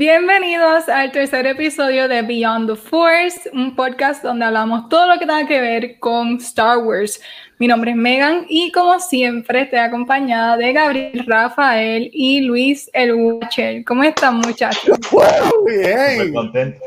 Bienvenidos 0.00 0.88
al 0.88 1.12
tercer 1.12 1.46
episodio 1.46 2.08
de 2.08 2.22
Beyond 2.22 2.70
the 2.70 2.74
Force, 2.74 3.50
un 3.52 3.76
podcast 3.76 4.22
donde 4.24 4.46
hablamos 4.46 4.88
todo 4.88 5.06
lo 5.06 5.18
que 5.18 5.26
tenga 5.26 5.46
que 5.46 5.60
ver 5.60 5.98
con 5.98 6.36
Star 6.36 6.78
Wars. 6.78 7.20
Mi 7.58 7.68
nombre 7.68 7.90
es 7.90 7.98
Megan 7.98 8.46
y 8.48 8.72
como 8.72 8.98
siempre 8.98 9.60
estoy 9.60 9.80
acompañada 9.80 10.56
de 10.56 10.72
Gabriel, 10.72 11.22
Rafael 11.26 12.08
y 12.14 12.40
Luis 12.40 12.88
el 12.94 13.12
Watcher. 13.12 13.84
¿Cómo 13.84 14.02
están 14.02 14.36
muchachos? 14.36 14.98
bien. 15.66 16.16
Muy 16.16 16.32
contento. 16.32 16.80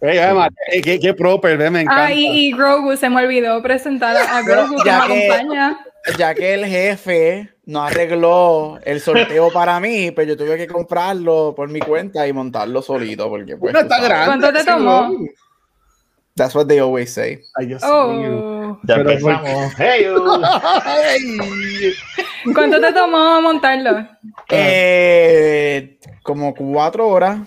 Hey, 0.00 0.80
qué, 0.82 0.98
qué 0.98 1.14
proper, 1.14 1.58
me 1.70 1.82
encanta. 1.82 2.06
Ah, 2.06 2.12
y, 2.12 2.50
Grogu, 2.50 2.96
se 2.96 3.08
me 3.08 3.22
olvidó 3.22 3.62
presentar 3.62 4.16
a 4.16 4.42
Grogu 4.46 4.82
que 4.82 4.90
me 4.90 4.96
acompaña 4.96 5.78
ya 6.16 6.34
que 6.34 6.54
el 6.54 6.66
jefe 6.66 7.50
no 7.66 7.82
arregló 7.82 8.78
el 8.84 9.00
sorteo 9.00 9.52
para 9.52 9.78
mí, 9.80 10.10
pues 10.10 10.26
yo 10.26 10.36
tuve 10.36 10.56
que 10.56 10.66
comprarlo 10.66 11.54
por 11.54 11.68
mi 11.68 11.80
cuenta 11.80 12.26
y 12.26 12.32
montarlo 12.32 12.82
solito. 12.82 13.28
Porque, 13.28 13.56
pues, 13.56 13.74
no 13.74 13.80
está 13.80 14.00
grande. 14.00 14.26
¿Cuánto 14.26 14.52
te 14.52 14.64
tomó? 14.64 15.10
That's 16.34 16.54
what 16.54 16.66
they 16.66 16.78
always 16.78 17.12
say. 17.12 17.40
oh. 17.82 18.78
Ya 18.84 18.94
empezamos. 18.94 19.72
Hey, 19.76 20.06
¿Cuánto 22.54 22.80
te 22.80 22.92
tomó 22.92 23.42
montarlo? 23.42 24.06
Eh, 24.48 25.98
como 26.22 26.54
cuatro 26.54 27.08
horas. 27.08 27.40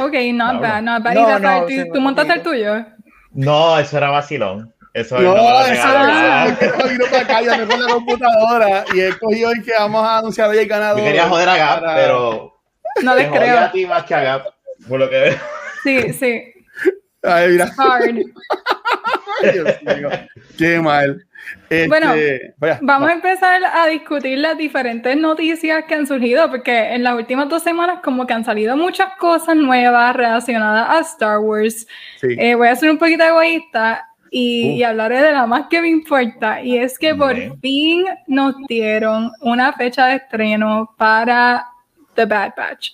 Ok, 0.00 0.14
not 0.32 0.60
bad, 0.60 0.82
not 0.82 1.02
bad. 1.02 1.14
No, 1.14 1.38
no, 1.38 1.66
¿Tú, 1.66 1.74
¿tú 1.92 2.00
montaste 2.00 2.32
el 2.34 2.42
tuyo? 2.42 2.86
No, 3.32 3.78
eso 3.78 3.96
era 3.96 4.10
vacilón. 4.10 4.72
Eso 4.92 5.20
no, 5.20 5.36
no, 5.36 5.66
eso 5.66 5.88
no. 5.88 6.88
vino 6.88 7.04
para 7.06 7.22
acá, 7.22 7.42
ya 7.42 7.56
me 7.58 7.66
con 7.66 7.80
la 7.80 7.92
computadora 7.92 8.84
y 8.92 9.00
he 9.00 9.18
cogido 9.18 9.52
el 9.52 9.62
que 9.62 9.72
vamos 9.72 10.04
a 10.04 10.18
anunciar 10.18 10.50
hoy 10.50 10.58
el 10.58 10.66
ganador. 10.66 10.98
Yo 10.98 11.04
quería 11.04 11.28
joder 11.28 11.48
a 11.48 11.56
Gap, 11.56 11.82
pero. 11.94 12.60
No 13.02 13.14
les 13.14 13.28
creo. 13.30 13.58
a 13.58 13.70
ti 13.70 13.86
más 13.86 14.04
que 14.04 14.14
a 14.14 14.20
Gap, 14.20 14.46
por 14.88 14.98
lo 14.98 15.08
que 15.08 15.20
veo. 15.20 15.38
Sí, 15.84 16.12
sí. 16.12 16.42
Ay, 17.22 17.50
mira. 17.50 17.70
Hard. 17.76 18.16
Dios 19.52 19.82
mío. 19.82 20.10
Qué 20.58 20.80
mal. 20.80 21.24
Este, 21.68 21.88
bueno, 22.58 22.78
vamos 22.82 23.08
a 23.08 23.12
empezar 23.12 23.62
a 23.64 23.86
discutir 23.86 24.38
las 24.38 24.58
diferentes 24.58 25.16
noticias 25.16 25.84
que 25.84 25.94
han 25.94 26.06
surgido, 26.06 26.50
porque 26.50 26.94
en 26.94 27.04
las 27.04 27.14
últimas 27.14 27.48
dos 27.48 27.62
semanas 27.62 28.00
como 28.02 28.26
que 28.26 28.34
han 28.34 28.44
salido 28.44 28.76
muchas 28.76 29.16
cosas 29.18 29.56
nuevas 29.56 30.14
relacionadas 30.14 30.88
a 30.90 31.00
Star 31.00 31.38
Wars. 31.38 31.86
Sí. 32.20 32.36
Eh, 32.38 32.54
voy 32.56 32.68
a 32.68 32.76
ser 32.76 32.90
un 32.90 32.98
poquito 32.98 33.24
egoísta 33.24 34.09
y, 34.30 34.82
hablaré 34.82 35.22
de 35.22 35.32
la 35.32 35.46
más 35.46 35.66
que 35.68 35.80
me 35.80 35.88
importa. 35.88 36.62
Y 36.62 36.78
es 36.78 36.98
que 36.98 37.14
por 37.14 37.36
fin 37.60 38.04
nos 38.26 38.54
dieron 38.68 39.32
una 39.40 39.72
fecha 39.72 40.06
de 40.06 40.16
estreno 40.16 40.94
para 40.96 41.66
The 42.14 42.26
Bad 42.26 42.52
Batch. 42.56 42.92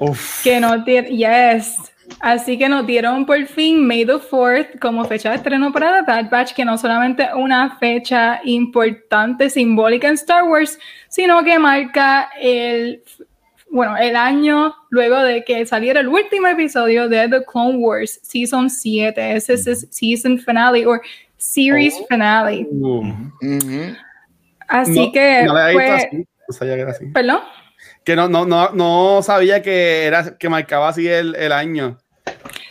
Uf. 0.00 0.42
Que 0.42 0.60
nos 0.60 0.84
dieron, 0.84 1.10
yes. 1.10 1.92
Así 2.18 2.58
que 2.58 2.68
nos 2.68 2.86
dieron 2.86 3.24
por 3.24 3.44
fin 3.46 3.86
May 3.86 4.04
the 4.04 4.14
4th 4.14 4.80
como 4.80 5.04
fecha 5.04 5.30
de 5.30 5.36
estreno 5.36 5.72
para 5.72 6.00
The 6.00 6.10
Bad 6.10 6.30
Batch, 6.30 6.54
que 6.54 6.64
no 6.64 6.76
solamente 6.76 7.28
una 7.34 7.76
fecha 7.78 8.40
importante, 8.44 9.48
simbólica 9.48 10.08
en 10.08 10.14
Star 10.14 10.44
Wars, 10.44 10.78
sino 11.08 11.44
que 11.44 11.58
marca 11.58 12.30
el 12.40 13.02
bueno, 13.70 13.96
el 13.96 14.16
año 14.16 14.74
luego 14.90 15.18
de 15.18 15.44
que 15.44 15.64
saliera 15.64 16.00
el 16.00 16.08
último 16.08 16.48
episodio 16.48 17.08
de 17.08 17.28
The 17.28 17.44
Clone 17.44 17.78
Wars 17.78 18.20
Season 18.22 18.68
7, 18.68 19.36
ese 19.36 19.54
es 19.54 19.66
el 19.66 19.76
season 19.76 20.38
finale 20.38 20.86
o 20.86 20.98
series 21.36 21.94
oh. 22.00 22.06
finale. 22.08 22.66
Así 24.66 25.12
que 25.12 25.46
¿Perdón? 27.12 27.40
Que 28.04 28.16
no, 28.16 28.28
no, 28.28 28.44
no, 28.44 28.70
no 28.70 29.22
sabía 29.22 29.62
que 29.62 30.04
era 30.04 30.36
que 30.36 30.48
marcaba 30.48 30.88
así 30.88 31.06
el, 31.08 31.34
el 31.36 31.52
año. 31.52 31.96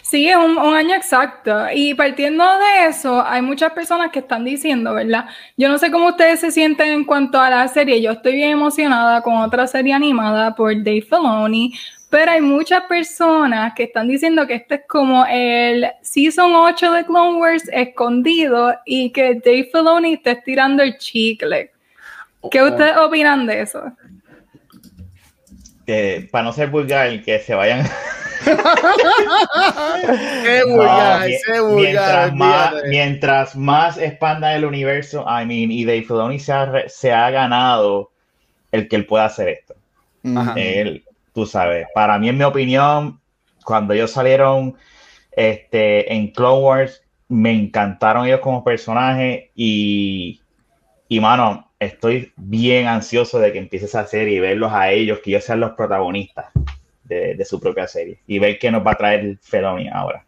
Sí, 0.09 0.28
es 0.28 0.36
un, 0.36 0.58
año 0.58 0.96
exacto. 0.96 1.68
Y 1.72 1.94
partiendo 1.94 2.44
de 2.44 2.88
eso, 2.88 3.24
hay 3.24 3.44
muchas 3.44 3.74
personas 3.74 4.12
que 4.12 4.20
están 4.20 4.44
diciendo, 4.44 4.96
¿verdad? 4.96 5.25
Yo 5.56 5.70
no 5.70 5.78
sé 5.78 5.92
cómo 5.92 6.08
ustedes 6.08 6.40
se 6.40 6.52
sienten 6.52 6.88
en 6.88 7.03
cuanto 7.06 7.40
a 7.40 7.50
la 7.50 7.68
serie. 7.68 8.02
Yo 8.02 8.14
estoy 8.14 8.34
bien 8.34 8.52
emocionada 8.52 9.22
con 9.22 9.38
otra 9.38 9.68
serie 9.68 9.94
animada 9.94 10.56
por 10.56 10.75
Dave 10.75 11.03
Filoni, 11.03 11.74
pero 12.09 12.31
hay 12.31 12.42
muchas 12.42 12.86
personas 12.86 13.74
que 13.75 13.84
están 13.84 14.08
diciendo 14.08 14.47
que 14.47 14.56
este 14.56 14.75
es 14.75 14.81
como 14.88 15.28
el 15.30 15.86
Season 16.02 16.56
8 16.56 16.91
de 16.91 17.06
Clone 17.06 17.38
Wars 17.38 17.70
escondido 17.72 18.74
y 18.86 19.12
que 19.12 19.36
Dave 19.36 19.70
Filoni 19.72 20.14
está 20.16 20.31
estirando 20.31 20.81
el 20.81 20.97
chicle. 20.97 21.72
¿Qué 22.50 22.62
oh. 22.62 22.70
ustedes 22.70 22.97
opinan 22.97 23.46
de 23.46 23.62
eso? 23.62 23.84
Que 25.86 26.28
para 26.31 26.46
no 26.46 26.52
ser 26.52 26.70
vulgar, 26.70 27.22
que 27.22 27.38
se 27.38 27.53
vayan 27.53 27.86
qué 30.44 30.64
mientras, 31.76 32.34
más, 32.36 32.74
mientras 32.88 33.56
más 33.56 33.98
expanda 33.98 34.56
el 34.56 34.66
universo, 34.66 35.26
I 35.28 35.46
mean, 35.46 35.72
y 35.72 35.86
Dave 35.86 36.04
Filoni 36.04 36.40
se 36.40 36.54
ha, 36.54 36.88
se 36.88 37.12
ha 37.12 37.30
ganado 37.32 38.12
el 38.72 38.88
que 38.88 38.96
él 38.96 39.06
pueda 39.06 39.26
hacer 39.26 39.50
esto. 39.50 39.76
Él, 40.56 41.04
tú 41.34 41.46
sabes, 41.46 41.88
para 41.94 42.20
mí, 42.20 42.30
en 42.30 42.38
mi 42.38 42.44
opinión, 42.44 43.20
cuando 43.64 43.94
ellos 43.94 44.12
salieron 44.12 44.76
este, 45.32 46.14
en 46.14 46.32
Clone 46.32 46.62
Wars, 46.62 47.04
me 47.30 47.52
encantaron 47.52 48.26
ellos 48.26 48.42
como 48.42 48.64
personaje 48.64 49.52
y, 49.56 50.42
y 51.08 51.20
mano, 51.20 51.72
estoy 51.80 52.34
bien 52.36 52.88
ansioso 52.88 53.40
de 53.40 53.54
que 53.54 53.60
empiece 53.60 53.86
esa 53.86 54.06
serie 54.06 54.38
y 54.38 54.40
verlos 54.40 54.74
a 54.74 54.92
ellos, 54.92 55.20
que 55.24 55.32
ellos 55.32 55.46
sean 55.46 55.60
los 55.60 55.72
protagonistas 55.72 56.48
de, 57.09 57.46
su 57.46 57.59
propia 57.59 57.88
serie. 57.88 58.20
Y 58.28 58.40
ver 58.40 58.58
qué 58.59 58.72
nos 58.72 58.86
va 58.86 58.92
a 58.92 58.97
traer 58.97 59.38
Feloni 59.42 59.90
ahora. 59.90 60.25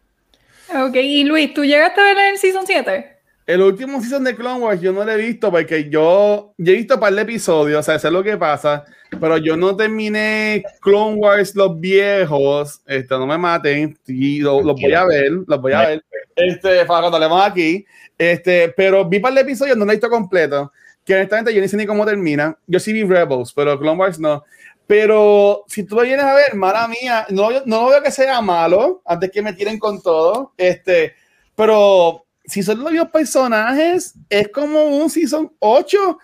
Ok, 0.74 0.96
y 0.96 1.24
Luis, 1.24 1.54
¿tú 1.54 1.64
llegaste 1.64 2.00
a 2.00 2.04
ver 2.04 2.32
el 2.32 2.38
Season 2.38 2.66
7? 2.66 3.12
El 3.44 3.60
último 3.60 4.00
season 4.00 4.22
de 4.22 4.36
Clone 4.36 4.60
Wars 4.60 4.80
yo 4.80 4.92
no 4.92 5.04
lo 5.04 5.10
he 5.10 5.16
visto 5.16 5.50
porque 5.50 5.90
yo, 5.90 6.54
he 6.58 6.72
visto 6.72 6.94
un 6.94 7.00
par 7.00 7.12
de 7.12 7.22
episodios, 7.22 7.80
o 7.80 7.82
sea, 7.82 7.98
sé 7.98 8.08
lo 8.08 8.22
que 8.22 8.36
pasa, 8.36 8.84
pero 9.20 9.36
yo 9.36 9.56
no 9.56 9.74
terminé 9.74 10.62
Clone 10.80 11.16
Wars 11.16 11.56
los 11.56 11.78
viejos, 11.78 12.80
este, 12.86 13.14
no 13.18 13.26
me 13.26 13.36
maten, 13.36 13.98
y 14.06 14.38
los 14.38 14.62
voy 14.62 14.94
a 14.94 15.04
ver, 15.04 15.32
los 15.44 15.60
voy 15.60 15.72
a 15.72 15.88
ver, 15.88 16.04
este, 16.36 16.84
para 16.86 17.00
cuando 17.00 17.16
hablemos 17.16 17.44
aquí, 17.44 17.84
este, 18.16 18.72
pero 18.76 19.08
vi 19.08 19.16
un 19.16 19.22
par 19.22 19.34
de 19.34 19.40
episodios, 19.40 19.76
no 19.76 19.84
lo 19.84 19.90
he 19.90 19.96
visto 19.96 20.08
completo, 20.08 20.72
que 21.04 21.14
honestamente 21.14 21.52
yo 21.52 21.60
ni 21.60 21.66
sé 21.66 21.76
ni 21.76 21.84
cómo 21.84 22.06
termina, 22.06 22.56
yo 22.68 22.78
sí 22.78 22.92
vi 22.92 23.02
Rebels, 23.02 23.52
pero 23.52 23.76
Clone 23.76 23.98
Wars 23.98 24.20
no, 24.20 24.44
pero 24.86 25.64
si 25.68 25.84
tú 25.84 25.96
lo 25.96 26.02
vienes 26.02 26.24
a 26.24 26.34
ver, 26.34 26.54
mala 26.54 26.88
mía, 26.88 27.26
no, 27.30 27.48
no 27.64 27.86
veo 27.86 28.02
que 28.02 28.10
sea 28.10 28.40
malo, 28.40 29.02
antes 29.06 29.30
que 29.30 29.42
me 29.42 29.52
tiren 29.52 29.78
con 29.78 30.02
todo, 30.02 30.52
este, 30.56 31.14
pero 31.54 32.24
si 32.44 32.62
son 32.62 32.80
los 32.80 32.90
mismos 32.90 33.10
personajes, 33.10 34.14
es 34.28 34.48
como 34.48 34.84
un 34.84 35.08
Season 35.08 35.52
8 35.60 36.18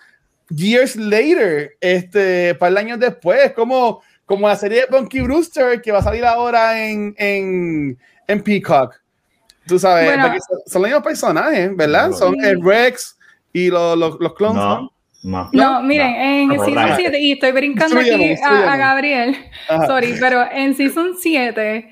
years 0.49 0.95
later, 0.95 1.71
este, 1.79 2.55
para 2.55 2.69
el 2.71 2.77
año 2.77 2.97
después, 2.97 3.39
es 3.45 3.53
como, 3.53 4.01
como 4.25 4.47
la 4.47 4.55
serie 4.55 4.81
de 4.81 4.97
Bunky 4.97 5.21
Brewster 5.21 5.81
que 5.81 5.91
va 5.91 5.99
a 5.99 6.03
salir 6.03 6.25
ahora 6.25 6.83
en, 6.85 7.15
en, 7.17 7.97
en 8.27 8.43
Peacock. 8.43 8.95
Tú 9.67 9.77
sabes, 9.77 10.11
son, 10.65 10.81
los 10.81 10.89
mismos 10.89 11.03
personajes, 11.03 11.75
¿verdad? 11.75 12.11
Son 12.11 12.35
el 12.43 12.61
Rex 12.63 13.17
y 13.53 13.69
los, 13.69 13.97
los, 13.97 14.19
los 14.19 14.33
clones. 14.33 14.55
No, 14.55 14.91
miren, 15.83 16.15
en 16.15 16.49
Season 16.59 16.89
7, 16.95 17.19
y 17.19 17.31
estoy 17.33 17.51
brincando 17.51 17.99
aquí 17.99 18.35
a, 18.43 18.77
Gabriel, 18.77 19.35
sorry, 19.87 20.15
pero 20.19 20.43
en 20.51 20.73
Season 20.75 21.11
7, 21.19 21.89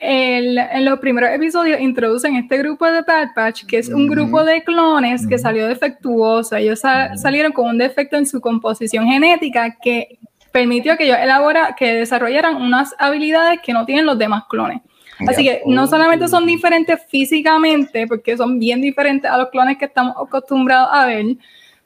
en 0.00 0.84
los 0.84 1.00
primeros 1.00 1.30
episodios 1.30 1.80
introducen 1.80 2.36
este 2.36 2.58
grupo 2.58 2.86
de 2.86 3.02
Bad 3.02 3.34
Patch, 3.34 3.64
que 3.64 3.78
es 3.78 3.88
un 3.88 4.06
grupo 4.06 4.44
de 4.44 4.62
clones 4.62 5.26
que 5.26 5.38
salió 5.38 5.66
defectuoso. 5.66 6.56
Ellos 6.56 6.80
salieron 6.80 7.52
con 7.52 7.68
un 7.68 7.78
defecto 7.78 8.16
en 8.16 8.26
su 8.26 8.40
composición 8.40 9.06
genética 9.06 9.76
que 9.82 10.18
permitió 10.52 10.96
que 10.96 11.04
ellos 11.04 11.18
elabora, 11.20 11.74
que 11.76 11.94
desarrollaran 11.94 12.56
unas 12.56 12.94
habilidades 12.98 13.60
que 13.62 13.72
no 13.72 13.84
tienen 13.86 14.06
los 14.06 14.18
demás 14.18 14.44
clones. 14.48 14.82
Así 15.26 15.42
que 15.42 15.62
no 15.66 15.88
solamente 15.88 16.28
son 16.28 16.46
diferentes 16.46 17.00
físicamente, 17.08 18.06
porque 18.06 18.36
son 18.36 18.58
bien 18.60 18.80
diferentes 18.80 19.28
a 19.28 19.36
los 19.36 19.48
clones 19.50 19.78
que 19.78 19.86
estamos 19.86 20.14
acostumbrados 20.16 20.90
a 20.92 21.06
ver, 21.06 21.24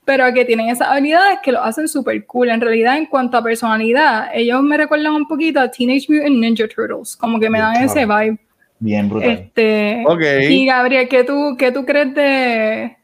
pero 0.05 0.33
que 0.33 0.45
tienen 0.45 0.69
esas 0.69 0.89
habilidades 0.89 1.39
que 1.43 1.53
lo 1.53 1.63
hacen 1.63 1.89
súper 1.89 2.25
cool. 2.27 2.51
En 2.51 2.61
realidad, 2.61 2.97
en 2.97 3.07
cuanto 3.07 3.37
a 3.37 3.43
personalidad, 3.43 4.31
ellos 4.35 4.63
me 4.63 4.77
recuerdan 4.77 5.13
un 5.13 5.29
poquito 5.29 5.61
a 5.61 5.71
Teenage 5.71 6.07
Mutant 6.09 6.37
Ninja 6.37 6.69
Turtles, 6.69 7.17
como 7.17 7.39
que 7.39 7.49
me 7.49 7.61
dan 7.61 7.83
ese 7.83 8.05
vibe. 8.05 8.39
Bien 8.81 9.09
brutal. 9.09 9.31
Este, 9.31 10.05
Y 10.51 10.67
Gabriel, 10.67 11.09
¿qué 11.09 11.23
tú, 11.23 11.57
qué 11.57 11.71
tú 11.71 11.85
crees 11.85 12.13
de, 12.15 12.97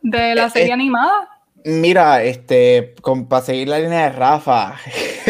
de 0.00 0.34
la 0.34 0.46
eh, 0.46 0.50
serie 0.50 0.70
eh, 0.70 0.72
animada? 0.72 1.28
Mira, 1.64 2.22
este, 2.22 2.94
para 3.28 3.42
seguir 3.44 3.68
la 3.68 3.78
línea 3.78 4.04
de 4.04 4.12
Rafa, 4.12 4.76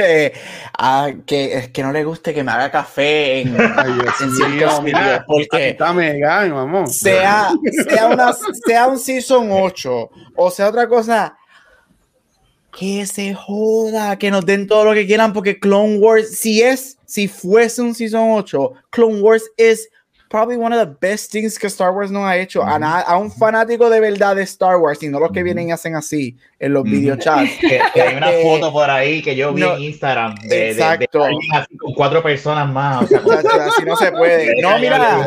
ah, 0.80 1.10
que 1.26 1.58
es 1.58 1.68
que 1.68 1.82
no 1.82 1.92
le 1.92 2.04
guste 2.04 2.32
que 2.32 2.42
me 2.42 2.50
haga 2.50 2.70
café 2.70 3.42
en, 3.42 3.48
en 3.60 5.24
porque 5.26 5.68
está 5.68 5.92
mega, 5.92 6.48
vamos. 6.48 6.96
Sea, 6.96 7.50
sea, 7.88 8.06
una, 8.08 8.32
sea 8.66 8.86
un 8.88 8.98
season 8.98 9.48
8 9.50 10.10
o 10.36 10.50
sea 10.50 10.68
otra 10.68 10.88
cosa, 10.88 11.36
que 12.72 13.04
se 13.06 13.34
joda, 13.34 14.18
que 14.18 14.30
nos 14.30 14.46
den 14.46 14.66
todo 14.66 14.84
lo 14.84 14.94
que 14.94 15.06
quieran, 15.06 15.32
porque 15.32 15.58
Clone 15.58 15.98
Wars, 15.98 16.38
si 16.38 16.62
es, 16.62 16.98
si 17.04 17.28
fuese 17.28 17.82
un 17.82 17.94
season 17.94 18.30
8, 18.32 18.72
Clone 18.90 19.20
Wars 19.20 19.44
es 19.56 19.90
probably 20.30 20.56
one 20.56 20.72
of 20.72 20.78
the 20.78 20.86
best 21.00 21.32
things 21.32 21.58
que 21.58 21.66
Star 21.66 21.92
Wars 21.92 22.10
no 22.10 22.24
ha 22.24 22.36
hecho. 22.36 22.62
a, 22.62 22.76
a, 22.76 23.18
un 23.18 23.32
fanático 23.32 23.90
de 23.90 23.98
verdad 23.98 24.36
de 24.36 24.42
Star 24.42 24.76
Wars, 24.76 25.02
y 25.02 25.08
no 25.08 25.18
los 25.18 25.32
que 25.32 25.42
vienen 25.42 25.68
y 25.68 25.72
hacen 25.72 25.96
así 25.96 26.38
en 26.60 26.72
los 26.72 26.84
videochats. 26.84 27.50
Que, 27.58 27.80
hay 27.80 28.16
una 28.16 28.30
este, 28.30 28.42
foto 28.44 28.72
por 28.72 28.88
ahí 28.88 29.22
que 29.22 29.34
yo 29.34 29.52
vi 29.52 29.62
en 29.62 29.80
Instagram 29.80 30.36
de, 30.36 30.70
exacto. 30.70 31.26
con 31.78 31.94
cuatro 31.94 32.22
personas 32.22 32.70
más. 32.70 33.02
O 33.02 33.06
sea, 33.08 33.18
así 33.66 33.84
no 33.84 33.96
se 33.96 34.12
puede. 34.12 34.54
No, 34.62 34.78
mira. 34.78 35.26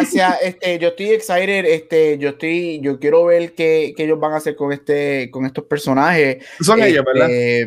O 0.00 0.04
sea, 0.04 0.38
este, 0.42 0.78
yo 0.80 0.88
estoy 0.88 1.10
excited, 1.10 1.64
este, 1.64 2.18
yo 2.18 2.30
estoy, 2.30 2.80
yo 2.80 2.98
quiero 2.98 3.26
ver 3.26 3.54
qué, 3.54 3.94
qué, 3.96 4.04
ellos 4.04 4.18
van 4.18 4.32
a 4.32 4.36
hacer 4.38 4.56
con 4.56 4.72
este, 4.72 5.30
con 5.30 5.46
estos 5.46 5.64
personajes. 5.64 6.44
Son 6.60 6.82
ellos, 6.82 7.04
¿verdad? 7.04 7.30
Este, 7.30 7.66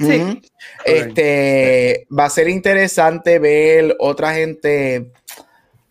sí. 0.00 0.42
Este, 0.84 2.06
va 2.16 2.26
a 2.26 2.30
ser 2.30 2.48
interesante 2.48 3.38
ver 3.38 3.96
otra 3.98 4.34
gente 4.34 5.05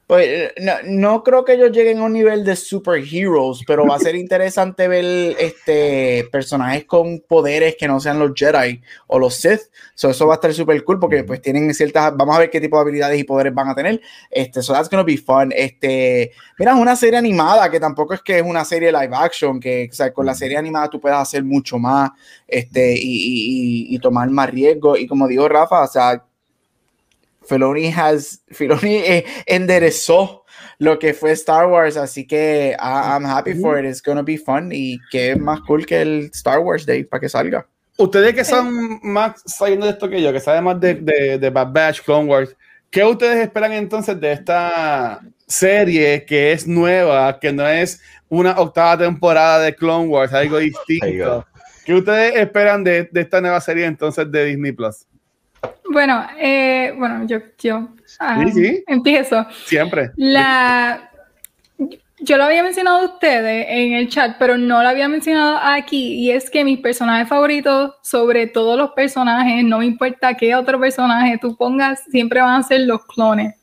pues 0.08 0.52
no, 0.62 0.74
no, 0.86 1.24
creo 1.24 1.44
que 1.44 1.54
ellos 1.54 1.72
lleguen 1.72 1.98
a 1.98 2.04
un 2.04 2.14
nivel 2.14 2.44
de 2.44 2.56
superheroes, 2.56 3.62
pero 3.66 3.88
va 3.88 3.96
a 3.96 4.00
ser 4.00 4.16
interesante 4.16 4.88
ver 4.88 5.36
este 5.40 6.28
personajes 6.32 6.86
con 6.86 7.22
poderes 7.28 7.76
que 7.76 7.88
no 7.88 8.00
sean 8.00 8.20
los 8.20 8.32
Jedi 8.36 8.82
o 9.08 9.18
los 9.18 9.36
Sith. 9.36 9.62
eso 9.96 10.28
va 10.28 10.34
a 10.34 10.36
estar 10.36 10.54
súper 10.54 10.84
cool 10.84 11.00
porque 11.00 11.24
pues 11.24 11.42
tienen 11.42 11.74
ciertas, 11.74 12.16
vamos 12.16 12.36
a 12.36 12.40
ver 12.40 12.52
qué 12.52 12.62
tipo 12.62 12.78
de 12.78 12.82
habilidades 12.82 13.20
y 13.20 13.24
poderes 13.24 13.54
van 13.54 13.70
a 13.70 13.76
tener. 13.76 14.00
Este, 14.30 14.62
so 14.62 14.74
that's 14.74 14.90
gonna 14.90 15.04
be 15.04 15.18
fun. 15.18 15.52
Este, 15.56 16.32
mira, 16.60 16.74
es 16.74 16.78
una 16.80 16.96
serie 16.96 17.18
animada 17.18 17.72
que 17.72 17.80
tampoco 17.80 18.14
es 18.14 18.22
que 18.22 18.38
es 18.38 18.44
una 18.46 18.64
serie 18.64 18.92
live 18.92 19.16
action, 19.16 19.60
que 19.60 19.90
o 19.92 19.94
sea, 19.94 20.14
con 20.14 20.28
la 20.28 20.36
serie 20.36 20.58
animada 20.58 20.90
tú 20.90 21.02
puedes 21.02 21.18
hacer 21.18 21.44
mucho 21.44 21.80
más, 21.80 22.12
este, 22.48 22.94
y, 22.96 23.88
y, 23.90 23.96
y 23.96 24.00
tomar 24.00 24.30
más 24.30 24.52
riesgo. 24.52 24.98
Y 24.98 25.08
como 25.08 25.28
digo 25.28 25.48
Rafa, 25.50 25.84
o 25.84 25.88
sea, 25.88 26.24
Filoni, 27.48 27.92
has, 27.92 28.44
Filoni 28.50 28.96
eh, 28.96 29.26
enderezó 29.46 30.46
lo 30.78 31.00
que 31.00 31.14
fue 31.14 31.32
Star 31.32 31.68
Wars, 31.68 31.98
así 31.98 32.26
que 32.26 32.76
I'm 32.80 33.26
happy 33.26 33.54
for 33.54 33.80
it. 33.80 33.86
It's 33.86 34.02
gonna 34.02 34.24
be 34.24 34.38
fun 34.38 34.72
y 34.72 35.00
qué 35.10 35.36
más 35.36 35.62
cool 35.62 35.86
que 35.86 36.02
el 36.02 36.30
Star 36.34 36.60
Wars 36.60 36.86
Day 36.86 37.04
para 37.04 37.22
que 37.22 37.30
salga. 37.30 37.66
Ustedes 37.98 38.34
que 38.34 38.44
son 38.44 39.00
más 39.04 39.42
saliendo 39.46 39.86
de 39.86 39.94
esto 39.94 40.10
que 40.10 40.22
yo, 40.22 40.34
que 40.34 40.40
saben 40.42 40.66
más 40.66 40.80
de, 40.80 40.96
de, 40.96 41.38
de 41.38 41.50
Bad 41.50 41.72
Batch, 41.72 42.02
Clone 42.02 42.30
Wars, 42.30 42.56
¿qué 42.90 43.06
ustedes 43.06 43.40
esperan 43.40 43.72
entonces 43.72 44.20
de 44.20 44.34
esta 44.34 45.22
serie 45.48 46.26
que 46.26 46.52
es 46.52 46.68
nueva, 46.68 47.40
que 47.40 47.54
no 47.54 47.66
es 47.68 48.02
una 48.28 48.60
octava 48.60 48.98
temporada 48.98 49.60
de 49.60 49.74
Clone 49.74 50.08
Wars, 50.08 50.34
algo 50.34 50.58
distinto? 50.58 51.46
¿Qué 51.86 51.94
ustedes 51.94 52.36
esperan 52.36 52.84
de, 52.84 53.08
de 53.10 53.22
esta 53.22 53.40
nueva 53.40 53.62
serie 53.62 53.86
entonces 53.86 54.30
de 54.30 54.46
Disney 54.46 54.74
Plus? 54.74 55.06
Bueno, 55.90 56.26
eh, 56.38 56.94
bueno, 56.98 57.26
yo, 57.28 57.40
yo 57.60 57.90
ah, 58.20 58.44
empiezo. 58.88 59.46
Siempre. 59.66 60.12
La, 60.16 61.10
yo 62.20 62.38
lo 62.38 62.44
había 62.46 62.64
mencionado 62.64 63.00
a 63.00 63.06
ustedes 63.06 63.68
en 63.70 63.94
el 63.94 64.10
chat, 64.10 64.38
pero 64.40 64.58
no 64.58 64.82
lo 64.82 64.90
había 64.90 65.08
mencionado 65.08 65.60
aquí, 65.62 66.14
y 66.16 66.32
es 66.32 66.50
que 66.50 66.64
mis 66.64 66.80
personajes 66.80 67.28
favoritos, 67.28 67.94
sobre 68.02 68.48
todos 68.48 68.78
los 68.78 68.92
personajes, 68.92 69.64
no 69.64 69.80
me 69.80 69.86
importa 69.86 70.36
qué 70.36 70.56
otro 70.56 70.80
personaje 70.80 71.38
tú 71.40 71.56
pongas, 71.56 72.04
siempre 72.10 72.42
van 72.42 72.60
a 72.60 72.64
ser 72.64 72.82
los 72.82 73.06
clones. 73.06 73.56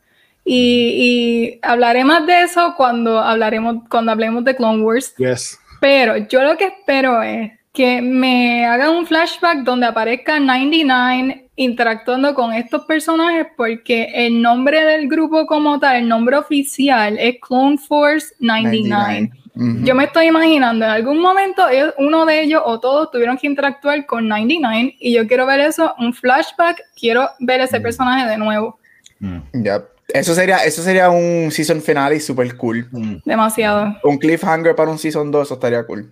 Y, 0.44 1.54
y 1.54 1.58
hablaré 1.62 2.04
más 2.04 2.26
de 2.26 2.42
eso 2.42 2.74
cuando 2.76 3.20
hablaremos, 3.20 3.88
cuando 3.88 4.12
hablemos 4.12 4.44
de 4.44 4.56
Clone 4.56 4.82
Wars. 4.82 5.14
Yes. 5.16 5.58
Pero 5.80 6.16
yo 6.16 6.42
lo 6.42 6.56
que 6.56 6.66
espero 6.66 7.22
es 7.22 7.52
que 7.72 8.02
me 8.02 8.66
hagan 8.66 8.90
un 8.90 9.06
flashback 9.06 9.58
donde 9.58 9.86
aparezca 9.86 10.38
99 10.38 11.41
interactuando 11.56 12.34
con 12.34 12.52
estos 12.52 12.84
personajes 12.84 13.46
porque 13.56 14.08
el 14.14 14.40
nombre 14.40 14.84
del 14.84 15.08
grupo 15.08 15.46
como 15.46 15.78
tal, 15.78 15.96
el 15.96 16.08
nombre 16.08 16.36
oficial 16.36 17.18
es 17.18 17.36
Clone 17.40 17.78
Force 17.78 18.34
99. 18.40 19.30
Yo 19.54 19.94
me 19.94 20.04
estoy 20.04 20.28
imaginando, 20.28 20.86
en 20.86 20.90
algún 20.90 21.20
momento 21.20 21.62
uno 21.98 22.24
de 22.24 22.40
ellos 22.40 22.62
o 22.64 22.80
todos 22.80 23.10
tuvieron 23.10 23.36
que 23.36 23.46
interactuar 23.46 24.06
con 24.06 24.26
99 24.26 24.96
y 24.98 25.12
yo 25.12 25.26
quiero 25.26 25.44
ver 25.44 25.60
eso, 25.60 25.94
un 25.98 26.14
flashback, 26.14 26.80
quiero 26.98 27.28
ver 27.38 27.60
ese 27.60 27.78
mm. 27.78 27.82
personaje 27.82 28.30
de 28.30 28.38
nuevo. 28.38 28.78
Mm. 29.20 29.38
Ya, 29.52 29.84
Eso 30.08 30.34
sería, 30.34 30.64
eso 30.64 30.82
sería 30.82 31.10
un 31.10 31.50
season 31.50 31.82
finale 31.82 32.18
super 32.18 32.56
cool. 32.56 32.88
Mm. 32.92 33.16
Demasiado. 33.26 33.94
Un 34.04 34.16
cliffhanger 34.16 34.74
para 34.74 34.90
un 34.90 34.98
season 34.98 35.30
2, 35.30 35.48
eso 35.48 35.54
estaría 35.54 35.84
cool. 35.84 36.10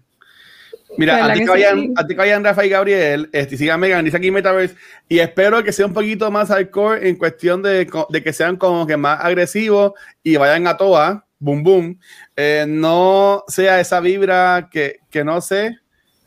Mira, 0.96 1.24
a 1.24 1.32
ti, 1.32 1.40
que 1.40 1.48
vayan, 1.48 1.92
a 1.96 2.06
ti 2.06 2.14
que 2.14 2.18
vayan 2.18 2.44
Rafa 2.44 2.64
y 2.64 2.68
Gabriel, 2.68 3.30
este, 3.32 3.56
síganme, 3.56 4.02
dice 4.02 4.16
aquí 4.16 4.30
Metaverse, 4.30 4.74
y 5.08 5.18
espero 5.18 5.62
que 5.62 5.72
sea 5.72 5.86
un 5.86 5.92
poquito 5.92 6.30
más 6.30 6.48
hardcore 6.48 7.08
en 7.08 7.16
cuestión 7.16 7.62
de, 7.62 7.88
de 8.08 8.22
que 8.22 8.32
sean 8.32 8.56
como 8.56 8.86
que 8.86 8.96
más 8.96 9.20
agresivos 9.22 9.92
y 10.22 10.36
vayan 10.36 10.66
a 10.66 10.76
toa, 10.76 11.26
boom 11.38 11.62
boom, 11.62 12.00
eh, 12.36 12.64
no 12.68 13.44
sea 13.48 13.80
esa 13.80 14.00
vibra 14.00 14.68
que, 14.70 15.00
que 15.10 15.24
no 15.24 15.40
sé, 15.40 15.78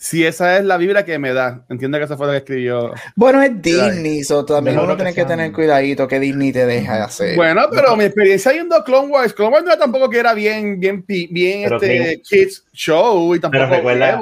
si 0.04 0.26
esa 0.26 0.58
es 0.58 0.66
la 0.66 0.76
vibra 0.76 1.06
que 1.06 1.18
me 1.18 1.32
da. 1.32 1.64
Entiende 1.70 1.98
que 1.98 2.04
esa 2.04 2.18
fue 2.18 2.28
la 2.28 2.34
que 2.34 2.40
escribió. 2.40 2.92
Bueno, 3.16 3.42
es 3.42 3.62
Disney, 3.62 4.26
so 4.26 4.44
también 4.44 4.78
uno 4.78 4.98
tiene 4.98 5.14
que 5.14 5.24
tener 5.24 5.54
cuidadito 5.54 6.10
que 6.10 6.20
Disney 6.20 6.52
te 6.52 6.66
deja 6.66 6.98
de 6.98 7.02
hacer. 7.04 7.36
Bueno, 7.38 7.62
pero 7.72 7.96
mi 7.96 8.04
experiencia 8.04 8.52
yendo 8.52 8.84
Clone 8.84 9.08
Wars, 9.08 9.34
Clone 9.34 9.54
Wars 9.54 9.66
no 9.66 9.78
tampoco 9.78 10.10
que 10.10 10.20
era 10.20 10.34
bien, 10.34 10.78
bien, 10.78 11.06
bien 11.08 11.74
este 11.74 12.22
kids 12.22 12.66
show 12.74 13.34
y 13.34 13.40
tampoco 13.40 13.64
pero 13.64 13.78
recuerda, 13.78 14.20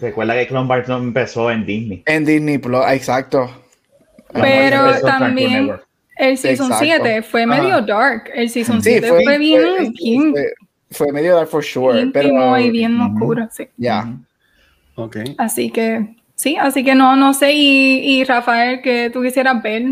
recuerda 0.00 0.34
que 0.36 0.46
Clone 0.46 0.68
Wars 0.70 0.88
no 0.88 0.96
empezó 0.96 1.50
en 1.50 1.66
Disney. 1.66 2.02
En 2.06 2.24
Disney 2.24 2.58
exacto. 2.88 3.50
Pero 4.32 5.00
también 5.02 5.70
el 6.16 6.38
Season 6.38 6.72
7 6.78 7.20
fue 7.20 7.44
medio 7.44 7.82
dark. 7.82 8.30
El 8.34 8.48
Season 8.48 8.82
7 8.82 9.06
fue, 9.06 9.36
bien 9.36 10.34
fue, 10.90 11.12
medio 11.12 11.36
dark 11.36 11.48
for 11.50 11.62
sure. 11.62 12.06
pero, 12.10 12.58
y 12.58 12.70
bien 12.70 12.98
oscuro, 13.02 13.46
sí. 13.52 13.68
Ya. 13.76 14.08
Okay. 14.96 15.34
Así 15.38 15.70
que, 15.70 16.16
sí, 16.34 16.56
así 16.56 16.84
que 16.84 16.94
no, 16.94 17.16
no 17.16 17.34
sé. 17.34 17.52
Y, 17.52 18.20
y 18.20 18.24
Rafael, 18.24 18.80
que 18.82 19.10
tú 19.10 19.22
quisieras 19.22 19.62
ver 19.62 19.82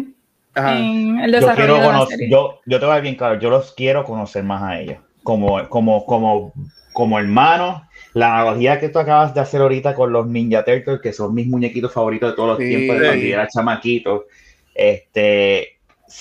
en 0.54 1.18
el 1.20 1.32
desarrollo 1.32 1.76
yo 1.78 1.82
de 1.82 1.92
la 1.92 2.06
serie. 2.06 2.30
Yo, 2.30 2.60
yo 2.66 2.80
te 2.80 2.86
voy 2.86 2.96
a 2.96 3.00
bien 3.00 3.14
claro, 3.14 3.38
yo 3.38 3.50
los 3.50 3.72
quiero 3.72 4.04
conocer 4.04 4.44
más 4.44 4.62
a 4.62 4.80
ellos. 4.80 4.98
Como, 5.22 5.68
como, 5.68 6.04
como, 6.04 6.52
como 6.92 7.18
hermanos, 7.18 7.82
la 8.12 8.34
analogía 8.34 8.78
que 8.78 8.88
tú 8.88 8.98
acabas 8.98 9.34
de 9.34 9.40
hacer 9.40 9.60
ahorita 9.60 9.94
con 9.94 10.12
los 10.12 10.26
Ninja 10.26 10.64
Turtles, 10.64 11.00
que 11.00 11.12
son 11.12 11.34
mis 11.34 11.46
muñequitos 11.46 11.92
favoritos 11.92 12.30
de 12.30 12.36
todos 12.36 12.48
los 12.50 12.58
tiempos 12.58 12.98
de 12.98 13.06
cuando 13.06 13.24
era 13.24 13.48
chamaquito, 13.48 14.26
este, 14.74 15.78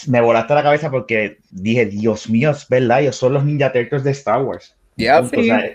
me 0.07 0.21
volaste 0.21 0.53
la 0.53 0.63
cabeza 0.63 0.89
porque 0.89 1.37
dije, 1.49 1.85
Dios 1.85 2.29
mío, 2.29 2.51
es 2.51 2.67
verdad, 2.67 3.01
ellos 3.01 3.15
son 3.15 3.33
los 3.33 3.43
Ninja 3.43 3.71
Turtles 3.71 4.03
de 4.03 4.11
Star 4.11 4.43
Wars. 4.43 4.75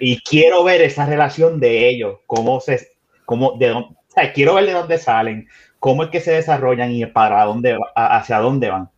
y 0.00 0.20
quiero 0.22 0.64
ver 0.64 0.82
esa 0.82 1.04
relación 1.04 1.60
de 1.60 1.88
ellos, 1.88 2.18
cómo 2.26 2.60
se, 2.60 2.95
cómo, 3.26 3.58
de 3.58 3.68
dónde, 3.68 3.96
quiero 4.34 4.54
ver 4.54 4.64
de 4.64 4.72
dónde 4.72 4.96
salen, 4.98 5.46
cómo 5.78 6.04
es 6.04 6.10
que 6.10 6.20
se 6.20 6.32
desarrollan 6.32 6.90
y 6.90 7.04
para 7.04 7.44
dónde, 7.44 7.78
hacia 7.94 8.38
dónde 8.38 8.70
van. 8.70 8.88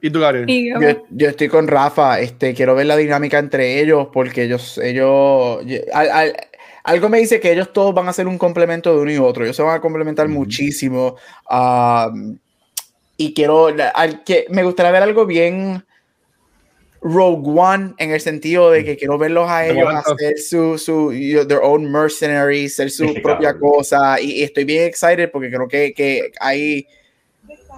¿Y 0.00 0.10
tú, 0.10 0.20
Yo, 1.10 1.28
estoy 1.28 1.48
con 1.48 1.68
Rafa, 1.68 2.20
este, 2.20 2.52
quiero 2.54 2.74
ver 2.74 2.86
la 2.86 2.96
dinámica 2.96 3.38
entre 3.38 3.80
ellos, 3.80 4.08
porque 4.12 4.44
ellos, 4.44 4.78
ellos, 4.78 5.60
algo 6.82 7.08
me 7.08 7.18
dice 7.18 7.38
que 7.38 7.52
ellos 7.52 7.72
todos 7.72 7.94
van 7.94 8.08
a 8.08 8.12
ser 8.12 8.26
un 8.26 8.38
complemento 8.38 8.94
de 8.94 9.00
uno 9.00 9.10
y 9.10 9.18
otro, 9.18 9.44
ellos 9.44 9.56
se 9.56 9.62
van 9.62 9.76
a 9.76 9.80
complementar 9.80 10.28
muchísimo. 10.28 11.16
y 13.16 13.34
quiero, 13.34 13.68
al, 13.94 14.24
que, 14.24 14.46
me 14.50 14.64
gustaría 14.64 14.92
ver 14.92 15.02
algo 15.04 15.26
bien 15.26 15.84
Rogue 17.00 17.48
One 17.48 17.94
en 17.98 18.10
el 18.10 18.20
sentido 18.20 18.70
de 18.70 18.84
que 18.84 18.96
quiero 18.96 19.18
verlos 19.18 19.48
a 19.48 19.66
ellos 19.66 19.88
hacer 19.94 20.38
su, 20.38 20.78
su 20.78 21.10
their 21.46 21.60
own 21.62 21.90
mercenaries, 21.90 22.74
hacer 22.74 22.90
su 22.90 23.14
propia 23.22 23.56
cosa. 23.58 24.20
Y, 24.20 24.42
estoy 24.42 24.64
bien 24.64 24.84
excited 24.84 25.30
porque 25.30 25.50
creo 25.50 25.68
que, 25.68 25.92
que 25.94 26.32
hay, 26.40 26.86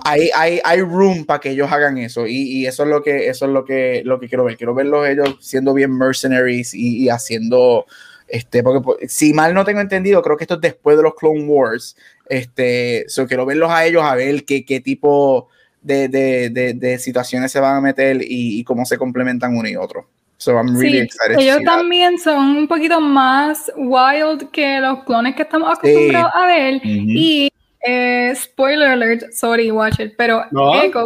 hay, 0.05 0.31
hay, 0.35 0.61
hay 0.65 0.81
room 0.81 1.27
para 1.27 1.41
que 1.41 1.51
ellos 1.51 1.71
hagan 1.71 1.99
eso. 1.99 2.27
Y, 2.27 2.61
y, 2.61 2.67
eso 2.67 2.85
es 2.85 2.89
lo 2.89 3.03
que 3.03 3.29
eso 3.29 3.45
es 3.45 3.53
lo 3.53 3.65
que 3.65 4.03
lo 4.05 4.19
que 4.19 4.29
quiero 4.29 4.45
ver. 4.45 4.57
Quiero 4.57 4.75
verlos 4.75 5.07
ellos 5.07 5.37
siendo 5.41 5.75
bien 5.75 5.97
mercenaries 5.97 6.73
y, 6.73 7.05
y 7.05 7.09
haciendo 7.11 7.87
este 8.27 8.63
porque 8.63 9.09
si 9.09 9.35
mal 9.35 9.53
no 9.55 9.65
tengo 9.65 9.81
entendido 9.81 10.23
creo 10.23 10.37
que 10.37 10.45
esto 10.45 10.55
es 10.55 10.61
después 10.61 10.97
de 10.97 11.03
los 11.03 11.15
Clone 11.15 11.45
Wars. 11.45 11.95
Este 12.27 13.05
so 13.09 13.27
quiero 13.27 13.45
verlos 13.45 13.71
a 13.71 13.85
ellos 13.85 14.03
a 14.03 14.15
ver 14.15 14.45
qué, 14.45 14.65
qué 14.65 14.81
tipo 14.81 15.49
de, 15.83 16.09
de, 16.09 16.75
de, 16.75 16.99
situaciones 16.99 17.53
se 17.53 17.61
van 17.61 17.77
a 17.77 17.81
meter 17.81 18.19
y, 18.21 18.63
cómo 18.65 18.85
se 18.85 18.99
complementan 18.99 19.57
uno 19.57 19.69
y 19.69 19.77
otro. 19.77 20.07
So 20.37 20.53
I'm 20.53 20.75
really 20.79 20.99
excited 20.99 21.39
ellos 21.39 21.63
también 21.65 22.19
son 22.19 22.57
un 22.57 22.69
poquito 22.69 22.99
más 22.99 23.71
wild 23.77 24.51
que 24.51 24.81
los 24.81 25.05
clones 25.05 25.35
que 25.35 25.43
estamos 25.43 25.71
acostumbrados 25.71 26.33
a 26.35 26.47
ver. 26.47 26.81
Y 26.83 27.53
eh, 27.87 28.33
spoiler 28.35 28.89
alert, 28.89 29.33
sorry, 29.33 29.71
watch 29.71 30.01
it, 30.01 30.15
pero 30.17 30.45
Echo, 30.83 31.05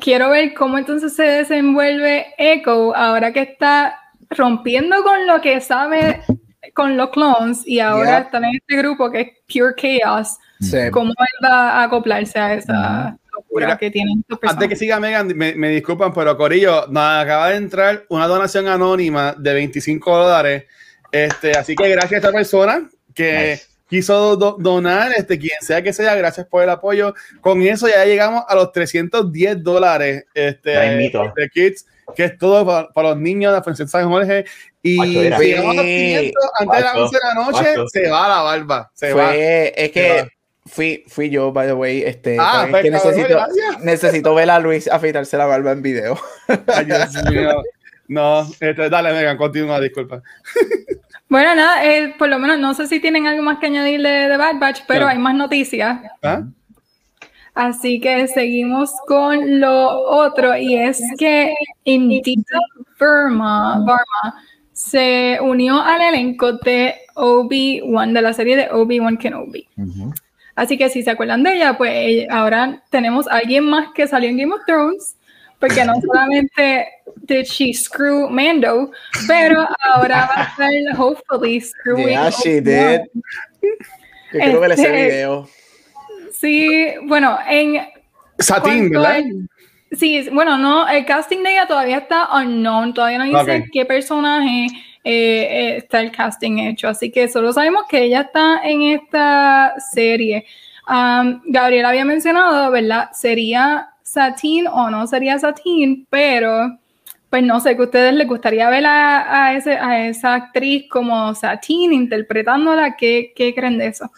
quiero 0.00 0.30
ver 0.30 0.54
cómo 0.54 0.78
entonces 0.78 1.14
se 1.14 1.24
desenvuelve 1.24 2.26
Echo 2.38 2.94
ahora 2.94 3.32
que 3.32 3.42
está 3.42 3.98
rompiendo 4.30 5.02
con 5.02 5.26
lo 5.26 5.40
que 5.40 5.60
sabe 5.60 6.22
con 6.74 6.96
los 6.96 7.10
clones 7.10 7.66
y 7.66 7.80
ahora 7.80 8.18
están 8.20 8.44
en 8.44 8.56
este 8.56 8.76
grupo 8.76 9.10
que 9.10 9.20
es 9.20 9.28
Pure 9.52 9.74
Chaos. 9.76 10.38
¿Cómo 10.92 11.10
él 11.10 11.46
va 11.46 11.80
a 11.80 11.84
acoplarse 11.84 12.38
a 12.38 12.54
esa 12.54 13.18
locura 13.32 13.78
que 13.78 13.90
tienen 13.90 14.24
Antes 14.42 14.68
que 14.68 14.76
siga 14.76 15.00
Megan, 15.00 15.32
me, 15.36 15.68
disculpan, 15.70 16.12
pero 16.12 16.36
Corillo, 16.36 16.86
nos 16.88 17.02
acaba 17.02 17.50
de 17.50 17.56
entrar 17.56 18.04
una 18.08 18.26
donación 18.26 18.68
anónima 18.68 19.34
de 19.36 19.54
25 19.54 20.16
dólares. 20.16 20.64
Este, 21.10 21.52
así 21.52 21.74
que 21.74 21.88
gracias 21.88 22.12
a 22.12 22.16
esta 22.16 22.32
persona 22.32 22.88
que 23.14 23.58
quiso 23.88 24.36
donar, 24.36 25.12
este, 25.16 25.38
quien 25.38 25.58
sea 25.60 25.82
que 25.82 25.92
sea, 25.92 26.14
gracias 26.14 26.46
por 26.46 26.62
el 26.62 26.70
apoyo. 26.70 27.14
Con 27.40 27.62
eso 27.62 27.88
ya 27.88 28.04
llegamos 28.04 28.44
a 28.46 28.54
los 28.54 28.70
310 28.72 29.62
dólares 29.62 30.26
este, 30.34 30.70
de 30.70 31.50
Kids 31.52 31.86
que 32.14 32.24
es 32.24 32.38
todo 32.38 32.66
para, 32.66 33.08
los 33.08 33.18
niños 33.18 33.54
de 33.54 33.62
Francesa 33.62 34.00
San 34.00 34.08
Jorge. 34.08 34.44
Y 34.82 34.98
si 34.98 35.46
llegamos 35.46 35.78
a 35.78 35.82
500 35.82 36.50
antes 36.58 36.78
de 36.78 36.84
las 36.84 36.96
11 36.96 37.16
de 37.16 37.28
la 37.28 37.34
noche, 37.34 37.74
se 37.92 38.10
va 38.10 38.28
la 38.28 38.42
barba. 38.42 38.90
Se 38.94 39.12
va. 39.12 39.34
Es 39.34 39.90
que 39.92 40.28
fui, 40.66 41.04
fui 41.08 41.30
yo, 41.30 41.52
by 41.52 41.66
the 41.66 41.72
way. 41.74 42.02
Este, 42.02 42.36
ah, 42.40 42.68
que 42.82 42.90
necesito, 42.90 43.38
necesito 43.82 44.34
ver 44.34 44.50
a 44.50 44.58
Luis 44.58 44.88
afeitarse 44.88 45.36
la 45.36 45.46
barba 45.46 45.72
en 45.72 45.82
video. 45.82 46.18
Ay, 46.66 46.84
Dios 46.86 47.24
mío. 47.30 47.62
No, 48.08 48.42
este, 48.58 48.90
dale, 48.90 49.12
Megan, 49.12 49.36
continúa, 49.36 49.80
disculpa. 49.80 50.22
Bueno, 51.28 51.54
nada, 51.54 51.86
eh, 51.86 52.12
por 52.18 52.28
lo 52.28 52.40
menos 52.40 52.58
no 52.58 52.74
sé 52.74 52.88
si 52.88 52.98
tienen 52.98 53.28
algo 53.28 53.40
más 53.40 53.60
que 53.60 53.66
añadirle 53.66 54.08
de 54.08 54.36
Bad 54.36 54.58
Batch, 54.58 54.80
pero 54.88 55.06
hay 55.06 55.16
más 55.16 55.36
noticias. 55.36 56.00
¿Ah? 56.24 56.42
Así 57.54 58.00
que 58.00 58.26
seguimos 58.26 58.92
con 59.06 59.60
lo 59.60 60.00
otro 60.00 60.56
y 60.56 60.76
es 60.76 61.00
que 61.18 61.54
Indita 61.84 62.58
Burma, 62.98 63.84
se 64.72 65.38
unió 65.40 65.80
al 65.80 66.00
elenco 66.00 66.54
de 66.54 66.96
Obi-Wan, 67.14 68.12
de 68.12 68.22
la 68.22 68.32
serie 68.32 68.56
de 68.56 68.68
Obi-Wan 68.72 69.16
Kenobi. 69.16 69.68
Así 70.60 70.76
que 70.76 70.90
si 70.90 71.02
se 71.02 71.10
acuerdan 71.10 71.42
de 71.42 71.54
ella, 71.54 71.78
pues 71.78 72.26
ahora 72.28 72.82
tenemos 72.90 73.26
a 73.28 73.36
alguien 73.36 73.64
más 73.64 73.92
que 73.94 74.06
salió 74.06 74.28
en 74.28 74.36
Game 74.36 74.52
of 74.52 74.60
Thrones, 74.66 75.16
porque 75.58 75.82
no 75.86 75.94
solamente 75.98 76.86
did 77.22 77.44
she 77.44 77.72
screw 77.72 78.28
Mando, 78.28 78.90
pero 79.26 79.66
ahora 79.94 80.28
va 80.28 80.42
a 80.42 80.56
ser 80.56 80.70
hopefully 80.98 81.62
screwing. 81.62 82.08
Yeah, 82.08 82.28
she 82.30 82.60
did. 82.60 83.00
Yo 83.62 84.38
quiero 84.38 84.60
ver 84.60 84.72
ese 84.72 84.82
este, 84.82 85.02
video. 85.02 85.48
Sí, 86.30 86.94
bueno, 87.04 87.38
en... 87.48 87.80
Satín, 88.38 88.90
¿verdad? 88.90 89.22
sí, 89.92 90.28
bueno, 90.30 90.58
no, 90.58 90.86
el 90.86 91.06
casting 91.06 91.42
de 91.42 91.52
ella 91.52 91.66
todavía 91.66 91.96
está 91.96 92.28
unknown, 92.36 92.92
todavía 92.92 93.16
no 93.16 93.24
dice 93.24 93.64
qué 93.72 93.86
personaje 93.86 94.66
eh, 95.04 95.76
está 95.78 96.00
el 96.00 96.12
casting 96.12 96.58
hecho, 96.58 96.88
así 96.88 97.10
que 97.10 97.28
solo 97.28 97.52
sabemos 97.52 97.84
que 97.88 98.04
ella 98.04 98.22
está 98.22 98.60
en 98.62 98.82
esta 98.82 99.74
serie. 99.92 100.46
Um, 100.88 101.40
Gabriel 101.46 101.86
había 101.86 102.04
mencionado, 102.04 102.70
¿verdad? 102.70 103.10
Sería 103.12 103.90
Satín 104.02 104.66
o 104.66 104.90
no 104.90 105.06
sería 105.06 105.38
Satín, 105.38 106.06
pero 106.10 106.78
pues 107.30 107.44
no 107.44 107.60
sé, 107.60 107.76
que 107.76 107.82
a 107.82 107.84
ustedes 107.84 108.12
les 108.12 108.26
gustaría 108.26 108.68
ver 108.68 108.84
a, 108.86 109.54
esa 109.54 110.34
actriz 110.34 110.86
como 110.90 111.32
Satín 111.34 111.92
interpretándola, 111.92 112.96
¿qué, 112.96 113.32
¿qué 113.36 113.54
creen 113.54 113.78
de 113.78 113.86
eso? 113.86 114.10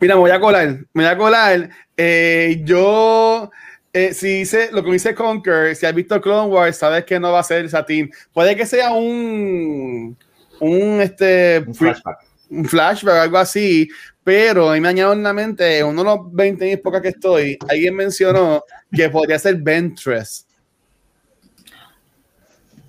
Mira, 0.00 0.14
me 0.14 0.20
voy 0.20 0.30
a 0.30 0.40
colar, 0.40 0.78
me 0.94 1.04
voy 1.04 1.12
a 1.12 1.16
colar. 1.16 1.70
Eh, 1.96 2.62
yo, 2.64 3.50
eh, 3.96 4.12
si 4.12 4.40
hice 4.40 4.68
lo 4.72 4.84
que 4.84 4.92
dice 4.92 5.14
Conquer, 5.14 5.74
si 5.74 5.86
has 5.86 5.94
visto 5.94 6.20
Clone 6.20 6.52
Wars, 6.52 6.76
sabes 6.76 7.06
que 7.06 7.18
no 7.18 7.32
va 7.32 7.40
a 7.40 7.42
ser 7.42 7.66
Satín. 7.70 8.10
Puede 8.30 8.54
que 8.54 8.66
sea 8.66 8.92
un, 8.92 10.14
un, 10.60 11.00
este, 11.00 11.64
un 11.66 11.74
flashback. 11.74 12.18
un 12.50 12.64
flashback, 12.66 13.14
algo 13.14 13.38
así, 13.38 13.88
pero 14.22 14.68
a 14.68 14.74
mí 14.74 14.80
me 14.82 14.88
añadió 14.88 15.14
en 15.14 15.22
la 15.22 15.32
mente, 15.32 15.82
uno 15.82 16.04
de 16.04 16.10
los 16.10 16.30
20 16.30 16.66
años 16.66 16.80
poca 16.80 17.00
que 17.00 17.08
estoy, 17.08 17.56
alguien 17.70 17.94
mencionó 17.94 18.62
que 18.92 19.08
podría 19.08 19.38
ser 19.38 19.56
Ventress. 19.56 20.46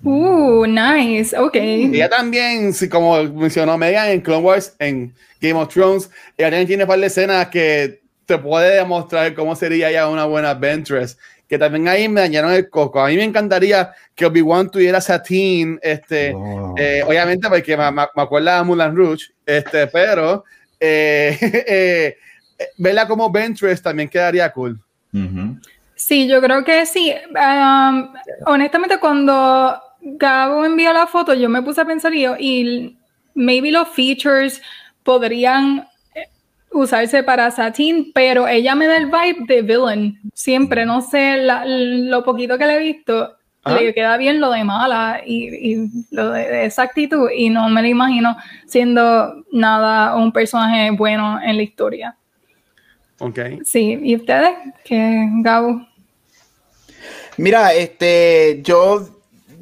Uh, 0.04 0.66
nice, 0.66 1.34
ok. 1.38 1.56
Ella 1.56 2.10
también, 2.10 2.74
como 2.90 3.24
mencionó 3.24 3.78
Megan 3.78 4.10
en 4.10 4.20
Clone 4.20 4.42
Wars, 4.44 4.76
en 4.78 5.14
Game 5.40 5.58
of 5.58 5.72
Thrones, 5.72 6.10
ella 6.36 6.50
también 6.50 6.66
tiene 6.66 6.84
un 6.84 6.88
par 6.88 7.00
de 7.00 7.06
escenas 7.06 7.48
que 7.48 8.02
te 8.28 8.36
puede 8.36 8.74
demostrar 8.76 9.32
cómo 9.32 9.56
sería 9.56 9.90
ya 9.90 10.06
una 10.06 10.26
buena 10.26 10.52
Ventress. 10.52 11.18
Que 11.48 11.56
también 11.56 11.88
ahí 11.88 12.10
me 12.10 12.20
dañaron 12.20 12.52
el 12.52 12.68
coco. 12.68 13.00
A 13.00 13.08
mí 13.08 13.16
me 13.16 13.24
encantaría 13.24 13.90
que 14.14 14.26
Obi-Wan 14.26 14.70
tuviera 14.70 15.00
Satine, 15.00 15.78
este, 15.80 16.34
oh. 16.34 16.74
eh, 16.76 17.02
obviamente 17.06 17.48
porque 17.48 17.74
me, 17.74 17.90
me, 17.90 18.02
acuerdo 18.02 18.54
de 18.54 18.64
Mulan 18.64 18.94
Rouge, 18.94 19.28
este, 19.46 19.86
pero 19.86 20.44
eh, 20.78 21.38
eh, 21.66 22.16
verla 22.76 23.08
como 23.08 23.32
Ventress 23.32 23.80
también 23.80 24.10
quedaría 24.10 24.52
cool. 24.52 24.78
Sí, 25.94 26.28
yo 26.28 26.42
creo 26.42 26.62
que 26.62 26.84
sí. 26.84 27.14
Um, 27.30 28.12
honestamente, 28.44 29.00
cuando 29.00 29.80
Gabo 30.02 30.66
envió 30.66 30.92
la 30.92 31.06
foto, 31.06 31.32
yo 31.32 31.48
me 31.48 31.62
puse 31.62 31.80
a 31.80 31.86
pensar 31.86 32.12
y, 32.12 32.26
y 32.38 32.98
maybe 33.34 33.70
los 33.70 33.88
features 33.88 34.60
podrían 35.02 35.88
usarse 36.80 37.22
para 37.22 37.50
Satin, 37.50 38.12
pero 38.12 38.48
ella 38.48 38.74
me 38.74 38.86
da 38.86 38.96
el 38.96 39.06
vibe 39.06 39.46
de 39.46 39.62
villain. 39.62 40.20
Siempre, 40.34 40.86
no 40.86 41.00
sé, 41.00 41.42
lo 41.66 42.24
poquito 42.24 42.58
que 42.58 42.66
le 42.66 42.76
he 42.76 42.78
visto, 42.78 43.36
le 43.64 43.94
queda 43.94 44.16
bien 44.16 44.40
lo 44.40 44.50
de 44.50 44.64
mala 44.64 45.20
y, 45.24 45.76
lo 46.10 46.30
de, 46.30 46.64
esa 46.64 46.82
actitud 46.82 47.28
y 47.34 47.50
no 47.50 47.68
me 47.68 47.82
lo 47.82 47.88
imagino 47.88 48.36
siendo 48.66 49.44
nada 49.52 50.16
un 50.16 50.32
personaje 50.32 50.90
bueno 50.90 51.40
en 51.42 51.56
la 51.56 51.62
historia. 51.62 52.16
Ok. 53.18 53.38
Sí, 53.64 53.98
¿y 54.02 54.16
ustedes? 54.16 54.50
¿Qué, 54.84 55.28
Gabo? 55.42 55.86
Mira, 57.36 57.72
este, 57.72 58.60
yo 58.62 59.17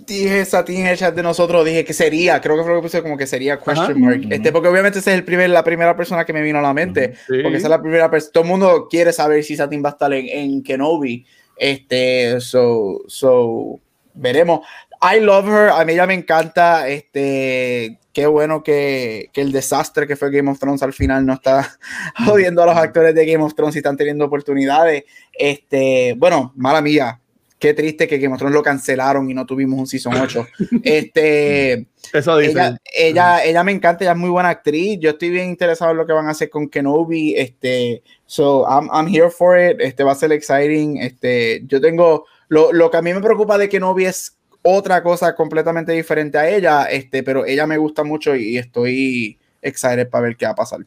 dije 0.06 0.46
en 0.68 0.86
el 0.86 0.96
chat 0.96 1.14
de 1.14 1.22
nosotros, 1.22 1.64
dije 1.64 1.84
que 1.84 1.92
sería, 1.92 2.40
creo 2.40 2.56
que 2.56 2.62
fue 2.62 2.72
lo 2.72 2.78
que 2.78 2.82
puse 2.82 3.02
como 3.02 3.16
que 3.16 3.26
sería 3.26 3.58
question 3.58 4.00
mark. 4.00 4.26
Este, 4.30 4.52
porque 4.52 4.68
obviamente 4.68 5.00
ese 5.00 5.10
es 5.10 5.16
el 5.16 5.24
primer, 5.24 5.50
la 5.50 5.64
primera 5.64 5.96
persona 5.96 6.24
que 6.24 6.32
me 6.32 6.42
vino 6.42 6.58
a 6.58 6.62
la 6.62 6.72
mente. 6.72 7.14
Porque 7.26 7.56
esa 7.56 7.66
es 7.66 7.70
la 7.70 7.80
primera 7.80 8.10
persona. 8.10 8.32
Todo 8.32 8.44
el 8.44 8.50
mundo 8.50 8.88
quiere 8.88 9.12
saber 9.12 9.42
si 9.44 9.56
Satín 9.56 9.82
va 9.84 9.90
a 9.90 9.92
estar 9.92 10.12
en, 10.12 10.62
Kenobi. 10.62 11.26
Este, 11.56 12.40
so, 12.40 13.02
so, 13.06 13.80
veremos. 14.14 14.60
I 15.02 15.20
love 15.20 15.48
her, 15.48 15.70
a 15.70 15.84
mí 15.84 15.92
ella 15.92 16.06
me 16.06 16.14
encanta. 16.14 16.88
Este, 16.88 17.98
qué 18.12 18.26
bueno 18.26 18.62
que, 18.62 19.30
que, 19.32 19.42
el 19.42 19.52
desastre 19.52 20.06
que 20.06 20.16
fue 20.16 20.30
Game 20.30 20.50
of 20.50 20.58
Thrones 20.58 20.82
al 20.82 20.92
final 20.92 21.26
no 21.26 21.34
está 21.34 21.76
jodiendo 22.26 22.62
a 22.62 22.66
los 22.66 22.76
actores 22.76 23.14
de 23.14 23.26
Game 23.26 23.44
of 23.44 23.54
Thrones 23.54 23.74
y 23.74 23.78
están 23.78 23.96
teniendo 23.96 24.24
oportunidades. 24.24 25.04
Este, 25.32 26.14
bueno, 26.16 26.52
mala 26.56 26.80
mía, 26.80 27.20
qué 27.58 27.74
triste 27.74 28.06
que 28.06 28.18
Game 28.18 28.34
of 28.34 28.38
Thrones 28.38 28.54
lo 28.54 28.62
cancelaron 28.62 29.30
y 29.30 29.34
no 29.34 29.46
tuvimos 29.46 29.78
un 29.78 29.86
Season 29.86 30.14
8. 30.14 30.46
este, 30.82 31.86
Eso 32.12 32.36
dice. 32.38 32.76
Ella, 32.94 33.44
ella, 33.44 33.64
me 33.64 33.72
encanta, 33.72 34.04
ella 34.04 34.12
es 34.12 34.18
muy 34.18 34.30
buena 34.30 34.50
actriz. 34.50 34.98
Yo 35.00 35.10
estoy 35.10 35.30
bien 35.30 35.48
interesado 35.48 35.90
en 35.90 35.96
lo 35.96 36.06
que 36.06 36.12
van 36.12 36.26
a 36.26 36.30
hacer 36.30 36.50
con 36.50 36.68
Kenobi. 36.68 37.34
Este, 37.36 38.02
so 38.26 38.66
I'm, 38.68 38.88
I'm 38.92 39.08
here 39.08 39.30
for 39.30 39.58
it. 39.58 39.80
Este 39.80 40.04
va 40.04 40.12
a 40.12 40.16
ser 40.16 40.32
exciting. 40.32 40.98
Este, 40.98 41.62
yo 41.66 41.80
tengo 41.80 42.26
lo, 42.48 42.72
lo 42.72 42.90
que 42.90 42.96
a 42.96 43.02
mí 43.02 43.12
me 43.12 43.20
preocupa 43.20 43.58
de 43.58 43.68
Kenobi 43.68 44.04
es 44.04 44.36
otra 44.68 45.02
cosa 45.02 45.34
completamente 45.34 45.92
diferente 45.92 46.38
a 46.38 46.48
ella, 46.48 46.84
este, 46.86 47.22
pero 47.22 47.46
ella 47.46 47.68
me 47.68 47.78
gusta 47.78 48.02
mucho 48.02 48.34
y 48.34 48.58
estoy 48.58 49.38
excited 49.62 50.08
para 50.08 50.24
ver 50.24 50.36
qué 50.36 50.44
va 50.46 50.52
a 50.52 50.56
pasar. 50.56 50.80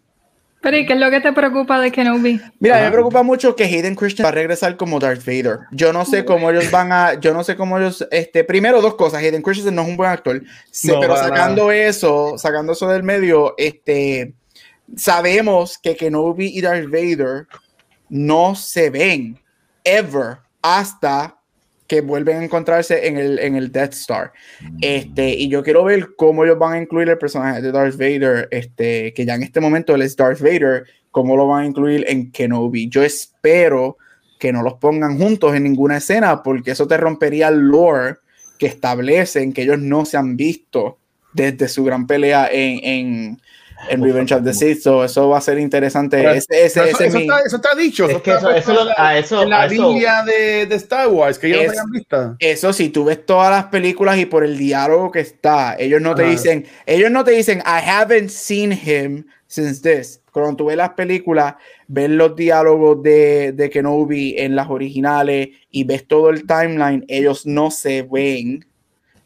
Pero 0.61 0.77
¿y 0.77 0.85
qué 0.85 0.93
es 0.93 0.99
lo 0.99 1.09
que 1.09 1.21
te 1.21 1.31
preocupa 1.31 1.79
de 1.79 1.91
Kenobi? 1.91 2.41
Mira, 2.59 2.81
me 2.81 2.91
preocupa 2.91 3.23
mucho 3.23 3.55
que 3.55 3.63
Hayden 3.63 3.95
Christian 3.95 4.25
va 4.25 4.29
a 4.29 4.33
regresar 4.33 4.75
como 4.75 4.99
Darth 4.99 5.25
Vader. 5.25 5.59
Yo 5.71 5.93
no 5.93 6.03
sé 6.03 6.25
cómo 6.25 6.49
ellos 6.49 6.69
van 6.69 6.91
a, 6.91 7.13
yo 7.13 7.33
no 7.33 7.43
sé 7.43 7.55
cómo 7.55 7.77
ellos, 7.77 8.05
este, 8.11 8.43
primero 8.43 8.81
dos 8.81 8.95
cosas, 8.95 9.23
Hayden 9.23 9.41
Christensen 9.41 9.75
no 9.75 9.83
es 9.83 9.87
un 9.87 9.97
buen 9.97 10.09
actor, 10.09 10.41
pero 10.83 11.15
sacando 11.15 11.71
eso, 11.71 12.37
sacando 12.37 12.73
eso 12.73 12.89
del 12.89 13.03
medio, 13.03 13.55
este, 13.57 14.33
sabemos 14.97 15.77
que 15.77 15.95
Kenobi 15.95 16.47
y 16.47 16.61
Darth 16.61 16.89
Vader 16.89 17.47
no 18.09 18.55
se 18.55 18.89
ven 18.89 19.39
ever 19.85 20.39
hasta 20.61 21.38
que 21.89 22.01
vuelven 22.01 22.37
a 22.37 22.43
encontrarse 22.43 23.07
en 23.07 23.17
el, 23.17 23.39
en 23.39 23.55
el 23.55 23.71
Death 23.71 23.93
Star. 23.93 24.31
Mm. 24.61 24.77
Este, 24.79 25.29
y 25.31 25.49
yo 25.49 25.63
quiero 25.63 25.83
ver 25.83 26.09
cómo 26.15 26.45
ellos 26.45 26.59
van 26.59 26.73
a 26.73 26.81
incluir 26.81 27.09
el 27.09 27.17
personaje 27.17 27.61
de 27.61 27.71
Darth 27.71 27.97
Vader, 27.97 28.47
este, 28.51 29.11
que 29.13 29.25
ya 29.25 29.33
en 29.33 29.43
este 29.43 29.59
momento 29.59 29.95
él 29.95 30.03
es 30.03 30.15
Darth 30.15 30.39
Vader, 30.39 30.85
cómo 31.09 31.35
lo 31.35 31.47
van 31.47 31.63
a 31.63 31.65
incluir 31.65 32.05
en 32.07 32.31
Kenobi. 32.31 32.87
Yo 32.89 33.03
espero 33.03 33.97
que 34.39 34.53
no 34.53 34.61
los 34.61 34.75
pongan 34.75 35.17
juntos 35.17 35.55
en 35.55 35.63
ninguna 35.63 35.97
escena, 35.97 36.43
porque 36.43 36.71
eso 36.71 36.87
te 36.87 36.95
rompería 36.95 37.47
el 37.47 37.57
lore 37.57 38.17
que 38.59 38.67
establecen 38.67 39.51
que 39.51 39.63
ellos 39.63 39.79
no 39.79 40.05
se 40.05 40.17
han 40.17 40.37
visto 40.37 40.99
desde 41.33 41.67
su 41.67 41.83
gran 41.83 42.05
pelea 42.05 42.49
en, 42.51 42.79
en, 42.83 43.41
en 43.87 44.03
Revenge 44.03 44.33
of 44.33 44.43
the 44.43 44.53
Sith. 44.53 44.79
eso 44.79 45.29
va 45.29 45.37
a 45.37 45.41
ser 45.41 45.57
interesante. 45.57 46.19
eso, 46.37 46.83
está, 46.83 47.75
dicho. 47.75 48.07
Eso, 48.09 48.51
eso, 48.51 49.43
en 49.43 49.49
la 49.49 49.67
Biblia 49.67 50.23
de, 50.23 50.65
de, 50.65 50.75
Star 50.75 51.07
Wars, 51.07 51.39
que 51.39 51.47
ellos 51.47 51.65
no 51.65 51.71
hayan 51.71 51.91
visto. 51.91 52.35
Eso, 52.39 52.73
si 52.73 52.89
tú 52.89 53.05
ves 53.05 53.25
todas 53.25 53.51
las 53.51 53.65
películas 53.65 54.17
y 54.17 54.25
por 54.25 54.43
el 54.43 54.57
diálogo 54.57 55.11
que 55.11 55.21
está, 55.21 55.75
ellos 55.77 56.01
no 56.01 56.15
te 56.15 56.23
dicen, 56.23 56.65
ellos 56.85 57.09
no 57.09 57.23
te 57.23 57.31
dicen, 57.31 57.59
I 57.59 57.87
haven't 57.87 58.29
seen 58.29 58.71
him 58.71 59.25
since 59.47 59.81
this. 59.81 60.21
Cuando 60.31 60.57
tú 60.57 60.65
ves 60.65 60.77
las 60.77 60.91
películas, 60.91 61.55
ves 61.87 62.09
los 62.09 62.35
diálogos 62.35 63.01
de, 63.01 63.51
de 63.53 63.69
Kenobi 63.69 64.35
en 64.37 64.55
las 64.55 64.69
originales 64.69 65.49
y 65.71 65.83
ves 65.83 66.07
todo 66.07 66.29
el 66.29 66.45
timeline, 66.45 67.03
ellos 67.07 67.45
no 67.45 67.71
se 67.71 68.03
ven. 68.03 68.65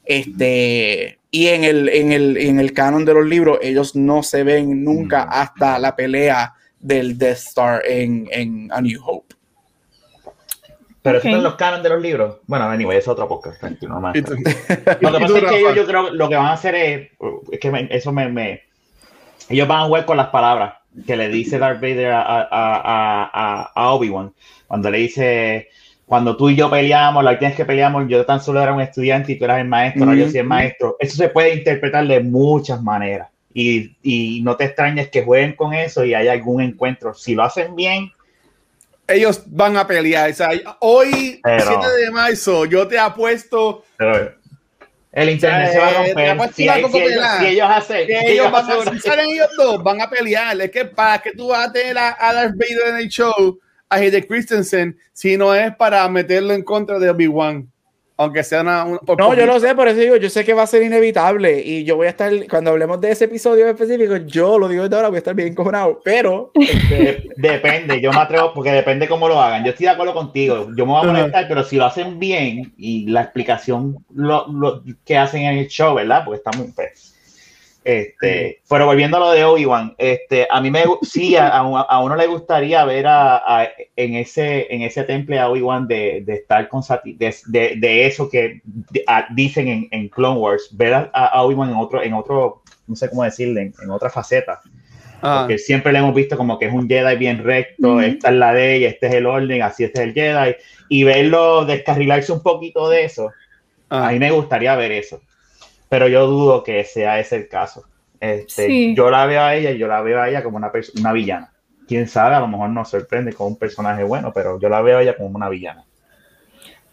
Este, 0.06 1.18
y 1.34 1.48
en 1.48 1.64
el, 1.64 1.90
en, 1.90 2.12
el, 2.12 2.38
en 2.38 2.60
el 2.60 2.74
canon 2.74 3.06
de 3.06 3.16
los 3.16 3.26
libros, 3.26 3.58
ellos 3.64 3.96
no 3.96 4.22
se 4.22 4.44
ven 4.44 4.84
nunca 4.84 5.26
mm. 5.26 5.30
hasta 5.32 5.80
la 5.80 5.96
pelea 5.96 6.54
del 6.80 7.18
Death 7.18 7.38
Star 7.38 7.82
en, 7.88 8.30
en 8.32 8.72
A 8.72 8.80
New 8.80 9.02
Hope. 9.04 9.34
Pero 11.02 11.18
okay. 11.18 11.34
en 11.34 11.42
los 11.42 11.56
canon 11.56 11.82
de 11.82 11.90
los 11.90 12.00
libros. 12.00 12.38
Bueno, 12.46 12.66
anyway, 12.66 13.00
es 13.00 13.08
otro 13.08 13.28
podcast. 13.28 13.64
lo 13.64 13.80
que 13.80 13.88
pasa 15.02 15.38
es 15.40 15.44
que 15.44 15.60
ellos, 15.60 15.76
yo 15.76 15.88
creo 15.88 16.12
lo 16.12 16.30
que 16.30 16.36
van 16.36 16.46
a 16.46 16.54
hacer 16.54 16.76
es, 16.76 17.10
es 17.52 17.60
que 17.60 17.88
eso 17.90 18.12
me, 18.12 18.30
me, 18.30 18.62
ellos 19.50 19.68
van 19.68 19.82
a 19.82 19.86
jugar 19.86 20.06
con 20.06 20.18
las 20.18 20.28
palabras 20.28 20.76
que 21.08 21.16
le 21.16 21.30
dice 21.30 21.58
Darth 21.58 21.82
Vader 21.82 22.12
a, 22.12 22.48
a, 22.52 23.72
a, 23.74 23.94
Obi-Wan. 23.94 24.36
Cuando 24.68 24.92
le 24.92 25.00
dice, 25.00 25.70
cuando 26.06 26.36
tú 26.38 26.50
y 26.50 26.56
yo 26.56 26.70
peleamos, 26.70 27.24
la 27.24 27.40
tienes 27.40 27.56
que 27.56 27.66
peleamos, 27.66 28.06
yo 28.08 28.26
tan 28.26 28.42
solo 28.42 28.62
era 28.62 28.74
un 28.74 28.82
estudiante 28.82 29.32
y 29.32 29.38
tú 29.38 29.46
eras 29.46 29.60
el 29.60 29.68
maestro, 29.68 30.06
no 30.06 30.14
yo 30.14 30.30
soy 30.30 30.40
el 30.40 30.48
maestro. 30.48 30.96
Eso 31.00 31.16
se 31.16 31.30
puede 31.30 31.56
interpretar 31.56 32.06
de 32.08 32.20
muchas 32.20 32.82
maneras. 32.82 33.30
Y, 33.54 33.96
y, 34.02 34.42
no 34.42 34.56
te 34.58 34.66
extrañes 34.66 35.10
que 35.10 35.24
jueguen 35.24 35.56
con 35.56 35.74
eso 35.74 36.04
y 36.04 36.16
haya 36.16 36.32
algún 36.32 36.62
encuentro. 36.62 37.14
Si 37.14 37.36
lo 37.36 37.44
hacen 37.44 37.76
bien, 37.76 38.12
ellos 39.08 39.44
van 39.48 39.78
a 39.78 39.86
pelear. 39.86 40.32
O 40.32 40.34
sea, 40.34 40.50
hoy, 40.80 41.40
7 41.44 41.88
de 42.06 42.12
marzo, 42.12 42.66
yo 42.66 42.88
te 42.88 42.98
apuesto. 42.98 43.84
Pero, 43.98 44.34
el 45.12 45.30
internet 45.30 45.74
se 45.74 45.80
va 45.80 45.88
a 45.88 45.92
eh, 45.92 46.34
romper. 46.34 46.54
Si, 46.54 46.64
ellos, 46.64 47.70
hacen. 47.70 48.08
ellos, 48.10 48.52
van 48.52 48.66
a, 48.66 49.00
si 49.00 49.10
ellos 49.32 49.50
dos, 49.58 49.84
van 49.84 50.02
a 50.02 50.10
pelear. 50.10 50.60
Es 50.60 50.72
que 50.72 50.86
para 50.86 51.22
que 51.22 51.32
tú 51.34 51.50
vas 51.50 51.68
a 51.68 51.72
tener 51.72 51.96
a, 51.98 52.16
Darth 52.20 52.56
Vader 52.56 52.90
en 52.90 52.96
el 52.98 53.10
show, 53.10 53.60
a 53.94 53.98
Hayden 53.98 54.24
Christensen, 54.24 54.98
si 55.12 55.38
no 55.38 55.54
es 55.54 55.76
para 55.76 56.08
meterlo 56.10 56.54
en 56.54 56.64
contra 56.64 57.00
de 57.00 57.10
Obi-Wan 57.10 57.68
aunque 58.16 58.44
sea 58.44 58.62
una... 58.62 58.86
no, 58.86 59.34
yo 59.34 59.46
lo 59.46 59.60
sé, 59.60 59.74
por 59.76 59.88
eso 59.88 60.00
digo, 60.00 60.16
yo 60.18 60.30
sé 60.30 60.46
que 60.46 60.54
va 60.54 60.64
a 60.64 60.68
ser 60.68 60.84
inevitable 60.84 61.62
y 61.62 61.84
yo 61.84 61.96
voy 61.96 62.08
a 62.08 62.12
estar, 62.12 62.32
cuando 62.48 62.70
hablemos 62.70 63.02
de 63.02 63.12
ese 63.12 63.26
episodio 63.26 63.68
específico, 63.68 64.18
yo 64.18 64.60
lo 64.60 64.68
digo 64.68 64.88
de 64.88 64.96
ahora, 64.96 65.08
voy 65.10 65.18
a 65.18 65.20
estar 65.20 65.34
bien 65.34 65.56
cojonado, 65.56 66.00
pero... 66.04 66.52
Este, 66.54 67.30
depende, 67.38 68.00
yo 68.02 68.12
me 68.12 68.20
atrevo, 68.20 68.54
porque 68.54 68.72
depende 68.72 69.08
cómo 69.08 69.28
lo 69.28 69.42
hagan. 69.42 69.64
Yo 69.64 69.72
estoy 69.72 69.86
de 69.86 69.92
acuerdo 69.92 70.14
contigo, 70.14 70.70
yo 70.76 70.86
me 70.86 70.92
voy 70.94 71.02
a 71.02 71.12
molestar, 71.12 71.48
pero 71.48 71.64
si 71.64 71.78
lo 71.78 71.86
hacen 71.86 72.20
bien 72.20 72.74
y 72.78 73.08
la 73.08 73.24
explicación 73.24 73.98
lo, 74.14 74.48
lo, 74.48 74.84
que 75.06 75.18
hacen 75.18 75.44
en 75.44 75.58
el 75.58 75.68
show, 75.68 75.96
¿verdad? 75.96 76.24
Porque 76.24 76.38
está 76.38 76.52
muy... 76.58 76.68
Pues, 76.72 77.13
este, 77.84 78.62
pero 78.70 78.86
volviendo 78.86 79.18
a 79.18 79.20
lo 79.20 79.32
de 79.32 79.44
Obi-Wan, 79.44 79.96
este, 79.98 80.48
a 80.50 80.62
mí 80.62 80.72
me 80.72 80.84
sí, 81.02 81.36
a, 81.36 81.50
a, 81.50 82.00
uno 82.02 82.16
le 82.16 82.28
gustaría 82.28 82.86
ver 82.86 83.06
a, 83.08 83.70
en, 83.96 84.16
ese, 84.16 84.74
en 84.74 84.84
ese 84.84 85.04
temple 85.04 85.38
a 85.38 85.50
Obi-Wan 85.50 85.88
de, 85.88 86.24
de, 86.26 86.34
estar 86.36 86.70
con 86.70 86.82
de, 87.04 87.36
de, 87.48 87.76
de 87.78 88.06
eso 88.06 88.30
que 88.30 88.62
dicen 89.32 89.68
en, 89.68 89.88
en, 89.92 90.08
Clone 90.08 90.40
Wars, 90.40 90.70
ver 90.72 91.10
a, 91.14 91.44
Obi-Wan 91.44 91.72
en 91.72 91.76
otro, 91.76 92.02
en 92.02 92.14
otro, 92.14 92.64
no 92.88 92.96
sé 92.96 93.10
cómo 93.10 93.24
decirle, 93.24 93.74
en, 93.82 93.90
otra 93.90 94.10
faceta. 94.10 94.62
Ah. 95.22 95.40
Porque 95.42 95.58
siempre 95.58 95.92
le 95.92 96.00
hemos 96.00 96.16
visto 96.16 96.38
como 96.38 96.58
que 96.60 96.68
es 96.68 96.74
un 96.74 96.88
Jedi 96.88 97.18
bien 97.18 97.44
recto, 97.44 98.00
esta 98.02 98.30
es 98.30 98.36
la 98.36 98.54
ley, 98.54 98.86
este 98.86 99.08
es 99.08 99.14
el 99.14 99.26
orden, 99.26 99.62
así 99.62 99.84
este 99.84 100.02
es 100.02 100.08
el 100.08 100.14
Jedi, 100.14 100.56
y 100.88 101.04
verlo 101.04 101.66
descarrilarse 101.66 102.32
un 102.32 102.44
poquito 102.44 102.88
de 102.88 103.04
eso, 103.04 103.32
ah. 103.90 104.08
a 104.08 104.12
mí 104.12 104.20
me 104.20 104.32
gustaría 104.32 104.74
ver 104.76 104.94
eso 104.94 105.22
pero 105.94 106.08
yo 106.08 106.26
dudo 106.26 106.64
que 106.64 106.84
sea 106.86 107.20
ese 107.20 107.36
el 107.36 107.48
caso. 107.48 107.84
Este, 108.20 108.96
Yo 108.96 109.12
la 109.12 109.28
veo 109.28 109.44
a 109.44 109.54
ella 109.54 109.70
y 109.70 109.78
yo 109.78 109.88
la 109.88 110.02
veo 110.02 110.20
a 110.20 110.28
ella 110.28 110.42
como 110.42 110.58
una, 110.58 110.72
una 110.98 111.14
villana. 111.14 111.54
Quién 111.88 112.08
sabe, 112.08 112.34
a 112.34 112.40
lo 112.40 112.48
mejor 112.48 112.72
nos 112.72 112.90
sorprende 112.90 113.32
con 113.32 113.46
un 113.46 113.58
personaje 113.58 114.04
bueno, 114.04 114.32
pero 114.34 114.60
yo 114.60 114.70
la 114.70 114.82
veo 114.82 114.98
a 114.98 115.04
ella 115.04 115.16
como 115.16 115.30
una 115.36 115.50
villana. 115.50 115.86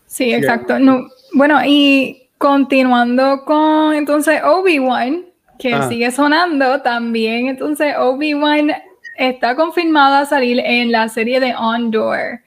Sí, 0.04 0.34
exacto. 0.34 0.78
No, 0.78 1.08
bueno, 1.32 1.58
y 1.64 2.28
continuando 2.36 3.42
con 3.46 3.94
entonces 3.94 4.42
Obi-Wan, 4.44 5.24
que 5.58 5.72
ah. 5.72 5.88
sigue 5.88 6.10
sonando 6.10 6.82
también, 6.82 7.48
entonces 7.48 7.94
Obi-Wan 7.96 8.70
está 9.16 9.56
confirmada 9.56 10.20
a 10.20 10.26
salir 10.26 10.60
en 10.62 10.92
la 10.92 11.08
serie 11.08 11.40
de 11.40 11.54
Ondor. 11.56 12.40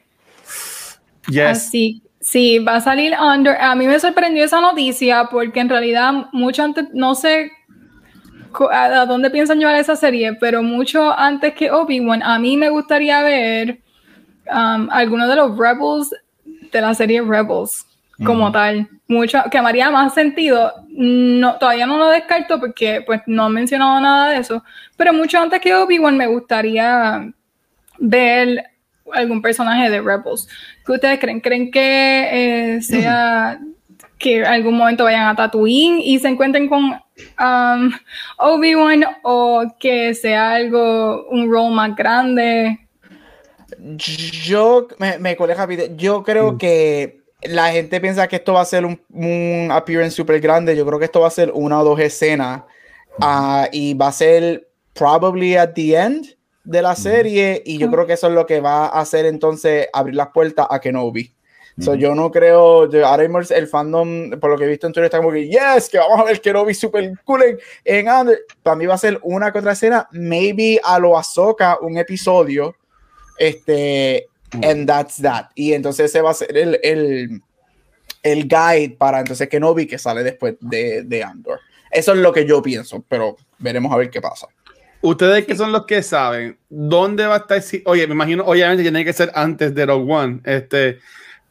Yes. 1.29 1.45
Así 1.45 2.03
Sí, 2.23 2.59
va 2.59 2.77
a 2.77 2.81
salir 2.81 3.13
Under. 3.19 3.57
A 3.59 3.75
mí 3.75 3.85
me 3.85 3.99
sorprendió 3.99 4.45
esa 4.45 4.61
noticia 4.61 5.25
porque 5.29 5.59
en 5.59 5.67
realidad 5.67 6.27
mucho 6.31 6.63
antes, 6.63 6.87
no 6.93 7.15
sé 7.15 7.51
a, 8.71 9.05
dónde 9.05 9.29
piensan 9.29 9.59
llevar 9.59 9.75
esa 9.75 9.97
serie, 9.97 10.33
pero 10.35 10.63
mucho 10.63 11.11
antes 11.11 11.53
que 11.53 11.69
Obi-Wan, 11.69 12.23
a 12.23 12.39
mí 12.39 12.55
me 12.55 12.69
gustaría 12.69 13.21
ver 13.23 13.81
um, 14.47 14.89
algunos 14.89 15.27
de 15.27 15.35
los 15.35 15.57
Rebels 15.57 16.15
de 16.71 16.81
la 16.81 16.93
serie 16.93 17.21
Rebels 17.21 17.85
como 18.25 18.51
tal. 18.53 18.87
Mucho, 19.09 19.39
que 19.51 19.57
haría 19.57 19.91
más 19.91 20.13
sentido. 20.13 20.71
No, 20.87 21.55
todavía 21.57 21.85
no 21.85 21.97
lo 21.97 22.07
descarto 22.07 22.57
porque 22.57 23.03
pues 23.05 23.21
no 23.27 23.47
he 23.47 23.49
mencionado 23.49 23.99
nada 23.99 24.29
de 24.29 24.37
eso, 24.37 24.63
pero 24.95 25.11
mucho 25.11 25.39
antes 25.39 25.59
que 25.59 25.75
Obi-Wan 25.75 26.15
me 26.15 26.27
gustaría 26.27 27.29
ver 27.97 28.72
algún 29.11 29.41
personaje 29.41 29.89
de 29.89 30.01
Rebels. 30.01 30.47
¿Qué 30.85 30.93
ustedes 30.93 31.19
creen? 31.19 31.39
¿Creen 31.39 31.71
que 31.71 32.75
eh, 32.75 32.81
sea 32.81 33.59
que 34.17 34.39
en 34.39 34.45
algún 34.45 34.77
momento 34.77 35.03
vayan 35.03 35.27
a 35.27 35.35
Tatooine 35.35 35.99
y 36.01 36.19
se 36.19 36.29
encuentren 36.29 36.69
con 36.69 36.93
um, 37.39 37.91
Obi-Wan 38.37 39.05
o 39.23 39.63
que 39.79 40.13
sea 40.13 40.53
algo, 40.53 41.27
un 41.29 41.51
rol 41.51 41.73
más 41.73 41.95
grande? 41.95 42.79
Yo 43.77 44.87
me, 44.97 45.17
me 45.17 45.37
Yo 45.97 46.23
creo 46.23 46.53
mm. 46.53 46.57
que 46.57 47.23
la 47.43 47.71
gente 47.71 47.99
piensa 47.99 48.27
que 48.27 48.37
esto 48.37 48.53
va 48.53 48.61
a 48.61 48.65
ser 48.65 48.85
un, 48.85 49.01
un 49.09 49.69
appearance 49.71 50.15
súper 50.15 50.39
grande. 50.39 50.75
Yo 50.75 50.85
creo 50.85 50.99
que 50.99 51.05
esto 51.05 51.21
va 51.21 51.27
a 51.27 51.31
ser 51.31 51.51
una 51.53 51.81
o 51.81 51.83
dos 51.83 51.99
escenas 51.99 52.61
uh, 53.19 53.65
y 53.71 53.93
va 53.93 54.07
a 54.07 54.11
ser 54.11 54.67
probably 54.93 55.55
at 55.55 55.73
the 55.73 55.95
end 55.95 56.37
de 56.63 56.81
la 56.81 56.95
serie 56.95 57.61
y 57.65 57.77
yo 57.77 57.91
creo 57.91 58.05
que 58.05 58.13
eso 58.13 58.27
es 58.27 58.33
lo 58.33 58.45
que 58.45 58.61
va 58.61 58.85
a 58.85 59.01
hacer 59.01 59.25
entonces 59.25 59.87
abrir 59.91 60.15
las 60.15 60.29
puertas 60.29 60.67
a 60.69 60.79
Kenobi. 60.79 61.33
So, 61.79 61.95
yo 61.95 62.13
no 62.13 62.29
creo, 62.29 62.87
yo, 62.87 63.07
ahora 63.07 63.23
mismo 63.23 63.39
el 63.39 63.67
fandom, 63.67 64.31
por 64.39 64.51
lo 64.51 64.57
que 64.59 64.65
he 64.65 64.67
visto 64.67 64.85
en 64.85 64.93
Twitter, 64.93 65.05
está 65.05 65.17
como 65.17 65.31
que, 65.31 65.47
yes, 65.47 65.89
que 65.89 65.97
vamos 65.97 66.19
a 66.19 66.23
ver 66.23 66.39
Kenobi 66.39 66.73
super 66.75 67.11
cool 67.25 67.41
en, 67.41 67.59
en 67.83 68.07
Under. 68.07 68.39
Para 68.61 68.75
mí 68.75 68.85
va 68.85 68.93
a 68.93 68.99
ser 68.99 69.19
una 69.23 69.51
que 69.51 69.57
otra 69.57 69.71
escena, 69.71 70.07
maybe 70.11 70.79
a 70.83 70.99
lo 70.99 71.17
Ahsoka, 71.17 71.79
un 71.81 71.97
episodio, 71.97 72.75
este, 73.39 74.27
and 74.61 74.85
that's 74.87 75.19
that. 75.19 75.47
Y 75.55 75.73
entonces 75.73 76.11
ese 76.11 76.21
va 76.21 76.29
a 76.29 76.35
ser 76.35 76.55
el, 76.55 76.79
el, 76.83 77.41
el 78.21 78.47
guide 78.47 78.95
para 78.95 79.21
entonces 79.21 79.49
Kenobi 79.49 79.87
que 79.87 79.97
sale 79.97 80.23
después 80.23 80.55
de, 80.59 81.01
de 81.01 81.23
Andor. 81.23 81.59
Eso 81.89 82.11
es 82.13 82.19
lo 82.19 82.31
que 82.31 82.45
yo 82.45 82.61
pienso, 82.61 83.03
pero 83.07 83.35
veremos 83.57 83.91
a 83.91 83.97
ver 83.97 84.11
qué 84.11 84.21
pasa. 84.21 84.47
Ustedes 85.03 85.45
que 85.45 85.57
son 85.57 85.73
los 85.73 85.85
que 85.85 86.01
saben, 86.01 86.57
¿dónde 86.69 87.25
va 87.25 87.35
a 87.35 87.37
estar? 87.39 87.61
Oye, 87.87 88.07
me 88.07 88.13
imagino, 88.13 88.45
obviamente 88.45 88.83
tiene 88.83 89.03
que 89.03 89.11
ser 89.11 89.33
antes 89.35 89.75
de 89.75 89.85
Rogue 89.85 90.13
One. 90.13 90.39
Este, 90.45 90.99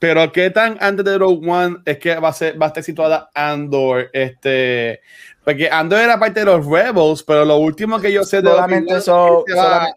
pero 0.02 0.32
¿qué 0.32 0.50
tan 0.50 0.76
antes 0.80 1.04
de 1.04 1.16
Rogue 1.16 1.48
One 1.48 1.76
es 1.84 1.98
que 1.98 2.16
va 2.16 2.30
a, 2.30 2.32
ser, 2.32 2.60
va 2.60 2.66
a 2.66 2.68
estar 2.70 2.82
situada 2.82 3.30
Andor? 3.36 4.10
Este, 4.12 5.00
porque 5.44 5.70
Andor 5.70 6.00
era 6.00 6.18
parte 6.18 6.40
de 6.40 6.46
los 6.46 6.66
Rebels, 6.66 7.22
pero 7.22 7.44
lo 7.44 7.58
último 7.58 8.00
que 8.00 8.10
yo 8.10 8.24
sé 8.24 8.42
de 8.42 8.50
solamente 8.50 8.96
eso, 8.96 9.44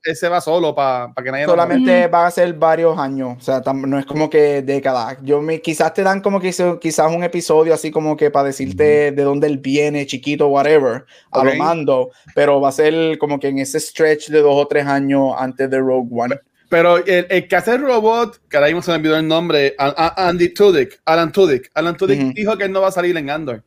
ese, 0.03 0.29
va, 0.29 0.41
solo 0.41 0.75
para 0.75 1.11
que 1.23 1.31
nadie 1.31 1.45
Solamente 1.45 2.05
va 2.05 2.27
a 2.27 2.29
ser 2.29 2.53
varios 2.53 2.99
años, 2.99 3.37
o 3.39 3.41
sea, 3.41 3.63
no 3.73 3.97
es 3.97 4.05
como 4.05 4.29
que 4.29 4.61
décadas. 4.61 5.17
Yo 5.23 5.41
me, 5.41 5.59
quizás 5.59 5.91
te 5.95 6.03
dan 6.03 6.21
como 6.21 6.39
que 6.39 6.53
quizás 6.79 7.11
un 7.11 7.23
episodio 7.23 7.73
así 7.73 7.89
como 7.89 8.15
que 8.15 8.29
para 8.29 8.49
decirte 8.49 9.11
de 9.11 9.23
dónde 9.23 9.47
él 9.47 9.57
viene, 9.57 10.05
chiquito, 10.05 10.49
whatever, 10.49 11.05
a 11.31 11.43
lo 11.43 11.55
mando, 11.55 12.11
pero 12.35 12.61
va 12.61 12.69
a 12.69 12.73
ser 12.73 13.17
como 13.17 13.39
que 13.39 13.47
en 13.47 13.57
ese 13.57 13.79
stretch 13.79 14.29
de 14.29 14.43
dos 14.43 14.53
o 14.55 14.67
tres 14.67 14.85
años 14.85 15.33
antes 15.35 15.67
de 15.67 15.79
Rogue 15.79 16.09
One. 16.11 16.35
Pero 16.69 16.97
el, 17.05 17.47
que 17.47 17.55
hace 17.55 17.75
el 17.75 17.81
robot, 17.81 18.39
que 18.49 18.57
ahora 18.57 18.67
mismo 18.67 18.81
se 18.81 18.91
me 18.91 18.97
olvidó 18.97 19.17
el 19.17 19.27
nombre, 19.27 19.75
Andy 19.77 20.49
Tudyk, 20.49 21.01
Alan 21.05 21.31
Tudyk, 21.31 21.69
Alan 21.73 21.95
Tudyk 21.95 22.33
dijo 22.33 22.57
que 22.57 22.65
él 22.65 22.71
no 22.71 22.81
va 22.81 22.87
a 22.87 22.91
salir 22.91 23.15
en 23.17 23.29
Andor. 23.29 23.63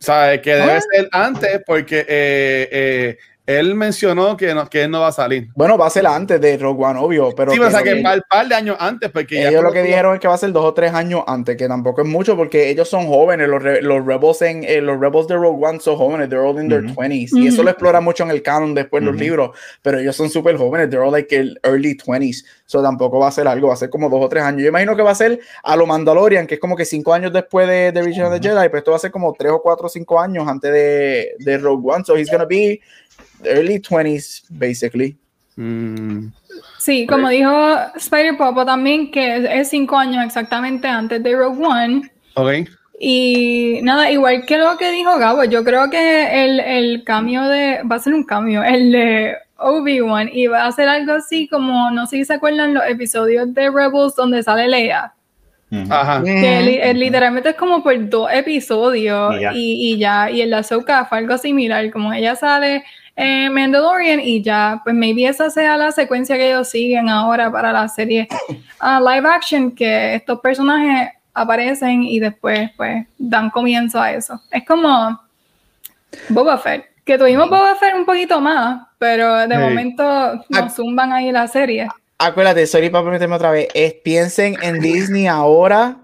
O 0.00 0.02
sea, 0.04 0.40
que 0.42 0.54
debe 0.54 0.80
ser 0.92 1.08
antes 1.12 1.60
porque 1.66 2.00
eh, 2.00 2.68
eh, 2.70 3.18
él 3.46 3.74
mencionó 3.74 4.36
que, 4.36 4.54
no, 4.54 4.68
que 4.70 4.84
él 4.84 4.90
no 4.90 5.00
va 5.00 5.08
a 5.08 5.12
salir. 5.12 5.48
Bueno, 5.54 5.76
va 5.76 5.86
a 5.86 5.90
ser 5.90 6.06
antes 6.06 6.40
de 6.40 6.56
Rogue 6.56 6.84
One, 6.84 6.98
obvio, 6.98 7.30
pero... 7.36 7.52
Sí, 7.52 7.58
o 7.58 7.70
sea, 7.70 7.82
que 7.82 7.94
un 7.94 8.02
par 8.02 8.48
de 8.48 8.54
años 8.54 8.76
antes, 8.80 9.10
porque 9.10 9.46
ellos 9.46 9.62
lo 9.62 9.70
que 9.70 9.82
dijeron 9.82 10.14
es 10.14 10.20
que 10.20 10.28
va 10.28 10.34
a 10.34 10.38
ser 10.38 10.50
dos 10.52 10.64
o 10.64 10.72
tres 10.72 10.94
años 10.94 11.22
antes, 11.26 11.56
que 11.56 11.68
tampoco 11.68 12.00
es 12.00 12.08
mucho, 12.08 12.36
porque 12.36 12.70
ellos 12.70 12.88
son 12.88 13.06
jóvenes, 13.06 13.48
los, 13.48 13.62
los 13.82 14.06
Rebels 14.06 14.40
en, 14.42 14.64
eh, 14.64 14.80
los 14.80 14.98
Rebels 14.98 15.28
de 15.28 15.36
Rogue 15.36 15.66
One 15.66 15.80
son 15.80 15.96
jóvenes, 15.96 16.30
they're 16.30 16.46
all 16.46 16.58
in 16.58 16.68
their 16.68 16.84
20s, 16.84 17.38
y 17.38 17.48
eso 17.48 17.62
lo 17.62 17.70
explora 17.70 18.00
mucho 18.00 18.24
en 18.24 18.30
el 18.30 18.42
canon 18.42 18.74
después 18.74 19.02
en 19.02 19.08
los 19.08 19.16
libros, 19.16 19.50
pero 19.82 19.98
ellos 19.98 20.16
son 20.16 20.30
súper 20.30 20.56
jóvenes, 20.56 20.88
they're 20.88 21.04
all 21.04 21.12
like 21.12 21.34
el 21.36 21.60
early 21.64 21.94
20s, 21.96 22.46
so 22.64 22.82
tampoco 22.82 23.18
va 23.18 23.28
a 23.28 23.32
ser 23.32 23.46
algo, 23.46 23.68
va 23.68 23.74
a 23.74 23.76
ser 23.76 23.90
como 23.90 24.08
dos 24.08 24.24
o 24.24 24.28
tres 24.28 24.42
años. 24.42 24.62
Yo 24.62 24.68
imagino 24.68 24.96
que 24.96 25.02
va 25.02 25.10
a 25.10 25.14
ser 25.14 25.38
a 25.62 25.76
lo 25.76 25.86
Mandalorian, 25.86 26.46
que 26.46 26.54
es 26.54 26.60
como 26.60 26.76
que 26.76 26.86
cinco 26.86 27.12
años 27.12 27.30
después 27.30 27.68
de, 27.68 27.92
The 27.92 28.02
Return 28.02 28.32
of 28.32 28.40
the 28.40 28.48
Jedi, 28.48 28.68
pero 28.68 28.78
esto 28.78 28.90
va 28.92 28.96
a 28.96 29.00
ser 29.00 29.10
como 29.10 29.34
tres 29.34 29.52
o 29.52 29.60
cuatro 29.60 29.86
o 29.86 29.88
cinco 29.90 30.18
años 30.18 30.48
antes 30.48 30.72
de, 30.72 31.34
de 31.38 31.58
Rogue 31.58 31.92
One, 31.92 32.04
so 32.06 32.16
he's 32.16 32.30
gonna 32.30 32.46
be 32.46 32.80
early 33.44 33.78
20s, 33.78 34.44
basically. 34.50 35.16
Mm. 35.56 36.28
Sí, 36.78 37.06
como 37.06 37.28
dijo 37.28 37.76
Spider 37.96 38.36
Popo 38.36 38.64
también, 38.64 39.10
que 39.10 39.60
es 39.60 39.70
cinco 39.70 39.96
años 39.96 40.24
exactamente 40.24 40.86
antes 40.88 41.22
de 41.22 41.34
Rogue 41.34 41.64
One. 41.64 42.10
Ok. 42.34 42.68
Y 43.00 43.80
nada, 43.82 44.10
igual 44.10 44.44
que 44.46 44.58
lo 44.58 44.76
que 44.76 44.90
dijo 44.92 45.18
Gabo, 45.18 45.44
yo 45.44 45.64
creo 45.64 45.90
que 45.90 46.44
el, 46.44 46.60
el 46.60 47.04
cambio 47.04 47.44
de. 47.44 47.80
Va 47.90 47.96
a 47.96 48.00
ser 48.00 48.14
un 48.14 48.24
cambio, 48.24 48.62
el 48.62 48.92
de 48.92 49.36
Obi-Wan, 49.56 50.30
y 50.32 50.46
va 50.46 50.66
a 50.66 50.72
ser 50.72 50.88
algo 50.88 51.14
así 51.14 51.48
como, 51.48 51.90
no 51.90 52.06
sé 52.06 52.16
si 52.16 52.24
se 52.24 52.34
acuerdan 52.34 52.74
los 52.74 52.84
episodios 52.86 53.52
de 53.52 53.70
Rebels 53.70 54.14
donde 54.14 54.42
sale 54.42 54.68
Leia. 54.68 55.12
Ajá. 55.90 56.22
Que 56.22 56.94
literalmente 56.94 57.50
es 57.50 57.56
como 57.56 57.82
por 57.82 58.08
dos 58.08 58.30
episodios 58.32 59.34
y, 59.54 59.92
y, 59.92 59.98
ya, 59.98 60.30
y 60.30 60.40
en 60.40 60.50
la 60.50 60.58
Ahsoka 60.58 61.04
fue 61.06 61.18
algo 61.18 61.36
similar, 61.36 61.90
como 61.90 62.12
ella 62.12 62.36
sale 62.36 62.84
eh, 63.16 63.48
Mandalorian 63.48 64.20
y 64.20 64.42
ya, 64.42 64.80
pues 64.82 64.94
maybe 64.94 65.26
esa 65.26 65.48
sea 65.50 65.76
la 65.76 65.92
secuencia 65.92 66.36
que 66.36 66.48
ellos 66.48 66.68
siguen 66.68 67.08
ahora 67.08 67.50
para 67.50 67.72
la 67.72 67.88
serie 67.88 68.28
uh, 68.82 69.08
live 69.08 69.28
action, 69.28 69.70
que 69.70 70.16
estos 70.16 70.40
personajes 70.40 71.10
aparecen 71.32 72.02
y 72.02 72.18
después 72.18 72.70
pues 72.76 73.06
dan 73.18 73.50
comienzo 73.50 74.00
a 74.00 74.12
eso. 74.12 74.40
Es 74.50 74.64
como 74.64 75.20
Boba 76.28 76.58
Fett, 76.58 76.86
que 77.04 77.18
tuvimos 77.18 77.48
Boba 77.48 77.74
Fett 77.76 77.94
un 77.94 78.04
poquito 78.04 78.40
más, 78.40 78.86
pero 78.98 79.46
de 79.46 79.58
momento 79.58 80.04
nos 80.48 80.74
zumban 80.74 81.12
ahí 81.12 81.30
la 81.30 81.46
serie. 81.46 81.88
Acuérdate, 82.18 82.66
sorry 82.66 82.90
para 82.90 83.08
meterme 83.10 83.36
otra 83.36 83.50
vez, 83.50 83.68
es, 83.74 83.94
piensen 83.94 84.56
en 84.62 84.80
Disney 84.80 85.26
ahora 85.26 85.98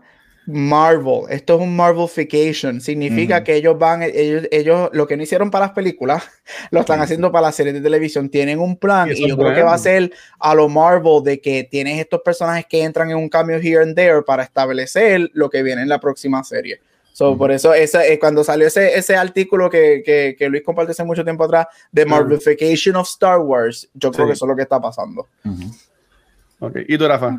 Marvel. 0.51 1.23
Esto 1.29 1.55
es 1.55 1.61
un 1.61 1.77
Marvelification. 1.77 2.81
Significa 2.81 3.45
que 3.45 3.55
ellos 3.55 3.79
van, 3.79 4.03
ellos, 4.03 4.47
ellos, 4.51 4.91
lo 4.93 5.07
que 5.07 5.17
no 5.17 5.23
hicieron 5.23 5.51
para 5.51 5.67
las 5.67 5.75
películas, 5.75 6.23
lo 6.71 6.81
están 6.81 7.01
haciendo 7.01 7.31
para 7.31 7.47
las 7.47 7.55
series 7.55 7.75
de 7.75 7.81
televisión. 7.81 8.29
Tienen 8.29 8.59
un 8.59 8.77
plan 8.77 9.11
y, 9.15 9.29
yo 9.29 9.37
creo 9.37 9.55
que 9.55 9.63
va 9.63 9.75
a 9.75 9.79
ser 9.79 10.13
a 10.39 10.55
lo 10.55 10.69
Marvel 10.69 11.23
de 11.23 11.41
que 11.41 11.65
tienes 11.65 12.01
estos 12.01 12.21
personajes 12.23 12.67
que 12.69 12.83
entran 12.83 13.11
en 13.11 13.17
un 13.17 13.29
cambio 13.29 13.59
here 13.59 13.83
and 13.83 13.95
there 13.95 14.23
para 14.23 14.43
establecer 14.43 15.31
lo 15.33 15.49
que 15.49 15.63
viene 15.63 15.83
en 15.83 15.89
la 15.89 16.01
próxima 16.01 16.43
serie. 16.45 16.81
So, 17.13 17.37
Por 17.37 17.53
eso, 17.53 17.75
esa, 17.75 18.07
eh, 18.07 18.19
cuando 18.19 18.43
salió 18.45 18.67
ese, 18.67 18.97
ese 18.97 19.17
artículo 19.17 19.69
que, 19.69 20.03
que, 20.05 20.37
que, 20.39 20.49
Luis 20.49 20.63
compartió 20.63 20.93
hace 20.93 21.05
mucho 21.05 21.23
tiempo 21.23 21.45
atrás, 21.45 21.67
de 21.93 22.07
Marvelification 22.07 22.97
of 22.97 23.09
Star 23.09 23.41
Wars, 23.41 23.89
yo 23.95 24.11
creo 24.11 24.27
que 24.27 24.33
eso 24.33 24.47
es 24.47 24.49
lo 24.49 24.57
que 24.57 24.63
está 24.63 24.81
pasando. 24.81 25.27
okay. 26.61 26.85
¿Y 26.89 26.97
tú, 26.97 27.07
Rafa? 27.07 27.39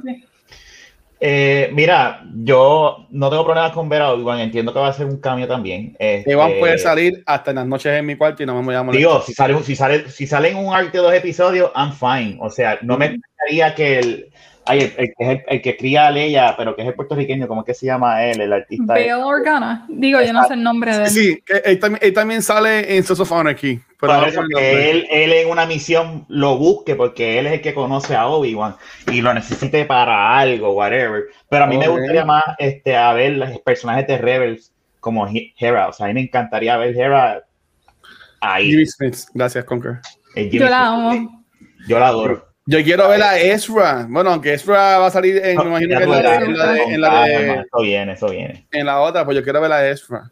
Eh, 1.23 1.69
mira, 1.71 2.23
yo 2.33 3.05
no 3.11 3.29
tengo 3.29 3.45
problemas 3.45 3.73
con 3.73 3.87
ver 3.87 4.01
a 4.01 4.11
Obi-Wan, 4.11 4.39
entiendo 4.39 4.73
que 4.73 4.79
va 4.79 4.87
a 4.87 4.93
ser 4.93 5.05
un 5.05 5.21
cambio 5.21 5.47
también. 5.47 5.95
Este, 5.99 6.31
Iván 6.31 6.53
puede 6.59 6.79
salir 6.79 7.21
hasta 7.27 7.51
en 7.51 7.57
las 7.57 7.67
noches 7.67 7.93
en 7.93 8.07
mi 8.07 8.15
cuarto 8.15 8.41
y 8.41 8.47
no 8.47 8.55
me 8.55 8.65
voy 8.65 8.73
a 8.73 8.81
molestar. 8.81 9.07
Digo, 9.07 9.21
si 9.21 9.33
sale, 9.35 9.61
si 9.61 9.75
sale, 9.75 10.09
si 10.09 10.25
sale 10.25 10.49
en 10.49 10.57
un 10.57 10.73
arte 10.73 10.97
de 10.97 11.03
dos 11.03 11.13
episodios, 11.13 11.71
I'm 11.75 11.93
fine. 11.93 12.39
O 12.41 12.49
sea, 12.49 12.79
no 12.81 12.97
me 12.97 13.17
gustaría 13.17 13.75
que 13.75 13.99
el, 13.99 14.31
Ay, 14.65 14.93
el, 15.47 15.61
que 15.61 15.75
cría 15.75 16.07
a 16.07 16.11
Leia, 16.11 16.53
pero 16.55 16.75
que 16.75 16.83
es 16.83 16.87
el 16.87 16.93
puertorriqueño, 16.93 17.47
¿cómo 17.47 17.61
es 17.61 17.65
que 17.65 17.73
se 17.73 17.87
llama 17.87 18.23
él, 18.23 18.41
el 18.41 18.53
artista? 18.53 18.93
Bale 18.93 19.13
Organa. 19.15 19.85
Digo, 19.89 20.21
yo 20.21 20.33
no 20.33 20.45
sé 20.45 20.53
el 20.53 20.63
nombre 20.63 20.95
de 20.95 21.03
él. 21.05 21.09
Sí, 21.09 21.43
él, 21.65 21.79
también, 21.79 22.13
también 22.13 22.41
sale 22.43 22.95
en 22.95 23.03
Sons 23.03 23.21
of 23.21 23.31
Anarchy. 23.31 23.81
Pero 23.99 24.25
eso 24.25 24.41
que 24.55 24.91
él, 24.91 25.07
él, 25.09 25.33
en 25.33 25.49
una 25.49 25.65
misión 25.65 26.25
lo 26.27 26.57
busque 26.57 26.95
porque 26.95 27.39
él 27.39 27.47
es 27.47 27.53
el 27.53 27.61
que 27.61 27.73
conoce 27.73 28.15
a 28.15 28.27
Obi-Wan 28.27 28.75
y 29.11 29.21
lo 29.21 29.33
necesite 29.33 29.85
para 29.85 30.37
algo, 30.37 30.73
whatever. 30.73 31.23
Pero 31.49 31.63
a 31.63 31.67
mí 31.67 31.77
me 31.77 31.87
gustaría 31.87 32.25
más 32.25 32.43
este, 32.59 32.95
a 32.95 33.13
ver 33.13 33.33
los 33.33 33.59
personajes 33.59 34.07
de 34.07 34.17
Rebels 34.17 34.73
como 34.99 35.27
Hera. 35.57 35.89
O 35.89 35.93
sea, 35.93 36.05
a 36.05 36.09
mí 36.09 36.13
me 36.13 36.21
encantaría 36.21 36.77
ver 36.77 36.95
Hera 36.95 37.43
ahí. 38.39 38.85
Gracias, 39.33 39.65
Conker. 39.65 39.99
Yo 40.35 40.69
la 40.69 40.87
amo. 40.87 41.43
Yo 41.87 41.99
la 41.99 42.07
adoro. 42.07 42.50
Yo 42.65 42.83
quiero 42.83 43.09
ver 43.09 43.23
a 43.23 43.39
Ezra. 43.39 44.05
Bueno, 44.07 44.31
aunque 44.31 44.53
Ezra 44.53 44.99
va 44.99 45.07
a 45.07 45.11
salir 45.11 45.37
en, 45.43 45.57
me 45.57 45.63
imagino 45.63 45.97
que 45.97 46.03
en 46.03 46.09
la, 46.09 46.71
de, 46.73 46.83
en 46.83 47.01
la 47.01 47.25
de, 47.25 47.51
Eso 47.53 47.81
viene, 47.81 48.13
eso 48.13 48.29
viene. 48.29 48.67
En 48.71 48.85
la 48.85 49.01
otra, 49.01 49.25
pues 49.25 49.35
yo 49.35 49.43
quiero 49.43 49.61
ver 49.61 49.71
a 49.71 49.89
Ezra. 49.89 50.31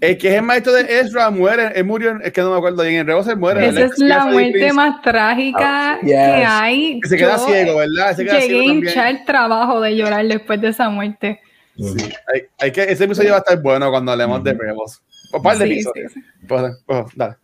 El 0.00 0.18
que 0.18 0.28
es 0.28 0.34
el 0.34 0.42
maestro 0.42 0.72
de 0.74 1.00
Ezra 1.00 1.30
muere, 1.30 1.72
él 1.74 1.84
murió, 1.84 2.18
es 2.22 2.30
que 2.32 2.42
no 2.42 2.50
me 2.50 2.58
acuerdo 2.58 2.82
bien, 2.82 2.96
en 2.96 3.06
Rebels 3.06 3.36
muere. 3.38 3.66
Esa 3.66 3.84
es 3.86 3.98
la 3.98 4.26
muerte 4.26 4.72
más 4.74 5.00
trágica 5.00 5.98
oh, 6.02 6.06
que 6.06 6.14
hay. 6.14 7.00
se 7.04 7.16
queda 7.16 7.38
ciego, 7.38 7.78
¿verdad? 7.78 8.14
Se 8.14 8.24
queda 8.24 8.40
llegué 8.40 8.60
a 8.60 8.64
hinchar 8.64 9.08
el 9.08 9.24
trabajo 9.24 9.80
de 9.80 9.96
llorar 9.96 10.26
después 10.26 10.60
de 10.60 10.68
esa 10.68 10.90
muerte. 10.90 11.40
Sí. 11.76 12.12
Hay, 12.32 12.42
hay, 12.58 12.70
que, 12.70 12.82
ese 12.82 13.04
episodio 13.04 13.30
va 13.30 13.36
a 13.36 13.38
estar 13.38 13.62
bueno 13.62 13.90
cuando 13.90 14.12
hablemos 14.12 14.44
de 14.44 14.52
Rebels. 14.52 15.02
Un 15.32 15.42
par 15.42 15.56
de 15.56 15.64
episodios. 15.64 16.12
Sí, 16.12 16.20
sí. 16.20 16.46
Pues, 16.46 16.82
pues, 16.84 17.06
dale. 17.14 17.36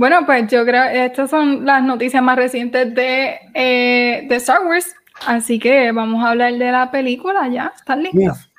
Bueno, 0.00 0.24
pues 0.24 0.50
yo 0.50 0.64
creo 0.64 0.84
que 0.84 1.04
estas 1.04 1.28
son 1.28 1.66
las 1.66 1.82
noticias 1.82 2.22
más 2.22 2.34
recientes 2.34 2.94
de, 2.94 3.38
eh, 3.52 4.24
de 4.26 4.36
Star 4.36 4.64
Wars. 4.64 4.94
Así 5.26 5.58
que 5.58 5.92
vamos 5.92 6.24
a 6.24 6.30
hablar 6.30 6.54
de 6.54 6.72
la 6.72 6.90
película 6.90 7.46
ya. 7.48 7.70
¿Están 7.76 8.04
listos? 8.04 8.50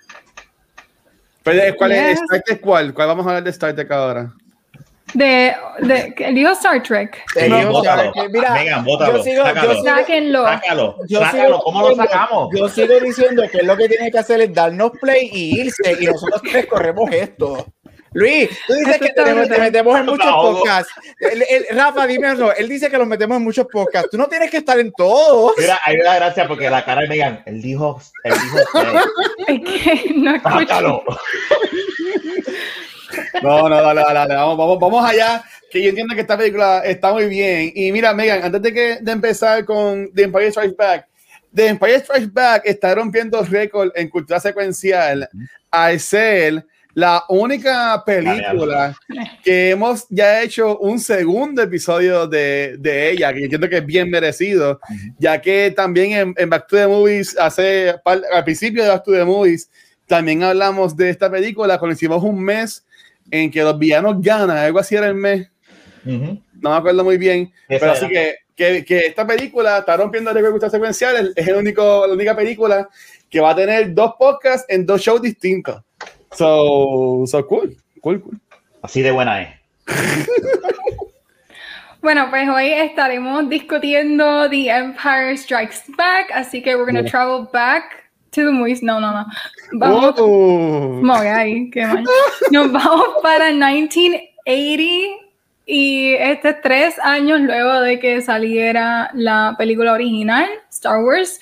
Pero, 1.41 1.75
¿cuál 1.77 1.93
es 1.93 2.21
Star 2.21 2.43
Trek 2.45 2.61
cuál? 2.61 2.93
¿Cuál 2.93 3.07
vamos 3.07 3.25
a 3.25 3.29
hablar 3.29 3.43
de 3.43 3.49
Star 3.49 3.73
Trek 3.73 3.89
ahora? 3.89 4.31
De, 5.15 5.55
de, 5.79 6.13
digo 6.31 6.51
Star 6.51 6.83
Trek. 6.83 7.23
No, 7.49 7.71
bótalo. 7.71 8.13
Mira, 8.31 8.53
Venga, 8.53 8.81
bótalo. 8.83 9.17
Yo 9.17 9.23
sigo, 9.23 9.43
sácalo. 9.43 9.73
Yo 9.73 9.83
sáquenlo. 9.83 10.45
Sácalo. 10.45 10.95
Yo 11.07 11.19
sácalo. 11.21 11.43
Sigo, 11.43 11.59
¿Cómo 11.63 11.89
lo 11.89 11.95
sacamos? 11.95 12.49
Yo 12.55 12.69
sigo 12.69 12.99
diciendo 12.99 13.41
que 13.51 13.63
lo 13.63 13.75
que 13.75 13.89
tiene 13.89 14.11
que 14.11 14.19
hacer 14.19 14.41
es 14.41 14.53
darnos 14.53 14.91
play 15.01 15.27
y 15.33 15.61
irse 15.61 15.97
y 15.99 16.05
nosotros 16.05 16.39
tres 16.43 16.67
corremos 16.67 17.09
esto. 17.11 17.65
Luis, 18.13 18.49
tú 18.67 18.73
dices 18.73 18.97
que 18.97 19.09
te, 19.09 19.59
metemos 19.59 19.97
en 19.97 20.05
muchos 20.05 20.31
podcasts. 20.31 20.93
Rafa, 21.71 22.05
dime 22.07 22.33
eso. 22.33 22.53
Él 22.53 22.67
dice 22.67 22.89
que 22.89 22.97
los 22.97 23.07
metemos 23.07 23.37
en 23.37 23.43
muchos 23.43 23.67
podcasts. 23.67 24.09
Tú 24.11 24.17
no 24.17 24.27
tienes 24.27 24.51
que 24.51 24.57
estar 24.57 24.77
en 24.79 24.91
todos. 24.91 25.53
Mira, 25.57 25.79
hay 25.85 25.95
una 25.95 26.15
gracia 26.15 26.45
porque 26.47 26.69
la 26.69 26.83
cara 26.83 27.01
de 27.01 27.07
Megan, 27.07 27.41
él 27.45 27.61
dijo, 27.61 28.01
él 28.23 28.33
dijo. 28.33 28.57
Es 29.47 29.59
que 29.59 30.13
no 30.13 30.35
escucho. 30.35 31.03
No, 33.41 33.67
no, 33.67 33.81
dale, 33.81 34.01
dale, 34.01 34.19
dale. 34.19 34.35
Vamos, 34.35 34.57
vamos, 34.57 34.79
vamos 34.79 35.05
allá. 35.05 35.43
Que 35.69 35.81
yo 35.81 35.89
entiendo 35.89 36.15
que 36.15 36.21
esta 36.21 36.37
película 36.37 36.81
está 36.85 37.11
muy 37.11 37.25
bien. 37.25 37.71
Y 37.75 37.91
mira, 37.91 38.13
Megan, 38.13 38.43
antes 38.43 38.61
de, 38.61 38.73
que, 38.73 38.97
de 39.01 39.11
empezar 39.11 39.65
con 39.65 40.13
The 40.13 40.23
Empire 40.23 40.51
Strikes 40.51 40.75
Back, 40.77 41.07
The 41.53 41.67
Empire 41.67 41.99
Strikes 41.99 42.29
Back 42.31 42.61
está 42.65 42.95
rompiendo 42.95 43.41
récord 43.43 43.91
en 43.95 44.09
cultura 44.09 44.39
secuencial 44.39 45.27
al 45.69 45.99
ser 45.99 46.65
la 46.93 47.23
única 47.29 48.03
película 48.05 48.95
que 49.43 49.71
hemos 49.71 50.05
ya 50.09 50.41
hecho 50.41 50.77
un 50.79 50.99
segundo 50.99 51.61
episodio 51.61 52.27
de, 52.27 52.75
de 52.79 53.11
ella, 53.11 53.33
que 53.33 53.43
entiendo 53.43 53.69
que 53.69 53.77
es 53.77 53.85
bien 53.85 54.09
merecido, 54.09 54.79
ya 55.17 55.41
que 55.41 55.71
también 55.71 56.35
en, 56.37 56.49
Back 56.49 56.67
to 56.67 56.75
the 56.75 56.87
Movies, 56.87 57.37
hace, 57.37 57.95
al 58.03 58.43
principio 58.43 58.83
de 58.83 58.89
Back 58.89 59.03
to 59.03 59.11
the 59.11 59.23
Movies, 59.23 59.69
también 60.07 60.43
hablamos 60.43 60.95
de 60.97 61.09
esta 61.09 61.31
película 61.31 61.77
cuando 61.77 61.93
hicimos 61.93 62.21
un 62.23 62.43
mes 62.43 62.85
en 63.29 63.49
que 63.49 63.63
los 63.63 63.79
villanos 63.79 64.21
ganan, 64.21 64.57
algo 64.57 64.79
así 64.79 64.95
era 64.95 65.07
el 65.07 65.15
mes. 65.15 65.47
No 66.03 66.69
me 66.69 66.75
acuerdo 66.75 67.03
muy 67.03 67.17
bien, 67.17 67.51
pero 67.67 67.91
así 67.91 68.07
que, 68.07 68.35
que, 68.55 68.83
que, 68.83 69.05
esta 69.05 69.25
película 69.25 69.79
está 69.79 69.95
rompiendo 69.95 70.31
el 70.31 70.71
secuencial, 70.71 71.33
es 71.35 71.47
el 71.47 71.55
único, 71.55 72.05
la 72.05 72.13
única 72.13 72.35
película 72.35 72.89
que 73.29 73.39
va 73.39 73.51
a 73.51 73.55
tener 73.55 73.93
dos 73.93 74.15
podcasts 74.19 74.65
en 74.67 74.85
dos 74.85 75.01
shows 75.01 75.21
distintos. 75.21 75.81
So, 76.33 77.25
so 77.27 77.45
cool, 77.47 77.75
cool, 78.01 78.21
cool. 78.21 78.39
Así 78.81 79.01
de 79.01 79.11
buena 79.11 79.41
es. 79.41 79.49
Bueno, 82.01 82.31
pues 82.31 82.49
hoy 82.49 82.73
estaremos 82.73 83.47
discutiendo 83.47 84.49
The 84.49 84.69
Empire 84.69 85.37
Strikes 85.37 85.83
Back, 85.95 86.31
así 86.33 86.63
que 86.63 86.75
we're 86.75 86.91
gonna 86.91 87.07
travel 87.07 87.47
back 87.53 88.09
to 88.31 88.43
the 88.43 88.49
movies. 88.49 88.81
No, 88.81 88.99
no, 88.99 89.11
no. 89.11 89.27
Vamos. 89.73 90.15
Oh. 90.17 91.01
ahí, 91.13 91.69
qué 91.69 91.85
mal. 91.85 92.03
Nos 92.51 92.71
vamos 92.71 93.21
para 93.21 93.51
1980 93.51 95.31
y 95.67 96.13
este 96.15 96.49
es 96.49 96.61
tres 96.61 96.99
años 96.99 97.39
luego 97.41 97.81
de 97.81 97.99
que 97.99 98.19
saliera 98.21 99.11
la 99.13 99.53
película 99.57 99.93
original, 99.93 100.49
Star 100.71 101.03
Wars. 101.03 101.39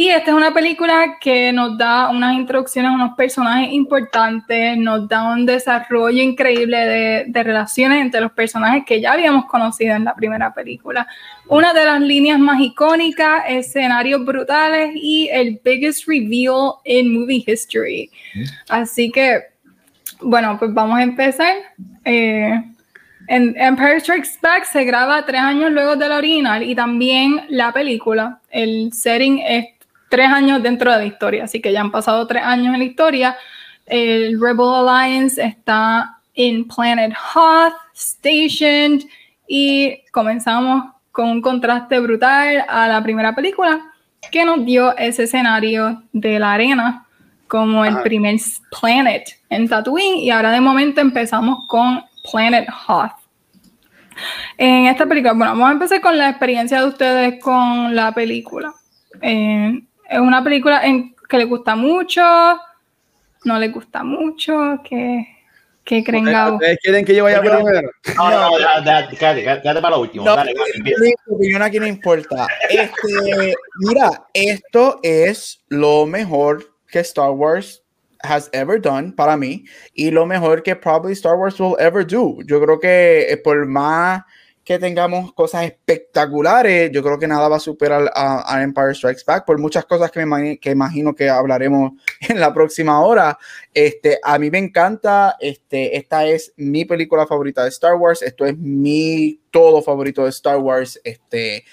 Y 0.00 0.08
esta 0.08 0.30
es 0.30 0.36
una 0.38 0.54
película 0.54 1.18
que 1.20 1.52
nos 1.52 1.76
da 1.76 2.08
unas 2.08 2.34
introducciones 2.34 2.90
a 2.90 2.94
unos 2.94 3.14
personajes 3.18 3.70
importantes, 3.70 4.78
nos 4.78 5.06
da 5.06 5.30
un 5.30 5.44
desarrollo 5.44 6.22
increíble 6.22 6.78
de, 6.78 7.24
de, 7.28 7.42
relaciones 7.42 8.00
entre 8.00 8.22
los 8.22 8.32
personajes 8.32 8.84
que 8.86 8.98
ya 8.98 9.12
habíamos 9.12 9.44
conocido 9.44 9.94
en 9.94 10.04
la 10.04 10.14
primera 10.14 10.54
película. 10.54 11.06
Una 11.48 11.74
de 11.74 11.84
las 11.84 12.00
líneas 12.00 12.38
más 12.38 12.62
icónicas, 12.62 13.42
escenarios 13.46 14.24
brutales 14.24 14.92
y 14.94 15.28
el 15.30 15.60
biggest 15.62 16.08
reveal 16.08 16.76
in 16.86 17.12
movie 17.12 17.44
history. 17.46 18.10
Así 18.70 19.10
que, 19.10 19.38
bueno, 20.22 20.58
pues 20.58 20.72
vamos 20.72 20.98
a 20.98 21.02
empezar. 21.02 21.56
Eh, 22.06 22.58
en 23.28 23.54
Empire 23.54 24.00
Strikes 24.00 24.38
Back 24.40 24.64
se 24.64 24.82
graba 24.84 25.26
tres 25.26 25.42
años 25.42 25.70
luego 25.70 25.94
de 25.94 26.08
la 26.08 26.16
original 26.16 26.62
y 26.62 26.74
también 26.74 27.42
la 27.50 27.70
película. 27.70 28.40
El 28.48 28.94
setting 28.94 29.40
es 29.40 29.66
tres 30.10 30.28
años 30.28 30.62
dentro 30.62 30.92
de 30.92 30.98
la 30.98 31.04
historia, 31.06 31.44
así 31.44 31.62
que 31.62 31.72
ya 31.72 31.80
han 31.80 31.90
pasado 31.90 32.26
tres 32.26 32.42
años 32.42 32.74
en 32.74 32.80
la 32.80 32.84
historia. 32.84 33.36
El 33.86 34.38
Rebel 34.38 34.86
Alliance 34.86 35.42
está 35.42 36.18
en 36.34 36.68
Planet 36.68 37.14
Hoth, 37.34 37.72
stationed, 37.96 39.04
y 39.48 40.02
comenzamos 40.12 40.84
con 41.12 41.28
un 41.28 41.40
contraste 41.40 41.98
brutal 41.98 42.64
a 42.68 42.86
la 42.86 43.02
primera 43.02 43.34
película 43.34 43.80
que 44.30 44.44
nos 44.44 44.64
dio 44.64 44.96
ese 44.96 45.24
escenario 45.24 46.02
de 46.12 46.38
la 46.38 46.52
arena 46.52 47.06
como 47.48 47.84
el 47.84 48.00
primer 48.02 48.36
planet 48.80 49.40
en 49.48 49.68
Tatooine 49.68 50.18
y 50.18 50.30
ahora 50.30 50.52
de 50.52 50.60
momento 50.60 51.00
empezamos 51.00 51.66
con 51.66 52.02
Planet 52.30 52.68
Hoth. 52.86 53.12
En 54.56 54.86
esta 54.86 55.06
película, 55.06 55.32
bueno, 55.32 55.52
vamos 55.52 55.68
a 55.68 55.72
empezar 55.72 56.00
con 56.00 56.16
la 56.16 56.28
experiencia 56.28 56.80
de 56.80 56.86
ustedes 56.86 57.42
con 57.42 57.94
la 57.96 58.12
película. 58.12 58.72
Eh, 59.20 59.82
es 60.10 60.18
una 60.18 60.42
película 60.42 60.84
en, 60.84 61.14
que 61.28 61.38
le 61.38 61.44
gusta 61.44 61.76
mucho, 61.76 62.20
no 63.44 63.58
le 63.58 63.68
gusta 63.68 64.02
mucho, 64.02 64.80
que, 64.82 65.24
que 65.84 66.02
creen 66.02 66.28
¿Ustedes 66.28 66.78
quieren 66.82 67.04
que 67.04 67.14
yo 67.14 67.24
vaya 67.24 67.40
primero? 67.40 67.90
No, 68.16 68.30
no, 68.30 68.58
no, 68.58 69.08
quédate, 69.16 69.62
para 69.62 69.90
lo 69.90 70.00
último. 70.00 70.24
dale, 70.24 70.52
mi 70.82 71.12
opinión 71.28 71.62
aquí 71.62 71.78
no 71.78 71.86
importa. 71.86 72.48
Este, 72.68 73.54
mira, 73.78 74.26
esto 74.34 74.98
es 75.04 75.62
lo 75.68 76.06
mejor 76.06 76.74
que 76.88 76.98
Star 76.98 77.30
Wars 77.30 77.82
has 78.22 78.50
ever 78.52 78.80
done 78.80 79.12
para 79.12 79.36
mí 79.36 79.64
y 79.94 80.10
lo 80.10 80.26
mejor 80.26 80.62
que 80.64 80.74
probably 80.74 81.12
Star 81.12 81.36
Wars 81.36 81.58
will 81.60 81.76
ever 81.78 82.04
do. 82.04 82.38
Yo 82.44 82.60
creo 82.60 82.80
que 82.80 83.26
eh, 83.30 83.36
por 83.36 83.64
más 83.64 84.22
que 84.70 84.78
tengamos 84.78 85.32
cosas 85.32 85.64
espectaculares, 85.64 86.92
yo 86.92 87.02
creo 87.02 87.18
que 87.18 87.26
nada 87.26 87.48
va 87.48 87.56
a 87.56 87.58
superar 87.58 88.08
a, 88.14 88.62
Empire 88.62 88.94
Strikes 88.94 89.24
Back 89.26 89.44
por 89.44 89.58
muchas 89.58 89.84
cosas 89.84 90.12
que, 90.12 90.24
me, 90.24 90.60
que 90.60 90.70
imagino 90.70 91.12
que 91.12 91.28
hablaremos 91.28 91.94
en 92.28 92.38
la 92.38 92.54
próxima 92.54 93.00
hora. 93.00 93.36
Este, 93.74 94.20
a 94.22 94.38
mí 94.38 94.48
me 94.48 94.58
encanta, 94.58 95.34
este, 95.40 95.96
esta 95.96 96.24
es 96.24 96.52
mi 96.56 96.84
película 96.84 97.26
favorita 97.26 97.64
de 97.64 97.70
Star 97.70 97.96
Wars, 97.96 98.22
esto 98.22 98.46
es 98.46 98.56
mi 98.56 99.40
todo 99.50 99.82
favorito 99.82 100.22
de 100.22 100.30
Star 100.30 100.58
Wars, 100.58 101.00
este, 101.02 101.64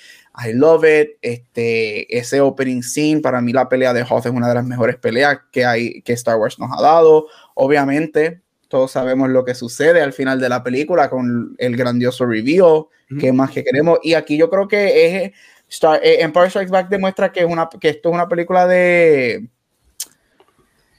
I 0.44 0.54
love 0.54 0.84
it, 0.84 1.20
este, 1.22 2.18
ese 2.18 2.42
opening 2.42 2.82
scene, 2.82 3.22
para 3.22 3.42
mí 3.42 3.54
la 3.54 3.70
pelea 3.70 3.94
de 3.94 4.02
Hoth 4.10 4.26
es 4.26 4.32
una 4.32 4.48
de 4.50 4.56
las 4.56 4.66
mejores 4.66 4.96
peleas 4.96 5.38
que 5.52 5.66
hay, 5.66 6.02
que 6.02 6.14
Star 6.14 6.38
Wars 6.38 6.58
nos 6.58 6.72
ha 6.76 6.82
dado, 6.82 7.28
obviamente, 7.54 8.42
todos 8.68 8.92
sabemos 8.92 9.30
lo 9.30 9.46
que 9.46 9.56
sucede 9.56 10.02
al 10.02 10.14
final 10.14 10.40
de 10.40 10.50
la 10.50 10.64
película 10.64 11.10
con 11.10 11.56
el 11.58 11.76
grandioso 11.76 12.26
reveal, 12.26 12.86
que 13.20 13.32
más 13.32 13.52
que 13.52 13.64
queremos. 13.64 14.00
Y 14.04 14.14
aquí 14.14 14.38
yo 14.38 14.50
creo 14.50 14.68
que 14.68 15.26
es 15.26 15.32
Star, 15.70 16.00
eh, 16.04 16.22
Empire 16.22 16.50
Strikes 16.50 16.72
Back 16.72 16.90
demuestra 16.90 17.32
que, 17.32 17.42
es 17.42 17.46
una, 17.46 17.70
que 17.80 17.90
esto 17.90 18.10
es 18.10 18.16
una 18.16 18.28
película 18.28 18.68
de 18.68 19.48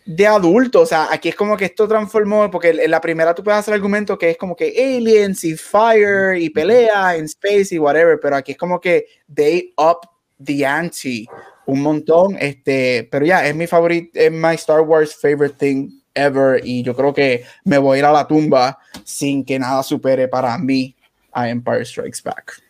de 0.09 0.27
adulto, 0.27 0.81
o 0.81 0.87
sea, 0.87 1.09
aquí 1.11 1.29
es 1.29 1.35
como 1.35 1.55
que 1.55 1.67
esto 1.67 1.87
transformó, 1.87 2.51
porque 2.51 2.71
en 2.71 2.91
la 2.91 2.99
primera 2.99 3.35
tú 3.35 3.45
puedes 3.45 3.59
hacer 3.61 3.75
argumento 3.75 4.17
que 4.17 4.31
es 4.31 4.39
como 4.39 4.57
que 4.57 4.73
aliens 4.97 5.45
y 5.45 5.55
fire 5.55 6.35
y 6.41 6.49
pelea 6.49 7.15
en 7.15 7.27
space 7.27 7.75
y 7.75 7.79
whatever, 7.79 8.19
pero 8.19 8.37
aquí 8.37 8.53
es 8.53 8.59
como 8.59 8.81
que 8.81 9.05
they 9.33 9.75
up 9.77 9.99
the 10.43 10.65
ante 10.65 11.27
un 11.67 11.83
montón, 11.83 12.39
este, 12.41 13.07
pero 13.11 13.27
ya, 13.27 13.47
es 13.47 13.55
mi 13.55 13.67
favorito, 13.67 14.19
es 14.19 14.33
my 14.33 14.55
Star 14.55 14.81
Wars 14.81 15.15
favorite 15.15 15.57
thing 15.59 15.98
ever 16.19 16.61
y 16.65 16.83
yo 16.83 16.95
creo 16.95 17.15
que 17.15 17.45
me 17.65 17.79
voy 17.79 17.97
a 17.97 17.99
ir 18.01 18.05
a 18.05 18.13
la 18.13 18.27
tumba 18.27 18.79
sin 19.05 19.45
que 19.45 19.59
nada 19.59 19.83
supere 19.83 20.29
para 20.29 20.57
mí 20.59 20.95
a 21.33 21.49
Empire 21.49 21.85
Strikes 21.85 22.21
Back. 22.25 22.63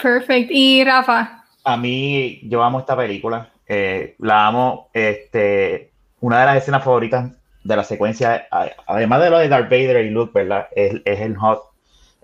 Perfect. 0.00 0.50
¿Y 0.50 0.84
Rafa? 0.84 1.44
A 1.64 1.76
mí, 1.76 2.40
yo 2.44 2.62
amo 2.62 2.80
esta 2.80 2.96
película. 2.96 3.50
Eh, 3.66 4.16
la 4.18 4.46
amo. 4.46 4.90
Este, 4.92 5.90
una 6.20 6.40
de 6.40 6.46
las 6.46 6.56
escenas 6.56 6.82
favoritas 6.84 7.30
de 7.62 7.76
la 7.76 7.84
secuencia, 7.84 8.48
además 8.86 9.22
de 9.22 9.30
lo 9.30 9.38
de 9.38 9.48
Darth 9.48 9.70
Vader 9.70 10.04
y 10.04 10.10
Luke, 10.10 10.32
¿verdad? 10.34 10.68
Es, 10.74 10.94
el 11.04 11.36
hot. 11.36 11.62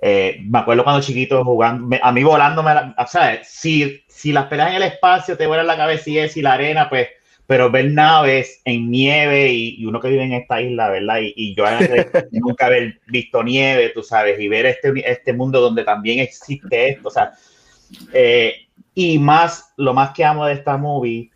Eh, 0.00 0.38
me 0.42 0.58
acuerdo 0.58 0.84
cuando 0.84 1.02
chiquito 1.02 1.44
jugando, 1.44 1.96
a 2.02 2.12
mí 2.12 2.22
volándome, 2.22 2.70
o 2.96 3.06
sea, 3.06 3.42
si, 3.44 4.02
si 4.08 4.32
las 4.32 4.46
peleas 4.46 4.70
en 4.70 4.76
el 4.76 4.82
espacio 4.82 5.36
te 5.36 5.46
vuelan 5.46 5.66
la 5.66 5.76
cabeza 5.76 6.10
y 6.10 6.18
es 6.18 6.36
y 6.36 6.42
la 6.42 6.54
arena, 6.54 6.88
pues 6.88 7.08
pero 7.46 7.70
ver 7.70 7.92
naves 7.92 8.60
en 8.64 8.90
nieve 8.90 9.52
y, 9.52 9.84
uno 9.86 10.00
que 10.00 10.08
vive 10.08 10.24
en 10.24 10.32
esta 10.32 10.60
isla, 10.60 10.90
¿verdad? 10.90 11.18
Y, 11.22 11.54
yo 11.54 11.64
nunca 12.32 12.66
haber 12.66 13.00
visto 13.06 13.42
nieve, 13.42 13.90
tú 13.90 14.02
sabes, 14.02 14.38
y 14.40 14.48
ver 14.48 14.66
este, 14.66 14.92
este 15.10 15.32
mundo 15.32 15.60
donde 15.60 15.84
también 15.84 16.18
existe 16.18 16.90
esto, 16.90 17.08
o 17.08 17.10
sea, 17.10 17.32
eh, 18.12 18.54
y 18.94 19.18
más, 19.18 19.72
lo 19.76 19.94
más 19.94 20.10
que 20.12 20.24
amo 20.24 20.46
de 20.46 20.54
esta 20.54 20.76
movie 20.76 21.30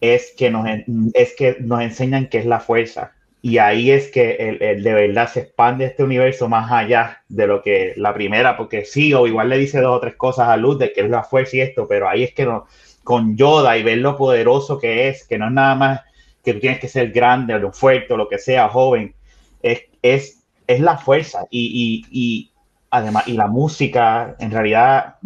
es 0.00 0.34
que 0.36 0.50
nos, 0.50 0.66
es 1.14 1.34
que 1.36 1.56
nos 1.60 1.80
enseñan 1.80 2.28
qué 2.28 2.38
es 2.38 2.46
la 2.46 2.60
fuerza. 2.60 3.12
Y 3.40 3.58
ahí 3.58 3.90
es 3.90 4.10
que 4.10 4.58
el, 4.60 4.82
de 4.82 4.94
verdad 4.94 5.30
se 5.30 5.40
expande 5.40 5.84
este 5.84 6.02
universo 6.02 6.48
más 6.48 6.72
allá 6.72 7.22
de 7.28 7.46
lo 7.46 7.62
que 7.62 7.92
la 7.96 8.14
primera, 8.14 8.56
porque 8.56 8.86
sí, 8.86 9.12
o 9.12 9.26
igual 9.26 9.50
le 9.50 9.58
dice 9.58 9.80
dos 9.80 9.98
o 9.98 10.00
tres 10.00 10.16
cosas 10.16 10.48
a 10.48 10.56
Luz 10.56 10.78
de 10.78 10.92
que 10.92 11.02
es 11.02 11.10
la 11.10 11.24
fuerza 11.24 11.56
y 11.56 11.60
esto, 11.60 11.86
pero 11.86 12.08
ahí 12.08 12.22
es 12.24 12.32
que 12.32 12.46
no, 12.46 12.66
con 13.04 13.36
Yoda 13.36 13.76
y 13.78 13.82
ver 13.82 13.98
lo 13.98 14.16
poderoso 14.16 14.78
que 14.78 15.08
es, 15.08 15.26
que 15.26 15.38
no 15.38 15.46
es 15.46 15.52
nada 15.52 15.74
más 15.74 16.00
que 16.42 16.54
tú 16.54 16.60
tienes 16.60 16.80
que 16.80 16.88
ser 16.88 17.10
grande 17.10 17.54
o 17.54 17.58
lo 17.58 17.72
fuerte 17.72 18.12
o 18.12 18.16
lo 18.16 18.28
que 18.28 18.38
sea, 18.38 18.68
joven, 18.68 19.14
es, 19.62 19.82
es, 20.02 20.44
es 20.66 20.80
la 20.80 20.98
fuerza 20.98 21.46
y, 21.50 22.04
y, 22.10 22.20
y, 22.20 22.50
además, 22.90 23.26
y 23.26 23.32
la 23.32 23.46
música, 23.46 24.36
en 24.38 24.50
realidad, 24.50 25.16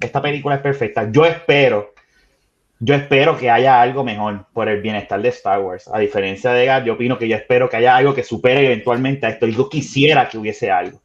esta 0.00 0.22
película 0.22 0.56
es 0.56 0.60
perfecta. 0.62 1.10
Yo 1.10 1.26
espero, 1.26 1.92
yo 2.80 2.94
espero 2.94 3.36
que 3.36 3.50
haya 3.50 3.80
algo 3.80 4.02
mejor 4.02 4.46
por 4.52 4.68
el 4.68 4.80
bienestar 4.80 5.20
de 5.20 5.28
Star 5.28 5.60
Wars. 5.60 5.88
A 5.92 5.98
diferencia 5.98 6.52
de 6.52 6.66
Gab, 6.66 6.84
yo 6.84 6.94
opino 6.94 7.18
que 7.18 7.28
yo 7.28 7.36
espero 7.36 7.68
que 7.68 7.76
haya 7.76 7.94
algo 7.94 8.14
que 8.14 8.24
supere 8.24 8.64
eventualmente 8.64 9.26
a 9.26 9.28
esto. 9.28 9.46
Yo 9.46 9.68
quisiera 9.68 10.28
que 10.28 10.38
hubiese 10.38 10.70
algo. 10.70 11.00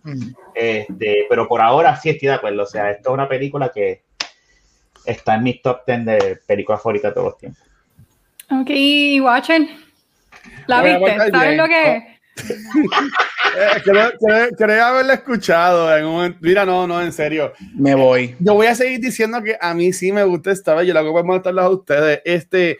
Este, 0.55 1.25
pero 1.29 1.47
por 1.47 1.61
ahora 1.61 1.95
sí 1.97 2.09
estoy 2.09 2.29
de 2.29 2.35
acuerdo. 2.35 2.63
O 2.63 2.65
sea, 2.65 2.89
esto 2.89 3.09
es 3.09 3.13
una 3.13 3.27
película 3.27 3.71
que, 3.73 4.06
está 5.07 5.35
en 5.35 5.43
mi 5.43 5.59
top 5.61 5.81
10 5.87 6.05
de 6.05 6.39
películas 6.45 6.81
favoritas 6.81 7.11
de 7.11 7.13
todos 7.15 7.27
los 7.27 7.37
tiempos. 7.37 7.63
Ok, 8.49 8.69
Watcher. 9.21 9.67
¿La 10.67 10.81
viste? 10.81 11.31
¿Sabes 11.31 11.57
lo 11.57 11.65
que 11.65 11.95
es? 11.95 12.03
eh, 13.57 14.51
creo, 14.55 14.85
haberla 14.85 15.15
escuchado 15.15 15.95
en 15.95 16.05
un 16.05 16.37
Mira, 16.39 16.65
no, 16.65 16.85
no, 16.85 17.01
en 17.01 17.11
serio. 17.11 17.53
Me 17.75 17.95
voy. 17.95 18.35
Yo 18.39 18.53
voy 18.53 18.67
a 18.67 18.75
seguir 18.75 18.99
diciendo 18.99 19.41
que 19.41 19.57
a 19.59 19.73
mí 19.73 19.91
sí 19.91 20.11
me 20.11 20.23
gusta 20.23 20.51
esta 20.51 20.75
vez. 20.75 20.87
Yo 20.87 20.93
la 20.93 21.01
voy 21.01 21.19
a 21.19 21.23
mostrarla 21.23 21.63
a 21.63 21.69
ustedes. 21.69 22.21
Este, 22.25 22.77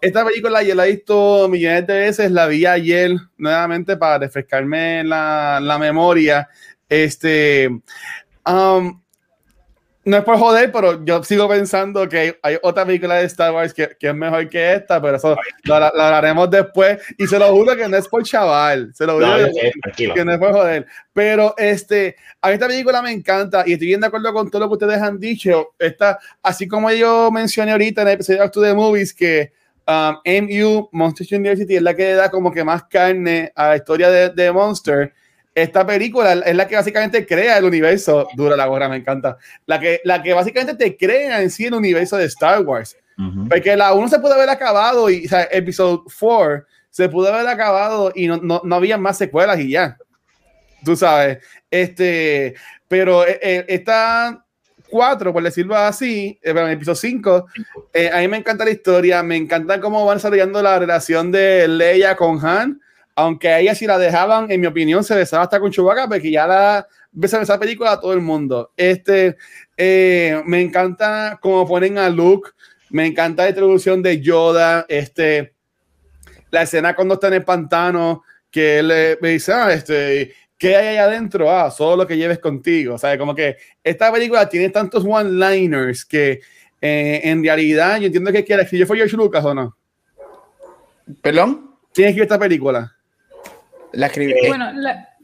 esta 0.00 0.24
película 0.24 0.62
yo 0.62 0.74
la 0.74 0.86
he 0.86 0.92
visto 0.92 1.48
millones 1.48 1.86
de 1.86 1.94
veces. 1.94 2.30
La 2.30 2.46
vi 2.46 2.66
ayer 2.66 3.12
nuevamente 3.38 3.96
para 3.96 4.18
refrescarme 4.18 5.04
la, 5.04 5.58
la 5.62 5.78
memoria. 5.78 6.48
Este, 6.88 7.68
um, 8.46 9.00
no 10.08 10.16
es 10.16 10.24
por 10.24 10.38
joder, 10.38 10.72
pero 10.72 11.04
yo 11.04 11.22
sigo 11.22 11.46
pensando 11.48 12.08
que 12.08 12.38
hay 12.42 12.56
otra 12.62 12.86
película 12.86 13.16
de 13.16 13.26
Star 13.26 13.52
Wars 13.52 13.74
que, 13.74 13.90
que 14.00 14.08
es 14.08 14.14
mejor 14.14 14.48
que 14.48 14.72
esta, 14.72 15.00
pero 15.02 15.18
eso 15.18 15.36
lo, 15.64 15.74
haremos 15.74 16.50
después. 16.50 16.98
Y 17.18 17.26
se 17.26 17.38
lo 17.38 17.52
juro 17.52 17.76
que 17.76 17.86
no 17.86 17.96
es 17.96 18.08
por 18.08 18.22
chaval, 18.22 18.90
se 18.94 19.04
lo 19.04 19.14
juro 19.14 19.26
que, 19.96 20.24
no 20.24 20.32
es 20.32 20.38
por 20.38 20.52
joder. 20.52 20.86
Pero 21.12 21.54
este, 21.58 22.16
a 22.40 22.50
esta 22.50 22.66
película 22.68 23.02
me 23.02 23.12
encanta 23.12 23.64
y 23.66 23.74
estoy 23.74 23.88
bien 23.88 24.00
de 24.00 24.06
acuerdo 24.06 24.32
con 24.32 24.50
todo 24.50 24.62
lo 24.62 24.68
que 24.68 24.84
ustedes 24.84 25.02
han 25.02 25.20
dicho. 25.20 25.74
Esta, 25.78 26.18
así 26.42 26.66
como 26.66 26.90
yo 26.90 27.30
mencioné 27.30 27.72
ahorita 27.72 28.02
en 28.02 28.08
el 28.08 28.14
episodio 28.14 28.44
de 28.44 28.50
the 28.50 28.74
Movies 28.74 29.12
que 29.12 29.52
um, 29.86 30.16
MU, 30.24 30.88
Monster 30.90 31.26
University, 31.38 31.76
es 31.76 31.82
la 31.82 31.94
que 31.94 32.14
da 32.14 32.30
como 32.30 32.50
que 32.50 32.64
más 32.64 32.84
carne 32.84 33.52
a 33.54 33.68
la 33.68 33.76
historia 33.76 34.08
de, 34.08 34.30
de 34.30 34.52
Monster 34.52 35.12
esta 35.62 35.86
película 35.86 36.32
es 36.32 36.54
la 36.54 36.66
que 36.66 36.76
básicamente 36.76 37.26
crea 37.26 37.58
el 37.58 37.64
universo, 37.64 38.28
dura 38.34 38.56
la 38.56 38.66
gorra, 38.66 38.88
me 38.88 38.96
encanta, 38.96 39.38
la 39.66 39.78
que, 39.80 40.00
la 40.04 40.22
que 40.22 40.32
básicamente 40.32 40.74
te 40.74 40.96
crea 40.96 41.42
en 41.42 41.50
sí 41.50 41.66
el 41.66 41.74
universo 41.74 42.16
de 42.16 42.26
Star 42.26 42.62
Wars. 42.62 42.96
Porque 43.48 43.76
la 43.76 43.94
1 43.94 44.08
se 44.08 44.20
pudo 44.20 44.34
haber 44.34 44.48
acabado 44.48 45.10
y, 45.10 45.26
o 45.26 45.28
sea, 45.28 45.48
episodio 45.50 46.04
4 46.20 46.64
se 46.88 47.08
pudo 47.08 47.34
haber 47.34 47.48
acabado 47.48 48.12
y 48.14 48.28
no, 48.28 48.36
no, 48.36 48.60
no 48.64 48.76
había 48.76 48.96
más 48.96 49.18
secuelas 49.18 49.58
y 49.58 49.70
ya. 49.70 49.96
Tú 50.84 50.94
sabes. 50.94 51.38
Este, 51.68 52.54
pero 52.86 53.26
eh, 53.26 53.40
eh, 53.42 53.64
esta 53.66 54.44
4, 54.88 55.32
por 55.32 55.42
decirlo 55.42 55.76
así, 55.76 56.38
eh, 56.42 56.54
episodio 56.70 56.94
5, 56.94 57.46
eh, 57.92 58.10
a 58.12 58.18
mí 58.18 58.28
me 58.28 58.38
encanta 58.38 58.64
la 58.64 58.70
historia, 58.70 59.22
me 59.22 59.36
encanta 59.36 59.80
cómo 59.80 60.04
van 60.04 60.16
desarrollando 60.16 60.62
la 60.62 60.78
relación 60.78 61.30
de 61.30 61.68
Leia 61.68 62.16
con 62.16 62.44
Han, 62.44 62.80
aunque 63.18 63.48
a 63.48 63.58
ella 63.58 63.74
si 63.74 63.84
la 63.84 63.98
dejaban, 63.98 64.48
en 64.48 64.60
mi 64.60 64.68
opinión, 64.68 65.02
se 65.02 65.12
besaba 65.12 65.42
hasta 65.42 65.58
con 65.58 65.72
Chewbacca, 65.72 66.08
porque 66.08 66.30
ya 66.30 66.46
la 66.46 66.86
besan 67.10 67.42
esa 67.42 67.58
película 67.58 67.90
a 67.90 68.00
todo 68.00 68.12
el 68.12 68.20
mundo. 68.20 68.70
Este, 68.76 69.36
eh, 69.76 70.40
me 70.46 70.60
encanta 70.60 71.36
cómo 71.42 71.66
ponen 71.66 71.98
a 71.98 72.08
Luke, 72.10 72.50
me 72.90 73.06
encanta 73.06 73.42
la 73.42 73.48
introducción 73.48 74.02
de 74.02 74.20
Yoda, 74.20 74.86
este, 74.88 75.52
la 76.52 76.62
escena 76.62 76.94
cuando 76.94 77.14
está 77.14 77.26
en 77.26 77.34
el 77.34 77.44
pantano, 77.44 78.22
que 78.52 78.78
él 78.78 79.18
me 79.20 79.30
dice, 79.30 79.52
ah, 79.52 79.72
este, 79.72 80.32
¿qué 80.56 80.76
hay 80.76 80.86
ahí 80.86 80.96
adentro? 80.98 81.50
Ah, 81.50 81.72
solo 81.72 82.04
lo 82.04 82.06
que 82.06 82.16
lleves 82.16 82.38
contigo. 82.38 82.94
O 82.94 82.98
sea, 82.98 83.18
como 83.18 83.34
que 83.34 83.56
esta 83.82 84.12
película 84.12 84.48
tiene 84.48 84.70
tantos 84.70 85.04
one-liners 85.04 86.04
que 86.04 86.40
eh, 86.80 87.20
en 87.24 87.42
realidad 87.42 87.98
yo 87.98 88.06
entiendo 88.06 88.30
que 88.30 88.44
quiere 88.44 88.62
escribir 88.62 88.86
fue 88.86 88.96
George 88.96 89.16
Lucas 89.16 89.44
o 89.44 89.52
no. 89.52 89.76
¿Perdón? 91.20 91.74
¿Quién 91.92 92.10
escribió 92.10 92.22
esta 92.22 92.38
película? 92.38 92.94
La 93.92 94.06
escribió. 94.06 94.36
Eh, 94.36 94.48
bueno, 94.48 94.70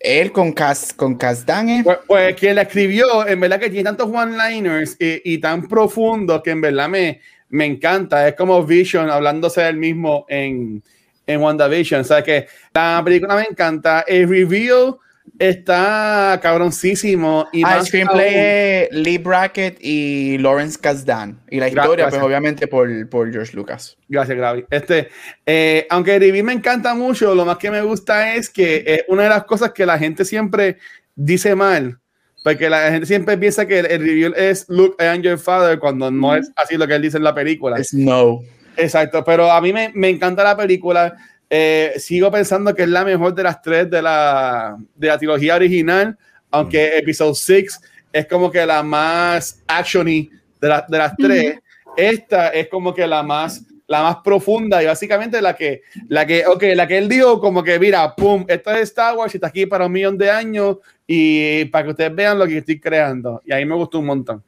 él 0.00 0.32
con 0.32 0.52
Cas, 0.52 0.92
con 0.92 1.16
Casdan. 1.16 1.82
Pues, 1.82 1.98
pues, 2.06 2.34
quien 2.36 2.56
la 2.56 2.62
escribió, 2.62 3.26
en 3.26 3.40
verdad 3.40 3.58
que 3.58 3.70
tiene 3.70 3.84
tantos 3.84 4.08
one-liners 4.12 4.96
y, 4.98 5.34
y, 5.34 5.38
tan 5.38 5.66
profundos 5.66 6.42
que 6.42 6.50
en 6.50 6.60
verdad 6.60 6.88
me, 6.88 7.20
me 7.48 7.64
encanta. 7.64 8.28
Es 8.28 8.34
como 8.34 8.62
Vision 8.64 9.10
hablándose 9.10 9.62
del 9.62 9.76
mismo 9.76 10.26
en, 10.28 10.82
en 11.26 11.40
WandaVision. 11.40 12.02
O 12.02 12.04
sea 12.04 12.22
que 12.22 12.46
la 12.72 13.00
película 13.04 13.36
me 13.36 13.46
encanta. 13.50 14.04
El 14.06 14.28
reveal 14.28 14.96
está 15.38 16.38
cabroncísimo. 16.42 17.48
Y 17.52 17.62
ah, 17.64 17.84
screenplay 17.84 18.88
Lee 18.90 19.18
Brackett 19.18 19.78
y 19.80 20.38
Lawrence 20.38 20.78
Kasdan. 20.80 21.40
Y 21.50 21.60
la 21.60 21.68
historia, 21.68 22.08
pues 22.08 22.22
obviamente 22.22 22.66
por, 22.66 23.08
por, 23.08 23.32
George 23.32 23.56
Lucas. 23.56 23.96
Gracias, 24.08 24.36
Gravi. 24.36 24.64
Este, 24.70 25.08
eh, 25.46 25.86
aunque 25.90 26.14
el 26.14 26.20
review 26.20 26.44
me 26.44 26.52
encanta 26.52 26.94
mucho, 26.94 27.34
lo 27.34 27.44
más 27.44 27.58
que 27.58 27.70
me 27.70 27.82
gusta 27.82 28.34
es 28.34 28.50
que 28.50 28.84
es 28.86 29.04
una 29.08 29.24
de 29.24 29.28
las 29.30 29.44
cosas 29.44 29.72
que 29.72 29.86
la 29.86 29.98
gente 29.98 30.24
siempre 30.24 30.78
dice 31.14 31.54
mal. 31.54 31.98
Porque 32.42 32.68
la 32.68 32.90
gente 32.90 33.06
siempre 33.06 33.38
piensa 33.38 33.66
que 33.66 33.78
el, 33.78 34.00
review 34.02 34.34
es 34.36 34.66
Look, 34.68 34.96
I 35.00 35.04
am 35.04 35.22
your 35.22 35.38
father, 35.38 35.78
cuando 35.78 36.10
no 36.10 36.36
es 36.36 36.52
así 36.56 36.76
lo 36.76 36.86
que 36.86 36.94
él 36.94 37.00
dice 37.00 37.16
en 37.16 37.24
la 37.24 37.34
película. 37.34 37.78
Es 37.78 37.94
no. 37.94 38.40
Exacto, 38.76 39.24
pero 39.24 39.50
a 39.50 39.60
mí 39.62 39.72
me, 39.72 39.90
me 39.94 40.10
encanta 40.10 40.44
la 40.44 40.54
película. 40.54 41.16
Eh, 41.50 41.94
sigo 41.98 42.30
pensando 42.30 42.74
que 42.74 42.82
es 42.82 42.88
la 42.88 43.04
mejor 43.04 43.34
de 43.34 43.42
las 43.42 43.60
tres 43.62 43.90
de 43.90 44.02
la, 44.02 44.76
de 44.94 45.06
la 45.06 45.18
trilogía 45.18 45.54
original, 45.54 46.16
aunque 46.50 46.94
mm. 46.94 46.98
Episode 46.98 47.34
6 47.34 47.80
es 48.12 48.26
como 48.26 48.50
que 48.50 48.64
la 48.64 48.82
más 48.82 49.62
actiony 49.66 50.30
de, 50.60 50.82
de 50.88 50.98
las 50.98 51.16
tres. 51.16 51.58
Esta 51.96 52.48
es 52.48 52.68
como 52.68 52.92
que 52.92 53.06
la 53.06 53.22
más 53.22 53.62
la 53.86 54.02
más 54.02 54.16
profunda 54.24 54.82
y 54.82 54.86
básicamente 54.86 55.40
la 55.42 55.54
que, 55.54 55.82
la 56.08 56.26
que, 56.26 56.46
okay, 56.46 56.74
la 56.74 56.86
que 56.86 56.98
él 56.98 57.08
dijo 57.08 57.38
como 57.38 57.62
que, 57.62 57.78
mira, 57.78 58.14
pum, 58.14 58.44
esto 58.48 58.70
es 58.72 58.80
Star 58.82 59.16
Wars 59.16 59.34
y 59.34 59.36
está 59.36 59.48
aquí 59.48 59.66
para 59.66 59.86
un 59.86 59.92
millón 59.92 60.16
de 60.16 60.30
años 60.30 60.78
y 61.06 61.66
para 61.66 61.84
que 61.84 61.90
ustedes 61.90 62.14
vean 62.14 62.38
lo 62.38 62.46
que 62.46 62.58
estoy 62.58 62.80
creando. 62.80 63.42
Y 63.44 63.52
ahí 63.52 63.64
me 63.64 63.74
gustó 63.74 63.98
un 63.98 64.06
montón. 64.06 64.42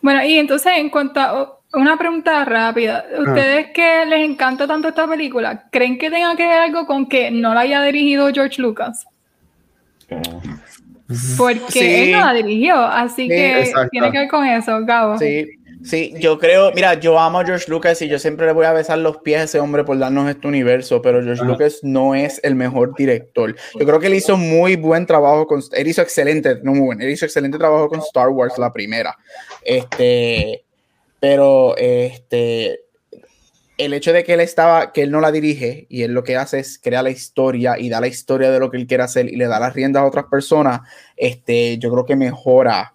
Bueno, 0.00 0.22
y 0.24 0.38
entonces 0.38 0.72
en 0.76 0.90
cuanto 0.90 1.20
a 1.20 1.58
una 1.74 1.96
pregunta 1.96 2.44
rápida. 2.44 3.04
Ah. 3.10 3.20
¿Ustedes 3.20 3.66
que 3.74 4.06
les 4.06 4.28
encanta 4.28 4.66
tanto 4.66 4.88
esta 4.88 5.06
película, 5.06 5.64
creen 5.70 5.98
que 5.98 6.10
tenga 6.10 6.36
que 6.36 6.46
ver 6.46 6.58
algo 6.58 6.86
con 6.86 7.08
que 7.08 7.30
no 7.30 7.54
la 7.54 7.60
haya 7.60 7.82
dirigido 7.82 8.30
George 8.32 8.60
Lucas? 8.60 9.06
Porque 11.36 12.04
él 12.04 12.12
no 12.12 12.20
la 12.20 12.32
dirigió, 12.32 12.76
así 12.76 13.28
que 13.28 13.70
tiene 13.90 14.10
que 14.10 14.18
ver 14.18 14.28
con 14.28 14.46
eso, 14.46 14.84
Gabo. 14.84 15.18
Sí, 15.18 15.46
sí, 15.82 16.14
yo 16.18 16.38
creo, 16.38 16.72
mira, 16.72 16.94
yo 16.94 17.18
amo 17.18 17.40
a 17.40 17.44
George 17.44 17.70
Lucas 17.70 18.00
y 18.00 18.08
yo 18.08 18.18
siempre 18.18 18.46
le 18.46 18.52
voy 18.52 18.64
a 18.64 18.72
besar 18.72 18.98
los 18.98 19.18
pies 19.18 19.40
a 19.40 19.42
ese 19.44 19.60
hombre 19.60 19.84
por 19.84 19.98
darnos 19.98 20.28
este 20.30 20.48
universo, 20.48 21.02
pero 21.02 21.22
George 21.22 21.44
Lucas 21.44 21.80
no 21.82 22.14
es 22.14 22.40
el 22.42 22.54
mejor 22.54 22.94
director. 22.96 23.54
Yo 23.78 23.86
creo 23.86 24.00
que 24.00 24.06
él 24.06 24.14
hizo 24.14 24.36
muy 24.36 24.76
buen 24.76 25.04
trabajo 25.04 25.46
con, 25.46 25.62
él 25.72 25.86
hizo 25.86 26.00
excelente, 26.00 26.58
no 26.62 26.72
muy 26.72 26.86
bueno, 26.86 27.02
él 27.02 27.10
hizo 27.10 27.26
excelente 27.26 27.58
trabajo 27.58 27.88
con 27.88 28.00
Star 28.00 28.28
Wars, 28.28 28.56
la 28.56 28.72
primera. 28.72 29.16
Este, 29.62 30.63
pero 31.24 31.74
este, 31.78 32.80
el 33.78 33.94
hecho 33.94 34.12
de 34.12 34.24
que 34.24 34.34
él 34.34 34.40
estaba, 34.40 34.92
que 34.92 35.00
él 35.00 35.10
no 35.10 35.22
la 35.22 35.32
dirige 35.32 35.86
y 35.88 36.02
él 36.02 36.12
lo 36.12 36.22
que 36.22 36.36
hace 36.36 36.58
es 36.58 36.78
crear 36.78 37.02
la 37.02 37.08
historia 37.08 37.78
y 37.78 37.88
da 37.88 37.98
la 37.98 38.08
historia 38.08 38.50
de 38.50 38.60
lo 38.60 38.70
que 38.70 38.76
él 38.76 38.86
quiere 38.86 39.04
hacer 39.04 39.32
y 39.32 39.36
le 39.36 39.46
da 39.46 39.58
las 39.58 39.72
riendas 39.72 40.02
a 40.02 40.06
otras 40.06 40.26
personas, 40.26 40.82
este, 41.16 41.78
yo 41.78 41.90
creo 41.90 42.04
que 42.04 42.14
mejora 42.14 42.94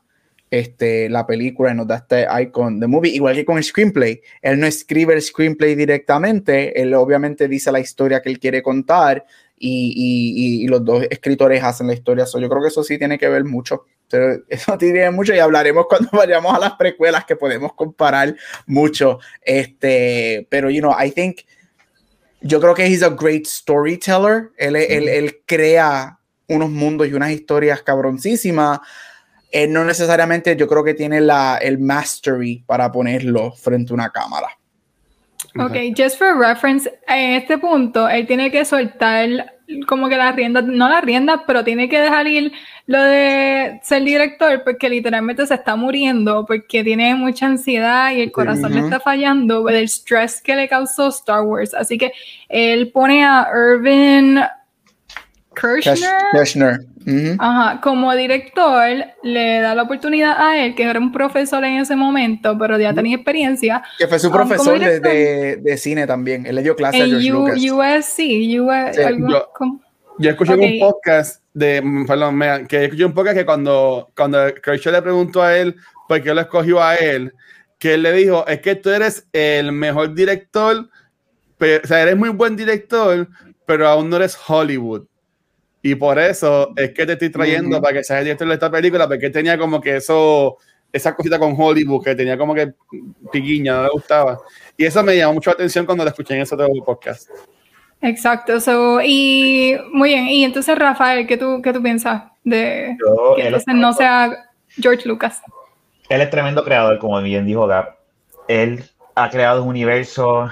este, 0.51 1.09
la 1.09 1.25
película 1.25 1.71
y 1.71 1.75
nos 1.75 1.87
da 1.87 1.95
este 1.95 2.27
icon 2.43 2.79
de 2.79 2.85
movie, 2.85 3.15
igual 3.15 3.33
que 3.33 3.45
con 3.45 3.57
el 3.57 3.63
screenplay. 3.63 4.21
Él 4.43 4.59
no 4.59 4.67
escribe 4.67 5.15
el 5.15 5.23
screenplay 5.23 5.73
directamente, 5.73 6.79
él 6.79 6.93
obviamente 6.93 7.47
dice 7.47 7.71
la 7.71 7.79
historia 7.79 8.21
que 8.21 8.29
él 8.29 8.37
quiere 8.37 8.61
contar 8.61 9.25
y, 9.57 10.61
y, 10.63 10.67
los 10.67 10.85
dos 10.85 11.03
escritores 11.09 11.63
hacen 11.63 11.87
la 11.87 11.93
historia. 11.93 12.25
yo 12.25 12.47
creo 12.47 12.61
que 12.61 12.67
eso 12.67 12.83
sí 12.83 12.99
tiene 12.99 13.17
que 13.17 13.27
ver 13.27 13.43
mucho 13.43 13.85
pero 14.09 14.41
eso 14.47 14.77
tiene 14.77 15.09
mucho 15.11 15.33
y 15.33 15.39
hablaremos 15.39 15.85
cuando 15.87 16.09
vayamos 16.13 16.53
a 16.53 16.59
las 16.59 16.73
precuelas 16.73 17.25
que 17.25 17.35
podemos 17.35 17.73
comparar 17.73 18.35
mucho. 18.65 19.19
Este, 19.41 20.47
pero, 20.49 20.69
you 20.69 20.81
know, 20.81 20.95
I 20.99 21.11
think, 21.11 21.41
yo 22.41 22.59
creo 22.59 22.73
que 22.73 22.85
he's 22.85 23.03
a 23.03 23.09
great 23.09 23.45
storyteller. 23.45 24.51
Él, 24.57 24.75
él, 24.75 25.07
él 25.07 25.41
crea 25.45 26.19
unos 26.47 26.69
mundos 26.69 27.07
y 27.07 27.13
unas 27.13 27.31
historias 27.31 27.81
cabroncísimas. 27.83 28.79
Él 29.51 29.73
no 29.73 29.83
necesariamente, 29.83 30.55
yo 30.55 30.67
creo 30.67 30.83
que 30.83 30.93
tiene 30.93 31.21
la, 31.21 31.57
el 31.57 31.79
mastery 31.79 32.63
para 32.65 32.91
ponerlo 32.91 33.51
frente 33.51 33.93
a 33.93 33.95
una 33.95 34.09
cámara. 34.11 34.58
Ok, 35.57 35.95
just 35.97 36.17
for 36.17 36.37
reference, 36.37 36.89
en 37.07 37.31
este 37.33 37.57
punto, 37.57 38.07
él 38.07 38.27
tiene 38.27 38.51
que 38.51 38.65
soltar 38.65 39.53
como 39.87 40.09
que 40.09 40.17
la 40.17 40.31
rienda, 40.31 40.61
no 40.61 40.89
la 40.89 41.01
rienda, 41.01 41.43
pero 41.45 41.63
tiene 41.63 41.89
que 41.89 41.99
dejar 41.99 42.27
ir 42.27 42.51
lo 42.87 43.01
de 43.01 43.79
ser 43.83 44.03
director 44.03 44.63
porque 44.63 44.89
literalmente 44.89 45.45
se 45.45 45.53
está 45.53 45.75
muriendo 45.75 46.45
porque 46.45 46.83
tiene 46.83 47.13
mucha 47.15 47.45
ansiedad 47.45 48.11
y 48.11 48.21
el 48.21 48.31
corazón 48.31 48.73
le 48.73 48.79
está 48.79 48.99
fallando 48.99 49.63
del 49.63 49.83
estrés 49.83 50.41
que 50.41 50.55
le 50.55 50.67
causó 50.67 51.09
Star 51.09 51.43
Wars. 51.43 51.73
Así 51.73 51.97
que 51.97 52.13
él 52.47 52.91
pone 52.91 53.23
a 53.23 53.47
Irvin 53.53 54.39
Kirchner, 55.59 56.79
como 57.81 58.15
director, 58.15 58.89
le 59.23 59.59
da 59.59 59.75
la 59.75 59.83
oportunidad 59.83 60.35
a 60.37 60.63
él, 60.63 60.75
que 60.75 60.83
era 60.83 60.99
un 60.99 61.11
profesor 61.11 61.63
en 61.63 61.79
ese 61.79 61.95
momento, 61.95 62.57
pero 62.57 62.77
ya 62.77 62.93
tenía 62.93 63.15
experiencia. 63.15 63.83
Que 63.97 64.07
fue 64.07 64.19
su 64.19 64.27
um, 64.27 64.33
profesor 64.33 64.79
de, 64.79 65.57
de, 65.61 65.77
cine 65.77 66.05
también. 66.07 66.45
Él 66.45 66.55
le 66.55 66.63
dio 66.63 66.75
clases 66.75 67.01
a 67.01 67.05
George 67.05 67.29
Lucas. 67.29 68.09
USC, 68.09 68.19
yo, 70.19 70.29
escuché 70.29 70.53
un 70.53 70.79
podcast 70.79 71.43
de, 71.53 71.81
perdón, 72.05 72.67
que 72.67 72.85
escuché 72.85 73.05
un 73.05 73.13
podcast 73.13 73.37
que 73.37 73.45
cuando, 73.45 74.11
cuando 74.15 74.53
Kirchner 74.55 74.95
le 74.95 75.01
preguntó 75.01 75.41
a 75.41 75.57
él 75.57 75.75
por 76.07 76.21
qué 76.21 76.33
lo 76.33 76.41
escogió 76.41 76.83
a 76.83 76.95
él, 76.95 77.33
que 77.77 77.93
él 77.93 78.03
le 78.03 78.11
dijo, 78.11 78.45
es 78.47 78.59
que 78.59 78.75
tú 78.75 78.89
eres 78.89 79.25
el 79.31 79.71
mejor 79.71 80.13
director, 80.13 80.89
o 81.59 81.87
sea, 81.87 82.01
eres 82.01 82.17
muy 82.17 82.29
buen 82.29 82.55
director, 82.55 83.27
pero 83.65 83.87
aún 83.87 84.09
no 84.09 84.17
eres 84.17 84.37
Hollywood. 84.47 85.05
Y 85.81 85.95
por 85.95 86.19
eso 86.19 86.73
es 86.75 86.91
que 86.91 87.05
te 87.05 87.13
estoy 87.13 87.29
trayendo 87.29 87.81
para 87.81 87.93
que 87.93 88.03
seas 88.03 88.19
el 88.19 88.25
director 88.25 88.47
de 88.47 88.53
esta 88.55 88.69
película, 88.69 89.07
porque 89.07 89.29
tenía 89.29 89.57
como 89.57 89.79
que 89.79 89.95
eso, 89.95 90.57
esa 90.91 91.15
cosita 91.15 91.39
con 91.39 91.55
Hollywood, 91.57 92.03
que 92.03 92.15
tenía 92.15 92.37
como 92.37 92.53
que 92.53 92.73
piquiña, 93.31 93.77
no 93.77 93.83
le 93.83 93.89
gustaba. 93.89 94.39
Y 94.75 94.85
eso 94.85 95.01
me 95.03 95.15
llamó 95.15 95.35
mucho 95.35 95.51
la 95.51 95.53
atención 95.53 95.85
cuando 95.85 96.03
lo 96.03 96.09
escuché 96.09 96.35
en 96.35 96.41
ese 96.41 96.55
podcast. 96.85 97.29
Exacto, 98.01 98.59
so, 98.61 99.01
y 99.03 99.77
muy 99.91 100.09
bien, 100.09 100.27
y 100.27 100.45
entonces 100.45 100.77
Rafael, 100.77 101.27
¿qué 101.27 101.37
tú, 101.37 101.61
qué 101.61 101.73
tú 101.73 101.83
piensas 101.83 102.23
de 102.45 102.95
que 103.35 103.45
entonces 103.45 103.75
no 103.75 103.91
sea 103.91 104.49
George 104.69 105.07
Lucas? 105.07 105.41
Él 106.07 106.21
es 106.21 106.29
tremendo 106.29 106.63
creador, 106.63 106.97
como 106.99 107.21
bien 107.21 107.45
dijo 107.45 107.67
Gab. 107.67 107.97
Él 108.47 108.83
ha 109.15 109.29
creado 109.29 109.63
un 109.63 109.69
universo 109.69 110.49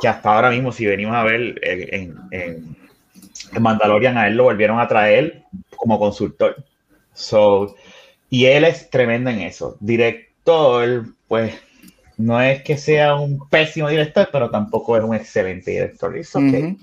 que 0.00 0.08
hasta 0.08 0.34
ahora 0.34 0.50
mismo, 0.50 0.70
si 0.70 0.86
venimos 0.86 1.16
a 1.16 1.24
ver 1.24 1.58
en, 1.62 2.14
en 2.30 2.76
en 3.52 3.62
Mandalorian 3.62 4.18
a 4.18 4.28
él 4.28 4.36
lo 4.36 4.44
volvieron 4.44 4.80
a 4.80 4.88
traer 4.88 5.42
como 5.76 5.98
consultor. 5.98 6.56
So, 7.12 7.74
y 8.28 8.46
él 8.46 8.64
es 8.64 8.90
tremendo 8.90 9.30
en 9.30 9.40
eso. 9.40 9.76
Director, 9.80 11.06
pues 11.28 11.54
no 12.16 12.40
es 12.40 12.62
que 12.62 12.76
sea 12.76 13.14
un 13.14 13.48
pésimo 13.48 13.88
director, 13.88 14.28
pero 14.32 14.50
tampoco 14.50 14.96
es 14.96 15.04
un 15.04 15.14
excelente 15.14 15.70
director. 15.70 16.16
Hizo 16.16 16.38
okay. 16.38 16.76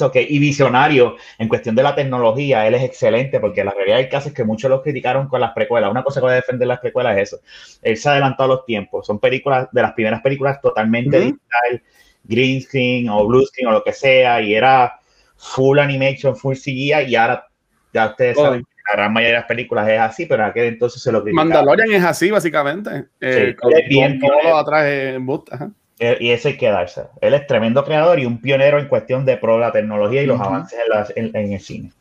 okay. 0.00 0.26
Y 0.28 0.38
visionario 0.38 1.16
en 1.38 1.48
cuestión 1.48 1.74
de 1.74 1.82
la 1.82 1.94
tecnología, 1.94 2.66
él 2.66 2.74
es 2.74 2.82
excelente 2.82 3.40
porque 3.40 3.64
la 3.64 3.72
realidad 3.72 3.98
del 3.98 4.08
caso 4.08 4.28
es 4.28 4.34
que 4.34 4.44
muchos 4.44 4.70
lo 4.70 4.82
criticaron 4.82 5.28
con 5.28 5.40
las 5.40 5.52
precuelas. 5.52 5.90
Una 5.90 6.04
cosa 6.04 6.20
que 6.20 6.26
voy 6.26 6.32
a 6.32 6.36
defender 6.36 6.68
las 6.68 6.80
precuelas 6.80 7.16
es 7.16 7.32
eso. 7.32 7.42
Él 7.82 7.96
se 7.96 8.08
ha 8.08 8.12
adelantado 8.12 8.52
a 8.52 8.56
los 8.56 8.66
tiempos. 8.66 9.06
Son 9.06 9.18
películas 9.18 9.68
de 9.72 9.82
las 9.82 9.92
primeras 9.92 10.22
películas 10.22 10.60
totalmente 10.60 11.18
digital, 11.18 11.82
green 12.24 12.62
screen 12.62 13.08
o 13.08 13.26
blue 13.26 13.44
screen 13.44 13.68
o 13.68 13.72
lo 13.72 13.82
que 13.82 13.92
sea, 13.92 14.40
y 14.40 14.54
era 14.54 14.99
full 15.40 15.78
animation, 15.78 16.36
full 16.36 16.54
CGI 16.54 17.06
y 17.08 17.16
ahora 17.16 17.46
ya 17.92 18.08
ustedes 18.08 18.36
saben 18.36 18.60
que 18.60 18.82
la 18.88 18.96
gran 18.96 19.12
mayoría 19.12 19.34
de 19.34 19.40
las 19.40 19.48
películas 19.48 19.88
es 19.88 19.98
así, 19.98 20.26
pero 20.26 20.44
aquel 20.44 20.66
entonces 20.66 21.02
se 21.02 21.10
lo 21.10 21.22
criticaba. 21.22 21.44
Mandalorian 21.44 21.92
es 21.92 22.04
así, 22.04 22.30
básicamente. 22.30 23.06
Eh, 23.20 23.56
con, 23.58 23.72
bien 23.88 24.20
todo 24.20 24.56
atrás 24.56 24.86
en 24.86 25.26
busta. 25.26 25.70
Eh, 25.98 26.16
y 26.20 26.30
ese 26.30 26.48
hay 26.48 26.56
que 26.56 26.68
darse. 26.68 27.02
Él 27.20 27.34
es 27.34 27.46
tremendo 27.46 27.84
creador 27.84 28.18
y 28.20 28.26
un 28.26 28.40
pionero 28.40 28.78
en 28.78 28.88
cuestión 28.88 29.24
de 29.24 29.36
pro 29.36 29.58
la 29.58 29.72
tecnología 29.72 30.22
y 30.22 30.26
los 30.26 30.40
avances 30.40 30.78
en, 31.16 31.34
en, 31.34 31.52
el 31.52 31.60
cine. 31.60 31.92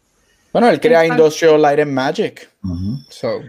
Bueno, 0.51 0.69
él 0.69 0.79
crea 0.79 1.05
Industrial 1.05 1.61
Light 1.61 1.79
and 1.79 1.91
Magic. 1.91 2.49
so. 3.09 3.41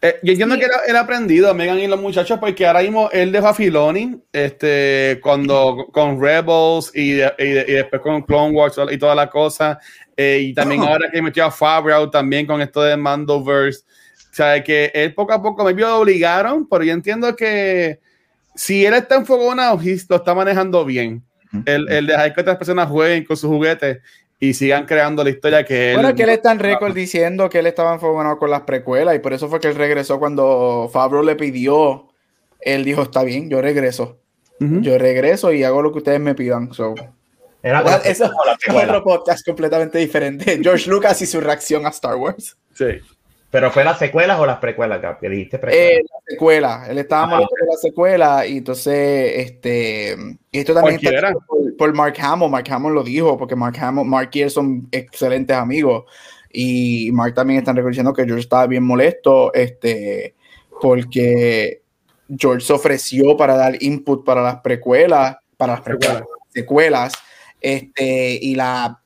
Eh, 0.00 0.20
yo 0.22 0.32
entiendo 0.32 0.56
que 0.56 0.66
él 0.86 0.96
ha 0.96 1.00
aprendido, 1.00 1.52
Megan 1.54 1.80
y 1.80 1.88
los 1.88 2.00
muchachos, 2.00 2.38
porque 2.38 2.64
ahora 2.64 2.82
mismo 2.82 3.10
él 3.12 3.32
dejó 3.32 3.48
a 3.48 3.54
Filoni 3.54 4.20
este, 4.32 5.18
cuando, 5.20 5.88
con 5.92 6.20
Rebels 6.20 6.92
y, 6.94 7.20
y, 7.20 7.72
después 7.72 8.00
con 8.02 8.22
Clone 8.22 8.54
Wars 8.54 8.76
y 8.92 8.98
toda 8.98 9.16
la 9.16 9.28
cosa. 9.28 9.78
Eh, 10.16 10.40
y 10.42 10.54
también 10.54 10.82
ahora 10.84 11.10
que 11.10 11.20
metió 11.20 11.44
a 11.44 11.50
Favreau 11.50 12.08
también 12.10 12.46
con 12.46 12.60
esto 12.60 12.82
de 12.82 12.96
Mandoverse. 12.96 13.80
O 14.30 14.34
sea, 14.34 14.62
que 14.62 14.92
él 14.94 15.14
poco 15.14 15.32
a 15.32 15.42
poco 15.42 15.64
me 15.64 15.72
vio 15.72 15.96
obligaron, 15.96 16.68
pero 16.68 16.84
yo 16.84 16.92
entiendo 16.92 17.34
que 17.34 17.98
si 18.54 18.86
él 18.86 18.94
está 18.94 19.16
enfocado 19.16 19.54
lo 19.54 20.16
está 20.16 20.34
manejando 20.34 20.84
bien. 20.84 21.24
El, 21.64 21.90
el 21.90 22.06
dejar 22.06 22.34
que 22.34 22.40
otras 22.42 22.56
personas 22.58 22.88
jueguen 22.88 23.24
con 23.24 23.36
sus 23.36 23.48
juguetes 23.48 23.98
y 24.40 24.54
sigan 24.54 24.86
creando 24.86 25.24
la 25.24 25.30
historia 25.30 25.64
que 25.64 25.90
él. 25.90 25.96
Bueno, 25.96 26.14
que 26.14 26.22
él 26.22 26.30
está 26.30 26.52
en 26.52 26.60
récord 26.60 26.94
diciendo 26.94 27.48
que 27.48 27.58
él 27.58 27.66
estaba 27.66 27.94
enfocado 27.94 28.38
con 28.38 28.50
las 28.50 28.62
precuelas 28.62 29.16
y 29.16 29.18
por 29.18 29.32
eso 29.32 29.48
fue 29.48 29.60
que 29.60 29.68
él 29.68 29.74
regresó 29.74 30.18
cuando 30.18 30.88
Fabro 30.92 31.22
le 31.22 31.36
pidió. 31.36 32.08
Él 32.60 32.84
dijo: 32.84 33.02
Está 33.02 33.22
bien, 33.24 33.50
yo 33.50 33.60
regreso. 33.60 34.18
Yo 34.60 34.98
regreso 34.98 35.52
y 35.52 35.62
hago 35.62 35.82
lo 35.82 35.92
que 35.92 35.98
ustedes 35.98 36.18
me 36.18 36.34
pidan. 36.34 36.72
So. 36.72 36.94
Era 37.62 37.80
eso 38.04 38.24
es 38.24 38.74
otro 38.74 39.04
podcast 39.04 39.44
completamente 39.44 39.98
diferente. 39.98 40.58
George 40.62 40.90
Lucas 40.90 41.20
y 41.22 41.26
su 41.26 41.40
reacción 41.40 41.86
a 41.86 41.90
Star 41.90 42.16
Wars. 42.16 42.56
Sí. 42.74 42.84
¿Pero 43.50 43.70
fue 43.70 43.82
las 43.82 43.98
secuelas 43.98 44.38
o 44.38 44.44
las 44.44 44.58
precuelas, 44.58 45.00
que 45.18 45.28
dijiste 45.28 45.58
Eh, 45.68 46.00
la 46.02 46.20
secuela. 46.26 46.86
Él 46.88 46.98
estaba 46.98 47.22
ah, 47.22 47.26
molesto 47.28 47.54
la 47.66 47.76
secuela 47.76 48.46
y 48.46 48.58
entonces, 48.58 49.32
este, 49.36 50.12
esto 50.52 50.74
también 50.74 51.00
está 51.02 51.32
por, 51.78 51.94
Mark 51.94 52.14
Hamill. 52.20 52.50
Mark 52.50 52.66
Hamill 52.70 52.92
lo 52.92 53.02
dijo 53.02 53.38
porque 53.38 53.56
Mark 53.56 53.76
Hamill, 53.80 54.04
Mark 54.04 54.30
y 54.34 54.42
él 54.42 54.50
son 54.50 54.86
excelentes 54.92 55.56
amigos. 55.56 56.04
Y 56.52 57.10
Mark 57.12 57.34
también 57.34 57.60
está 57.60 57.72
reconociendo 57.72 58.12
que 58.12 58.24
George 58.24 58.42
estaba 58.42 58.66
bien 58.66 58.84
molesto, 58.84 59.52
este, 59.54 60.34
porque 60.80 61.82
George 62.36 62.66
se 62.66 62.72
ofreció 62.74 63.36
para 63.36 63.56
dar 63.56 63.82
input 63.82 64.24
para 64.24 64.42
las 64.42 64.60
precuelas, 64.60 65.38
para 65.56 65.74
las 65.74 65.82
precuelas, 65.82 66.22
secuelas, 66.50 67.12
este, 67.60 68.38
y 68.42 68.54
la 68.54 69.00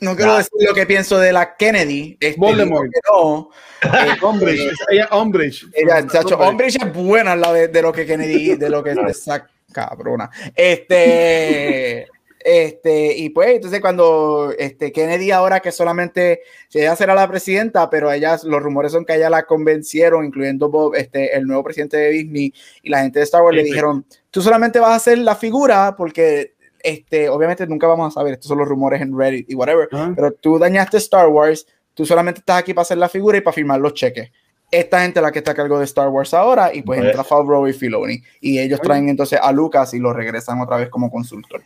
no 0.00 0.16
quiero 0.16 0.36
decir 0.36 0.52
lo 0.60 0.74
que 0.74 0.86
pienso 0.86 1.18
de 1.18 1.32
la 1.32 1.56
Kennedy. 1.56 2.16
Este, 2.20 2.38
Voldemort. 2.38 2.90
No. 3.10 3.50
Eh, 3.82 4.16
Umbridge. 4.22 4.72
Ella, 4.90 5.08
Umbridge. 5.12 5.66
Ella, 5.74 5.98
es 5.98 6.92
buena 6.92 7.34
la 7.34 7.52
de, 7.52 7.68
de, 7.68 7.82
lo 7.82 7.92
que 7.92 8.06
Kennedy, 8.06 8.56
de 8.56 8.70
lo 8.70 8.82
que 8.82 8.90
es 9.08 9.18
esa 9.18 9.46
cabrona. 9.72 10.30
Este. 10.54 12.06
Este, 12.40 13.16
y 13.16 13.30
pues, 13.30 13.56
entonces 13.56 13.80
cuando 13.80 14.54
este, 14.56 14.92
Kennedy 14.92 15.32
ahora 15.32 15.60
que 15.60 15.72
solamente 15.72 16.42
ella 16.72 16.94
será 16.94 17.14
la 17.14 17.28
presidenta, 17.28 17.90
pero 17.90 18.12
ellas, 18.12 18.44
los 18.44 18.62
rumores 18.62 18.92
son 18.92 19.04
que 19.04 19.16
ella 19.16 19.28
la 19.28 19.42
convencieron, 19.42 20.24
incluyendo 20.24 20.70
Bob, 20.70 20.94
este, 20.94 21.36
el 21.36 21.46
nuevo 21.46 21.64
presidente 21.64 21.96
de 21.96 22.10
Disney 22.10 22.54
y 22.82 22.90
la 22.90 23.02
gente 23.02 23.18
de 23.18 23.24
Star 23.24 23.42
Wars 23.42 23.56
le 23.56 23.64
dijeron, 23.64 24.06
tú 24.30 24.40
solamente 24.40 24.78
vas 24.78 24.96
a 24.96 25.04
ser 25.04 25.18
la 25.18 25.34
figura 25.34 25.96
porque 25.96 26.54
este, 26.82 27.28
obviamente 27.28 27.66
nunca 27.66 27.86
vamos 27.86 28.08
a 28.08 28.20
saber, 28.20 28.34
estos 28.34 28.48
son 28.48 28.58
los 28.58 28.68
rumores 28.68 29.00
en 29.00 29.16
Reddit 29.16 29.50
y 29.50 29.54
whatever, 29.54 29.88
pero 30.14 30.32
tú 30.32 30.58
dañaste 30.58 30.96
Star 30.98 31.28
Wars, 31.28 31.66
tú 31.94 32.04
solamente 32.06 32.40
estás 32.40 32.58
aquí 32.58 32.74
para 32.74 32.82
hacer 32.82 32.98
la 32.98 33.08
figura 33.08 33.38
y 33.38 33.40
para 33.40 33.54
firmar 33.54 33.80
los 33.80 33.94
cheques. 33.94 34.30
Esta 34.70 35.00
gente 35.00 35.18
es 35.18 35.22
la 35.22 35.32
que 35.32 35.38
está 35.38 35.52
a 35.52 35.54
cargo 35.54 35.78
de 35.78 35.84
Star 35.84 36.08
Wars 36.08 36.34
ahora 36.34 36.74
y 36.74 36.82
pues 36.82 37.00
entra 37.00 37.24
Favreau 37.24 37.66
y 37.66 37.72
Filoni 37.72 38.22
y 38.40 38.58
ellos 38.58 38.80
traen 38.82 39.08
entonces 39.08 39.40
a 39.42 39.50
Lucas 39.50 39.94
y 39.94 39.98
lo 39.98 40.12
regresan 40.12 40.60
otra 40.60 40.76
vez 40.76 40.90
como 40.90 41.10
consultor. 41.10 41.62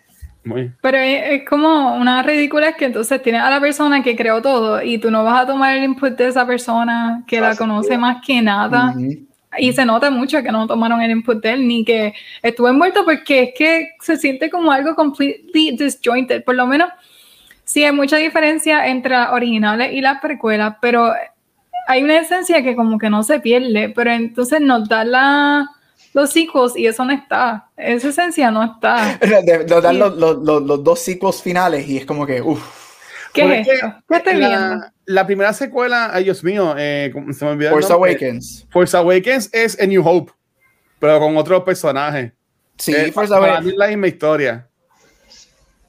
Pero 0.81 0.99
es, 0.99 1.49
como 1.49 1.97
una 1.97 2.23
ridícula 2.23 2.73
que 2.75 2.87
entonces 2.87 3.23
tienes 3.23 3.43
a 3.43 3.51
la 3.51 3.61
persona 3.61 4.03
que 4.03 4.17
creó 4.17 4.43
todo 4.43 4.83
y 4.83 4.99
tú 4.99 5.11
no 5.11 5.25
vas 5.25 5.43
a 5.43 5.47
tomar 5.47 5.77
el 5.77 5.85
input 5.85 6.17
de 6.17 6.29
esa 6.29 6.47
persona 6.47 7.25
que 7.27 7.41
la 7.41 7.57
conoce 7.57 7.97
más 7.97 8.25
que 8.25 8.43
nada. 8.43 8.95
Y 9.59 9.73
se 9.73 9.85
nota 9.85 10.11
mucho 10.11 10.43
que 10.43 10.51
no 10.51 10.67
tomaron 10.67 11.03
el 11.03 11.11
input 11.11 11.43
de 11.43 11.53
él 11.53 11.69
ni 11.69 11.85
que 11.85 12.15
estuvo 12.43 12.69
envuelto 12.69 13.05
porque 13.05 13.43
es 13.43 13.51
que 13.57 13.91
se 14.01 14.17
siente 14.17 14.51
como 14.51 14.73
algo 14.73 14.95
completely 14.95 15.77
disjointed. 15.77 16.45
Por 16.45 16.55
lo 16.55 16.67
menos, 16.67 16.89
sí 17.65 17.85
hay 17.85 17.93
mucha 17.93 18.17
diferencia 18.17 18.87
entre 18.87 19.13
las 19.13 19.33
originales 19.33 19.93
y 19.93 20.01
las 20.01 20.21
precuelas, 20.21 20.77
pero 20.81 21.13
hay 21.87 22.03
una 22.03 22.19
esencia 22.19 22.63
que 22.63 22.75
como 22.75 22.99
que 22.99 23.11
no 23.11 23.23
se 23.23 23.41
pierde. 23.41 23.91
Pero 23.91 24.11
entonces 24.13 24.61
nos 24.61 24.89
da 24.89 25.05
la, 25.05 25.69
los 26.13 26.31
sequels 26.31 26.77
y 26.77 26.87
eso 26.87 27.05
no 27.05 27.13
está. 27.13 27.69
Esa 27.77 28.09
esencia 28.09 28.51
no 28.51 28.65
está. 28.65 29.19
Nos 29.69 29.83
dan 29.83 29.99
los, 29.99 30.17
los, 30.17 30.63
los, 30.63 30.85
dos 30.85 30.99
sequels 30.99 31.43
finales 31.43 31.89
y 31.89 31.99
es 31.99 32.07
como 32.07 32.27
que, 32.27 32.41
uff. 32.41 32.82
¿Qué 33.33 33.61
es 33.61 33.69
esto? 33.69 33.95
¿Qué 34.09 34.17
estoy 34.17 34.37
viendo? 34.37 34.85
la 35.05 35.27
primera 35.27 35.53
secuela, 35.53 36.11
ay 36.13 36.25
Dios 36.25 36.43
mío, 36.45 36.75
eh, 36.79 37.13
se 37.33 37.45
me 37.45 37.53
olvidó. 37.53 37.71
Force 37.71 37.93
Awakens. 37.93 38.67
Force 38.71 38.97
Awakens 38.97 39.51
es 39.53 39.81
A 39.81 39.87
New 39.87 40.07
Hope, 40.07 40.33
pero 40.99 41.19
con 41.19 41.37
otro 41.37 41.65
personaje. 41.65 42.33
Sí, 42.79 42.95
eh, 42.95 43.13
Force 43.13 43.35
Awakens. 43.35 43.67
es 43.67 43.77
la 43.77 43.89
misma 43.89 44.09
historia. 44.09 44.69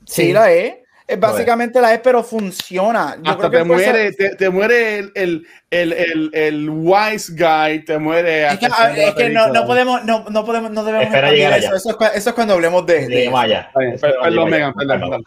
Sí, 0.05 0.33
la 0.33 0.51
es. 0.51 0.75
Es 1.05 1.19
básicamente 1.19 1.81
la 1.81 1.93
es, 1.93 1.99
pero 1.99 2.23
funciona. 2.23 3.17
Hasta 3.25 3.51
te 3.51 3.63
muere, 3.65 4.13
te, 4.13 4.49
muere 4.49 4.99
el, 4.99 5.11
el, 5.15 5.45
el, 5.69 6.31
el, 6.33 6.69
wise 6.69 7.33
guy, 7.33 7.83
te 7.83 7.97
muere. 7.97 8.47
Es 8.47 8.57
que, 8.57 8.67
es 8.95 9.13
que 9.13 9.29
no, 9.29 9.49
no, 9.49 9.65
podemos, 9.65 10.03
no, 10.05 10.23
no 10.29 10.45
podemos, 10.45 10.71
no 10.71 10.81
debemos 10.83 11.07
Espera 11.07 11.31
llegar 11.31 11.59
eso. 11.59 11.75
Eso 11.75 11.97
es, 11.99 12.15
eso 12.15 12.29
es, 12.29 12.35
cuando 12.35 12.53
hablemos 12.53 12.85
de. 12.85 13.07
de, 13.07 13.29
vaya. 13.29 13.69
Perdón, 13.99 14.49
Megan, 14.49 14.73
perdón. 14.73 15.25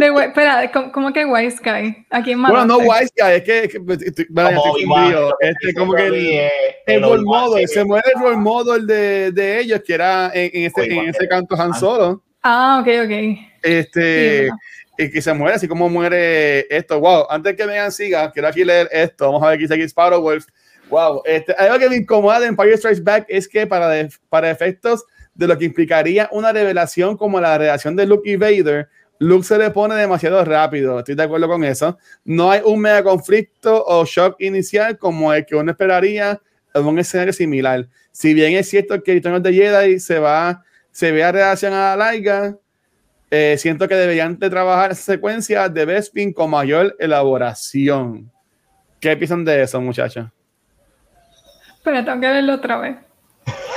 Espera, 0.00 0.70
¿cómo 0.92 1.12
que 1.12 1.24
Wise 1.24 1.58
Guy? 1.62 2.06
¿A 2.10 2.22
quién 2.22 2.38
más? 2.38 2.50
Bueno, 2.50 2.66
no 2.66 2.78
Wise 2.78 3.10
Guy, 3.16 3.32
es 3.32 3.42
que. 3.42 3.68
que 3.68 3.78
como, 3.78 3.92
este, 3.92 5.74
como 5.74 5.94
que 5.94 6.06
el, 6.06 6.50
el 6.86 7.02
role 7.02 7.22
model, 7.22 7.68
se 7.68 7.84
muere 7.84 8.10
el 8.14 8.20
role 8.20 8.36
model 8.36 8.86
de, 8.86 9.32
de 9.32 9.60
ellos, 9.60 9.80
que 9.84 9.94
era 9.94 10.30
en, 10.32 10.50
en 10.52 10.64
ese, 10.66 10.84
en 10.84 11.08
ese 11.08 11.28
canto 11.28 11.54
Han 11.60 11.74
Solo. 11.74 12.22
Ah, 12.42 12.78
ok, 12.80 12.88
ok. 13.04 13.38
Este. 13.62 14.48
y 14.96 15.10
que 15.10 15.22
se 15.22 15.32
muere, 15.34 15.56
así 15.56 15.68
como 15.68 15.88
muere 15.88 16.66
esto. 16.74 16.98
Wow, 17.00 17.26
antes 17.28 17.54
que 17.56 17.66
vean 17.66 17.92
siga, 17.92 18.30
quiero 18.32 18.48
aquí 18.48 18.64
leer 18.64 18.88
esto. 18.92 19.26
Vamos 19.26 19.42
a 19.42 19.50
ver 19.50 19.72
aquí 19.72 19.82
Sparrow 19.84 20.20
Wolf. 20.20 20.46
Wow, 20.88 21.22
este, 21.24 21.52
algo 21.52 21.78
que 21.78 21.88
me 21.88 21.96
incomoda 21.96 22.38
en 22.38 22.48
Empire 22.48 22.76
Strikes 22.76 23.02
Back 23.02 23.26
es 23.28 23.48
que 23.48 23.66
para, 23.66 24.08
para 24.28 24.50
efectos 24.50 25.04
de 25.34 25.46
lo 25.46 25.56
que 25.56 25.64
implicaría 25.64 26.28
una 26.32 26.52
revelación 26.52 27.16
como 27.16 27.40
la 27.40 27.56
relación 27.56 27.94
de 27.94 28.06
Luke 28.06 28.28
y 28.28 28.36
Vader, 28.36 28.88
Luke 29.20 29.44
se 29.44 29.58
le 29.58 29.70
pone 29.70 29.94
demasiado 29.96 30.42
rápido, 30.46 30.98
estoy 30.98 31.14
de 31.14 31.22
acuerdo 31.22 31.46
con 31.46 31.62
eso. 31.62 31.98
No 32.24 32.50
hay 32.50 32.62
un 32.64 32.80
mega 32.80 33.02
conflicto 33.02 33.84
o 33.86 34.06
shock 34.06 34.36
inicial 34.40 34.96
como 34.96 35.30
el 35.34 35.44
que 35.44 35.54
uno 35.54 35.70
esperaría 35.70 36.40
en 36.72 36.86
un 36.86 36.98
escenario 36.98 37.34
similar. 37.34 37.86
Si 38.12 38.32
bien 38.32 38.54
es 38.54 38.70
cierto 38.70 39.02
que 39.02 39.12
Return 39.12 39.42
de 39.42 39.52
Jedi 39.52 40.00
se 40.00 40.18
va, 40.18 40.64
se 40.90 41.12
ve 41.12 41.22
a 41.22 41.32
relación 41.32 41.74
a 41.74 41.94
eh, 43.30 43.56
siento 43.58 43.86
que 43.86 43.94
deberían 43.94 44.38
de 44.38 44.48
trabajar 44.48 44.92
esa 44.92 45.02
secuencia 45.02 45.68
de 45.68 45.84
Bespin 45.84 46.32
con 46.32 46.48
mayor 46.48 46.96
elaboración. 46.98 48.32
¿Qué 48.98 49.14
piensan 49.18 49.44
de 49.44 49.62
eso, 49.62 49.80
muchachos? 49.82 50.28
Pero 51.84 52.02
tengo 52.06 52.20
que 52.22 52.26
verlo 52.26 52.54
otra 52.54 52.78
vez. 52.78 52.96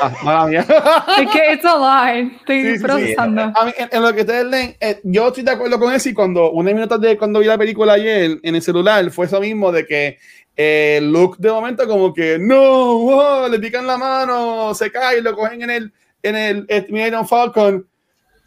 Ah, 0.01 0.47
mía. 0.47 0.65
es 1.19 1.29
que 1.29 1.53
it's 1.53 1.65
a 1.65 1.77
lie. 1.77 2.31
Estoy 2.35 2.79
procesando. 2.79 3.53
en, 3.91 4.01
lo 4.01 4.13
que 4.13 4.21
ustedes 4.21 4.45
leen, 4.45 4.75
eh, 4.79 4.99
yo 5.03 5.27
estoy 5.27 5.43
de 5.43 5.51
acuerdo 5.51 5.79
con 5.79 5.93
eso 5.93 6.09
y 6.09 6.13
cuando, 6.13 6.51
unos 6.51 6.73
minutos 6.73 6.99
de 6.99 7.17
cuando 7.17 7.39
vi 7.39 7.45
la 7.45 7.57
película 7.57 7.93
ayer 7.93 8.39
en 8.41 8.55
el 8.55 8.61
celular, 8.61 9.09
fue 9.11 9.25
eso 9.25 9.39
mismo 9.39 9.71
de 9.71 9.85
que 9.85 10.17
eh, 10.55 10.99
Luke 11.01 11.37
de 11.39 11.51
momento 11.51 11.87
como 11.87 12.13
que 12.13 12.37
no, 12.39 13.47
le 13.47 13.59
pican 13.59 13.87
la 13.87 13.97
mano, 13.97 14.73
se 14.73 14.91
cae, 14.91 15.21
lo 15.21 15.35
cogen 15.35 15.63
en 15.63 15.69
el 15.69 15.93
en 16.21 16.35
el, 16.35 16.65
el 16.69 17.25
Falcon 17.27 17.87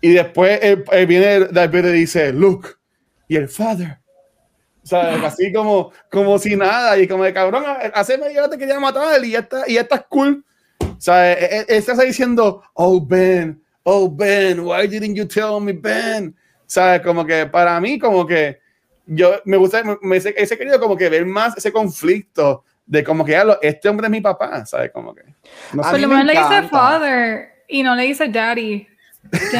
y 0.00 0.12
después 0.12 0.58
viene 1.06 1.40
Darth 1.46 1.72
Vader 1.72 1.94
y 1.94 2.00
dice 2.00 2.32
Luke 2.32 2.68
y 3.28 3.36
el 3.36 3.48
Father. 3.48 3.98
O 4.86 4.88
sea, 4.88 5.14
así 5.26 5.52
como, 5.52 5.92
como 6.10 6.38
si 6.38 6.56
nada, 6.56 6.96
y 6.98 7.08
como 7.08 7.24
de 7.24 7.32
cabrón, 7.32 7.64
hace 7.92 8.16
media 8.16 8.40
hora 8.40 8.50
te 8.50 8.58
quería 8.58 8.78
matar 8.78 9.22
y 9.24 9.32
ya 9.32 9.40
está, 9.40 9.64
y 9.66 9.74
ya 9.74 9.80
estás 9.82 10.04
cool. 10.08 10.44
O 10.96 11.00
sea, 11.00 11.32
e, 11.32 11.44
e, 11.44 11.66
e, 11.68 11.76
estás 11.76 11.98
diciendo, 11.98 12.62
oh 12.74 13.00
Ben, 13.00 13.60
oh 13.84 14.08
Ben, 14.08 14.60
why 14.60 14.86
didn't 14.86 15.14
you 15.14 15.26
tell 15.26 15.60
me 15.60 15.72
Ben? 15.72 16.28
O 16.28 16.64
sea, 16.66 17.00
como 17.02 17.24
que 17.24 17.46
para 17.46 17.80
mí, 17.80 17.98
como 17.98 18.26
que 18.26 18.58
yo 19.06 19.40
me 19.44 19.56
gusta, 19.56 19.82
me, 20.02 20.16
ese 20.16 20.58
querido 20.58 20.80
como 20.80 20.96
que 20.96 21.08
ver 21.08 21.24
más 21.24 21.56
ese 21.56 21.72
conflicto 21.72 22.64
de 22.86 23.02
como 23.04 23.24
que 23.24 23.32
ya 23.32 23.44
este 23.62 23.88
hombre 23.88 24.06
es 24.06 24.10
mi 24.10 24.20
papá, 24.20 24.64
¿sabes? 24.64 24.90
Como 24.92 25.14
que. 25.14 25.22
No 25.72 25.82
sé. 25.82 25.98
le 25.98 26.32
dice 26.32 26.62
father 26.70 27.48
y 27.68 27.82
no 27.82 27.94
le 27.94 28.04
dice 28.04 28.28
daddy. 28.28 28.86
Eso 29.32 29.50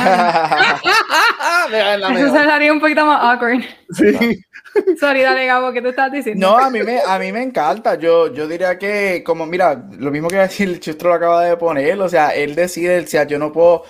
se 2.33 2.39
haría 2.39 2.73
un 2.73 2.81
poquito 2.81 3.05
más 3.05 3.23
awkward. 3.23 3.63
Sí. 3.91 4.41
Sorry, 4.99 5.23
dale, 5.23 5.47
Gabo, 5.47 5.73
¿qué 5.73 5.81
tú 5.81 5.89
estás 5.89 6.13
diciendo? 6.13 6.47
No, 6.47 6.59
a 6.59 6.71
mí 6.71 6.83
me, 6.83 7.01
a 7.01 7.19
mí 7.19 7.33
me 7.33 7.43
encanta. 7.43 7.97
Yo, 7.97 8.33
yo 8.33 8.47
diría 8.47 8.79
que, 8.79 9.23
como, 9.25 9.47
mira, 9.47 9.89
lo 9.99 10.11
mismo 10.11 10.29
que 10.29 10.37
decir 10.37 10.69
el 10.69 10.81
Chustro 10.81 11.11
lo 11.11 11.15
acaba 11.15 11.45
de 11.45 11.57
poner, 11.57 12.01
o 12.01 12.09
sea, 12.09 12.31
él 12.31 12.55
decide, 12.55 13.01
o 13.01 13.07
sea, 13.07 13.25
yo 13.25 13.39
no 13.39 13.53
puedo. 13.53 13.85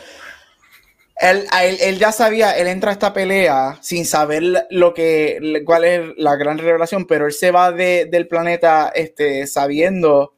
Él, 1.18 1.46
él, 1.80 1.98
ya 1.98 2.12
sabía, 2.12 2.58
él 2.58 2.66
entra 2.66 2.90
a 2.90 2.92
esta 2.92 3.14
pelea 3.14 3.78
sin 3.80 4.04
saber 4.04 4.66
lo 4.70 4.92
que, 4.92 5.62
cuál 5.64 5.84
es 5.84 6.10
la 6.18 6.36
gran 6.36 6.58
revelación, 6.58 7.06
pero 7.06 7.26
él 7.26 7.32
se 7.32 7.50
va 7.50 7.72
de, 7.72 8.04
del 8.04 8.28
planeta 8.28 8.92
este, 8.94 9.46
sabiendo 9.46 10.35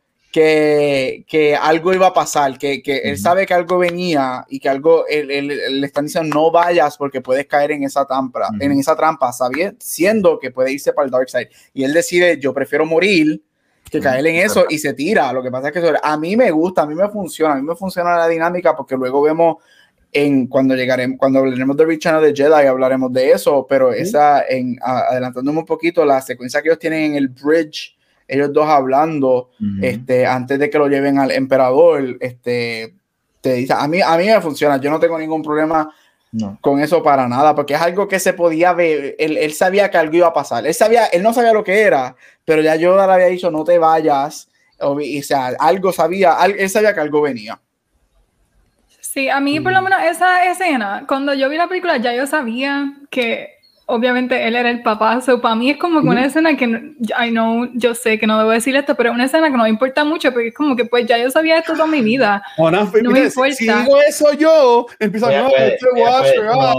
que, 1.26 1.58
algo 1.60 1.92
iba 1.92 2.08
a 2.08 2.12
pasar, 2.12 2.58
que, 2.58 2.82
él 2.84 3.18
sabe 3.18 3.46
que 3.46 3.54
algo 3.54 3.78
venía 3.78 4.44
y 4.48 4.60
que 4.60 4.68
algo, 4.68 5.06
él, 5.06 5.28
le 5.48 5.86
están 5.86 6.06
diciendo 6.06 6.34
no 6.34 6.50
vayas 6.50 6.96
porque 6.96 7.20
puedes 7.20 7.46
caer 7.46 7.72
en 7.72 7.84
esa 7.84 8.04
trampa, 8.04 8.48
en 8.60 8.72
esa 8.72 8.96
trampa, 8.96 9.32
sabiendo, 9.32 9.76
siendo 9.80 10.38
que 10.38 10.50
puede 10.50 10.72
irse 10.72 10.92
para 10.92 11.06
el 11.06 11.10
dark 11.10 11.28
side. 11.28 11.50
Y 11.74 11.84
él 11.84 11.92
decide, 11.92 12.38
yo 12.38 12.54
prefiero 12.54 12.86
morir 12.86 13.42
que 13.90 14.00
caer 14.00 14.26
en 14.26 14.36
eso 14.36 14.66
y 14.68 14.78
se 14.78 14.92
tira. 14.92 15.32
Lo 15.32 15.42
que 15.42 15.50
pasa 15.50 15.68
es 15.68 15.74
que 15.74 15.94
a 16.02 16.16
mí 16.16 16.36
me 16.36 16.50
gusta, 16.50 16.82
a 16.82 16.86
mí 16.86 16.94
me 16.94 17.08
funciona, 17.08 17.54
a 17.54 17.56
mí 17.56 17.62
me 17.62 17.74
funciona 17.74 18.16
la 18.16 18.28
dinámica 18.28 18.76
porque 18.76 18.96
luego 18.96 19.22
vemos 19.22 19.56
en 20.12 20.46
cuando 20.46 20.74
llegaremos, 20.74 21.18
cuando 21.18 21.40
hablaremos 21.40 21.76
de 21.76 21.84
Return 21.84 22.22
de 22.22 22.34
Jedi 22.34 22.66
hablaremos 22.66 23.12
de 23.12 23.30
eso, 23.32 23.66
pero 23.68 23.92
esa, 23.92 24.42
en, 24.48 24.78
adelantándome 24.80 25.58
un 25.58 25.66
poquito, 25.66 26.04
la 26.04 26.22
secuencia 26.22 26.62
que 26.62 26.68
ellos 26.68 26.78
tienen 26.78 27.12
en 27.12 27.16
el 27.16 27.28
bridge 27.28 27.97
ellos 28.28 28.52
dos 28.52 28.68
hablando, 28.68 29.50
este, 29.82 30.26
antes 30.26 30.58
de 30.58 30.68
que 30.70 30.78
lo 30.78 30.86
lleven 30.86 31.18
al 31.18 31.30
emperador, 31.30 32.18
este, 32.20 32.94
te 33.40 33.54
dice, 33.54 33.72
a 33.72 33.88
mí, 33.88 34.00
a 34.00 34.16
mí 34.16 34.26
me 34.26 34.40
funciona, 34.40 34.78
yo 34.78 34.90
no 34.90 35.00
tengo 35.00 35.18
ningún 35.18 35.42
problema 35.42 35.90
con 36.60 36.80
eso 36.80 37.02
para 37.02 37.26
nada, 37.26 37.54
porque 37.54 37.74
es 37.74 37.80
algo 37.80 38.06
que 38.06 38.20
se 38.20 38.34
podía 38.34 38.74
ver, 38.74 39.16
él, 39.18 39.52
sabía 39.54 39.90
que 39.90 39.96
algo 39.96 40.16
iba 40.16 40.26
a 40.26 40.32
pasar, 40.32 40.66
él 40.66 40.74
sabía, 40.74 41.06
él 41.06 41.22
no 41.22 41.32
sabía 41.32 41.54
lo 41.54 41.64
que 41.64 41.80
era, 41.80 42.14
pero 42.44 42.60
ya 42.60 42.76
yo 42.76 42.94
le 42.94 43.02
había 43.02 43.26
dicho, 43.26 43.50
no 43.50 43.64
te 43.64 43.78
vayas, 43.78 44.48
o, 44.78 44.98
sea, 45.22 45.46
algo 45.58 45.92
sabía, 45.92 46.36
él 46.44 46.68
sabía 46.68 46.94
que 46.94 47.00
algo 47.00 47.22
venía. 47.22 47.58
Sí, 49.00 49.28
a 49.28 49.40
mí 49.40 49.58
por 49.58 49.72
lo 49.72 49.80
menos 49.82 50.00
esa 50.02 50.44
escena, 50.44 51.04
cuando 51.08 51.32
yo 51.32 51.48
vi 51.48 51.56
la 51.56 51.66
película 51.66 51.96
ya 51.96 52.14
yo 52.14 52.26
sabía 52.26 52.92
que 53.10 53.57
obviamente 53.90 54.46
él 54.46 54.54
era 54.54 54.68
el 54.68 54.82
papá, 54.82 55.20
so 55.22 55.40
para 55.40 55.54
mí 55.54 55.70
es 55.70 55.78
como 55.78 56.02
que 56.02 56.08
una 56.08 56.26
escena 56.26 56.54
que, 56.56 56.66
I 56.66 57.30
know, 57.30 57.70
yo 57.72 57.94
sé 57.94 58.18
que 58.18 58.26
no 58.26 58.38
debo 58.38 58.50
decir 58.50 58.76
esto, 58.76 58.94
pero 58.94 59.08
es 59.08 59.14
una 59.14 59.24
escena 59.24 59.50
que 59.50 59.56
no 59.56 59.62
me 59.62 59.70
importa 59.70 60.04
mucho, 60.04 60.30
porque 60.30 60.48
es 60.48 60.54
como 60.54 60.76
que 60.76 60.84
pues 60.84 61.06
ya 61.06 61.16
yo 61.16 61.30
sabía 61.30 61.58
esto 61.58 61.72
toda 61.72 61.86
mi 61.86 62.02
vida. 62.02 62.42
no, 62.58 62.70
no 62.70 63.10
me 63.10 63.20
importa. 63.20 63.54
Si 63.54 63.64
digo 63.64 63.98
eso 64.06 64.34
yo, 64.34 64.86
empiezo 64.98 65.28
a 65.28 65.48
este 65.48 65.78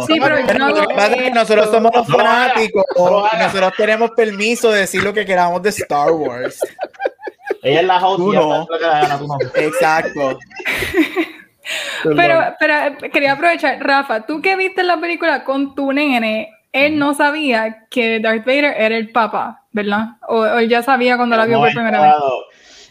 Sí, 0.08 0.20
pero 0.22 0.40
yo 0.40 0.54
no 0.60 1.34
Nosotros 1.34 1.72
somos 1.72 1.92
los 1.96 2.08
fanáticos, 2.08 2.84
nosotros 2.96 3.74
tenemos 3.76 4.12
permiso 4.12 4.72
de 4.72 4.82
decir 4.82 5.04
lo 5.04 5.12
que 5.12 5.26
queramos 5.26 5.64
de 5.64 5.70
Star 5.70 6.12
Wars. 6.12 6.60
Ella 7.64 7.82
es 7.82 7.88
la 7.88 8.06
host. 8.06 8.20
no. 8.20 8.68
Exacto. 9.56 10.38
pero, 12.04 12.56
pero 12.60 12.98
quería 13.12 13.34
aprovechar, 13.34 13.80
Rafa, 13.80 14.28
tú 14.28 14.44
que 14.44 14.56
viste 14.56 14.84
la 14.84 15.00
película 15.00 15.44
con 15.44 15.74
tu 15.74 15.92
nene, 15.92 16.50
él 16.72 16.98
no 16.98 17.14
sabía 17.14 17.88
que 17.90 18.20
Darth 18.20 18.46
Vader 18.46 18.76
era 18.78 18.98
el 18.98 19.12
papá, 19.12 19.66
¿verdad? 19.72 20.18
O, 20.28 20.46
él 20.46 20.70
ya 20.70 20.84
sabía 20.84 21.18
cuando 21.18 21.36
la 21.36 21.46
vio 21.46 21.60
por 21.60 21.72
primera 21.72 22.02
vez. 22.02 22.14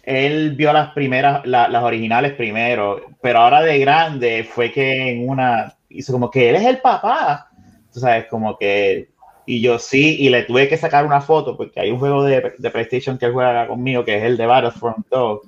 Él 0.03 0.53
vio 0.57 0.73
las 0.73 0.91
primeras, 0.93 1.45
las 1.45 1.83
originales 1.83 2.33
primero, 2.33 3.03
pero 3.21 3.41
ahora 3.41 3.61
de 3.61 3.79
grande 3.79 4.43
fue 4.45 4.73
que 4.73 5.11
en 5.11 5.29
una 5.29 5.75
hizo 5.91 6.13
como 6.13 6.31
que 6.31 6.49
él 6.49 6.57
es 6.57 6.65
el 6.65 6.79
papá. 6.79 7.51
Tú 7.93 8.01
sabes, 8.01 8.27
como 8.27 8.57
que. 8.57 9.11
Y 9.47 9.63
yo 9.63 9.79
sí, 9.79 10.17
y 10.21 10.29
le 10.29 10.43
tuve 10.43 10.69
que 10.69 10.77
sacar 10.77 11.07
una 11.07 11.23
foto 11.23 11.57
porque 11.57 11.81
hay 11.81 11.91
un 11.91 11.99
juego 11.99 12.23
de, 12.23 12.53
de 12.59 12.71
PlayStation 12.71 13.17
que 13.17 13.27
él 13.27 13.33
juega 13.33 13.67
conmigo 13.67 14.05
que 14.05 14.17
es 14.17 14.23
el 14.23 14.37
de 14.37 14.47
Battlefront 14.47 15.07
2. 15.11 15.41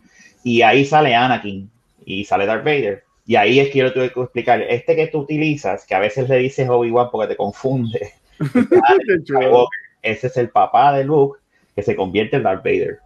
Y 0.44 0.62
ahí 0.62 0.86
sale 0.86 1.14
Anakin 1.14 1.70
y 2.06 2.24
sale 2.24 2.46
Darth 2.46 2.64
Vader. 2.64 3.04
Y 3.26 3.36
ahí 3.36 3.60
es 3.60 3.70
que 3.70 3.78
yo 3.78 3.84
le 3.84 3.90
tuve 3.90 4.12
que 4.12 4.20
explicar, 4.20 4.62
este 4.62 4.96
que 4.96 5.06
tú 5.06 5.20
utilizas, 5.20 5.86
que 5.86 5.94
a 5.94 6.00
veces 6.00 6.28
le 6.28 6.38
dices 6.38 6.68
Obi-Wan 6.68 7.10
porque 7.12 7.28
te 7.28 7.36
confunde, 7.36 8.12
ese 10.02 10.26
es 10.26 10.36
el 10.36 10.48
papá 10.50 10.92
de 10.94 11.04
Luke 11.04 11.38
que 11.74 11.82
se 11.82 11.94
convierte 11.94 12.36
en 12.36 12.42
Darth 12.42 12.64
Vader. 12.64 12.98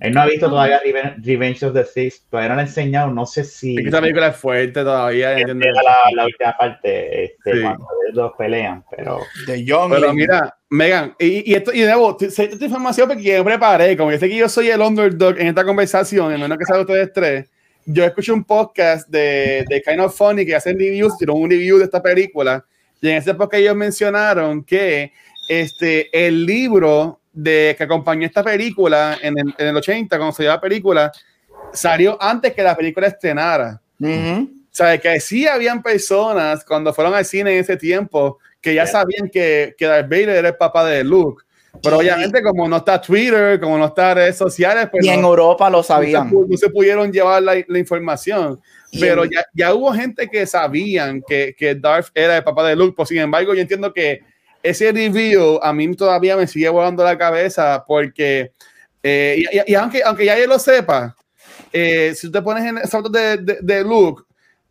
Él 0.00 0.14
no 0.14 0.22
ha 0.22 0.26
visto 0.26 0.48
todavía 0.48 0.80
Revenge 1.18 1.64
of 1.64 1.74
the 1.74 1.84
Sith, 1.84 2.14
todavía 2.30 2.50
no 2.50 2.54
le 2.56 2.60
ha 2.62 2.64
enseñado, 2.64 3.10
no 3.10 3.26
sé 3.26 3.44
si. 3.44 3.76
Esta 3.76 4.00
película 4.00 4.28
es 4.28 4.36
fuerte 4.36 4.82
todavía. 4.82 5.36
La, 5.36 5.82
la, 6.14 6.24
última 6.24 6.56
parte, 6.56 7.24
este, 7.24 7.60
cuando 7.60 7.86
ellos 8.04 8.14
dos 8.14 8.32
pelean, 8.38 8.84
pero. 8.90 9.20
De 9.46 9.64
Young 9.64 9.90
pero 9.90 10.12
mira, 10.14 10.56
Megan, 10.70 11.14
y, 11.18 11.50
y, 11.50 11.54
esto, 11.54 11.72
y 11.72 11.80
debo, 11.80 12.16
sé 12.18 12.44
esta 12.44 12.64
información 12.64 13.08
porque 13.08 13.22
yo 13.22 13.44
preparé, 13.44 13.96
como 13.96 14.10
yo 14.10 14.18
sé 14.18 14.28
que 14.28 14.36
yo 14.36 14.48
soy 14.48 14.68
el 14.68 14.80
underdog 14.80 15.38
en 15.38 15.48
esta 15.48 15.64
conversación, 15.64 16.32
en 16.32 16.40
menos 16.40 16.58
que 16.58 16.64
sea 16.64 16.80
ustedes 16.80 17.12
tres. 17.12 17.50
Yo 17.86 18.04
escuché 18.04 18.32
un 18.32 18.44
podcast 18.44 19.08
de, 19.08 19.64
de 19.68 19.82
Kind 19.82 20.00
of 20.00 20.16
Funny 20.16 20.46
que 20.46 20.54
hacen 20.54 20.78
reviews, 20.78 21.14
hicieron 21.14 21.40
un 21.40 21.50
review 21.50 21.78
de 21.78 21.84
esta 21.84 22.02
película 22.02 22.64
y 23.04 23.10
en 23.10 23.16
ese 23.16 23.32
época 23.32 23.58
ellos 23.58 23.76
mencionaron 23.76 24.64
que 24.64 25.12
este, 25.46 26.08
el 26.26 26.46
libro 26.46 27.20
de, 27.34 27.74
que 27.76 27.84
acompañó 27.84 28.26
esta 28.26 28.42
película 28.42 29.18
en 29.20 29.38
el, 29.38 29.54
en 29.58 29.66
el 29.68 29.76
80, 29.76 30.16
cuando 30.16 30.34
se 30.34 30.44
dio 30.44 30.52
la 30.52 30.60
película, 30.60 31.12
salió 31.70 32.16
antes 32.18 32.54
que 32.54 32.62
la 32.62 32.74
película 32.74 33.08
estrenara. 33.08 33.78
O 34.00 34.48
sea, 34.70 34.96
que 34.96 35.20
sí 35.20 35.46
habían 35.46 35.82
personas 35.82 36.64
cuando 36.64 36.94
fueron 36.94 37.14
al 37.14 37.26
cine 37.26 37.52
en 37.52 37.60
ese 37.60 37.76
tiempo 37.76 38.38
que 38.60 38.74
ya 38.74 38.86
sabían 38.86 39.28
que, 39.30 39.74
que 39.76 39.84
Darth 39.84 40.08
Vader 40.08 40.30
era 40.30 40.48
el 40.48 40.56
papá 40.56 40.86
de 40.86 41.04
Luke. 41.04 41.43
Pero 41.84 41.98
obviamente 41.98 42.42
como 42.42 42.66
no 42.66 42.78
está 42.78 43.00
Twitter, 43.00 43.60
como 43.60 43.78
no 43.78 43.86
está 43.86 44.14
redes 44.14 44.36
sociales, 44.36 44.88
pues... 44.90 45.04
Y 45.04 45.10
en 45.10 45.20
Europa 45.20 45.70
lo 45.70 45.82
sabían. 45.82 46.32
No 46.32 46.56
se, 46.56 46.70
pudieron 46.70 47.12
llevar 47.12 47.42
la, 47.42 47.54
la 47.66 47.78
información. 47.78 48.60
Pero 48.98 49.24
ya, 49.24 49.44
ya, 49.52 49.74
hubo 49.74 49.92
gente 49.92 50.28
que 50.28 50.46
sabían 50.46 51.22
que, 51.26 51.54
que 51.56 51.74
Darth 51.74 52.08
era 52.14 52.38
el 52.38 52.44
papá 52.44 52.66
de 52.66 52.76
Luke. 52.76 52.94
Pues, 52.96 53.08
sin 53.08 53.18
embargo, 53.18 53.54
yo 53.54 53.60
entiendo 53.60 53.92
que 53.92 54.20
ese 54.62 54.90
review 54.92 55.60
a 55.62 55.72
mí 55.72 55.94
todavía 55.94 56.36
me 56.36 56.46
sigue 56.46 56.68
volando 56.68 57.04
la 57.04 57.18
cabeza 57.18 57.84
porque, 57.86 58.52
eh, 59.02 59.44
y, 59.52 59.72
y, 59.72 59.74
aunque, 59.74 60.02
aunque 60.02 60.24
ya 60.24 60.38
él 60.38 60.48
lo 60.48 60.58
sepa, 60.58 61.14
eh, 61.72 62.14
si 62.14 62.28
tú 62.28 62.32
te 62.32 62.42
pones 62.42 62.64
en 62.64 62.78
fotos 62.88 63.12
de, 63.12 63.36
de, 63.36 63.58
de, 63.60 63.82
Luke, 63.82 64.22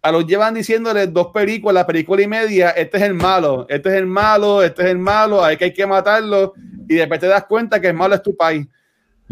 a 0.02 0.12
los 0.12 0.26
llevan 0.26 0.54
diciéndole 0.54 1.08
dos 1.08 1.28
películas, 1.28 1.86
película 1.86 2.22
y 2.22 2.28
media, 2.28 2.72
este 2.72 2.98
es 2.98 3.04
el 3.04 3.14
malo, 3.14 3.68
este 3.70 3.90
es 3.90 3.96
el 3.96 4.08
malo, 4.08 4.64
este 4.64 4.82
es 4.82 4.88
el 4.90 4.98
malo, 4.98 5.44
hay 5.44 5.58
que, 5.58 5.66
hay 5.66 5.74
que 5.74 5.86
matarlo, 5.86 6.54
y 6.88 6.96
después 6.96 7.20
te 7.20 7.28
das 7.28 7.46
cuenta 7.46 7.80
que 7.80 7.88
el 7.88 7.94
malo 7.94 8.16
es 8.16 8.22
tu 8.22 8.36
país. 8.36 8.68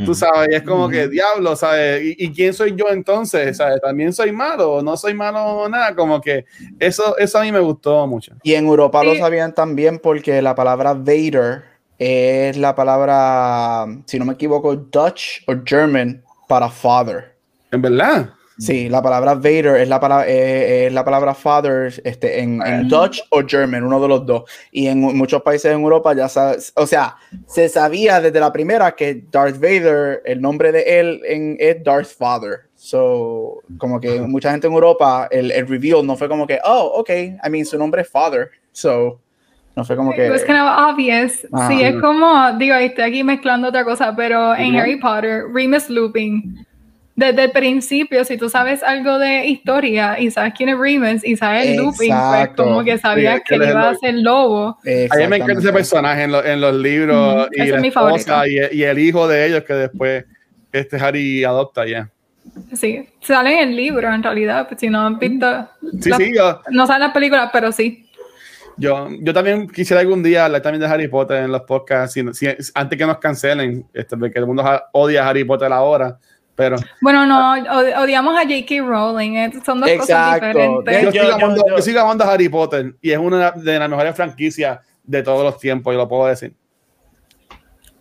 Tú 0.06 0.16
sabes, 0.16 0.50
y 0.52 0.56
es 0.56 0.64
como 0.64 0.90
que 0.90 1.08
diablo, 1.08 1.56
¿sabes? 1.56 2.02
¿Y, 2.18 2.32
quién 2.32 2.54
soy 2.54 2.74
yo 2.76 2.86
entonces? 2.90 3.58
¿Sabes? 3.58 3.80
¿También 3.82 4.14
soy 4.14 4.32
malo? 4.32 4.82
¿No 4.82 4.98
soy 4.98 5.14
malo 5.14 5.44
o 5.44 5.70
nada? 5.70 5.94
Como 5.96 6.20
que 6.20 6.46
eso, 6.80 7.16
eso 7.18 7.38
a 7.38 7.44
mí 7.44 7.52
me 7.52 7.60
gustó 7.60 8.08
mucho. 8.08 8.34
Y 8.42 8.54
en 8.54 8.66
Europa 8.66 9.04
lo 9.04 9.16
sabían 9.16 9.54
también 9.54 10.00
porque 10.00 10.42
la 10.42 10.56
palabra 10.56 10.94
Vader 10.94 11.64
es 12.00 12.58
la 12.58 12.74
palabra, 12.74 13.86
si 14.06 14.18
no 14.18 14.26
me 14.26 14.34
equivoco, 14.34 14.76
Dutch 14.76 15.44
o 15.48 15.54
German 15.64 16.24
para 16.48 16.68
father. 16.70 17.36
¿En 17.72 17.82
verdad? 17.82 18.32
Sí, 18.62 18.90
la 18.90 19.02
palabra 19.02 19.34
Vader 19.34 19.78
es 19.78 19.90
la 19.90 20.00
palabra, 20.00 20.26
eh, 20.28 20.88
la 20.92 21.04
palabra 21.04 21.34
father 21.34 21.92
este, 22.04 22.42
en, 22.42 22.62
en, 22.62 22.88
Dutch 22.88 23.20
o 23.32 23.42
German, 23.44 23.84
uno 23.84 24.00
de 24.00 24.08
los 24.08 24.24
dos. 24.24 24.44
Y 24.72 24.86
en 24.86 25.00
muchos 25.00 25.42
países 25.42 25.72
en 25.72 25.82
Europa 25.82 26.14
ya 26.14 26.30
sabes, 26.30 26.72
o 26.76 26.86
sea, 26.86 27.16
se 27.48 27.68
sabía 27.70 28.22
desde 28.22 28.40
la 28.40 28.54
primera 28.54 28.92
que 28.92 29.24
Darth 29.32 29.56
Vader, 29.56 30.22
el 30.26 30.40
nombre 30.40 30.72
de 30.72 31.00
él 31.00 31.22
en, 31.26 31.58
es 31.60 31.84
Darth 31.84 32.16
Father. 32.16 32.68
So, 32.76 33.64
como 33.80 34.00
que 34.00 34.22
mucha 34.22 34.52
gente 34.52 34.68
en 34.68 34.74
Europa, 34.74 35.28
el, 35.32 35.50
el 35.52 35.68
reveal 35.68 36.06
no 36.06 36.16
fue 36.16 36.30
como 36.30 36.46
que, 36.46 36.60
oh, 36.64 37.00
ok, 37.00 37.10
I 37.10 37.50
mean, 37.50 37.66
su 37.66 37.80
nombre 37.80 38.04
es 38.04 38.10
Father. 38.12 38.52
So, 38.72 39.20
no 39.76 39.84
fue 39.84 39.96
como 39.96 40.14
que. 40.14 40.28
Es 40.28 40.46
kind 40.46 40.60
of 40.60 40.94
obvious. 40.94 41.48
Sí, 41.68 41.82
es 41.82 42.00
como, 42.00 42.52
digo, 42.60 42.76
estoy 42.76 43.06
aquí 43.06 43.24
mezclando 43.24 43.70
otra 43.70 43.84
cosa, 43.84 44.16
pero 44.16 44.54
en 44.56 44.76
Harry 44.76 45.00
Potter, 45.00 45.46
Remus 45.52 45.90
Lupin 45.90 46.64
desde 47.22 47.44
el 47.44 47.52
principio, 47.52 48.26
si 48.26 48.36
tú 48.36 48.50
sabes 48.50 48.82
algo 48.82 49.20
de 49.20 49.46
historia 49.46 50.20
y 50.20 50.32
sabes 50.32 50.54
quién 50.58 50.70
es 50.70 50.78
Remus 50.78 51.24
y 51.24 51.38
sabes 51.38 51.68
el 51.68 51.78
Lupin, 51.78 52.16
pues 52.16 52.50
como 52.58 52.84
que 52.84 52.98
sabías 52.98 53.42
que 53.46 53.56
él 53.56 53.70
iba 53.70 53.90
a 53.90 53.96
ser 53.96 54.16
lobo. 54.16 54.76
A 55.10 55.16
mí 55.18 55.28
me 55.28 55.38
encanta 55.38 55.60
ese 55.60 55.72
personaje 55.72 56.24
en, 56.24 56.34
en 56.34 56.60
los 56.60 56.76
libros 56.76 57.48
y, 57.52 57.64
la 57.64 57.80
esposa, 57.80 58.48
y, 58.48 58.58
y, 58.76 58.84
el 58.84 58.98
hijo 58.98 59.28
de 59.28 59.46
ellos 59.46 59.64
que 59.64 59.74
después 59.74 60.26
este 60.72 60.98
Harry 60.98 61.44
adopta 61.44 61.86
ya. 61.86 62.10
Sí, 62.74 63.08
sale 63.22 63.62
en 63.62 63.70
el 63.70 63.76
libro 63.76 64.12
en 64.12 64.24
realidad, 64.24 64.68
pues 64.68 64.80
si 64.80 64.90
no 64.90 65.02
han 65.02 65.20
visto. 65.20 65.70
Sí, 66.02 66.12
sí, 66.18 66.34
No 66.72 66.88
salen 66.88 67.02
las 67.02 67.14
películas, 67.14 67.52
pero 67.54 67.72
sí. 67.72 68.08
Yo, 68.78 69.10
yo 69.20 69.32
también 69.32 69.68
quisiera 69.68 70.02
algún 70.02 70.24
día 70.24 70.46
hablar 70.46 70.64
también 70.64 70.82
de 70.82 70.88
Harry 70.88 71.08
Potter 71.08 71.44
en 71.44 71.52
los 71.52 71.62
podcasts, 71.62 72.20
si, 72.34 72.48
antes 72.74 72.98
que 72.98 73.06
nos 73.06 73.20
cancelen, 73.20 73.86
este, 73.94 74.18
porque 74.18 74.40
el 74.40 74.48
mundo 74.48 74.64
odia 74.94 75.30
Harry 75.30 75.44
Potter 75.44 75.72
ahora 75.72 76.18
Pero, 76.56 76.78
bueno, 77.02 77.26
no, 77.26 77.54
odiamos 78.02 78.36
a 78.36 78.42
J.K. 78.42 78.84
Rowling, 78.84 79.32
eh, 79.36 79.52
son 79.66 79.80
dos 79.80 79.90
cosas 79.98 80.36
diferentes. 80.36 81.04
Yo, 81.06 81.12
yo, 81.12 81.82
sigo 81.82 82.02
amando, 82.02 82.24
a 82.24 82.34
Harry 82.34 82.50
Potter 82.50 82.94
y 83.02 83.12
es 83.12 83.18
una 83.18 83.52
de 83.52 83.80
las 83.80 83.90
mejores 83.90 84.16
franquicias 84.16 84.80
de 85.04 85.24
todos 85.24 85.44
los 85.44 85.58
tiempos, 85.58 85.94
yo 85.94 85.98
lo 85.98 86.08
puedo 86.08 86.28
decir. 86.28 86.54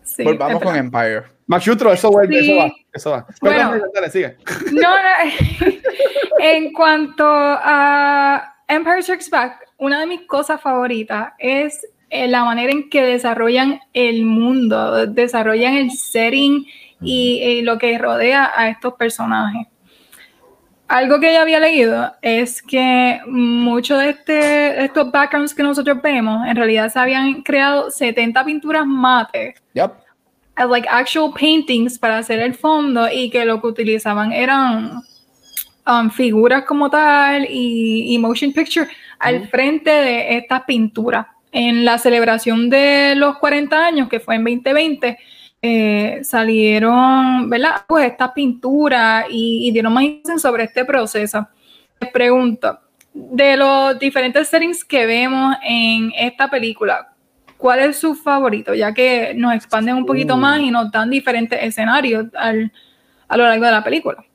Sí, 0.03 0.23
Volvamos 0.23 0.61
con 0.61 0.75
Empire. 0.75 1.23
Machutro, 1.47 1.91
eso, 1.91 2.11
vuelve, 2.11 2.39
eso 2.39 2.55
va. 2.55 2.71
Eso 2.93 3.11
va. 3.11 3.25
Bueno, 3.41 3.73
sigue. 4.11 4.37
No, 4.71 4.81
no, 4.81 5.67
en 6.39 6.73
cuanto 6.73 7.25
a 7.27 8.55
Empire 8.67 9.01
Strikes 9.01 9.29
Back, 9.29 9.67
una 9.77 9.99
de 9.99 10.05
mis 10.05 10.21
cosas 10.27 10.61
favoritas 10.61 11.33
es 11.39 11.85
eh, 12.09 12.27
la 12.27 12.43
manera 12.43 12.71
en 12.71 12.89
que 12.89 13.03
desarrollan 13.03 13.79
el 13.93 14.25
mundo, 14.25 15.07
desarrollan 15.07 15.75
el 15.75 15.91
setting 15.91 16.65
y, 17.01 17.61
lo 17.61 17.77
que 17.77 17.97
rodea 17.97 18.51
a 18.55 18.69
estos 18.69 18.93
personajes. 18.93 19.67
Algo 20.87 21.19
que 21.19 21.31
ya 21.31 21.41
había 21.41 21.59
leído 21.59 22.13
es 22.21 22.61
que 22.61 23.21
muchos 23.25 23.99
de 23.99 24.09
este, 24.09 24.83
estos 24.83 25.09
backgrounds 25.09 25.53
que 25.53 25.63
nosotros 25.63 26.01
vemos, 26.01 26.45
en 26.45 26.55
realidad 26.55 26.91
se 26.91 26.99
habían 26.99 27.43
creado 27.43 27.89
70 27.89 28.43
pinturas 28.43 28.85
mate. 28.85 29.55
Yep. 29.73 29.91
Like 30.69 30.87
actual 30.89 31.31
paintings 31.33 31.97
para 31.97 32.17
hacer 32.17 32.39
el 32.39 32.53
fondo 32.53 33.07
y 33.11 33.29
que 33.29 33.45
lo 33.45 33.61
que 33.61 33.67
utilizaban 33.67 34.31
eran 34.33 35.01
um, 35.87 36.09
figuras 36.09 36.65
como 36.65 36.89
tal 36.89 37.47
y, 37.49 38.17
motion 38.19 38.51
picture 38.51 38.87
al 39.19 39.47
frente 39.47 39.89
de 39.89 40.37
estas 40.37 40.63
pinturas. 40.63 41.27
En 41.53 41.83
la 41.83 41.97
celebración 41.97 42.69
de 42.69 43.13
los 43.15 43.37
40 43.37 43.85
años, 43.85 44.09
que 44.09 44.19
fue 44.19 44.35
en 44.35 44.43
2020, 44.43 45.17
eh, 45.61 46.21
salieron, 46.23 47.49
¿verdad? 47.49 47.83
Pues 47.87 48.07
esta 48.07 48.33
pintura 48.33 49.25
y, 49.29 49.71
dieron 49.71 49.93
más 49.93 50.03
información 50.03 50.39
sobre 50.39 50.63
este 50.63 50.85
proceso. 50.85 51.47
Les 51.99 52.09
pregunto, 52.11 52.79
de 53.13 53.57
los 53.57 53.99
diferentes 53.99 54.47
settings 54.47 54.83
que 54.83 55.05
vemos 55.05 55.55
en 55.63 56.11
esta 56.17 56.49
película, 56.49 57.13
¿cuál 57.57 57.79
es 57.79 57.97
su 57.97 58.15
favorito? 58.15 58.73
Ya 58.73 58.93
que 58.93 59.33
nos 59.35 59.53
expanden 59.53 59.95
un 59.95 60.05
poquito 60.05 60.35
uh. 60.35 60.37
más 60.37 60.59
y 60.59 60.71
nos 60.71 60.91
dan 60.91 61.09
diferentes 61.09 61.61
escenarios 61.61 62.25
a 62.33 63.37
lo 63.37 63.43
largo 63.43 63.65
de 63.65 63.71
la 63.71 63.83
película. 63.83 64.25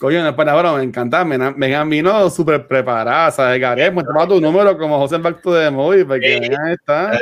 Coño, 0.00 0.22
no 0.22 0.28
es 0.28 0.34
para 0.34 0.72
me 0.74 0.82
encanta. 0.84 1.24
Megan 1.24 1.90
vino 1.90 2.30
súper 2.30 2.66
preparada, 2.66 3.30
¿sabes? 3.32 3.60
Gabriel, 3.60 3.92
pues 3.94 4.06
toma 4.06 4.28
tu 4.28 4.40
número 4.40 4.78
como 4.78 4.98
José 4.98 5.18
Bacto 5.18 5.52
de 5.52 5.70
Móvil, 5.70 6.06
porque 6.06 6.40
Megan 6.40 6.68
está. 6.70 7.18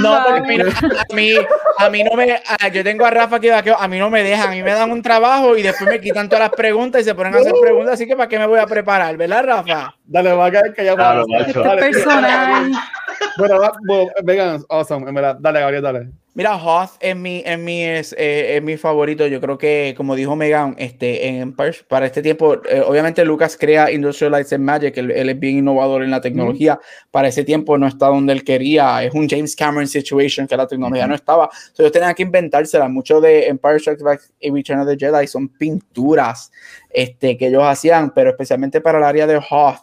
No, 0.00 0.24
porque 0.26 0.42
mira, 0.42 0.64
a 0.66 1.14
mí, 1.14 1.34
a 1.78 1.90
mí 1.90 2.02
no 2.02 2.16
me. 2.16 2.40
yo 2.72 2.82
tengo 2.82 3.04
a 3.04 3.10
Rafa 3.10 3.36
aquí, 3.36 3.48
a 3.48 3.88
mí 3.88 3.98
no 3.98 4.10
me 4.10 4.22
dejan, 4.22 4.48
a 4.48 4.52
mí 4.52 4.62
me 4.62 4.72
dan 4.72 4.90
un 4.90 5.02
trabajo 5.02 5.56
y 5.56 5.62
después 5.62 5.88
me 5.88 6.00
quitan 6.00 6.28
todas 6.28 6.48
las 6.48 6.56
preguntas 6.56 7.02
y 7.02 7.04
se 7.04 7.14
ponen 7.14 7.34
a 7.34 7.38
hacer 7.38 7.52
preguntas, 7.60 7.94
así 7.94 8.06
que 8.06 8.16
¿para 8.16 8.28
qué 8.28 8.38
me 8.38 8.46
voy 8.46 8.58
a 8.58 8.66
preparar? 8.66 9.16
¿Verdad, 9.16 9.44
Rafa? 9.44 9.94
Dale, 10.06 10.32
va 10.32 10.46
a 10.46 10.50
caer 10.50 10.72
que 10.74 10.84
ya 10.84 10.94
va. 10.94 11.24
Este 11.46 11.60
personal. 11.62 12.72
Bueno, 13.36 13.58
bueno, 13.58 14.10
Megan, 14.24 14.64
awesome, 14.68 15.08
en 15.08 15.14
verdad. 15.14 15.36
Dale, 15.40 15.60
Gabriel, 15.60 15.82
dale. 15.82 16.08
Mira, 16.36 16.56
Hoth 16.56 16.96
en 16.98 17.22
mi, 17.22 17.44
en 17.46 17.64
mi 17.64 17.84
es, 17.84 18.12
eh, 18.18 18.56
es, 18.56 18.62
mi 18.62 18.76
favorito. 18.76 19.24
Yo 19.28 19.40
creo 19.40 19.56
que, 19.56 19.94
como 19.96 20.16
dijo 20.16 20.34
Megan, 20.34 20.74
este, 20.78 21.28
en 21.28 21.54
para 21.54 22.06
este 22.06 22.22
tiempo, 22.22 22.60
eh, 22.68 22.82
obviamente 22.84 23.24
Lucas 23.24 23.56
crea 23.56 23.88
Industrial 23.92 24.32
Lights 24.32 24.52
and 24.52 24.64
Magic, 24.64 24.96
él, 24.96 25.12
es 25.12 25.38
bien 25.38 25.58
innovador 25.58 26.02
en 26.02 26.10
la 26.10 26.20
tecnología. 26.20 26.80
Para 27.12 27.28
ese 27.28 27.44
tiempo 27.44 27.78
no 27.78 27.86
está 27.86 28.08
donde 28.08 28.32
él 28.32 28.42
quería. 28.42 29.04
Es 29.04 29.14
un 29.14 29.28
James 29.28 29.54
Cameron 29.54 29.86
situation 29.86 30.48
que 30.48 30.56
la 30.56 30.66
tecnología 30.66 31.06
no 31.06 31.14
estaba. 31.14 31.44
Entonces, 31.44 31.78
ellos 31.78 31.92
tenían 31.92 32.14
que 32.14 32.24
inventársela. 32.24 32.88
Mucho 32.88 33.20
de 33.20 33.46
Empire 33.46 33.78
Strikes 33.78 34.02
Back 34.02 34.22
y 34.40 34.50
Return 34.50 34.80
of 34.80 34.88
the 34.88 34.96
Jedi 34.96 35.28
son 35.28 35.48
pinturas 35.48 36.50
este, 36.90 37.38
que 37.38 37.46
ellos 37.46 37.62
hacían, 37.62 38.12
pero 38.12 38.30
especialmente 38.30 38.80
para 38.80 38.98
el 38.98 39.04
área 39.04 39.28
de 39.28 39.36
Hoth, 39.36 39.78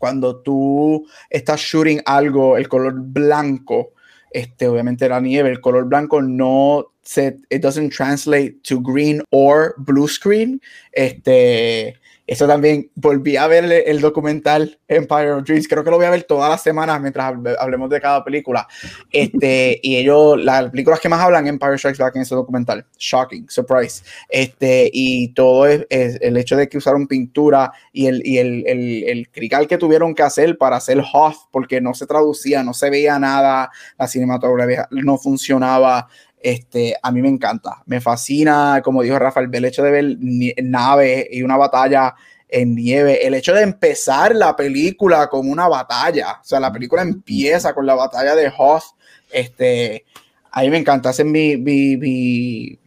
cuando 0.00 0.40
tú 0.42 1.06
estás 1.28 1.60
shooting 1.60 2.00
algo, 2.04 2.56
el 2.56 2.66
color 2.66 2.94
blanco 2.96 3.92
este, 4.30 4.68
obviamente 4.68 5.08
la 5.08 5.20
nieve, 5.20 5.50
el 5.50 5.60
color 5.60 5.86
blanco 5.86 6.22
no 6.22 6.92
se, 7.02 7.38
it 7.50 7.62
doesn't 7.62 7.92
translate 7.92 8.62
to 8.62 8.80
green 8.80 9.22
or 9.30 9.74
blue 9.78 10.08
screen. 10.08 10.60
Este, 10.92 11.96
eso 12.30 12.46
también 12.46 12.88
volví 12.94 13.36
a 13.36 13.48
ver 13.48 13.64
el, 13.64 14.00
documental 14.00 14.78
Empire 14.86 15.32
of 15.32 15.42
Dreams. 15.42 15.66
Creo 15.66 15.82
que 15.82 15.90
lo 15.90 15.96
voy 15.96 16.06
a 16.06 16.10
ver 16.10 16.22
todas 16.22 16.48
las 16.48 16.62
semanas 16.62 17.00
mientras 17.00 17.34
hablemos 17.58 17.90
de 17.90 18.00
cada 18.00 18.22
película. 18.22 18.68
Este, 19.10 19.80
y 19.82 19.96
ellos, 19.96 20.40
las 20.40 20.70
películas 20.70 21.00
que 21.00 21.08
más 21.08 21.20
hablan, 21.20 21.48
Empire 21.48 21.76
Strikes 21.76 22.00
Back 22.00 22.14
en 22.14 22.22
ese 22.22 22.36
documental. 22.36 22.86
Shocking, 22.96 23.50
surprise. 23.50 24.04
Este, 24.28 24.88
y 24.92 25.34
todo 25.34 25.66
es, 25.66 25.88
el 25.90 26.36
hecho 26.36 26.56
de 26.56 26.68
que 26.68 26.78
usaron 26.78 27.08
pintura 27.08 27.72
y 27.92 28.06
el, 28.06 28.24
y 28.24 28.38
el, 28.38 28.64
el, 28.64 29.02
el 29.08 29.28
crical 29.30 29.66
que 29.66 29.76
tuvieron 29.76 30.14
que 30.14 30.22
hacer 30.22 30.56
para 30.56 30.76
hacer 30.76 31.02
Hoth, 31.12 31.48
porque 31.50 31.80
no 31.80 31.94
se 31.94 32.06
traducía, 32.06 32.62
no 32.62 32.74
se 32.74 32.90
veía 32.90 33.18
nada, 33.18 33.72
la 33.98 34.06
cinematografía 34.06 34.86
no 34.92 35.18
funcionaba. 35.18 36.06
Este, 36.42 36.96
a 37.02 37.12
mí 37.12 37.20
me 37.20 37.28
encanta, 37.28 37.82
me 37.84 38.00
fascina, 38.00 38.80
como 38.82 39.02
dijo 39.02 39.18
Rafael, 39.18 39.50
el 39.52 39.64
hecho 39.66 39.82
de 39.82 39.90
ver 39.90 40.16
naves 40.62 41.26
y 41.30 41.42
una 41.42 41.58
batalla 41.58 42.14
en 42.48 42.74
nieve, 42.74 43.26
el 43.26 43.34
hecho 43.34 43.52
de 43.52 43.62
empezar 43.62 44.34
la 44.34 44.56
película 44.56 45.28
con 45.28 45.48
una 45.48 45.68
batalla, 45.68 46.38
o 46.40 46.44
sea, 46.44 46.58
la 46.58 46.72
película 46.72 47.02
empieza 47.02 47.74
con 47.74 47.84
la 47.84 47.94
batalla 47.94 48.34
de 48.34 48.50
Hoth, 48.56 48.84
este, 49.30 50.06
a 50.50 50.62
mí 50.62 50.70
me 50.70 50.78
encanta, 50.78 51.10
ese 51.10 51.22
es 51.22 51.28
mi, 51.28 51.58
mi, 51.58 52.78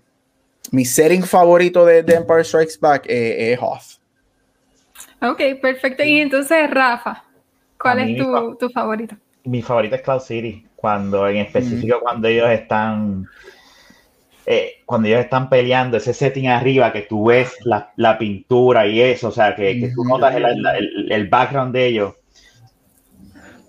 mi, 0.72 0.86
setting 0.86 1.24
favorito 1.24 1.86
de, 1.86 2.00
Empire 2.00 2.44
Strikes 2.44 2.78
Back, 2.82 3.06
eh, 3.08 3.54
es 3.54 3.60
Hoth. 3.62 4.02
Ok, 5.22 5.62
perfecto, 5.62 6.04
y 6.04 6.20
entonces 6.20 6.70
Rafa, 6.72 7.24
¿cuál 7.80 8.00
es 8.00 8.18
tu, 8.18 8.58
tu 8.58 8.70
favorito? 8.70 9.16
Mi 9.44 9.62
favorito 9.62 9.96
es 9.96 10.02
Cloud 10.02 10.22
City 10.22 10.66
cuando 10.84 11.30
en 11.30 11.38
específico 11.38 12.02
cuando 12.02 12.28
ellos 12.28 12.50
están 12.50 13.26
eh, 14.46 14.82
cuando 14.86 15.08
ellos 15.08 15.22
están 15.22 15.50
peleando, 15.50 15.96
ese 15.96 16.14
setting 16.14 16.50
arriba, 16.50 16.92
que 16.92 17.04
tú 17.04 17.28
ves 17.28 17.56
la, 17.64 17.94
la 17.96 18.18
pintura 18.18 18.86
y 18.86 19.00
eso, 19.00 19.30
o 19.30 19.32
sea, 19.32 19.56
que, 19.56 19.80
que 19.80 19.94
tú 19.96 20.04
notas 20.04 20.36
el, 20.36 21.10
el, 21.10 21.28
background 21.30 21.74
de 21.74 21.86
ellos. 21.86 22.16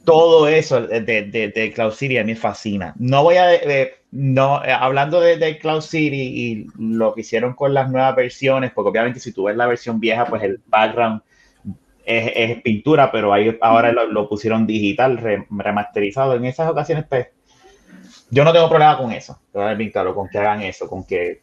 Todo 0.04 0.48
eso 0.48 0.84
de, 0.84 1.02
de, 1.02 1.52
de, 1.54 1.72
Cloud 1.72 1.92
City 1.92 2.18
a 2.18 2.24
mí 2.24 2.32
me 2.32 2.36
fascina. 2.36 2.94
No 2.98 3.22
voy 3.22 3.36
a, 3.36 3.48
no, 4.10 4.56
hablando 4.56 5.20
de, 5.20 5.36
de, 5.36 5.56
Cloud 5.60 5.82
City 5.82 6.16
y 6.16 6.66
lo 6.76 7.14
que 7.14 7.20
hicieron 7.20 7.54
con 7.54 7.72
las 7.72 7.88
nuevas 7.92 8.16
versiones, 8.16 8.72
porque 8.72 8.90
obviamente 8.90 9.20
si 9.20 9.32
tú 9.32 9.44
ves 9.44 9.56
la 9.56 9.68
versión 9.68 10.00
vieja, 10.00 10.26
pues 10.26 10.42
el 10.42 10.60
background 10.66 11.22
es, 12.04 12.62
pintura, 12.62 13.10
pero 13.10 13.32
ahí 13.32 13.56
ahora 13.60 13.92
lo, 13.92 14.28
pusieron 14.28 14.66
digital, 14.66 15.18
remasterizado. 15.50 16.34
En 16.34 16.44
esas 16.44 16.70
ocasiones, 16.70 17.06
pues, 17.08 17.28
yo 18.30 18.44
no 18.44 18.52
tengo 18.52 18.68
problema 18.68 18.98
con 18.98 19.12
eso, 19.12 19.40
con 19.52 20.28
que 20.28 20.38
hagan 20.38 20.62
eso, 20.62 20.88
con 20.88 21.04
que, 21.04 21.42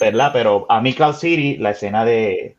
¿verdad? 0.00 0.30
Pero 0.32 0.66
a 0.68 0.80
mí 0.80 0.94
Cloud 0.94 1.14
City, 1.14 1.56
la 1.56 1.70
escena 1.70 2.04
de, 2.04 2.56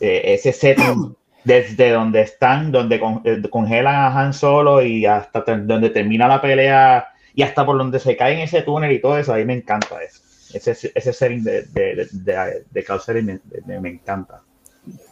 ese 0.00 0.52
set 0.52 0.78
desde 1.44 1.90
donde 1.90 2.22
están, 2.22 2.72
donde 2.72 3.00
eh, 3.24 3.42
congelan 3.50 3.94
a 3.94 4.20
Han 4.20 4.34
Solo 4.34 4.82
y 4.82 5.06
hasta 5.06 5.40
donde 5.40 5.90
termina 5.90 6.28
la 6.28 6.40
pelea 6.40 7.08
y 7.34 7.42
hasta 7.42 7.64
por 7.64 7.78
donde 7.78 7.98
se 8.00 8.16
cae 8.16 8.34
en 8.34 8.40
ese 8.40 8.62
túnel 8.62 8.92
y 8.92 9.00
todo 9.00 9.18
eso, 9.18 9.32
ahí 9.32 9.44
me 9.44 9.54
encanta 9.54 10.02
eso. 10.02 10.22
Ese, 10.52 10.92
ese 10.94 11.12
setting 11.12 11.44
de, 11.44 11.62
de, 11.62 12.64
de, 12.70 12.84
Cloud 12.84 13.00
City 13.00 13.38
me 13.66 13.88
encanta. 13.88 14.42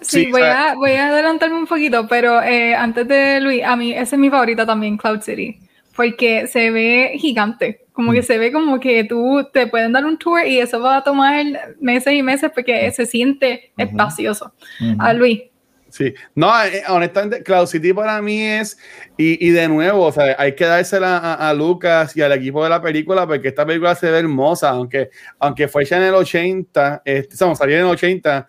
Sí, 0.01 0.31
voy, 0.31 0.43
a, 0.43 0.74
voy 0.74 0.93
a 0.93 1.09
adelantarme 1.09 1.59
un 1.59 1.66
poquito, 1.66 2.07
pero 2.09 2.43
eh, 2.43 2.74
antes 2.74 3.07
de 3.09 3.41
Luis, 3.41 3.62
a 3.64 3.77
mí 3.77 3.93
esa 3.93 4.16
es 4.16 4.18
mi 4.18 4.31
favorita 4.31 4.64
también, 4.64 4.97
Cloud 4.97 5.20
City, 5.20 5.59
porque 5.95 6.47
se 6.47 6.70
ve 6.70 7.12
gigante, 7.16 7.87
como 7.93 8.12
que 8.12 8.20
mm. 8.20 8.24
se 8.24 8.39
ve 8.39 8.53
como 8.53 8.79
que 8.79 9.05
tú 9.05 9.47
te 9.53 9.66
pueden 9.66 9.93
dar 9.93 10.05
un 10.05 10.18
tour 10.18 10.47
y 10.47 10.59
eso 10.59 10.81
va 10.81 10.99
a 10.99 11.05
tomar 11.05 11.45
meses 11.81 12.12
y 12.12 12.22
meses 12.22 12.51
porque 12.55 12.91
se 12.93 13.07
siente 13.07 13.72
espacioso. 13.77 14.53
A 14.99 15.12
Luis. 15.12 15.43
Sí, 15.89 16.12
no, 16.35 16.53
eh, 16.62 16.83
honestamente, 16.89 17.43
Cloud 17.43 17.66
City 17.66 17.95
para 17.95 18.20
mí 18.20 18.43
es, 18.43 18.77
y, 19.16 19.47
y 19.47 19.51
de 19.51 19.66
nuevo, 19.66 20.05
o 20.05 20.12
sea, 20.12 20.37
hay 20.39 20.55
que 20.55 20.66
dársela 20.66 21.16
a, 21.16 21.49
a, 21.49 21.55
Lucas 21.55 22.14
y 22.16 22.20
al 22.20 22.33
equipo 22.33 22.62
de 22.62 22.68
la 22.68 22.83
película 22.83 23.27
porque 23.27 23.49
esta 23.49 23.64
película 23.64 23.95
se 23.95 24.11
ve 24.11 24.18
hermosa, 24.18 24.70
aunque, 24.70 25.09
aunque 25.39 25.68
fue 25.68 25.87
ya 25.87 25.97
en 25.97 26.03
el 26.03 26.14
80, 26.14 27.03
este, 27.03 27.37
salió 27.37 27.77
en 27.77 27.83
el 27.83 27.91
80, 27.91 28.47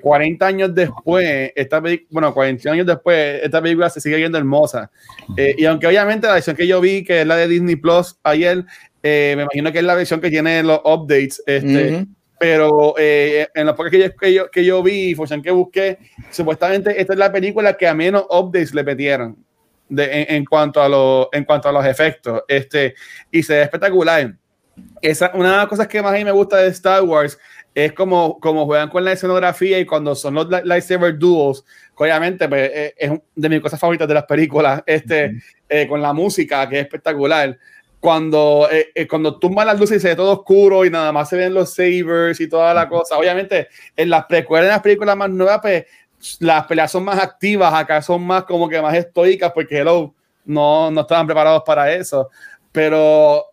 40 0.00 0.44
eh, 0.44 0.48
años 0.48 0.74
después, 0.74 1.52
esta 1.54 1.82
bueno, 2.10 2.32
40 2.32 2.70
años 2.70 2.86
después, 2.86 3.40
esta 3.42 3.60
película 3.60 3.90
se 3.90 4.00
sigue 4.00 4.16
viendo 4.16 4.38
hermosa. 4.38 4.90
Eh, 5.36 5.54
y 5.58 5.64
aunque 5.64 5.86
obviamente 5.86 6.26
la 6.26 6.34
versión 6.34 6.56
que 6.56 6.66
yo 6.66 6.80
vi, 6.80 7.04
que 7.04 7.22
es 7.22 7.26
la 7.26 7.36
de 7.36 7.48
Disney 7.48 7.76
Plus 7.76 8.16
ayer, 8.22 8.64
eh, 9.02 9.34
me 9.36 9.42
imagino 9.42 9.72
que 9.72 9.78
es 9.78 9.84
la 9.84 9.94
versión 9.94 10.20
que 10.20 10.30
tiene 10.30 10.62
los 10.62 10.80
updates. 10.84 11.42
Este, 11.46 12.06
Pero 12.38 12.94
en 12.98 13.66
los 13.66 13.74
pocos 13.74 13.90
que 13.90 13.98
yo, 13.98 14.16
que 14.16 14.34
yo, 14.34 14.50
que 14.50 14.64
yo 14.64 14.82
vi, 14.82 15.16
que 15.42 15.50
busqué, 15.50 15.98
supuestamente 16.30 17.00
esta 17.00 17.12
es 17.12 17.18
la 17.18 17.32
película 17.32 17.76
que 17.76 17.86
a 17.86 17.94
menos 17.94 18.26
updates 18.28 18.74
le 18.74 18.84
metieron 18.84 19.36
de, 19.88 20.26
en, 20.28 20.44
cuanto 20.44 20.82
a 20.82 21.28
en 21.32 21.44
cuanto 21.44 21.68
a 21.68 21.72
los 21.72 21.84
efectos. 21.86 22.42
Este, 22.48 22.94
y 23.30 23.42
se 23.42 23.54
ve 23.54 23.62
espectacular. 23.62 24.34
esa, 25.00 25.30
una 25.34 25.52
de 25.52 25.56
las 25.58 25.66
cosas 25.68 25.86
que 25.86 26.02
más 26.02 26.12
a 26.12 26.16
mí 26.16 26.24
me 26.24 26.32
gusta 26.32 26.58
de 26.58 26.68
Star 26.68 27.02
Wars 27.02 27.38
es 27.74 27.92
como, 27.92 28.38
como 28.38 28.66
juegan 28.66 28.88
con 28.88 29.04
la 29.04 29.12
escenografía 29.12 29.80
y 29.80 29.84
cuando 29.84 30.14
son 30.14 30.34
los 30.34 30.48
lightsaber 30.48 31.18
duels, 31.18 31.64
obviamente 31.96 32.48
pues, 32.48 32.70
eh, 32.72 32.94
es 32.96 33.12
de 33.34 33.48
mis 33.48 33.60
cosas 33.60 33.80
favoritas 33.80 34.06
de 34.06 34.14
las 34.14 34.24
películas, 34.24 34.82
este, 34.86 35.40
eh, 35.68 35.88
con 35.88 36.00
la 36.00 36.12
música 36.12 36.68
que 36.68 36.78
es 36.78 36.82
espectacular. 36.84 37.58
Cuando, 37.98 38.68
eh, 38.70 39.08
cuando 39.08 39.38
tumban 39.38 39.66
las 39.66 39.80
luces 39.80 39.96
y 39.96 40.00
se 40.00 40.08
ve 40.08 40.16
todo 40.16 40.32
oscuro 40.32 40.84
y 40.84 40.90
nada 40.90 41.10
más 41.10 41.26
se 41.30 41.36
ven 41.36 41.54
los 41.54 41.72
sabers 41.72 42.38
y 42.38 42.46
toda 42.46 42.74
la 42.74 42.86
cosa. 42.86 43.16
Obviamente, 43.16 43.68
en 43.96 44.10
las 44.10 44.26
precuelas, 44.26 44.66
en 44.66 44.72
las 44.72 44.82
películas 44.82 45.16
más 45.16 45.30
nuevas, 45.30 45.60
pues 45.62 45.84
las 46.38 46.66
peleas 46.66 46.92
son 46.92 47.02
más 47.02 47.18
activas, 47.18 47.72
acá 47.72 48.02
son 48.02 48.22
más 48.22 48.44
como 48.44 48.68
que 48.68 48.82
más 48.82 48.94
estoicas, 48.94 49.52
porque 49.52 49.78
hello, 49.78 50.14
no, 50.44 50.90
no 50.90 51.00
estaban 51.00 51.26
preparados 51.26 51.62
para 51.64 51.94
eso. 51.94 52.28
Pero 52.70 53.46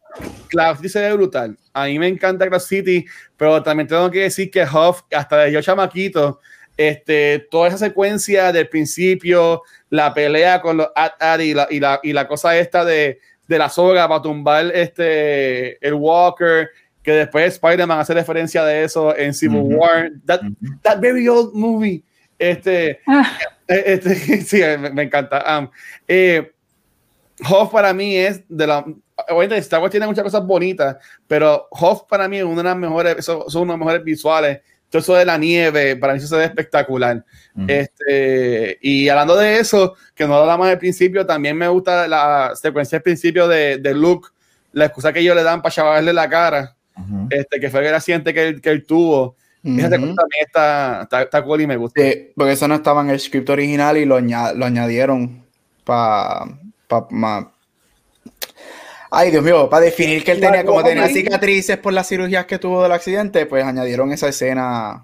City 0.75 0.89
se 0.89 0.99
ve 0.99 1.13
brutal. 1.13 1.57
A 1.73 1.85
mí 1.85 1.99
me 1.99 2.07
encanta 2.07 2.47
Cloud 2.47 2.61
City, 2.61 3.05
pero 3.37 3.61
también 3.63 3.87
tengo 3.87 4.09
que 4.11 4.21
decir 4.21 4.51
que 4.51 4.63
Huff, 4.63 5.01
hasta 5.11 5.37
de 5.37 5.51
yo 5.51 5.61
chamaquito, 5.61 6.39
este, 6.77 7.47
toda 7.51 7.67
esa 7.67 7.77
secuencia 7.77 8.51
del 8.51 8.67
principio, 8.67 9.63
la 9.89 10.13
pelea 10.13 10.61
con 10.61 10.77
los 10.77 10.87
Ad, 10.95 11.39
y, 11.39 11.53
la, 11.53 11.67
y, 11.69 11.79
la, 11.79 11.99
y 12.01 12.13
la 12.13 12.27
cosa 12.27 12.57
esta 12.57 12.83
de, 12.85 13.19
de 13.47 13.57
la 13.57 13.69
soga 13.69 14.07
para 14.07 14.21
tumbar 14.21 14.71
este, 14.73 15.85
el 15.85 15.93
Walker, 15.93 16.69
que 17.03 17.11
después 17.11 17.53
Spider-Man 17.53 17.99
hace 17.99 18.13
referencia 18.13 18.63
de 18.63 18.83
eso 18.83 19.15
en 19.15 19.33
Civil 19.33 19.61
War. 19.61 20.11
That, 20.25 20.41
that, 20.83 20.99
very 20.99 21.27
old 21.27 21.53
movie. 21.53 22.03
Este, 22.37 22.99
ah. 23.07 23.37
eh, 23.67 23.83
este 23.85 24.15
sí, 24.41 24.61
me, 24.93 25.03
encanta. 25.03 25.59
Um, 25.59 25.69
eh, 26.07 26.51
Hoff 27.49 27.71
para 27.71 27.93
mí 27.93 28.15
es 28.15 28.43
de 28.47 28.67
la. 28.67 28.85
Obviamente, 29.29 29.57
Star 29.57 29.81
Wars 29.81 29.91
tiene 29.91 30.07
muchas 30.07 30.23
cosas 30.23 30.45
bonitas, 30.45 30.97
pero 31.27 31.67
Hoff 31.71 32.03
para 32.07 32.27
mí 32.27 32.37
es 32.37 32.43
una 32.43 32.57
de 32.57 32.63
las 32.63 32.77
mejores, 32.77 33.25
son, 33.25 33.49
son 33.49 33.63
unos 33.63 33.77
mejores 33.77 34.03
visuales. 34.03 34.61
Todo 34.89 35.01
eso 35.01 35.15
de 35.15 35.25
la 35.25 35.37
nieve, 35.37 35.95
para 35.95 36.13
mí 36.13 36.19
eso 36.19 36.27
se 36.27 36.35
ve 36.35 36.45
espectacular. 36.45 37.23
este, 37.67 38.77
y 38.81 39.07
hablando 39.07 39.37
de 39.37 39.59
eso, 39.59 39.95
que 40.13 40.27
no 40.27 40.35
hablamos 40.35 40.67
al 40.67 40.77
principio, 40.77 41.25
también 41.25 41.57
me 41.57 41.67
gusta 41.69 42.07
la 42.07 42.51
secuencia 42.55 42.97
del 42.97 43.03
principio 43.03 43.47
de, 43.47 43.77
de 43.77 43.93
Luke, 43.93 44.29
la 44.73 44.85
excusa 44.85 45.13
que 45.13 45.19
ellos 45.19 45.35
le 45.35 45.43
dan 45.43 45.61
para 45.61 45.73
chavarle 45.73 46.11
la 46.11 46.29
cara, 46.29 46.75
este, 47.29 47.59
que 47.59 47.69
fue 47.69 47.87
el 47.87 47.95
accidente 47.95 48.33
que 48.33 48.47
él, 48.47 48.61
que 48.61 48.69
él 48.69 48.85
tuvo. 48.85 49.35
Esa 49.63 49.91
también 49.91 50.15
está, 50.45 51.07
está, 51.21 51.43
cool 51.43 51.61
y 51.61 51.67
me 51.67 51.77
gusta. 51.77 52.01
porque 52.35 52.51
eso 52.53 52.67
no 52.67 52.75
estaba 52.75 53.01
en 53.01 53.11
el 53.11 53.19
script 53.19 53.49
original 53.49 53.95
y 53.95 54.05
lo, 54.05 54.19
lo 54.19 54.65
añadieron 54.65 55.45
para 55.83 56.45
Ay, 59.13 59.29
Dios 59.29 59.43
mío, 59.43 59.69
para 59.69 59.85
definir 59.85 60.23
que 60.23 60.31
él 60.31 60.39
tenía, 60.39 60.63
como 60.63 60.81
tenía 60.83 61.07
cicatrices 61.09 61.77
por 61.77 61.91
las 61.91 62.07
cirugías 62.07 62.45
que 62.45 62.57
tuvo 62.57 62.81
del 62.81 62.93
accidente, 62.93 63.45
pues 63.45 63.65
añadieron 63.65 64.13
esa 64.13 64.29
escena 64.29 65.03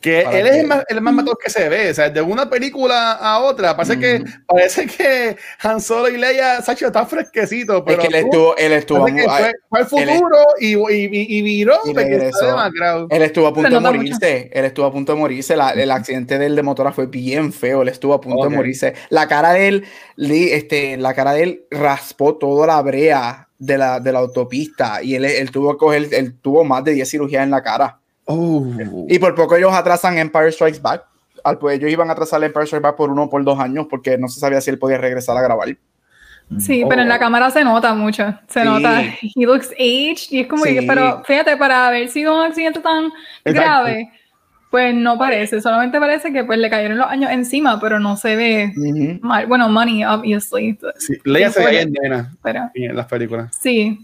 que 0.00 0.20
él 0.20 0.46
es 0.46 0.56
el 0.56 0.66
más, 0.66 0.84
el 0.88 1.00
más 1.00 1.14
matón 1.14 1.34
que 1.42 1.50
se 1.50 1.68
ve, 1.68 1.90
o 1.90 1.94
sea, 1.94 2.10
de 2.10 2.20
una 2.20 2.48
película 2.48 3.12
a 3.12 3.40
otra, 3.40 3.74
parece 3.76 3.98
que 3.98 4.24
parece 4.46 4.86
que 4.86 5.36
Han 5.62 5.80
Solo 5.80 6.08
y 6.08 6.16
Leia, 6.16 6.60
Sacho, 6.62 6.86
está 6.86 7.06
fresquecito, 7.06 7.84
pero 7.84 8.02
es 8.02 8.08
que 8.08 8.16
él 8.16 8.24
estuvo, 8.24 8.56
él 8.56 8.72
estuvo 8.72 9.00
fue, 9.00 9.52
fue, 9.68 9.80
el 9.80 9.86
futuro 9.86 10.38
y, 10.60 10.76
y, 10.76 11.38
y, 11.38 11.42
viró, 11.42 11.78
y 11.86 11.90
él 11.90 13.22
estuvo 13.22 13.46
a 13.46 13.54
punto 13.54 13.70
de 13.70 13.80
morirse, 13.80 14.50
él 14.52 14.64
estuvo 14.66 14.86
a 14.86 14.92
punto 14.92 15.14
de 15.14 15.18
morirse, 15.18 15.54
el 15.54 15.90
accidente 15.90 16.38
del 16.38 16.54
de 16.54 16.62
motora 16.62 16.92
fue 16.92 17.06
bien 17.06 17.52
feo, 17.52 17.82
él 17.82 17.88
estuvo 17.88 18.14
a 18.14 18.20
punto 18.20 18.44
de 18.44 18.54
morirse, 18.54 18.94
la 19.08 19.26
cara 19.26 19.54
de 19.54 19.68
él, 19.68 19.84
este, 20.16 20.98
la 20.98 21.14
cara 21.14 21.32
de 21.32 21.42
él 21.42 21.64
raspó 21.70 22.36
toda 22.36 22.66
la 22.66 22.80
brea 22.82 23.45
de 23.58 23.78
la, 23.78 24.00
de 24.00 24.12
la 24.12 24.18
autopista 24.18 25.02
y 25.02 25.14
él, 25.14 25.24
él 25.24 25.50
tuvo 25.50 25.72
que 25.72 25.78
coger, 25.78 26.08
él 26.12 26.34
tuvo 26.40 26.64
más 26.64 26.84
de 26.84 26.92
10 26.92 27.10
cirugías 27.10 27.42
en 27.42 27.50
la 27.50 27.62
cara. 27.62 27.98
Oh. 28.24 28.66
Y 29.08 29.18
por 29.18 29.34
poco 29.34 29.56
ellos 29.56 29.72
atrasan 29.72 30.18
Empire 30.18 30.52
Strikes 30.52 30.80
Back. 30.80 31.04
Al, 31.44 31.58
pues, 31.58 31.78
ellos 31.78 31.90
iban 31.90 32.10
a 32.10 32.12
atrasar 32.12 32.42
Empire 32.42 32.66
Strikes 32.66 32.82
Back 32.82 32.96
por 32.96 33.10
uno 33.10 33.24
o 33.24 33.30
por 33.30 33.42
dos 33.44 33.58
años 33.58 33.86
porque 33.88 34.18
no 34.18 34.28
se 34.28 34.40
sabía 34.40 34.60
si 34.60 34.70
él 34.70 34.78
podía 34.78 34.98
regresar 34.98 35.36
a 35.36 35.42
grabar. 35.42 35.68
Sí, 36.58 36.84
pero 36.88 37.02
en 37.02 37.08
la 37.08 37.16
oh. 37.16 37.20
cámara 37.20 37.50
se 37.50 37.64
nota 37.64 37.94
mucho. 37.94 38.34
Se 38.48 38.64
nota. 38.64 39.02
He 39.02 39.46
looks 39.46 39.70
aged. 39.72 40.30
Y 40.30 40.40
es 40.40 40.46
como 40.46 40.64
que, 40.64 40.82
pero 40.86 41.22
fíjate, 41.24 41.56
para 41.56 41.88
haber 41.88 42.08
sido 42.08 42.36
un 42.36 42.42
accidente 42.42 42.80
tan 42.80 43.10
grave, 43.44 44.10
pues 44.70 44.94
no 44.94 45.18
parece. 45.18 45.60
Solamente 45.60 45.98
parece 45.98 46.32
que 46.32 46.44
pues 46.44 46.58
le 46.58 46.70
cayeron 46.70 46.98
los 46.98 47.08
años 47.08 47.30
encima, 47.30 47.80
pero 47.80 47.98
no 47.98 48.16
se 48.16 48.36
ve 48.36 48.72
mal. 49.20 49.46
Bueno, 49.46 49.68
money, 49.68 50.04
obviously. 50.04 50.78
Sí, 50.98 51.14
Leia 51.24 51.50
se 51.50 51.64
ve 51.64 51.82
en 51.82 51.92
nena 51.92 52.32
en 52.74 52.96
las 52.96 53.06
películas. 53.06 53.56
Sí, 53.60 53.98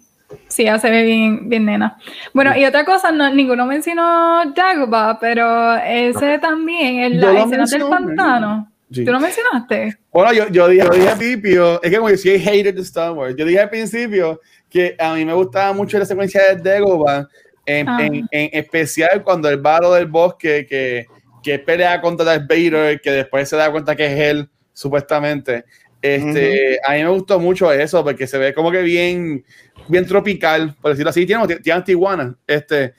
Sí, 0.49 0.65
ya 0.65 0.79
se 0.79 0.91
ve 0.91 1.03
bien, 1.03 1.49
bien 1.49 1.65
nena. 1.65 1.99
Bueno, 2.33 2.57
y 2.57 2.65
otra 2.65 2.85
cosa, 2.85 3.11
no, 3.13 3.33
ninguno 3.33 3.67
mencionó 3.67 4.43
Dagobah, 4.55 5.19
pero 5.21 5.77
ese 5.77 6.39
también, 6.39 7.01
el, 7.01 7.21
la 7.21 7.43
escena 7.43 7.65
del 7.65 7.89
pantano. 7.89 8.73
¿Tú 8.93 9.11
lo 9.11 9.21
mencionaste? 9.21 9.97
Bueno, 10.13 10.33
yo, 10.35 10.49
yo, 10.49 10.69
dije, 10.69 10.85
yo 10.85 10.91
dije 10.91 11.09
al 11.09 11.19
principio, 11.19 11.83
es 11.83 11.91
que 11.91 11.97
como 11.97 12.11
yo 12.11 12.17
soy 12.19 12.39
hater 12.39 12.75
de 12.75 12.83
Star 12.83 13.13
Wars, 13.13 13.35
yo 13.37 13.47
dije 13.47 13.61
al 13.61 13.71
principio 13.71 14.41
que 14.69 14.95
a 14.99 15.15
mí 15.15 15.25
me 15.25 15.33
gustaba 15.33 15.73
mucho 15.73 15.99
la 15.99 16.05
secuencia 16.05 16.55
de 16.55 16.71
Dagobah, 16.71 17.27
en, 17.67 17.89
ah. 17.89 17.99
en, 18.01 18.29
en, 18.31 18.51
especial 18.53 19.23
cuando 19.23 19.49
el 19.49 19.59
varo 19.59 19.93
del 19.93 20.07
bosque 20.07 20.67
que, 20.67 21.07
que 21.43 21.59
pelea 21.59 22.01
contra 22.01 22.25
Darth 22.25 22.49
Vader, 22.49 23.01
que 23.01 23.11
después 23.11 23.49
se 23.49 23.57
da 23.57 23.71
cuenta 23.71 23.97
que 23.97 24.07
es 24.07 24.19
él, 24.19 24.49
supuestamente. 24.73 25.65
Este, 26.01 26.81
A 26.85 26.95
mí 26.95 27.05
me 27.05 27.11
gustó 27.11 27.39
mucho 27.39 27.71
eso, 27.73 28.03
porque 28.03 28.27
se 28.27 28.37
ve 28.37 28.53
como 28.53 28.73
que 28.73 28.83
bien, 28.83 29.45
bien 29.89 30.07
tropical, 30.07 30.75
por 30.81 30.91
decirlo 30.91 31.11
así. 31.11 31.25
Tiene, 31.25 31.47
tiene 31.61 31.83
Tijuana, 31.83 32.37
este, 32.47 32.95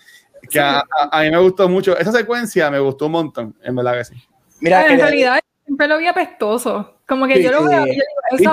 que 0.50 0.60
a, 0.60 0.84
mí 1.22 1.30
me 1.30 1.40
gustó 1.40 1.68
mucho. 1.68 1.98
Esa 1.98 2.12
secuencia 2.12 2.72
me 2.72 2.80
gustó 2.80 3.08
un 3.08 3.12
montón, 3.12 3.56
en 3.62 3.76
verdad 3.76 3.98
que 3.98 4.06
sí. 4.06 4.16
Mira, 4.62 4.88
en 4.88 5.00
realidad 5.00 5.40
siempre 5.66 5.88
lo 5.88 5.98
vi 5.98 6.08
apestoso. 6.08 7.02
Como 7.14 7.28
que 7.28 7.44
yo 7.44 7.52
lo 7.52 7.64
veo. 7.64 7.86
Yo, 7.86 7.94
yo, 8.40 8.50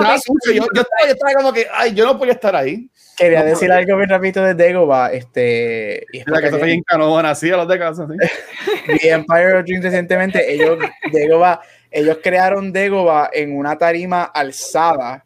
yo, 0.53 0.81
estaba, 1.07 1.33
como 1.35 1.51
que, 1.51 1.65
ay, 1.73 1.93
yo 1.93 2.05
no 2.05 2.17
podía 2.17 2.33
estar 2.33 2.55
ahí. 2.55 2.89
Quería 3.17 3.43
decir 3.43 3.71
algo 3.71 3.97
bien 3.97 4.09
rapidito 4.09 4.41
de 4.43 4.53
Dagobah. 4.53 5.11
Este, 5.11 6.05
y 6.13 6.23
la 6.29 6.41
que 6.41 6.49
fue 6.49 6.63
bien 6.63 6.83
canona, 6.83 7.31
así 7.31 7.49
a 7.51 7.57
los 7.57 7.67
de 7.67 7.79
casa. 7.79 8.07
¿sí? 8.07 9.07
Empire 9.09 9.57
of 9.57 9.65
Dreams 9.65 9.83
recientemente, 9.83 10.53
ellos, 10.53 10.77
Dagobah 11.11 11.61
ellos 11.91 12.19
crearon 12.23 12.71
Dagobah 12.71 13.29
en 13.33 13.57
una 13.57 13.77
tarima 13.77 14.23
alzada 14.23 15.25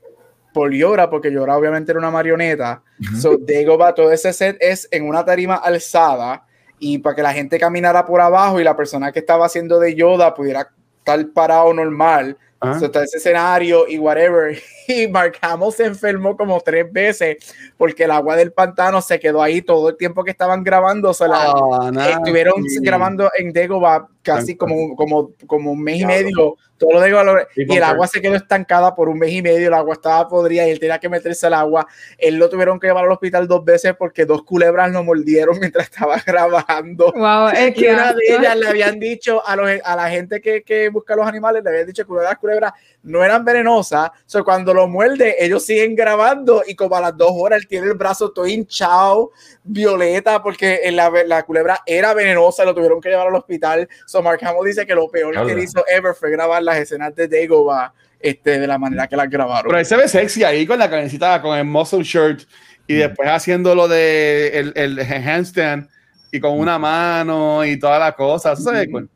por 0.52 0.74
Yora, 0.74 1.10
porque 1.10 1.32
Yora 1.32 1.56
obviamente 1.56 1.92
era 1.92 2.00
una 2.00 2.10
marioneta. 2.10 2.82
So, 3.20 3.38
Dagobah, 3.38 3.94
todo 3.94 4.12
ese 4.12 4.34
set 4.34 4.58
es 4.60 4.88
en 4.92 5.08
una 5.08 5.24
tarima 5.24 5.56
alzada 5.56 6.46
y 6.80 6.98
para 6.98 7.16
que 7.16 7.22
la 7.22 7.34
gente 7.34 7.60
caminara 7.60 8.06
por 8.06 8.20
abajo 8.20 8.60
y 8.60 8.64
la 8.64 8.76
persona 8.76 9.12
que 9.12 9.20
estaba 9.20 9.46
haciendo 9.46 9.80
de 9.80 9.96
Yoda 9.96 10.34
pudiera 10.34 10.70
estar 11.00 11.24
parado 11.34 11.74
normal 11.74 12.38
Ah. 12.66 12.80
está 12.82 13.04
ese 13.04 13.18
escenario 13.18 13.88
y 13.88 13.98
whatever. 13.98 14.58
Y 14.88 15.08
Mark 15.08 15.40
Hamill 15.42 15.72
se 15.72 15.86
enfermó 15.86 16.38
como 16.38 16.62
tres 16.62 16.86
veces 16.94 17.38
porque 17.76 18.04
el 18.04 18.12
agua 18.12 18.36
del 18.36 18.54
pantano 18.54 19.02
se 19.02 19.20
quedó 19.20 19.42
ahí 19.42 19.64
todo 19.64 19.90
el 19.90 19.98
tiempo 19.98 20.24
que 20.24 20.30
estaban 20.30 20.64
grabando. 20.64 21.10
O 21.10 21.16
ah, 21.34 21.92
estuvieron 22.08 22.64
grabando 22.82 23.32
en 23.36 23.52
Dagobah 23.52 24.08
casi 24.22 24.56
como, 24.56 24.96
como, 24.96 25.32
como 25.48 25.72
un 25.72 25.82
mes 25.82 26.02
y 26.02 26.06
medio 26.06 26.56
todo 26.78 26.92
lo 26.92 27.02
de 27.02 27.48
y 27.56 27.78
el 27.78 27.84
agua 27.84 28.06
se 28.08 28.22
quedó 28.22 28.36
estancada 28.36 28.94
por 28.94 29.08
un 29.08 29.18
mes 29.18 29.32
y 29.32 29.42
medio, 29.42 29.68
el 29.68 29.74
agua 29.74 29.94
estaba 29.94 30.28
podrida 30.28 30.68
y 30.68 30.72
él 30.72 30.80
tenía 30.80 31.00
que 31.00 31.08
meterse 31.08 31.48
al 31.48 31.54
agua. 31.54 31.88
Él 32.18 32.36
lo 32.36 32.50
tuvieron 32.50 32.80
que 32.80 32.88
llevar 32.88 33.06
al 33.06 33.12
hospital 33.12 33.48
dos 33.48 33.64
veces 33.64 33.94
porque 33.98 34.26
dos 34.26 34.44
culebras 34.44 34.92
lo 34.92 35.04
mordieron 35.04 35.58
mientras 35.60 35.86
estaba 35.86 36.18
grabando. 36.26 37.14
Wow, 37.14 37.50
es 37.50 37.74
que 37.74 37.94
una 37.94 38.14
de 38.14 38.22
ellas 38.28 38.58
le 38.58 38.68
habían 38.68 39.00
dicho 39.00 39.46
a, 39.46 39.56
los, 39.56 39.70
a 39.84 39.96
la 39.96 40.10
gente 40.10 40.42
que, 40.42 40.64
que 40.64 40.90
busca 40.90 41.16
los 41.16 41.26
animales, 41.26 41.64
le 41.64 41.70
habían 41.70 41.88
dicho 41.88 42.06
que 42.06 42.14
las 42.14 42.38
culebras 42.38 42.55
no 43.04 43.24
eran 43.24 43.46
venenosas. 43.46 44.10
O 44.10 44.24
sea, 44.26 44.44
cuando 44.44 44.74
lo 44.74 44.88
muerde, 44.88 45.36
ellos 45.40 45.66
siguen 45.66 45.96
grabando 45.96 46.64
y 46.66 46.76
como 46.76 46.96
a 46.96 47.02
las 47.02 47.18
dos 47.18 47.32
horas 47.34 47.62
él 47.62 47.68
tiene 47.68 47.88
el 47.88 47.94
brazo 47.94 48.32
todo 48.32 48.48
hinchado, 48.48 49.32
violeta, 49.64 50.42
porque 50.42 50.82
la, 50.92 51.12
la 51.26 51.44
culebra 51.44 51.82
era 51.86 52.14
venenosa, 52.14 52.66
lo 52.66 52.74
tuvieron 52.74 53.02
que 53.02 53.10
llevar 53.10 53.28
al 53.28 53.36
hospital. 53.36 53.88
So 54.06 54.22
Mark 54.22 54.40
Hamill 54.44 54.66
dice 54.66 54.86
que 54.86 54.96
lo 54.96 55.08
peor 55.10 55.46
que 55.46 55.62
hizo 55.62 55.84
ever 55.88 56.14
fue 56.14 56.32
grabar 56.32 56.64
las 56.64 56.78
escenas 56.78 57.16
de 57.16 57.28
Dagobah 57.28 57.94
este, 58.20 58.60
de 58.60 58.68
la 58.68 58.78
manera 58.78 59.08
que 59.08 59.16
las 59.16 59.30
grabaron. 59.30 59.68
Pero 59.68 59.80
él 59.80 59.86
se 59.86 59.96
ve 59.96 60.08
sexy 60.08 60.44
ahí 60.44 60.66
con 60.66 60.80
la 60.80 60.90
camiseta, 60.90 61.42
con 61.42 61.58
el 61.58 61.66
muscle 61.66 62.04
shirt 62.04 62.42
y 62.88 62.96
mm. 62.96 62.98
después 62.98 63.30
haciendo 63.30 63.76
lo 63.76 63.88
de 63.88 64.48
el, 64.60 64.74
el, 64.76 65.00
handstand 65.00 65.88
y 66.32 66.40
con 66.40 66.60
una 66.60 66.80
mano 66.80 67.64
y 67.66 67.78
toda 67.78 68.00
la 68.00 68.14
cosa. 68.14 68.54
Eso 68.54 68.64
se 68.64 68.72
ve. 68.72 69.08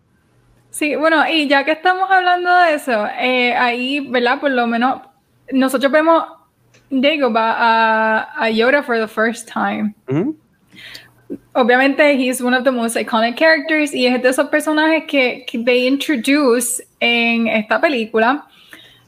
Sí, 0.72 0.96
bueno, 0.96 1.28
y 1.28 1.48
ya 1.48 1.64
que 1.64 1.72
estamos 1.72 2.10
hablando 2.10 2.56
de 2.56 2.76
eso, 2.76 3.08
eh, 3.20 3.54
ahí, 3.56 4.00
¿verdad? 4.02 4.40
Por 4.40 4.52
lo 4.52 4.68
menos 4.68 5.02
nosotros 5.52 5.92
vemos 5.92 6.24
Dagobah 6.90 7.56
a, 7.58 8.46
a 8.46 8.50
Yoda 8.50 8.84
for 8.84 8.98
the 8.98 9.08
first 9.08 9.50
time. 9.52 9.94
Obviamente, 11.54 12.16
he's 12.16 12.42
one 12.42 12.56
of 12.56 12.64
the 12.64 12.72
most 12.72 12.96
iconic 12.96 13.36
characters 13.36 13.94
y 13.94 14.08
es 14.08 14.22
de 14.22 14.30
esos 14.30 14.48
personajes 14.50 15.04
que, 15.08 15.46
que 15.48 15.60
they 15.60 15.88
introduce 15.88 16.84
en 17.00 17.48
esta 17.48 17.80
película. 17.80 18.46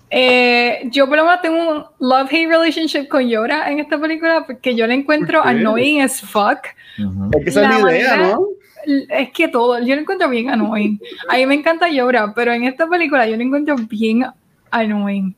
Eh, 0.09 0.89
yo 0.91 1.07
por 1.07 1.17
lo 1.17 1.23
menos 1.23 1.41
tengo 1.41 1.57
un 1.57 1.85
love-hate 1.99 2.49
relationship 2.49 3.07
con 3.07 3.27
Yoda 3.29 3.71
en 3.71 3.79
esta 3.79 3.97
película 3.97 4.45
porque 4.45 4.75
yo 4.75 4.85
la 4.85 4.93
encuentro 4.93 5.41
annoying 5.41 6.01
as 6.01 6.19
fuck. 6.19 6.65
Es 7.33 7.43
que 7.43 7.49
esa 7.49 7.63
es 7.63 7.83
la 7.83 7.91
idea, 7.91 8.17
¿no? 8.17 8.45
Es 9.09 9.31
que 9.31 9.47
todo, 9.47 9.79
yo 9.79 9.95
lo 9.95 10.01
encuentro 10.01 10.29
bien 10.29 10.49
annoying. 10.49 10.99
A 11.29 11.37
mí 11.37 11.45
me 11.45 11.55
encanta 11.55 11.89
Yoda, 11.89 12.33
pero 12.33 12.53
en 12.53 12.63
esta 12.63 12.87
película 12.87 13.27
yo 13.27 13.35
lo 13.35 13.43
encuentro 13.43 13.75
bien 13.75 14.25
annoying. 14.71 15.35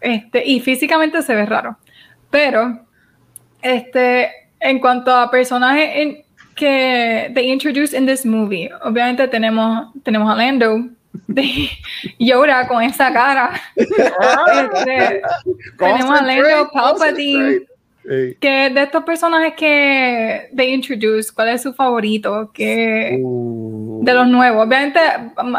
Este, 0.00 0.46
y 0.46 0.60
físicamente 0.60 1.22
se 1.22 1.34
ve 1.34 1.46
raro. 1.46 1.76
Pero, 2.30 2.80
este, 3.60 4.30
en 4.58 4.78
cuanto 4.80 5.14
a 5.14 5.30
personajes 5.30 6.24
que 6.54 7.30
they 7.34 7.50
introduced 7.50 7.98
in 7.98 8.06
this 8.06 8.26
movie, 8.26 8.70
obviamente 8.82 9.26
tenemos, 9.28 9.92
tenemos 10.02 10.30
a 10.30 10.36
Lando, 10.36 10.88
de 11.26 11.68
Yoda 12.18 12.66
con 12.68 12.82
esa 12.82 13.12
cara. 13.12 13.52
este, 13.76 15.22
tenemos 15.78 16.20
a 16.20 16.22
Lando 16.22 16.70
Palpatine. 16.72 17.71
Que 18.04 18.70
de 18.70 18.82
estos 18.82 19.04
personajes 19.04 19.54
que 19.56 20.50
they 20.56 20.74
introduced, 20.74 21.32
¿cuál 21.34 21.50
es 21.50 21.62
su 21.62 21.72
favorito? 21.72 22.50
Que 22.52 23.18
uh. 23.22 24.00
de 24.02 24.14
los 24.14 24.26
nuevos. 24.26 24.66
Obviamente 24.66 24.98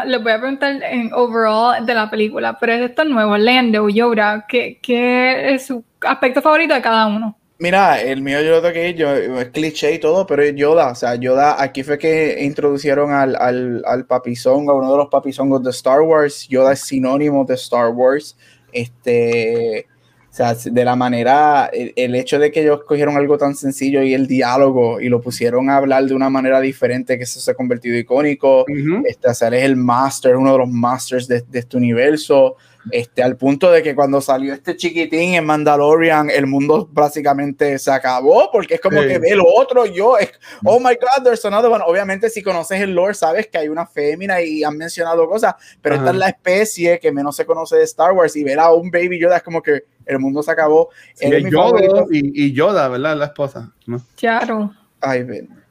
les 0.06 0.22
voy 0.22 0.32
a 0.32 0.40
preguntar 0.40 0.84
en 0.84 1.14
overall 1.14 1.86
de 1.86 1.94
la 1.94 2.10
película, 2.10 2.58
pero 2.60 2.74
es 2.74 2.80
de 2.80 2.86
estos 2.88 3.08
nuevos, 3.08 3.40
Lando, 3.40 3.88
Yoda, 3.88 4.46
¿qué, 4.48 4.80
¿qué, 4.82 5.54
es 5.54 5.68
su 5.68 5.84
aspecto 6.02 6.42
favorito 6.42 6.74
de 6.74 6.82
cada 6.82 7.08
uno? 7.08 7.38
Mira, 7.60 8.02
el 8.02 8.22
mío 8.22 8.42
yo 8.42 8.60
lo 8.60 8.74
que 8.74 8.94
yo, 8.94 9.14
es 9.14 9.50
cliché 9.50 9.94
y 9.94 10.00
todo, 10.00 10.28
pero 10.28 10.42
es 10.44 10.54
Yoda. 10.54 10.92
O 10.92 10.96
sea, 10.96 11.16
Yoda, 11.16 11.62
aquí 11.62 11.82
fue 11.84 11.98
que 11.98 12.44
introducieron 12.44 13.12
al, 13.12 13.38
al, 13.38 13.84
al 13.86 14.06
papizón, 14.06 14.68
a 14.70 14.74
uno 14.74 14.92
de 14.92 14.98
los 14.98 15.08
papizongos 15.08 15.64
de 15.64 15.70
Star 15.70 16.02
Wars. 16.02 16.46
Yoda 16.50 16.74
es 16.74 16.82
sinónimo 16.82 17.46
de 17.46 17.54
Star 17.54 17.88
Wars. 17.90 18.36
Este, 18.74 19.88
o 20.34 20.36
sea, 20.36 20.56
de 20.56 20.84
la 20.84 20.96
manera, 20.96 21.70
el, 21.72 22.16
hecho 22.16 22.40
de 22.40 22.52
que 22.52 22.64
ellos 22.64 22.82
cogieron 22.88 23.16
algo 23.16 23.38
tan 23.38 23.54
sencillo 23.54 24.02
y 24.02 24.16
el 24.16 24.26
diálogo 24.26 25.00
y 25.00 25.08
lo 25.08 25.22
pusieron 25.22 25.70
a 25.70 25.78
hablar 25.78 26.06
de 26.06 26.16
una 26.16 26.28
manera 26.28 26.60
diferente, 26.60 27.20
que 27.20 27.26
eso 27.26 27.40
se 27.40 27.52
ha 27.52 27.54
convertido 27.54 27.96
icónico. 28.00 28.66
este, 29.06 29.30
o 29.30 29.34
sea, 29.36 29.50
él 29.50 29.54
es 29.54 29.64
el 29.64 29.76
master, 29.76 30.36
uno 30.36 30.54
de 30.54 30.58
los 30.58 30.70
masters 30.70 31.28
de, 31.28 31.42
de 31.42 31.60
este 31.60 31.78
universo 31.78 32.56
este, 32.92 33.24
al 33.24 33.38
punto 33.38 33.72
de 33.72 33.82
que 33.82 33.96
cuando 33.96 34.20
salió 34.20 34.54
este 34.54 34.76
chiquitín 34.76 35.36
en 35.36 35.46
Mandalorian, 35.46 36.30
el 36.30 36.48
mundo 36.48 36.88
básicamente 36.92 37.80
se 37.80 37.92
acabó, 37.92 38.50
porque 38.52 38.76
es 38.76 38.82
como 38.82 39.02
que 39.02 39.20
ve 39.20 39.36
lo 39.36 39.46
otro, 39.48 39.86
yo, 39.86 40.18
es, 40.18 40.32
oh 40.66 40.80
my 40.80 40.96
god, 40.96 41.24
there's 41.24 41.46
another 41.46 41.72
one. 41.72 41.84
Obviamente, 41.86 42.30
si 42.30 42.42
conoces 42.42 42.82
el 42.82 42.94
lore, 42.94 43.14
sabes 43.14 43.48
que 43.48 43.58
hay 43.58 43.70
una 43.70 43.86
fémina 43.86 44.42
y 44.42 44.64
han 44.64 44.78
mencionado 44.78 45.28
cosas, 45.28 45.56
pero 45.82 45.96
esta 45.96 46.10
es 46.10 46.16
la 46.16 46.30
especie 46.30 47.00
que 47.00 47.12
menos 47.12 47.36
se 47.36 47.46
conoce 47.46 47.78
de 47.78 47.84
Star 47.84 48.12
Wars 48.12 48.36
y 48.36 48.44
ver 48.44 48.60
a 48.60 48.74
un 48.74 48.92
baby 48.92 49.20
Yoda 49.20 49.38
es 49.38 49.44
como 49.44 49.62
que 49.62 49.86
el 50.06 50.20
mundo 50.20 50.44
se 50.44 50.52
acabó. 50.52 50.90
y, 51.20 52.54
Yoda, 52.54 52.88
¿verdad? 52.88 53.18
La 53.18 53.26
esposa. 53.26 53.72
¿no? 53.86 54.02
Claro. 54.16 54.74
Ay, 55.02 55.24
ven. 55.24 55.64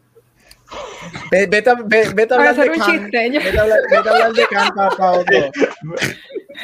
Vete, 1.31 1.69
a 1.69 1.73
hablar 1.73 1.87
de 1.87 2.03
Khan. 2.05 2.15
Vete 2.17 2.35
a 2.35 2.37
hablar 4.13 4.33
de 4.33 4.47
Khan, 4.47 4.73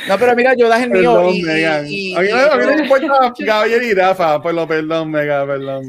No, 0.08 0.18
pero 0.18 0.36
mira, 0.36 0.54
yo 0.54 0.68
das 0.68 0.82
el 0.82 0.90
mío. 0.90 1.30
y, 1.30 1.42
y, 1.46 2.14
a 2.14 2.20
mí 2.20 2.28
no 2.30 2.74
me 2.76 2.82
importa 2.82 3.32
Gabriel 3.38 3.82
y 3.82 3.94
Rafa, 3.94 4.40
pues 4.42 4.54
lo 4.54 4.66
perdón, 4.66 5.10
mega, 5.10 5.46
perdón. 5.46 5.86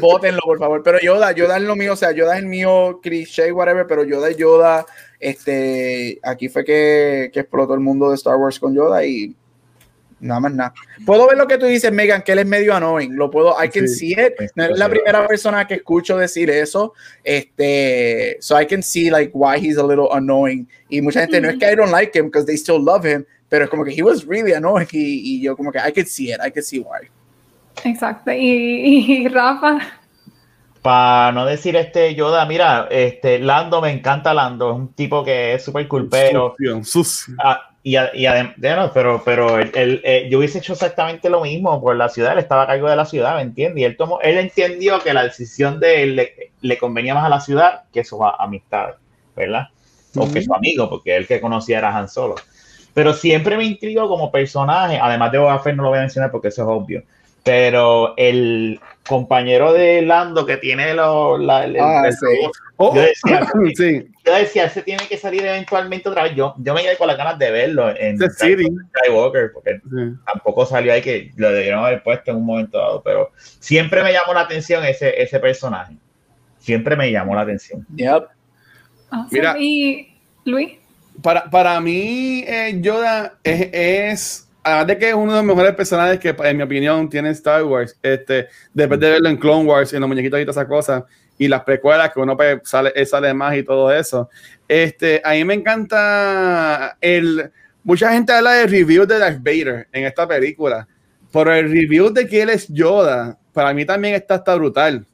Vótenlo, 0.00 0.40
por 0.44 0.58
favor. 0.58 0.82
Pero 0.82 0.98
Yoda, 1.00 1.32
Yoda 1.32 1.56
es 1.56 1.62
lo 1.62 1.76
mío, 1.76 1.92
o 1.94 1.96
sea, 1.96 2.12
Yoda 2.12 2.34
es 2.36 2.42
el 2.42 2.46
mío, 2.46 3.00
cliché, 3.02 3.52
whatever, 3.52 3.86
pero 3.86 4.04
Yoda 4.04 4.28
es 4.30 4.36
Yoda. 4.36 4.84
Este, 5.18 6.18
aquí 6.22 6.48
fue 6.48 6.64
que, 6.64 7.30
que 7.32 7.40
explotó 7.40 7.74
el 7.74 7.80
mundo 7.80 8.10
de 8.10 8.16
Star 8.16 8.36
Wars 8.36 8.60
con 8.60 8.74
Yoda 8.74 9.04
y 9.04 9.34
Nada 10.18 10.40
más 10.40 10.52
nada. 10.54 10.74
Puedo 11.04 11.28
ver 11.28 11.36
lo 11.36 11.46
que 11.46 11.58
tú 11.58 11.66
dices, 11.66 11.92
Megan, 11.92 12.22
que 12.22 12.32
él 12.32 12.38
es 12.38 12.46
medio 12.46 12.74
annoying. 12.74 13.14
Lo 13.14 13.30
puedo, 13.30 13.54
I 13.62 13.68
can 13.68 13.86
see 13.86 14.12
it. 14.12 14.34
No 14.54 14.64
es 14.64 14.78
la 14.78 14.88
primera 14.88 15.26
persona 15.26 15.66
que 15.66 15.74
escucho 15.74 16.16
decir 16.16 16.48
eso. 16.48 16.94
Este, 17.22 18.38
so 18.40 18.58
I 18.58 18.66
can 18.66 18.82
see 18.82 19.10
like 19.10 19.32
why 19.34 19.58
he's 19.58 19.76
a 19.76 19.86
little 19.86 20.08
annoying. 20.12 20.66
Y 20.88 21.02
mucha 21.02 21.20
gente 21.20 21.40
no 21.40 21.50
es 21.50 21.58
que 21.58 21.70
I 21.70 21.74
don't 21.74 21.90
like 21.90 22.18
him 22.18 22.26
because 22.26 22.46
they 22.46 22.56
still 22.56 22.82
love 22.82 23.04
him, 23.04 23.26
pero 23.50 23.64
es 23.64 23.70
como 23.70 23.84
que 23.84 23.92
he 23.92 24.02
was 24.02 24.24
really 24.26 24.54
annoying 24.54 24.88
y, 24.90 25.42
yo 25.42 25.54
como 25.54 25.70
que 25.70 25.78
I 25.78 25.92
can 25.92 26.06
see 26.06 26.32
it, 26.32 26.38
I 26.42 26.50
can 26.50 26.62
see 26.62 26.78
why. 26.78 27.08
Exacto. 27.84 28.32
Y, 28.32 29.28
Rafa. 29.28 29.78
Para 30.80 31.32
no 31.32 31.44
decir 31.44 31.76
este 31.76 32.14
Yoda, 32.14 32.46
mira, 32.46 32.88
este 32.90 33.38
Lando 33.38 33.82
me 33.82 33.90
encanta 33.90 34.32
Lando, 34.32 34.70
es 34.70 34.76
un 34.76 34.94
tipo 34.94 35.22
que 35.22 35.54
es 35.54 35.64
súper 35.64 35.86
culpero. 35.88 36.54
Sucio, 36.56 36.84
sucio. 36.84 37.34
Ah, 37.38 37.75
y, 37.86 37.96
y 38.14 38.26
además, 38.26 38.90
pero, 38.92 39.22
pero 39.24 39.60
él, 39.60 40.00
eh, 40.02 40.26
yo 40.28 40.38
hubiese 40.38 40.58
hecho 40.58 40.72
exactamente 40.72 41.30
lo 41.30 41.42
mismo 41.42 41.80
por 41.80 41.94
la 41.94 42.08
ciudad, 42.08 42.32
él 42.32 42.40
estaba 42.40 42.64
a 42.64 42.66
cargo 42.66 42.90
de 42.90 42.96
la 42.96 43.04
ciudad, 43.04 43.36
¿me 43.36 43.42
entiendes? 43.42 43.80
Y 43.80 43.84
él, 43.84 43.96
tomó, 43.96 44.18
él 44.22 44.38
entendió 44.38 44.98
que 44.98 45.14
la 45.14 45.22
decisión 45.22 45.78
de 45.78 46.02
él 46.02 46.28
le, 46.62 46.78
convenía 46.78 47.14
más 47.14 47.24
a 47.26 47.28
la 47.28 47.40
ciudad 47.40 47.84
que 47.92 48.02
su 48.02 48.20
amistad, 48.24 48.94
¿verdad? 49.36 49.68
O 50.16 50.28
que 50.32 50.42
su 50.42 50.52
amigo, 50.52 50.90
porque 50.90 51.16
él 51.16 51.28
que 51.28 51.40
conocía 51.40 51.78
era 51.78 51.96
Han 51.96 52.08
Solo. 52.08 52.34
Pero 52.92 53.12
siempre 53.12 53.56
me 53.56 53.62
intrigó 53.62 54.08
como 54.08 54.32
personaje, 54.32 54.98
además 55.00 55.30
de 55.30 55.38
Boba 55.38 55.60
Fett 55.60 55.76
no 55.76 55.84
lo 55.84 55.90
voy 55.90 55.98
a 55.98 56.02
mencionar 56.02 56.32
porque 56.32 56.48
eso 56.48 56.62
es 56.62 56.68
obvio, 56.68 57.04
pero 57.44 58.14
el 58.16 58.80
compañero 59.06 59.72
de 59.72 60.02
Lando 60.02 60.44
que 60.44 60.56
tiene 60.56 60.92
los... 60.92 61.38
La, 61.38 61.58
ah, 61.80 62.08
Oh, 62.78 62.94
yo, 62.94 63.02
decía, 63.02 63.46
sí. 63.74 64.06
yo 64.24 64.34
decía, 64.34 64.64
ese 64.66 64.82
tiene 64.82 65.06
que 65.08 65.16
salir 65.16 65.44
eventualmente 65.44 66.08
otra 66.08 66.24
vez. 66.24 66.34
Yo, 66.34 66.54
yo 66.58 66.74
me 66.74 66.82
quedé 66.82 66.96
con 66.96 67.06
las 67.06 67.16
ganas 67.16 67.38
de 67.38 67.50
verlo 67.50 67.88
en 67.96 68.18
Skywalker, 68.18 69.52
porque 69.52 69.80
tampoco 70.26 70.66
salió 70.66 70.92
ahí 70.92 71.00
que 71.00 71.30
lo 71.36 71.50
debieron 71.50 71.84
haber 71.84 72.02
puesto 72.02 72.30
en 72.30 72.36
un 72.38 72.44
momento 72.44 72.78
dado, 72.78 73.02
pero 73.02 73.32
siempre 73.38 74.02
me 74.02 74.12
llamó 74.12 74.34
la 74.34 74.42
atención 74.42 74.84
ese, 74.84 75.20
ese 75.20 75.40
personaje. 75.40 75.96
Siempre 76.58 76.96
me 76.96 77.10
llamó 77.10 77.34
la 77.34 77.42
atención. 77.42 77.86
Yep. 77.94 78.24
Mira, 79.30 79.56
y 79.58 80.12
Luis. 80.44 80.72
Para, 81.22 81.48
para 81.48 81.80
mí, 81.80 82.44
eh, 82.46 82.76
Yoda 82.80 83.38
es, 83.42 83.68
es, 83.72 84.48
además 84.62 84.86
de 84.88 84.98
que 84.98 85.08
es 85.08 85.14
uno 85.14 85.32
de 85.32 85.38
los 85.38 85.46
mejores 85.46 85.74
personajes 85.74 86.18
que, 86.18 86.36
en 86.38 86.56
mi 86.58 86.62
opinión, 86.62 87.08
tiene 87.08 87.30
Star 87.30 87.64
Wars, 87.64 87.98
este, 88.02 88.48
después 88.74 89.00
de 89.00 89.10
verlo 89.10 89.30
en 89.30 89.38
Clone 89.38 89.64
Wars, 89.64 89.94
en 89.94 90.00
los 90.00 90.08
muñequitos 90.08 90.38
y 90.38 90.44
todas 90.44 90.56
esas 90.56 90.68
cosas, 90.68 91.04
y 91.38 91.48
las 91.48 91.62
precuelas 91.62 92.12
que 92.12 92.20
uno 92.20 92.36
pues, 92.36 92.60
sale, 92.64 92.92
eh, 92.94 93.06
sale 93.06 93.32
más 93.34 93.56
y 93.56 93.62
todo 93.62 93.92
eso. 93.92 94.28
Este, 94.68 95.20
a 95.24 95.32
mí 95.32 95.44
me 95.44 95.54
encanta 95.54 96.96
el... 97.00 97.50
Mucha 97.84 98.12
gente 98.12 98.32
habla 98.32 98.52
de 98.52 98.66
review 98.66 99.06
de 99.06 99.18
Darth 99.18 99.38
Vader 99.38 99.86
en 99.92 100.04
esta 100.06 100.26
película, 100.26 100.88
pero 101.32 101.54
el 101.54 101.70
review 101.70 102.10
de 102.10 102.26
que 102.26 102.42
él 102.42 102.50
es 102.50 102.66
Yoda, 102.68 103.38
para 103.52 103.72
mí 103.72 103.84
también 103.84 104.14
está, 104.14 104.36
está 104.36 104.56
brutal. 104.56 105.06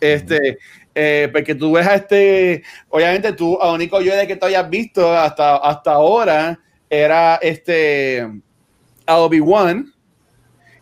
Este, 0.00 0.58
eh, 0.94 1.28
porque 1.32 1.54
tú 1.54 1.72
ves 1.72 1.86
a 1.86 1.94
este, 1.94 2.64
obviamente 2.88 3.32
tú, 3.32 3.56
a 3.62 3.72
único 3.72 4.00
Yoda 4.00 4.26
que 4.26 4.34
tú 4.34 4.46
hayas 4.46 4.68
visto 4.68 5.16
hasta, 5.16 5.56
hasta 5.56 5.92
ahora 5.92 6.58
era 6.90 7.36
este, 7.36 8.26
a 9.06 9.18
Obi-Wan, 9.18 9.92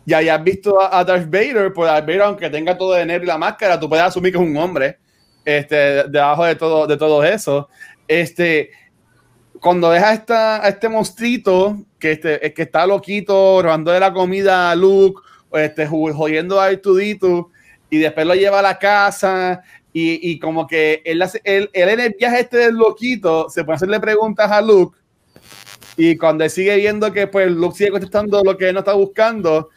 y 0.07 0.13
hayas 0.13 0.41
visto 0.41 0.81
a, 0.81 1.03
Darth 1.03 1.29
Vader, 1.29 1.73
pues 1.73 1.91
Darth 1.91 2.05
Vader, 2.05 2.21
aunque 2.21 2.49
tenga 2.49 2.77
todo 2.77 2.93
de 2.93 3.05
negro 3.05 3.25
y 3.25 3.27
la 3.27 3.37
máscara, 3.37 3.77
tú 3.77 3.89
puedes 3.89 4.05
asumir 4.05 4.31
que 4.31 4.37
es 4.37 4.43
un 4.43 4.55
hombre 4.55 4.97
este, 5.43 6.05
debajo 6.07 6.45
de 6.45 6.55
todo, 6.55 6.87
de 6.87 6.95
todo 6.95 7.25
eso. 7.25 7.67
Este, 8.07 8.71
cuando 9.59 9.91
deja 9.91 10.13
esta, 10.13 10.63
a 10.63 10.69
este 10.69 10.87
monstruito 10.87 11.83
que, 11.99 12.13
este, 12.13 12.53
que 12.53 12.61
está 12.61 12.87
loquito, 12.87 13.61
robando 13.61 13.91
de 13.91 13.99
la 13.99 14.13
comida 14.13 14.71
a 14.71 14.75
Luke, 14.77 15.21
este, 15.51 15.85
jodiendo 15.85 16.61
a 16.61 16.67
Artudito, 16.67 17.49
y 17.89 17.97
después 17.97 18.25
lo 18.25 18.33
lleva 18.33 18.59
a 18.59 18.61
la 18.61 18.79
casa, 18.79 19.61
y, 19.91 20.31
y 20.31 20.39
como 20.39 20.67
que 20.67 21.01
él, 21.03 21.21
hace, 21.21 21.41
él, 21.43 21.69
él, 21.73 21.89
en 21.89 21.99
el 21.99 22.15
viaje 22.17 22.39
este 22.39 22.57
del 22.59 22.75
loquito 22.75 23.49
se 23.49 23.65
puede 23.65 23.75
hacerle 23.75 23.99
preguntas 23.99 24.49
a 24.49 24.61
Luke, 24.61 24.97
y 25.97 26.15
cuando 26.15 26.47
sigue 26.47 26.77
viendo 26.77 27.11
que 27.11 27.27
pues 27.27 27.51
Luke 27.51 27.75
sigue 27.75 27.91
contestando 27.91 28.41
lo 28.41 28.55
que 28.55 28.69
él 28.69 28.73
no 28.73 28.79
está 28.79 28.93
buscando, 28.93 29.69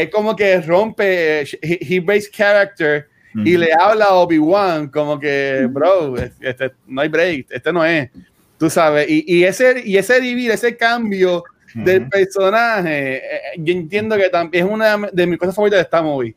es 0.00 0.10
como 0.10 0.34
que 0.34 0.60
rompe, 0.60 1.44
he, 1.60 2.00
breaks 2.00 2.30
character 2.30 3.08
y 3.34 3.56
le 3.56 3.70
habla 3.72 4.06
a 4.06 4.14
Obi-Wan 4.14 4.88
como 4.88 5.18
que, 5.18 5.66
bro, 5.70 6.16
este, 6.16 6.72
no 6.86 7.00
hay 7.00 7.08
break, 7.08 7.46
este 7.50 7.72
no 7.72 7.84
es, 7.84 8.10
tú 8.58 8.68
sabes, 8.68 9.08
y, 9.08 9.24
y 9.26 9.44
ese, 9.44 9.82
y 9.84 9.96
ese 9.96 10.20
vivir, 10.20 10.50
ese 10.50 10.76
cambio 10.76 11.42
del 11.74 12.08
personaje, 12.08 13.16
eh, 13.16 13.40
yo 13.58 13.72
entiendo 13.72 14.16
que 14.16 14.28
también 14.28 14.66
es 14.66 14.72
una 14.72 14.96
de 15.12 15.26
mis 15.26 15.38
cosas 15.38 15.54
favoritas 15.54 15.78
de 15.78 15.82
esta 15.82 16.02
movie. 16.02 16.34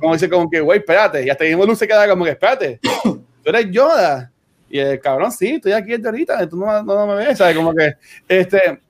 Como 0.00 0.12
dice, 0.12 0.28
como 0.28 0.50
que, 0.50 0.60
güey, 0.60 0.80
espérate, 0.80 1.24
y 1.24 1.30
hasta 1.30 1.44
ahí 1.44 1.52
Luke 1.52 1.76
se 1.76 1.86
queda 1.86 2.06
como 2.08 2.24
que, 2.24 2.32
espérate, 2.32 2.78
tú 3.02 3.24
eres 3.44 3.70
Yoda. 3.70 4.30
Y 4.68 4.78
el 4.78 5.00
cabrón, 5.00 5.30
sí, 5.30 5.50
estoy 5.54 5.72
aquí 5.72 5.94
ahorita, 5.94 6.46
tú 6.48 6.56
no, 6.56 6.82
no, 6.82 7.06
me 7.06 7.14
ves, 7.14 7.38
¿sabes? 7.38 7.56
Como 7.56 7.72
que, 7.72 7.94
este, 8.28 8.80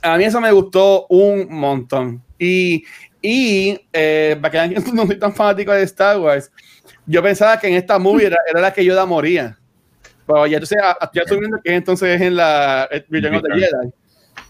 a 0.00 0.16
mí 0.16 0.24
eso 0.24 0.40
me 0.40 0.52
gustó 0.52 1.06
un 1.08 1.48
montón. 1.50 2.22
Y, 2.38 2.84
y 3.20 3.80
eh, 3.92 4.36
para 4.40 4.68
que 4.68 4.80
no 4.92 5.06
soy 5.06 5.18
tan 5.18 5.34
fanático 5.34 5.72
de 5.72 5.82
Star 5.82 6.18
Wars, 6.18 6.50
yo 7.06 7.22
pensaba 7.22 7.58
que 7.58 7.68
en 7.68 7.74
esta 7.74 7.98
movie 7.98 8.26
era, 8.26 8.38
la 8.54 8.72
que 8.72 8.84
Yoda 8.84 9.06
moría. 9.06 9.58
Pero 10.26 10.46
ya 10.46 10.58
entonces, 10.58 10.78
ya 11.14 11.22
estoy 11.22 11.38
viendo 11.38 11.58
que 11.62 11.74
entonces 11.74 12.16
es 12.16 12.20
en 12.20 12.36
la 12.36 12.86
Return 13.08 13.36
of 13.36 13.42
the 13.42 13.54
Jedi. 13.54 13.92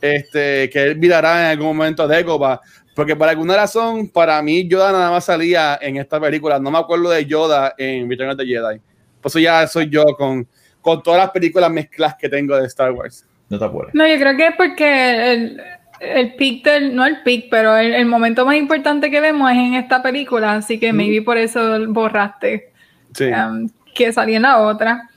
este, 0.01 0.71
que 0.71 0.83
él 0.83 0.95
virará 0.97 1.41
en 1.41 1.59
algún 1.59 1.77
momento 1.77 2.07
de 2.09 2.19
Egoba. 2.19 2.61
Porque 2.97 3.15
por 3.15 3.29
alguna 3.29 3.55
razón, 3.55 4.09
para 4.09 4.43
mí, 4.43 4.69
Yoda 4.69 4.91
nada 4.91 5.13
más 5.13 5.25
salía 5.25 5.79
en 5.81 5.99
esta 5.99 6.21
película. 6.21 6.59
No 6.59 6.73
me 6.73 6.79
acuerdo 6.79 7.11
de 7.11 7.25
Yoda 7.25 7.75
en 7.79 8.11
Return 8.11 8.31
of 8.31 8.37
the 8.37 8.45
Jedi. 8.45 8.81
Por 9.21 9.31
eso 9.31 9.39
ya 9.39 9.67
soy 9.69 9.89
yo 9.89 10.05
con, 10.17 10.49
con 10.81 11.01
todas 11.01 11.21
las 11.21 11.31
películas 11.31 11.71
mezclas 11.71 12.17
que 12.17 12.29
tengo 12.29 12.57
de 12.57 12.67
Star 12.67 12.91
Wars. 12.91 13.25
No 13.49 13.59
te 13.59 13.65
acuerdas. 13.65 13.95
No, 13.95 14.07
yo 14.07 14.19
creo 14.19 14.37
que 14.37 14.47
es 14.49 14.57
porque 14.57 15.33
el, 15.33 15.63
el 16.01 16.35
pic 16.35 16.65
del, 16.65 16.95
no 16.95 17.07
el 17.07 17.23
pic, 17.23 17.49
pero 17.51 17.77
el, 17.77 18.07
momento 18.07 18.47
más 18.47 18.57
importante 18.57 19.11
que 19.11 19.21
vemos 19.21 19.51
es 19.51 19.59
en 19.59 19.75
esta 19.75 20.03
película, 20.03 20.55
así 20.55 20.79
que 20.79 20.93
maybe 20.93 21.23
por 21.23 21.37
eso 21.37 21.87
borraste 21.89 22.73
um, 23.21 23.69
que 23.95 24.13
salía 24.13 24.37
en 24.37 24.43
la 24.43 24.59
otra. 24.59 25.09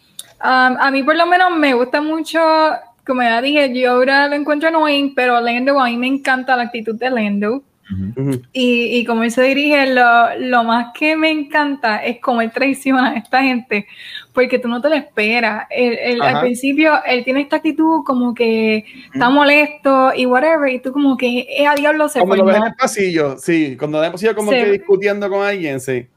Um, 0.43 0.77
a 0.79 0.89
mí 0.91 1.03
por 1.03 1.15
lo 1.15 1.25
menos 1.27 1.55
me 1.55 1.73
gusta 1.73 2.01
mucho, 2.01 2.39
como 3.05 3.21
ya 3.21 3.41
dije, 3.41 3.73
yo 3.79 3.91
ahora 3.91 4.27
lo 4.27 4.35
encuentro 4.35 4.69
annoying, 4.69 5.13
pero 5.13 5.39
Lando, 5.39 5.79
a 5.79 5.85
mí 5.85 5.97
me 5.97 6.07
encanta 6.07 6.55
la 6.55 6.63
actitud 6.63 6.95
de 6.95 7.09
Lando. 7.09 7.63
Y, 8.53 8.97
y, 8.99 9.05
como 9.05 9.23
él 9.23 9.31
se 9.31 9.41
dirige, 9.43 9.93
lo, 9.93 10.37
lo, 10.39 10.63
más 10.63 10.93
que 10.93 11.15
me 11.15 11.29
encanta 11.29 11.97
es 11.97 12.19
cómo 12.19 12.41
él 12.41 12.51
traiciona 12.51 13.11
a 13.11 13.15
esta 13.15 13.41
gente, 13.41 13.87
porque 14.33 14.59
tú 14.59 14.67
no 14.67 14.81
te 14.81 14.89
lo 14.89 14.95
esperas. 14.95 15.67
al 16.21 16.41
principio, 16.41 17.03
él 17.05 17.23
tiene 17.23 17.41
esta 17.41 17.57
actitud 17.57 18.03
como 18.05 18.33
que 18.33 18.85
está 19.13 19.29
molesto 19.29 20.13
y 20.15 20.25
whatever, 20.25 20.71
y 20.71 20.79
tú 20.79 20.91
como 20.91 21.17
que 21.17 21.47
es 21.49 21.67
a 21.67 21.75
diablo 21.75 22.07
se 22.09 22.19
Cuando 22.19 22.37
lo 22.37 22.45
ves 22.45 22.57
en 22.57 22.63
el 22.63 22.75
pasillo, 22.75 23.37
sí, 23.37 23.75
cuando 23.77 23.97
lo 23.97 24.01
ves 24.01 24.07
en 24.07 24.09
el 24.09 24.13
pasillo 24.13 24.35
como 24.35 24.51
que 24.51 24.71
discutiendo 24.71 25.29
con 25.29 25.45
alguien, 25.45 25.79
sí. 25.79 26.07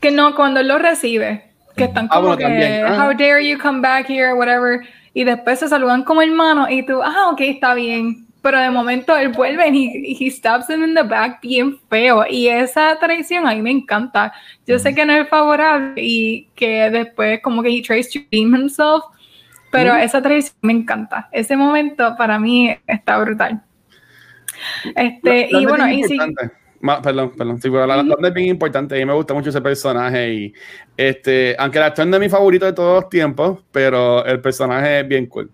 Que 0.00 0.10
no, 0.10 0.34
cuando 0.34 0.60
él 0.60 0.68
lo 0.68 0.78
recibe 0.78 1.50
que 1.76 1.84
están 1.84 2.08
ah, 2.10 2.20
como 2.20 2.36
que, 2.36 2.44
ah. 2.44 3.04
how 3.04 3.12
dare 3.12 3.40
you 3.40 3.58
come 3.58 3.80
back 3.80 4.08
here, 4.08 4.34
whatever, 4.34 4.80
y 5.14 5.24
después 5.24 5.58
se 5.58 5.68
saludan 5.68 6.04
como 6.04 6.22
hermanos 6.22 6.68
y 6.70 6.84
tú, 6.84 7.02
ah, 7.02 7.30
ok, 7.32 7.40
está 7.40 7.74
bien, 7.74 8.26
pero 8.42 8.58
de 8.58 8.70
momento 8.70 9.16
él 9.16 9.28
vuelve 9.28 9.68
y 9.68 10.16
he, 10.20 10.26
he 10.26 10.30
stabs 10.30 10.68
him 10.70 10.84
in 10.84 10.94
the 10.94 11.02
back 11.02 11.40
bien 11.42 11.78
feo, 11.88 12.24
y 12.28 12.48
esa 12.48 12.98
traición 12.98 13.46
a 13.46 13.54
mí 13.54 13.62
me 13.62 13.70
encanta, 13.70 14.32
yo 14.66 14.78
sé 14.78 14.94
que 14.94 15.04
no 15.04 15.12
es 15.12 15.28
favorable 15.28 15.94
y 15.96 16.48
que 16.54 16.90
después 16.90 17.40
como 17.42 17.62
que 17.62 17.70
he 17.70 17.82
tries 17.82 18.10
to 18.10 18.20
redeem 18.30 18.54
himself, 18.54 19.04
pero 19.70 19.94
esa 19.94 20.20
traición 20.20 20.56
me 20.62 20.72
encanta, 20.72 21.28
ese 21.32 21.56
momento 21.56 22.14
para 22.16 22.38
mí 22.38 22.76
está 22.86 23.18
brutal. 23.18 23.62
Este, 24.94 25.48
y 25.50 25.64
bueno, 25.66 25.88
y 25.88 26.02
sí 26.04 26.18
perdón, 26.80 27.32
perdón. 27.36 27.60
Sí, 27.60 27.70
pero 27.70 27.86
la, 27.86 28.02
la, 28.02 28.28
es 28.28 28.34
bien 28.34 28.48
importante. 28.48 28.94
A 28.94 28.98
mí 28.98 29.04
me 29.04 29.12
gusta 29.12 29.34
mucho 29.34 29.50
ese 29.50 29.60
personaje. 29.60 30.32
Y 30.32 30.54
este, 30.96 31.54
aunque 31.58 31.78
la 31.78 31.86
actor 31.86 32.06
no 32.06 32.16
es 32.16 32.20
mi 32.20 32.28
favorito 32.28 32.66
de 32.66 32.72
todos 32.72 33.02
los 33.02 33.10
tiempos, 33.10 33.60
pero 33.70 34.24
el 34.24 34.40
personaje 34.40 35.00
es 35.00 35.08
bien 35.08 35.26
cool. 35.26 35.50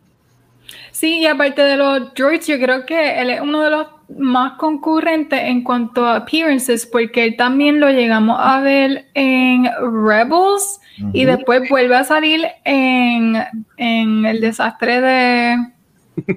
Sí, 0.91 1.21
y 1.21 1.27
aparte 1.27 1.63
de 1.63 1.77
los 1.77 2.15
droids, 2.15 2.47
yo 2.47 2.59
creo 2.59 2.87
que 2.87 3.21
él 3.21 3.31
es 3.31 3.41
uno 3.41 3.63
de 3.63 3.71
los 3.71 3.87
más 4.19 4.53
concurrentes 4.53 5.41
en 5.43 5.63
cuanto 5.63 6.07
a 6.07 6.17
appearances, 6.17 6.87
porque 6.87 7.25
él 7.25 7.37
también 7.37 7.81
lo 7.81 7.91
llegamos 7.91 8.39
a 8.41 8.61
ver 8.61 9.07
en 9.15 9.69
Rebels 10.05 10.81
y 11.13 11.25
después 11.25 11.69
vuelve 11.69 11.97
a 11.97 12.05
salir 12.05 12.47
en, 12.65 13.37
en 13.77 14.25
el 14.25 14.41
desastre 14.41 15.01
de, 15.01 15.57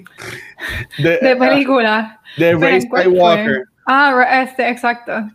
de, 0.98 1.36
película. 1.38 2.20
De 2.38 2.56
Ray 2.56 2.82
Skywalker. 2.82 3.64
Ah, 3.86 4.42
este, 4.44 4.70
exacto. 4.70 5.30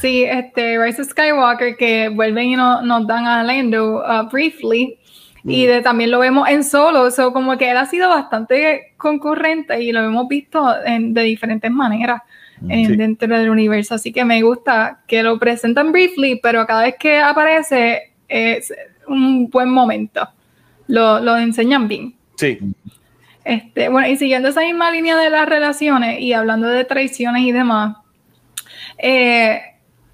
Sí, 0.00 0.24
este, 0.24 0.78
Rise 0.78 1.02
of 1.02 1.08
Skywalker 1.08 1.76
que 1.76 2.08
vuelven 2.08 2.46
y 2.46 2.56
no, 2.56 2.82
nos 2.82 3.06
dan 3.06 3.26
a 3.26 3.42
Lando 3.42 4.02
uh, 4.04 4.28
briefly. 4.30 4.98
Y 5.44 5.64
mm. 5.64 5.68
de, 5.68 5.82
también 5.82 6.10
lo 6.10 6.18
vemos 6.18 6.48
en 6.48 6.64
solo, 6.64 7.10
so, 7.10 7.32
como 7.32 7.56
que 7.58 7.70
él 7.70 7.76
ha 7.76 7.86
sido 7.86 8.08
bastante 8.08 8.92
concurrente 8.96 9.82
y 9.82 9.92
lo 9.92 10.00
hemos 10.00 10.28
visto 10.28 10.74
en, 10.84 11.14
de 11.14 11.22
diferentes 11.22 11.70
maneras 11.70 12.22
mm, 12.60 12.96
dentro 12.96 13.38
del 13.38 13.50
universo. 13.50 13.94
Así 13.94 14.12
que 14.12 14.24
me 14.24 14.42
gusta 14.42 15.00
que 15.06 15.22
lo 15.22 15.38
presentan 15.38 15.92
briefly, 15.92 16.38
pero 16.42 16.66
cada 16.66 16.82
vez 16.82 16.94
que 16.98 17.18
aparece 17.18 18.12
es 18.28 18.72
un 19.06 19.50
buen 19.50 19.70
momento. 19.70 20.28
Lo, 20.86 21.20
lo 21.20 21.36
enseñan 21.36 21.88
bien. 21.88 22.14
Sí. 22.36 22.58
Este, 23.44 23.88
bueno, 23.88 24.08
y 24.08 24.16
siguiendo 24.16 24.48
esa 24.48 24.60
misma 24.60 24.90
línea 24.90 25.16
de 25.16 25.30
las 25.30 25.48
relaciones 25.48 26.20
y 26.20 26.32
hablando 26.32 26.68
de 26.68 26.84
traiciones 26.84 27.42
y 27.42 27.52
demás, 27.52 27.96
eh, 28.98 29.60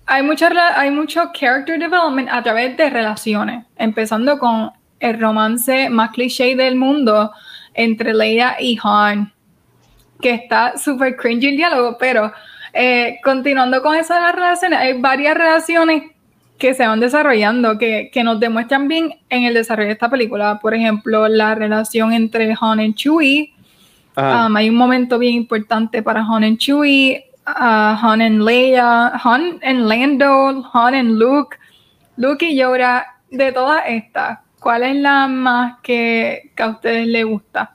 hay, 0.06 0.22
mucho, 0.22 0.46
hay 0.74 0.90
mucho 0.90 1.30
character 1.38 1.78
development 1.78 2.28
a 2.30 2.42
través 2.42 2.76
de 2.76 2.88
relaciones, 2.88 3.66
empezando 3.76 4.38
con 4.38 4.72
el 5.00 5.20
romance 5.20 5.88
más 5.90 6.10
cliché 6.10 6.56
del 6.56 6.76
mundo 6.76 7.32
entre 7.74 8.14
Leia 8.14 8.56
y 8.60 8.78
Han, 8.82 9.32
que 10.20 10.30
está 10.30 10.76
súper 10.76 11.16
cringy 11.16 11.48
el 11.48 11.56
diálogo, 11.56 11.96
pero 11.98 12.32
eh, 12.72 13.18
continuando 13.22 13.82
con 13.82 13.96
esas 13.96 14.34
relaciones, 14.34 14.78
hay 14.78 15.00
varias 15.00 15.36
relaciones 15.36 16.02
que 16.58 16.74
se 16.74 16.86
van 16.86 17.00
desarrollando, 17.00 17.78
que, 17.78 18.10
que, 18.12 18.24
nos 18.24 18.40
demuestran 18.40 18.88
bien 18.88 19.14
en 19.30 19.44
el 19.44 19.54
desarrollo 19.54 19.86
de 19.86 19.92
esta 19.92 20.10
película. 20.10 20.58
Por 20.60 20.74
ejemplo, 20.74 21.28
la 21.28 21.54
relación 21.54 22.12
entre 22.12 22.54
Han 22.60 22.80
y 22.80 22.94
Chewie. 22.94 23.54
Um, 24.16 24.56
hay 24.56 24.68
un 24.68 24.74
momento 24.74 25.18
bien 25.18 25.34
importante 25.34 26.02
para 26.02 26.20
Han 26.20 26.42
y 26.42 26.56
Chewie, 26.58 27.26
uh, 27.46 27.50
Han 28.02 28.20
y 28.20 28.30
Leia, 28.44 29.12
Han 29.22 29.60
y 29.62 29.72
Lando, 29.74 30.68
Han 30.72 30.94
y 30.94 31.02
Luke, 31.14 31.56
Luke 32.16 32.44
y 32.44 32.56
Yoda. 32.56 33.06
De 33.30 33.52
todas 33.52 33.82
estas, 33.86 34.38
¿cuál 34.60 34.82
es 34.82 34.96
la 34.96 35.28
más 35.28 35.78
que, 35.82 36.50
que 36.54 36.62
a 36.62 36.68
ustedes 36.68 37.06
les 37.06 37.24
gusta 37.24 37.74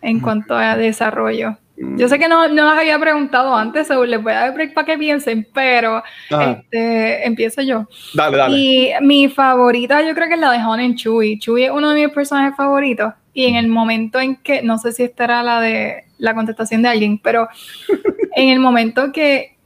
en 0.00 0.20
cuanto 0.20 0.56
a 0.56 0.76
desarrollo? 0.76 1.56
Yo 1.96 2.08
sé 2.08 2.18
que 2.18 2.28
no, 2.28 2.48
no 2.48 2.64
las 2.64 2.78
había 2.78 2.98
preguntado 2.98 3.54
antes, 3.54 3.88
o 3.90 4.04
les 4.04 4.20
voy 4.20 4.32
a 4.32 4.40
dar 4.40 4.54
break 4.54 4.74
para 4.74 4.84
que 4.84 4.98
piensen, 4.98 5.46
pero 5.54 6.02
este, 6.28 7.24
empiezo 7.24 7.62
yo. 7.62 7.86
Dale, 8.14 8.36
dale. 8.36 8.56
Y 8.56 8.90
mi 9.00 9.28
favorita 9.28 10.02
yo 10.02 10.12
creo 10.14 10.26
que 10.26 10.34
es 10.34 10.40
la 10.40 10.50
de 10.50 10.58
Honen 10.58 10.96
Chewie. 10.96 11.38
Chewie 11.38 11.66
es 11.66 11.70
uno 11.70 11.90
de 11.90 12.06
mis 12.06 12.12
personajes 12.12 12.56
favoritos. 12.56 13.14
Y 13.32 13.46
en 13.46 13.54
el 13.54 13.68
momento 13.68 14.18
en 14.18 14.36
que, 14.36 14.62
no 14.62 14.78
sé 14.78 14.90
si 14.90 15.04
esta 15.04 15.24
era 15.24 15.42
la 15.44 15.60
de 15.60 16.04
la 16.18 16.34
contestación 16.34 16.82
de 16.82 16.88
alguien, 16.88 17.18
pero 17.18 17.48
en 18.34 18.48
el 18.48 18.58
momento 18.58 19.12
que 19.12 19.56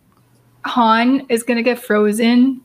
Han 0.63 1.25
is 1.29 1.45
gonna 1.47 1.63
get 1.63 1.79
frozen 1.79 2.63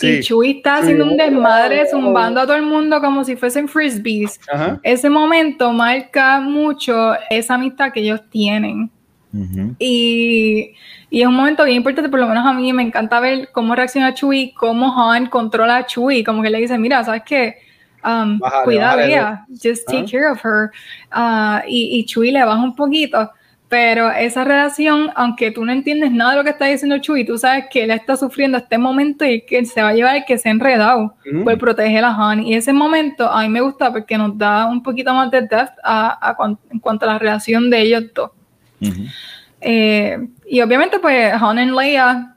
y 0.00 0.20
Chewie 0.20 0.56
está 0.56 0.78
haciendo 0.78 1.04
un 1.04 1.16
desmadre, 1.16 1.86
zumbando 1.90 2.40
a 2.40 2.46
todo 2.46 2.56
el 2.56 2.62
mundo 2.62 3.00
como 3.00 3.24
si 3.24 3.36
fuesen 3.36 3.68
frisbees. 3.68 4.40
Ese 4.82 5.10
momento 5.10 5.72
marca 5.72 6.40
mucho 6.40 7.14
esa 7.30 7.54
amistad 7.54 7.92
que 7.92 8.00
ellos 8.00 8.20
tienen. 8.30 8.90
y, 9.78 10.74
y, 11.08 11.22
es 11.22 11.26
un 11.26 11.34
momento 11.34 11.64
bien 11.64 11.78
importante, 11.78 12.10
por 12.10 12.20
lo 12.20 12.28
menos 12.28 12.46
a 12.46 12.52
mí 12.52 12.70
me 12.72 12.82
encanta 12.82 13.18
ver 13.18 13.48
cómo 13.50 13.74
reacciona 13.74 14.12
Chewie, 14.12 14.52
cómo 14.54 14.94
Han 14.94 15.26
controla 15.26 15.78
a 15.78 15.86
Chewie, 15.86 16.22
como 16.22 16.42
que 16.42 16.50
le 16.50 16.58
dice, 16.58 16.76
mira, 16.78 17.02
¿sabes 17.02 17.22
qué? 17.24 17.56
Um, 18.04 18.40
cuidado, 18.64 19.00
just 19.50 19.86
take 19.86 20.10
care 20.10 20.30
of 20.30 20.44
her. 20.44 20.70
Uh, 21.14 21.66
y, 21.66 21.98
y 21.98 22.04
Chewie 22.04 22.32
le 22.32 22.44
baja 22.44 22.62
un 22.62 22.74
poquito 22.74 23.30
pero 23.72 24.10
esa 24.10 24.44
relación, 24.44 25.12
aunque 25.14 25.50
tú 25.50 25.64
no 25.64 25.72
entiendes 25.72 26.12
nada 26.12 26.32
de 26.32 26.36
lo 26.36 26.44
que 26.44 26.50
está 26.50 26.66
diciendo 26.66 26.98
Chuy, 26.98 27.24
tú 27.24 27.38
sabes 27.38 27.68
que 27.70 27.84
él 27.84 27.90
está 27.90 28.18
sufriendo 28.18 28.58
este 28.58 28.76
momento 28.76 29.24
y 29.24 29.46
que 29.46 29.64
se 29.64 29.80
va 29.80 29.88
a 29.88 29.94
llevar 29.94 30.16
el 30.16 30.26
que 30.26 30.36
se 30.36 30.50
ha 30.50 30.52
enredado 30.52 31.14
por 31.42 31.56
proteger 31.56 32.04
a 32.04 32.14
Han. 32.14 32.42
Y 32.42 32.54
ese 32.54 32.74
momento 32.74 33.26
a 33.30 33.40
mí 33.40 33.48
me 33.48 33.62
gusta 33.62 33.90
porque 33.90 34.18
nos 34.18 34.36
da 34.36 34.66
un 34.66 34.82
poquito 34.82 35.14
más 35.14 35.30
de 35.30 35.40
depth 35.40 35.72
a, 35.82 36.36
en 36.70 36.80
cuanto 36.80 37.06
a 37.06 37.14
la 37.14 37.18
relación 37.18 37.70
de 37.70 37.80
ellos 37.80 38.04
dos. 38.14 38.32
Eh, 39.62 40.18
y 40.50 40.60
obviamente, 40.60 40.98
pues 40.98 41.32
Han 41.32 41.58
y 41.58 41.70
Leia, 41.70 42.34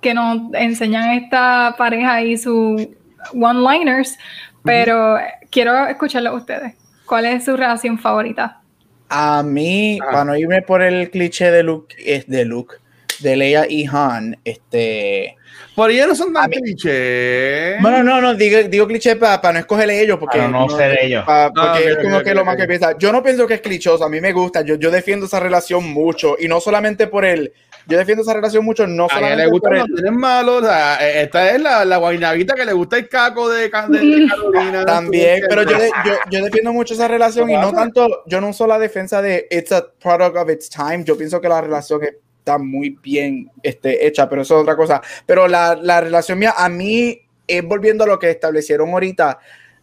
que 0.00 0.14
nos 0.14 0.52
enseñan 0.52 1.10
esta 1.10 1.76
pareja 1.78 2.22
y 2.22 2.36
sus 2.36 2.88
one-liners, 3.32 4.18
pero 4.64 5.16
quiero 5.48 5.86
escucharlo 5.86 6.30
a 6.30 6.34
ustedes. 6.34 6.74
¿Cuál 7.06 7.26
es 7.26 7.44
su 7.44 7.56
relación 7.56 8.00
favorita? 8.00 8.62
A 9.08 9.42
mí, 9.42 9.98
para 9.98 10.24
no 10.24 10.36
irme 10.36 10.62
por 10.62 10.82
el 10.82 11.10
cliché 11.10 11.50
de 11.50 11.62
Luke, 11.62 11.94
es 12.04 12.26
de 12.26 12.44
Luke, 12.44 12.76
de 13.20 13.36
Leia 13.36 13.66
y 13.68 13.86
Han, 13.86 14.36
este. 14.44 15.36
Por 15.74 15.90
ellos 15.90 16.08
no 16.08 16.14
son 16.14 16.32
tan 16.32 16.50
cliché. 16.50 17.78
Bueno, 17.80 18.02
no, 18.02 18.20
no, 18.20 18.34
digo, 18.34 18.62
digo 18.62 18.86
cliché 18.86 19.16
para 19.16 19.52
no 19.52 19.58
escoger 19.58 19.90
ellos, 19.90 20.18
porque. 20.18 20.38
no, 20.38 20.68
ser 20.68 20.98
ellos. 21.02 21.24
porque 21.24 21.60
ah, 21.60 21.80
es 21.84 21.98
como 21.98 22.20
que 22.22 22.34
lo 22.34 22.44
más 22.44 22.56
que 22.56 22.66
piensa. 22.66 22.96
Yo 22.98 23.12
no 23.12 23.22
pienso 23.22 23.46
que 23.46 23.54
es 23.54 23.60
clichoso, 23.60 24.04
a 24.04 24.08
mí 24.08 24.20
me 24.20 24.32
gusta, 24.32 24.62
yo, 24.62 24.74
yo 24.76 24.90
defiendo 24.90 25.26
esa 25.26 25.38
relación 25.38 25.84
mucho, 25.84 26.36
y 26.38 26.48
no 26.48 26.60
solamente 26.60 27.06
por 27.06 27.24
el 27.24 27.52
yo 27.86 27.98
defiendo 27.98 28.22
esa 28.22 28.34
relación 28.34 28.64
mucho, 28.64 28.86
no 28.86 29.06
a 29.10 29.18
ella 29.18 29.36
le 29.36 29.46
gusta 29.46 29.70
tienen 29.94 30.16
malo, 30.16 30.56
o 30.56 30.62
sea, 30.62 30.96
e, 31.00 31.22
esta 31.22 31.50
es 31.50 31.60
la, 31.60 31.84
la 31.84 31.98
guainavita 31.98 32.54
que 32.54 32.64
le 32.64 32.72
gusta 32.72 32.98
el 32.98 33.08
caco 33.08 33.48
de, 33.48 33.62
de, 33.62 33.70
Carolina. 33.70 34.84
También, 34.84 35.42
pero 35.48 35.62
yo, 35.62 35.78
yo, 36.04 36.12
yo, 36.30 36.44
defiendo 36.44 36.72
mucho 36.72 36.94
esa 36.94 37.06
relación 37.06 37.48
y 37.48 37.54
no 37.54 37.72
tanto, 37.72 38.24
yo 38.26 38.40
no 38.40 38.48
uso 38.48 38.66
la 38.66 38.78
defensa 38.78 39.22
de 39.22 39.46
it's 39.50 39.70
a 39.72 39.86
product 40.00 40.36
of 40.36 40.50
its 40.50 40.68
time, 40.68 41.04
yo 41.04 41.16
pienso 41.16 41.40
que 41.40 41.48
la 41.48 41.60
relación 41.60 42.00
está 42.38 42.58
muy 42.58 42.90
bien 43.02 43.50
este, 43.62 44.06
hecha, 44.06 44.28
pero 44.28 44.42
eso 44.42 44.56
es 44.56 44.62
otra 44.62 44.76
cosa. 44.76 45.00
Pero 45.24 45.46
la, 45.46 45.78
la 45.80 46.00
relación 46.00 46.38
mía, 46.38 46.54
a 46.56 46.68
mí, 46.68 47.20
es 47.46 47.64
volviendo 47.64 48.02
a 48.02 48.06
lo 48.08 48.18
que 48.18 48.30
establecieron 48.30 48.90
ahorita, 48.90 49.38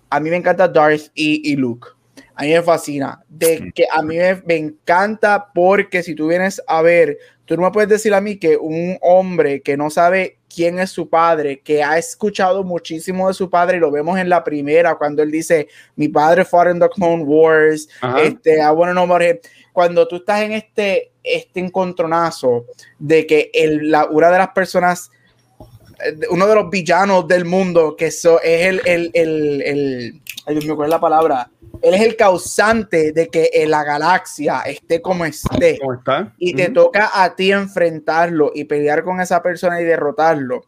a 0.10 0.20
mí 0.20 0.30
me 0.30 0.36
encanta 0.36 0.68
Darth 0.68 1.12
y, 1.16 1.52
y 1.52 1.56
Luke 1.56 1.88
A 2.36 2.44
mí 2.44 2.50
me 2.50 2.62
fascina. 2.62 3.24
De 3.30 3.72
que 3.74 3.86
a 3.92 4.02
mí 4.02 4.18
me, 4.46 4.56
encanta 4.56 5.52
porque 5.54 6.04
si 6.04 6.16
tú 6.16 6.28
vienes 6.28 6.62
a 6.68 6.82
ver, 6.82 7.18
tú 7.46 7.56
no 7.56 7.64
me 7.64 7.72
puedes 7.72 7.90
decir 7.90 8.14
a 8.14 8.22
mí 8.22 8.38
que 8.38 8.58
un 8.58 8.98
hombre 9.02 9.62
que 9.62 9.78
no 9.78 9.90
sabe 9.90 10.38
quién 10.54 10.80
es 10.80 10.92
su 10.92 11.10
padre, 11.10 11.62
que 11.62 11.84
ha 11.84 11.98
escuchado 11.98 12.64
muchísimo 12.64 13.28
de 13.28 13.34
su 13.34 13.50
padre, 13.50 13.78
y 13.78 13.80
lo 13.80 13.92
vemos 13.92 14.20
en 14.20 14.30
la 14.30 14.44
primera, 14.44 14.96
cuando 14.96 15.24
él 15.24 15.32
dice, 15.32 15.68
mi 15.96 16.08
padre 16.08 16.46
fue 16.46 16.70
en 16.70 16.80
the 16.80 16.90
Clone 16.90 17.24
Wars, 17.24 17.90
este, 18.24 18.60
I 18.60 18.70
wanna 18.74 18.94
know 18.94 19.08
Cuando 19.72 20.08
tú 20.08 20.18
estás 20.18 20.42
en 20.42 20.52
este, 20.52 21.12
este 21.24 21.60
encontronazo 21.60 22.66
de 23.00 23.26
que 23.26 23.50
el, 23.54 23.90
la, 23.90 24.06
una 24.06 24.30
de 24.30 24.38
las 24.38 24.50
personas 24.50 25.10
uno 26.30 26.48
de 26.48 26.56
los 26.56 26.70
villanos 26.70 27.28
del 27.28 27.46
mundo, 27.46 27.96
que 27.96 28.08
eso 28.08 28.42
es 28.42 28.68
el, 28.68 28.82
el, 28.86 29.12
el, 29.14 30.22
el 30.46 30.56
mío, 30.58 30.76
¿cuál 30.76 30.88
es 30.88 30.92
la 30.92 31.00
palabra? 31.00 31.50
Él 31.82 31.94
es 31.96 32.02
el 32.02 32.16
causante 32.16 33.12
de 33.12 33.28
que 33.28 33.52
la 33.68 33.84
galaxia 33.84 34.62
esté 34.62 35.02
como 35.02 35.26
esté. 35.26 35.80
Y 36.38 36.54
te 36.54 36.70
toca 36.70 37.12
a 37.14 37.36
ti 37.36 37.52
enfrentarlo 37.52 38.52
y 38.54 38.64
pelear 38.64 39.04
con 39.04 39.20
esa 39.20 39.42
persona 39.42 39.82
y 39.82 39.84
derrotarlo. 39.84 40.66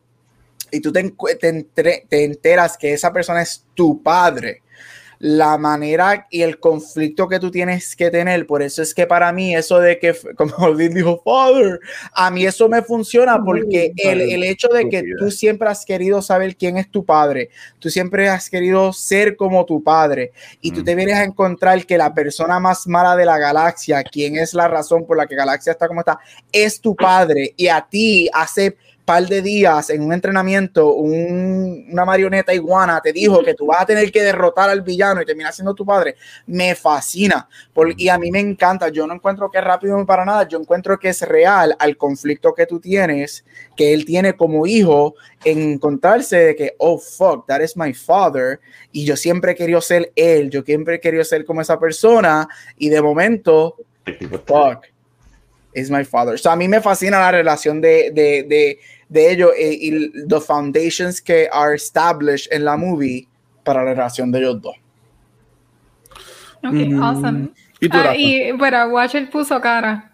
Y 0.71 0.81
tú 0.81 0.91
te, 0.91 1.13
te 2.09 2.23
enteras 2.23 2.77
que 2.77 2.93
esa 2.93 3.13
persona 3.13 3.41
es 3.41 3.65
tu 3.73 4.03
padre 4.03 4.61
la 5.25 5.57
manera 5.57 6.27
y 6.29 6.43
el 6.43 6.59
conflicto 6.59 7.27
que 7.27 7.39
tú 7.39 7.49
tienes 7.49 7.95
que 7.95 8.11
tener. 8.11 8.45
Por 8.45 8.61
eso 8.61 8.83
es 8.83 8.93
que 8.93 9.07
para 9.07 9.31
mí 9.31 9.55
eso 9.55 9.79
de 9.79 9.97
que, 9.97 10.15
como 10.37 10.53
Odín 10.57 10.93
dijo, 10.93 11.19
Father, 11.25 11.79
a 12.13 12.29
mí 12.29 12.45
eso 12.45 12.69
me 12.69 12.83
funciona 12.83 13.43
porque 13.43 13.91
el, 13.97 14.21
el 14.21 14.43
hecho 14.43 14.67
de 14.67 14.87
que 14.87 15.03
tú 15.17 15.31
siempre 15.31 15.67
has 15.67 15.83
querido 15.83 16.21
saber 16.21 16.55
quién 16.55 16.77
es 16.77 16.91
tu 16.91 17.03
padre, 17.03 17.49
tú 17.79 17.89
siempre 17.89 18.29
has 18.29 18.51
querido 18.51 18.93
ser 18.93 19.35
como 19.35 19.65
tu 19.65 19.83
padre 19.83 20.31
y 20.61 20.69
tú 20.69 20.83
te 20.83 20.93
vienes 20.93 21.15
a 21.15 21.23
encontrar 21.23 21.83
que 21.87 21.97
la 21.97 22.13
persona 22.13 22.59
más 22.59 22.85
mala 22.85 23.15
de 23.15 23.25
la 23.25 23.39
galaxia, 23.39 24.03
quien 24.03 24.35
es 24.35 24.53
la 24.53 24.67
razón 24.67 25.07
por 25.07 25.17
la 25.17 25.25
que 25.25 25.35
galaxia 25.35 25.71
está 25.71 25.87
como 25.87 26.01
está, 26.01 26.19
es 26.51 26.79
tu 26.79 26.95
padre 26.95 27.51
y 27.57 27.67
a 27.67 27.81
ti 27.81 28.29
hace 28.31 28.77
par 29.05 29.27
de 29.27 29.41
días 29.41 29.91
en 29.91 30.01
un 30.01 30.11
entrenamiento, 30.11 30.93
una 30.95 32.05
marioneta 32.05 32.53
iguana 32.53 32.99
te 33.01 33.13
dijo 33.13 33.43
que 33.43 33.53
tú 33.53 33.67
vas 33.67 33.81
a 33.81 33.85
tener 33.85 34.11
que 34.11 34.23
derrotar 34.23 34.69
al 34.69 34.81
villano 34.81 35.21
y 35.21 35.25
terminar 35.25 35.53
siendo 35.53 35.75
tu 35.75 35.85
padre, 35.85 36.15
me 36.47 36.73
fascina. 36.73 37.47
y 37.97 38.09
a 38.09 38.17
mí 38.17 38.31
me 38.31 38.39
encanta. 38.39 38.89
Yo 38.89 39.05
no 39.05 39.13
encuentro 39.13 39.49
que 39.51 39.59
es 39.59 39.63
rápido 39.63 40.03
para 40.05 40.25
nada. 40.25 40.47
Yo 40.47 40.59
encuentro 40.59 40.97
que 40.97 41.09
es 41.09 41.21
real 41.21 41.75
al 41.77 41.95
conflicto 41.97 42.53
que 42.53 42.65
tú 42.65 42.79
tienes, 42.79 43.45
que 43.77 43.93
él 43.93 44.05
tiene 44.05 44.33
como 44.33 44.65
hijo, 44.65 45.13
en 45.43 45.73
encontrarse 45.73 46.37
de 46.37 46.55
que, 46.55 46.75
oh, 46.79 46.97
fuck, 46.97 47.45
that 47.45 47.61
is 47.61 47.77
my 47.77 47.93
father. 47.93 48.59
Y 48.91 49.05
yo 49.05 49.15
siempre 49.15 49.51
he 49.51 49.55
querido 49.55 49.81
ser 49.81 50.11
él. 50.15 50.49
Yo 50.49 50.63
siempre 50.63 50.95
he 50.95 50.99
querido 50.99 51.23
ser 51.23 51.45
como 51.45 51.61
esa 51.61 51.79
persona. 51.79 52.47
Y 52.77 52.89
de 52.89 53.01
momento, 53.01 53.75
fuck 54.47 54.85
is 55.75 55.91
my 55.91 56.03
father. 56.03 56.39
So 56.39 56.49
a 56.49 56.55
mí 56.55 56.67
me 56.67 56.81
fascina 56.81 57.19
la 57.19 57.31
relación 57.31 57.81
de, 57.81 58.11
de, 58.11 58.43
de, 58.43 58.79
de 59.09 59.31
ellos 59.31 59.51
eh, 59.57 59.77
y, 59.79 60.11
los 60.27 60.45
foundations 60.45 61.21
que 61.21 61.47
are 61.51 61.75
established 61.75 62.51
en 62.51 62.65
la 62.65 62.77
movie 62.77 63.27
para 63.63 63.83
la 63.83 63.93
relación 63.93 64.31
de 64.31 64.39
ellos 64.39 64.61
dos. 64.61 64.75
Ok, 66.63 66.73
mm. 66.73 67.03
awesome. 67.03 67.49
¿Y, 67.79 67.89
tú, 67.89 67.97
ah, 67.97 68.15
y 68.15 68.51
bueno, 68.53 68.87
Watcher 68.87 69.29
puso 69.29 69.59
cara. 69.61 70.11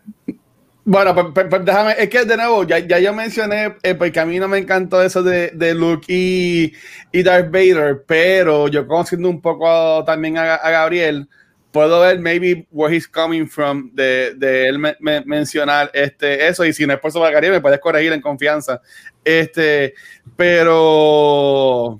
Bueno, 0.84 1.14
pues, 1.14 1.48
pues, 1.48 1.64
déjame, 1.64 1.94
es 1.98 2.10
que 2.10 2.26
de 2.26 2.36
nuevo, 2.36 2.64
ya, 2.64 2.80
ya 2.80 2.98
yo 3.00 3.14
mencioné, 3.14 3.76
eh, 3.84 3.94
porque 3.94 4.20
a 4.20 4.26
mí 4.26 4.40
no 4.40 4.48
me 4.48 4.58
encantó 4.58 5.02
eso 5.02 5.22
de, 5.22 5.52
de 5.52 5.76
Luke 5.76 6.06
y, 6.08 6.74
y 7.12 7.24
Darth 7.24 7.52
Vader, 7.52 8.04
pero 8.08 8.68
yo 8.68 8.88
conociendo 8.88 9.30
un 9.30 9.40
poco 9.42 10.04
también 10.06 10.38
a, 10.38 10.56
a 10.56 10.72
Gabriel, 10.72 11.30
puedo 11.72 12.02
ver 12.02 12.20
maybe 12.20 12.68
where 12.72 12.94
he's 12.94 13.08
coming 13.08 13.48
from 13.48 13.90
de, 13.94 14.34
de 14.36 14.68
él 14.68 14.80
mencionar 15.26 15.90
este, 15.94 16.48
eso 16.48 16.66
y 16.66 16.74
si 16.74 16.86
no 16.86 16.94
es 16.94 17.00
por 17.00 17.12
su 17.12 17.20
me 17.20 17.62
puedes 17.62 17.80
corregir 17.80 18.14
en 18.14 18.22
confianza. 18.22 18.82
Este, 19.24 19.94
pero 20.36 22.00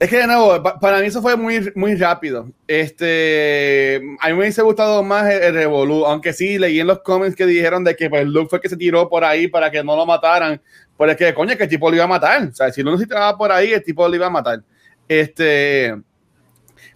es 0.00 0.08
que 0.08 0.16
de 0.16 0.26
nuevo, 0.26 0.62
para 0.80 0.98
mí 1.00 1.08
eso 1.08 1.20
fue 1.20 1.36
muy, 1.36 1.70
muy 1.74 1.94
rápido. 1.94 2.50
Este, 2.66 4.00
a 4.20 4.28
mí 4.28 4.32
me 4.32 4.40
hubiese 4.40 4.62
gustado 4.62 5.02
más 5.02 5.30
el, 5.30 5.54
el 5.58 5.64
aunque 5.66 6.32
sí 6.32 6.58
leí 6.58 6.80
en 6.80 6.86
los 6.86 7.00
comments 7.00 7.36
que 7.36 7.44
dijeron 7.44 7.84
de 7.84 7.94
que 7.94 8.08
pues, 8.08 8.26
Luke 8.26 8.48
fue 8.48 8.62
que 8.62 8.70
se 8.70 8.78
tiró 8.78 9.10
por 9.10 9.24
ahí 9.24 9.46
para 9.46 9.70
que 9.70 9.84
no 9.84 9.94
lo 9.94 10.06
mataran. 10.06 10.58
Pero 10.96 11.10
es 11.10 11.18
que, 11.18 11.34
coño, 11.34 11.54
que 11.54 11.64
el 11.64 11.68
tipo 11.68 11.90
lo 11.90 11.96
iba 11.96 12.04
a 12.04 12.08
matar. 12.08 12.44
O 12.44 12.54
sea, 12.54 12.72
si 12.72 12.82
no 12.82 12.96
se 12.96 13.04
tiraba 13.04 13.36
por 13.36 13.52
ahí, 13.52 13.74
el 13.74 13.84
tipo 13.84 14.08
lo 14.08 14.14
iba 14.14 14.26
a 14.26 14.30
matar. 14.30 14.62
Este, 15.06 15.94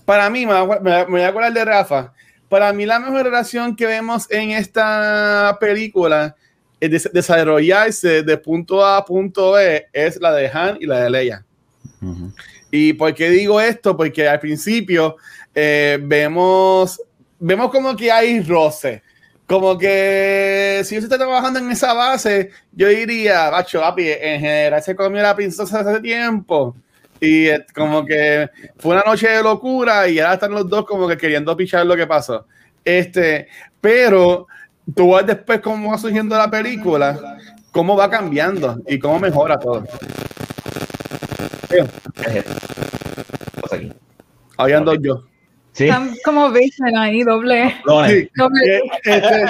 para 0.04 0.28
mí, 0.30 0.46
me, 0.46 1.04
voy 1.04 1.20
a 1.22 1.28
acordar 1.28 1.52
de 1.52 1.64
Rafa, 1.64 2.12
para 2.48 2.72
mí 2.72 2.86
la 2.86 3.00
mejor 3.00 3.24
relación 3.24 3.74
que 3.74 3.86
vemos 3.86 4.30
en 4.30 4.50
esta 4.50 5.56
película 5.60 6.36
es 6.80 7.10
desarrollarse 7.12 8.22
de 8.22 8.36
punto 8.38 8.84
A 8.84 8.98
a 8.98 9.04
punto 9.04 9.52
B 9.52 9.86
es 9.92 10.20
la 10.20 10.32
de 10.32 10.48
Han 10.48 10.76
y 10.80 10.86
la 10.86 11.00
de 11.00 11.10
Leia. 11.10 11.44
¿Y 12.70 12.92
por 12.92 13.14
qué 13.14 13.30
digo 13.30 13.60
esto? 13.60 13.96
Porque 13.96 14.28
al 14.28 14.40
principio 14.40 15.16
eh, 15.54 15.98
vemos, 16.02 17.00
vemos 17.38 17.70
como 17.70 17.96
que 17.96 18.10
hay 18.10 18.40
roce. 18.40 19.02
Como 19.46 19.76
que 19.76 20.80
si 20.84 20.96
usted 20.96 21.12
está 21.12 21.18
trabajando 21.18 21.58
en 21.58 21.70
esa 21.70 21.92
base, 21.92 22.50
yo 22.72 22.88
diría, 22.88 23.50
bacho, 23.50 23.80
papi, 23.80 24.08
en 24.08 24.40
general 24.40 24.82
se 24.82 24.96
comió 24.96 25.22
la 25.22 25.36
princesa 25.36 25.80
hace 25.80 26.00
tiempo. 26.00 26.74
Y 27.20 27.48
como 27.74 28.04
que 28.04 28.50
fue 28.78 28.94
una 28.94 29.04
noche 29.06 29.28
de 29.28 29.42
locura 29.42 30.08
y 30.08 30.18
ahora 30.18 30.34
están 30.34 30.52
los 30.52 30.68
dos 30.68 30.84
como 30.84 31.08
que 31.08 31.16
queriendo 31.16 31.56
pichar 31.56 31.86
lo 31.86 31.96
que 31.96 32.06
pasó. 32.06 32.46
Este, 32.84 33.48
pero 33.80 34.46
tú 34.94 35.10
vas 35.10 35.26
después 35.26 35.60
cómo 35.60 35.90
va 35.90 35.98
surgiendo 35.98 36.36
la 36.36 36.50
película, 36.50 37.38
cómo 37.70 37.96
va 37.96 38.10
cambiando 38.10 38.80
y 38.86 38.98
cómo 38.98 39.18
mejora 39.18 39.58
todo. 39.58 39.84
Habían 44.56 44.84
dos 44.84 44.98
yo. 45.00 45.24
¿Sí? 45.72 45.88
como 46.24 46.50
Vision 46.50 46.96
ahí, 46.96 47.22
doble. 47.22 47.74
Sí. 48.08 48.30
doble. 48.36 48.76
Eh, 48.76 48.80
este, 49.04 49.44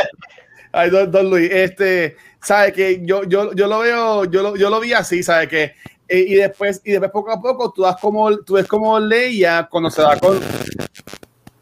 hay 0.72 0.90
dos, 0.90 1.10
dos 1.10 1.24
Luis. 1.24 1.50
Este, 1.52 2.16
sabe 2.40 2.72
que 2.72 3.00
yo, 3.04 3.24
yo, 3.24 3.52
yo 3.52 3.66
lo 3.66 3.80
veo, 3.80 4.24
yo 4.24 4.42
lo, 4.42 4.56
yo 4.56 4.70
lo 4.70 4.80
vi 4.80 4.94
así, 4.94 5.22
sabe 5.22 5.48
que 5.48 5.74
eh, 6.08 6.24
y 6.28 6.34
después 6.34 6.82
y 6.84 6.92
después 6.92 7.10
poco 7.10 7.30
a 7.30 7.40
poco 7.40 7.72
tú 7.72 7.82
das 7.82 7.96
como 8.00 8.36
tú 8.38 8.54
ves 8.54 8.66
como 8.66 8.98
Leia 9.00 9.66
cuando 9.70 9.90
se 9.90 10.02
va 10.02 10.16
con 10.16 10.38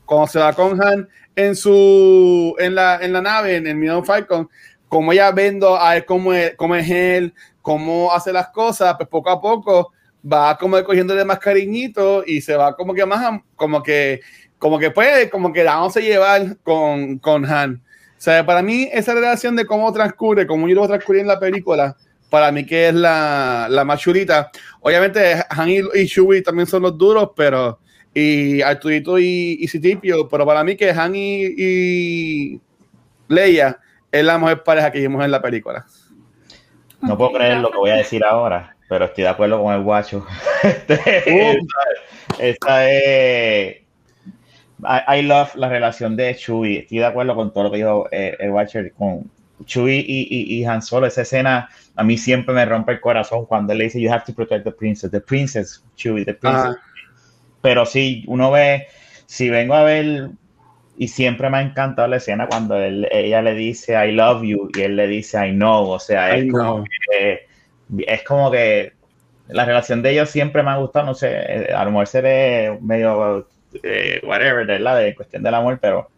cuando 0.04 0.26
se 0.26 0.38
va 0.38 0.52
con 0.52 0.82
Han 0.82 1.08
en 1.36 1.54
su 1.54 2.54
en 2.58 2.74
la, 2.74 2.98
en 3.00 3.12
la 3.12 3.20
nave 3.20 3.56
en 3.56 3.66
el 3.66 3.76
Millennium 3.76 4.04
Falcon 4.04 4.48
como 4.88 5.12
ella 5.12 5.30
viendo 5.30 5.80
a 5.80 5.96
él 5.96 6.04
cómo 6.04 6.32
es, 6.32 6.54
cómo 6.56 6.74
es 6.74 6.90
él 6.90 7.34
cómo 7.62 8.12
hace 8.12 8.32
las 8.32 8.48
cosas 8.48 8.94
pues 8.96 9.08
poco 9.08 9.30
a 9.30 9.40
poco 9.40 9.92
va 10.30 10.56
como 10.58 10.82
cogiéndole 10.84 11.24
más 11.24 11.38
cariñito 11.38 12.24
y 12.26 12.40
se 12.40 12.56
va 12.56 12.74
como 12.76 12.94
que 12.94 13.06
más 13.06 13.40
como 13.56 13.82
que 13.82 14.20
como 14.58 14.78
que 14.78 14.90
puede 14.90 15.30
como 15.30 15.52
que 15.52 15.64
la 15.64 15.76
vamos 15.76 15.96
a 15.96 16.00
llevar 16.00 16.56
con, 16.62 17.18
con 17.18 17.44
Han. 17.44 17.82
O 18.18 18.20
sea 18.20 18.44
para 18.46 18.62
mí 18.62 18.88
esa 18.92 19.14
relación 19.14 19.56
de 19.56 19.66
cómo 19.66 19.92
transcurre 19.92 20.46
cómo 20.46 20.68
yo 20.68 20.74
lo 20.74 20.86
transcurrir 20.86 21.22
en 21.22 21.28
la 21.28 21.40
película 21.40 21.96
para 22.32 22.50
mí 22.50 22.64
que 22.64 22.88
es 22.88 22.94
la, 22.94 23.66
la 23.68 23.84
más 23.84 24.00
chulita. 24.00 24.50
Obviamente, 24.80 25.44
Han 25.50 25.68
y, 25.68 25.80
y 25.94 26.42
también 26.42 26.66
son 26.66 26.80
los 26.80 26.96
duros, 26.96 27.32
pero. 27.36 27.78
Y 28.14 28.62
Arturito 28.62 29.18
y, 29.18 29.58
y 29.60 29.68
Citipio, 29.68 30.26
pero 30.30 30.46
para 30.46 30.64
mí 30.64 30.74
que 30.74 30.90
Han 30.92 31.12
y, 31.14 32.58
Leia 33.28 33.78
es 34.10 34.24
la 34.24 34.38
mejor 34.38 34.62
pareja 34.62 34.90
que 34.90 35.00
vimos 35.00 35.22
en 35.22 35.30
la 35.30 35.42
película. 35.42 35.84
No 37.02 37.18
puedo 37.18 37.32
creer 37.32 37.58
lo 37.58 37.70
que 37.70 37.76
voy 37.76 37.90
a 37.90 37.96
decir 37.96 38.24
ahora, 38.24 38.76
pero 38.88 39.04
estoy 39.04 39.24
de 39.24 39.30
acuerdo 39.30 39.62
con 39.62 39.74
el 39.74 39.82
guacho. 39.82 40.26
Este, 40.62 41.58
esta, 42.38 42.90
es. 42.90 43.76
I, 45.08 45.22
love 45.22 45.54
la 45.54 45.68
relación 45.68 46.16
de 46.16 46.34
Chewie. 46.34 46.78
Estoy 46.80 46.98
de 46.98 47.06
acuerdo 47.06 47.34
con 47.34 47.52
todo 47.52 47.64
lo 47.64 47.70
que 47.70 47.76
dijo 47.76 48.08
eh, 48.10 48.38
el 48.40 48.50
Watcher 48.52 48.90
con 48.94 49.30
Chewie 49.64 50.04
y, 50.06 50.58
y, 50.58 50.64
Han 50.64 50.82
Solo. 50.82 51.06
Esa 51.06 51.22
escena 51.22 51.68
a 51.96 52.04
mí 52.04 52.16
siempre 52.16 52.54
me 52.54 52.64
rompe 52.64 52.92
el 52.92 53.00
corazón 53.00 53.46
cuando 53.46 53.72
él 53.72 53.78
le 53.78 53.84
dice, 53.84 54.00
you 54.00 54.10
have 54.10 54.24
to 54.24 54.34
protect 54.34 54.64
the 54.64 54.72
princess, 54.72 55.10
the 55.10 55.20
princess, 55.20 55.84
Chewie, 55.96 56.24
the 56.24 56.34
princess. 56.34 56.76
Pero 57.60 57.86
sí, 57.86 58.24
uno 58.26 58.50
ve, 58.50 58.86
si 59.26 59.48
vengo 59.50 59.74
a 59.74 59.84
ver, 59.84 60.30
y 60.96 61.08
siempre 61.08 61.48
me 61.48 61.58
ha 61.58 61.62
encantado 61.62 62.08
la 62.08 62.16
escena 62.16 62.46
cuando 62.46 62.76
él, 62.76 63.08
ella 63.10 63.42
le 63.42 63.54
dice, 63.54 63.94
I 63.94 64.12
love 64.12 64.42
you, 64.42 64.70
y 64.74 64.82
él 64.82 64.96
le 64.96 65.06
dice, 65.06 65.46
I 65.46 65.52
know, 65.52 65.88
o 65.88 65.98
sea, 65.98 66.34
es, 66.36 66.50
como 66.52 66.84
que, 66.84 67.46
es 68.06 68.22
como 68.24 68.50
que 68.50 68.92
la 69.48 69.64
relación 69.64 70.02
de 70.02 70.10
ellos 70.10 70.30
siempre 70.30 70.62
me 70.62 70.70
ha 70.70 70.76
gustado, 70.76 71.06
no 71.06 71.14
sé, 71.14 71.28
eh, 71.30 71.72
a 71.74 71.84
lo 71.84 71.90
mejor 71.90 72.06
seré 72.06 72.78
medio, 72.80 73.48
eh, 73.82 74.20
whatever, 74.24 74.66
¿verdad? 74.66 74.98
De 74.98 75.14
cuestión 75.14 75.42
del 75.42 75.54
amor, 75.54 75.78
pero 75.80 76.10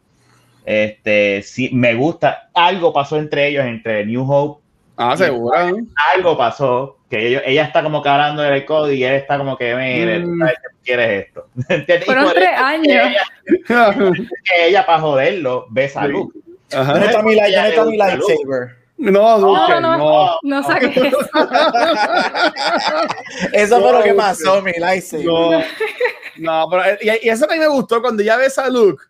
este, 0.65 1.43
sí, 1.43 1.71
me 1.73 1.95
gusta, 1.95 2.51
algo 2.55 2.93
pasó 2.93 3.17
entre 3.19 3.49
ellos, 3.49 3.65
entre 3.65 4.05
New 4.07 4.31
Hope 4.31 4.65
Ah, 4.97 5.17
seguro. 5.17 5.57
Algo 6.15 6.39
pasó 6.39 6.99
que 7.11 7.19
que 7.19 7.43
ella 7.47 7.65
está 7.65 7.83
como 7.83 8.03
carando 8.03 8.45
el 8.45 8.65
código 8.65 8.93
y 8.93 9.05
él 9.05 9.15
está 9.15 9.39
como 9.39 9.57
que, 9.57 9.75
mire, 9.75 10.21
tú 10.21 10.29
mm. 10.29 10.39
sabes 10.39 10.55
que 10.55 10.69
quieres 10.85 11.27
esto. 11.27 11.47
Fueron 12.05 12.33
tres 12.33 12.51
años. 12.57 13.09
que 14.45 14.69
ella, 14.69 14.87
para 14.87 15.01
joderlo, 15.01 15.67
ve 15.71 15.89
salud. 15.89 16.33
No 16.73 16.97
está 16.97 17.23
mi 17.23 17.35
lightsaber. 17.35 18.85
No, 18.97 19.39
no, 19.39 19.81
no, 19.81 19.99
no, 19.99 20.39
no, 20.43 20.63
saques 20.63 20.97
eso. 20.97 21.19
eso 23.53 23.81
fue 23.81 23.93
lo 23.93 24.03
que 24.03 24.15
pasó, 24.15 24.63
mi 24.63 24.73
lightsaber. 24.73 25.27
No, 25.27 25.61
no 26.39 26.69
pero, 26.71 26.83
y, 27.01 27.27
y 27.27 27.29
eso 27.29 27.47
también 27.47 27.69
me 27.69 27.75
gustó 27.75 28.01
cuando 28.01 28.23
ya 28.23 28.37
ves 28.37 28.57
a 28.59 28.69
Luke 28.69 29.03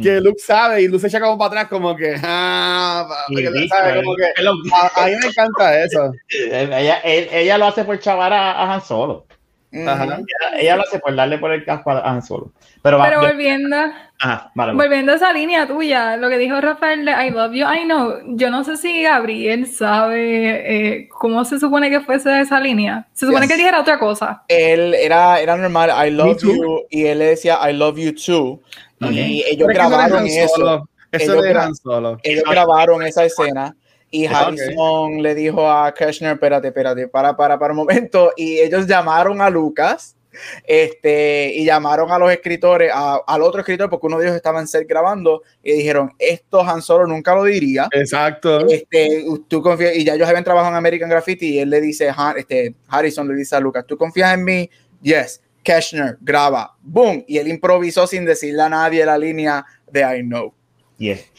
que 0.00 0.20
Luke 0.20 0.40
sabe 0.40 0.82
y 0.82 0.88
Luke 0.88 1.00
se 1.00 1.08
echa 1.08 1.20
como 1.20 1.36
para 1.36 1.48
atrás 1.48 1.66
como 1.68 1.94
que, 1.94 2.14
ah, 2.22 3.06
sabe, 3.68 4.02
como 4.02 4.16
que 4.16 4.24
a, 4.24 5.06
mí 5.06 5.12
me 5.20 5.26
encanta 5.26 5.84
eso. 5.84 6.12
Ella, 6.28 7.00
ella, 7.04 7.58
lo 7.58 7.66
hace 7.66 7.84
por 7.84 7.98
chavar 7.98 8.32
a, 8.32 8.72
Han 8.72 8.80
Solo. 8.80 9.26
Ella, 9.70 10.76
lo 10.76 10.82
hace 10.82 10.98
por 10.98 11.14
darle 11.14 11.38
por 11.38 11.52
el 11.52 11.64
casco 11.64 11.90
a 11.90 12.10
Han 12.10 12.22
Solo. 12.22 12.52
Pero, 12.82 12.98
volviendo, 13.20 13.76
volviendo 14.74 15.12
a 15.12 15.14
esa 15.14 15.32
línea 15.32 15.68
tuya, 15.68 16.16
lo 16.16 16.28
que 16.28 16.36
dijo 16.36 16.60
Rafael 16.60 17.04
de 17.04 17.12
I 17.12 17.30
love 17.30 17.52
you, 17.52 17.64
I 17.64 17.84
know, 17.84 18.36
yo 18.36 18.50
no 18.50 18.64
sé 18.64 18.76
si 18.76 19.02
Gabriel 19.02 19.66
sabe 19.66 20.96
eh, 20.96 21.08
cómo 21.08 21.44
se 21.44 21.60
supone 21.60 21.90
que 21.90 22.00
fuese 22.00 22.40
esa 22.40 22.58
línea. 22.58 23.06
Se 23.12 23.26
supone 23.26 23.46
que 23.46 23.56
dijera 23.56 23.80
otra 23.80 24.00
cosa. 24.00 24.42
Él 24.48 24.94
era, 24.94 25.38
era 25.38 25.56
normal, 25.56 25.92
I 26.04 26.10
love 26.10 26.42
you, 26.42 26.80
y 26.90 27.04
él 27.04 27.20
le 27.20 27.26
decía 27.26 27.58
I 27.70 27.72
love 27.72 27.98
you 27.98 28.12
too. 28.12 28.60
Y 29.10 29.44
ellos 29.48 29.68
grabaron 29.68 30.26
eso. 30.26 30.88
ellos, 31.10 32.44
grabaron 32.44 33.02
esa 33.02 33.24
escena 33.24 33.74
y 34.12 34.26
Harrison 34.26 35.22
le 35.22 35.34
dijo 35.34 35.68
a 35.68 35.92
Kushner, 35.92 36.34
espérate, 36.34 36.68
espérate, 36.68 37.08
para, 37.08 37.34
para, 37.34 37.58
para 37.58 37.72
un 37.72 37.78
momento. 37.78 38.30
Y 38.36 38.58
ellos 38.60 38.86
llamaron 38.86 39.40
a 39.40 39.48
Lucas 39.48 40.16
este, 40.66 41.52
y 41.54 41.64
llamaron 41.64 42.10
a 42.10 42.18
los 42.18 42.30
escritores, 42.30 42.92
al 42.94 43.42
otro 43.42 43.60
escritor, 43.60 43.88
porque 43.88 44.06
uno 44.06 44.18
de 44.18 44.26
ellos 44.26 44.36
estaba 44.36 44.60
en 44.60 44.68
set 44.68 44.86
grabando, 44.86 45.42
y 45.62 45.72
dijeron, 45.72 46.12
esto 46.18 46.60
Han 46.60 46.82
Solo 46.82 47.06
nunca 47.06 47.34
lo 47.34 47.44
diría. 47.44 47.88
Exacto. 47.92 48.66
Este, 48.68 49.24
tú 49.48 49.62
confías, 49.62 49.96
y 49.96 50.04
ya 50.04 50.14
ellos 50.14 50.28
habían 50.28 50.44
trabajado 50.44 50.72
en 50.72 50.78
American 50.78 51.08
Graffiti, 51.08 51.54
y 51.54 51.58
él 51.60 51.70
le 51.70 51.80
dice, 51.80 52.12
este, 52.36 52.74
Harrison 52.88 53.28
le 53.28 53.34
dice 53.34 53.56
a 53.56 53.60
Lucas, 53.60 53.86
¿tú 53.86 53.96
confías 53.96 54.34
en 54.34 54.44
mí? 54.44 54.70
Yes. 55.00 55.40
Keshner 55.62 56.18
graba, 56.20 56.76
boom, 56.80 57.24
y 57.26 57.38
él 57.38 57.48
improvisó 57.48 58.06
sin 58.06 58.24
decirle 58.24 58.62
a 58.62 58.68
nadie 58.68 59.04
la 59.06 59.18
línea 59.18 59.64
de 59.90 60.00
I 60.00 60.22
know. 60.22 60.52
Yes, 60.98 61.30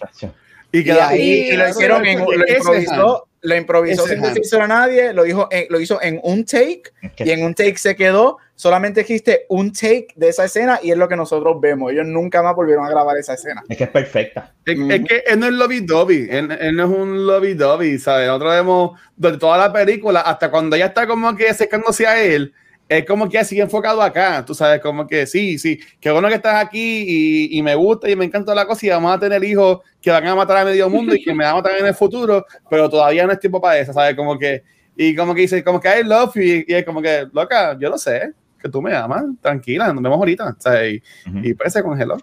y, 0.73 0.79
y, 0.79 1.55
lo 1.55 1.69
hicieron 1.69 2.03
en, 2.05 2.19
lo 2.19 2.47
improvisó, 2.47 3.27
lo 3.41 3.55
improvisó 3.55 4.07
sin 4.07 4.21
decirle 4.21 4.63
a 4.63 4.67
nadie, 4.67 5.13
lo, 5.13 5.23
dijo 5.23 5.47
lo 5.69 5.79
hizo 5.79 6.01
en 6.01 6.19
un 6.23 6.45
take 6.45 6.83
y 7.19 7.29
en 7.29 7.43
un 7.43 7.53
take 7.53 7.77
se 7.77 7.95
quedó. 7.95 8.37
Solamente 8.55 9.01
existe 9.01 9.45
un 9.49 9.71
take 9.71 10.07
de 10.15 10.29
esa 10.29 10.45
escena 10.45 10.79
y 10.81 10.89
es 10.89 10.97
lo 10.97 11.07
que 11.07 11.15
nosotros 11.15 11.59
vemos. 11.61 11.91
Ellos 11.91 12.07
nunca 12.07 12.41
más 12.41 12.55
volvieron 12.55 12.85
a 12.85 12.89
grabar 12.89 13.17
esa 13.17 13.33
escena. 13.33 13.61
Es 13.69 13.77
que 13.77 13.83
es 13.83 13.89
perfecta. 13.89 14.53
Es, 14.65 14.75
que 14.75 15.23
él 15.27 15.39
no 15.39 15.45
es 15.45 15.53
lobby 15.53 15.81
dobby, 15.81 16.27
él, 16.31 16.47
no 16.47 16.83
es 16.85 16.89
un 16.89 17.27
lobby 17.27 17.53
dobby, 17.53 17.99
¿sabes? 17.99 18.27
Nosotros 18.27 18.53
vemos 18.53 18.99
de 19.15 19.37
toda 19.37 19.57
la 19.59 19.71
película 19.71 20.21
hasta 20.21 20.49
cuando 20.49 20.75
ella 20.75 20.87
está 20.87 21.05
como 21.05 21.35
que 21.35 21.53
secándose 21.53 22.07
a 22.07 22.23
él 22.23 22.53
es 22.89 23.05
como 23.05 23.29
que 23.29 23.39
así 23.39 23.59
enfocado 23.59 24.01
acá, 24.01 24.43
tú 24.45 24.53
sabes, 24.53 24.81
como 24.81 25.07
que 25.07 25.25
sí, 25.25 25.57
sí, 25.57 25.79
qué 25.99 26.11
bueno 26.11 26.27
que 26.27 26.35
estás 26.35 26.63
aquí 26.63 27.05
y, 27.07 27.57
y, 27.57 27.61
me 27.61 27.75
gusta 27.75 28.09
y 28.09 28.15
me 28.15 28.25
encanta 28.25 28.53
la 28.53 28.65
cosa 28.65 28.85
y 28.85 28.89
vamos 28.89 29.15
a 29.15 29.19
tener 29.19 29.43
hijos 29.43 29.79
que 30.01 30.11
van 30.11 30.25
a 30.27 30.35
matar 30.35 30.57
a 30.57 30.65
medio 30.65 30.89
mundo 30.89 31.15
y 31.15 31.23
que 31.23 31.33
me 31.33 31.43
van 31.43 31.53
a 31.53 31.57
matar 31.57 31.77
en 31.77 31.85
el 31.85 31.95
futuro, 31.95 32.45
pero 32.69 32.89
todavía 32.89 33.25
no 33.25 33.31
es 33.31 33.39
tiempo 33.39 33.61
para 33.61 33.79
eso, 33.79 33.93
¿sabes? 33.93 34.15
Como 34.15 34.37
que, 34.37 34.63
y 34.95 35.15
como 35.15 35.33
que 35.33 35.41
dice, 35.41 35.63
como 35.63 35.79
que 35.79 35.99
I 35.99 36.03
love 36.03 36.35
you 36.35 36.41
y, 36.41 36.65
es 36.67 36.85
como 36.85 37.01
que, 37.01 37.27
loca, 37.31 37.77
yo 37.79 37.89
lo 37.89 37.97
sé, 37.97 38.33
que 38.61 38.69
tú 38.69 38.81
me 38.81 38.93
amas, 38.93 39.23
tranquila, 39.41 39.91
nos 39.93 40.03
vemos 40.03 40.17
ahorita, 40.17 40.55
¿sabes? 40.59 41.01
Y, 41.25 41.49
y 41.49 41.53
pues 41.53 41.73
se 41.73 41.81
congeló. 41.81 42.17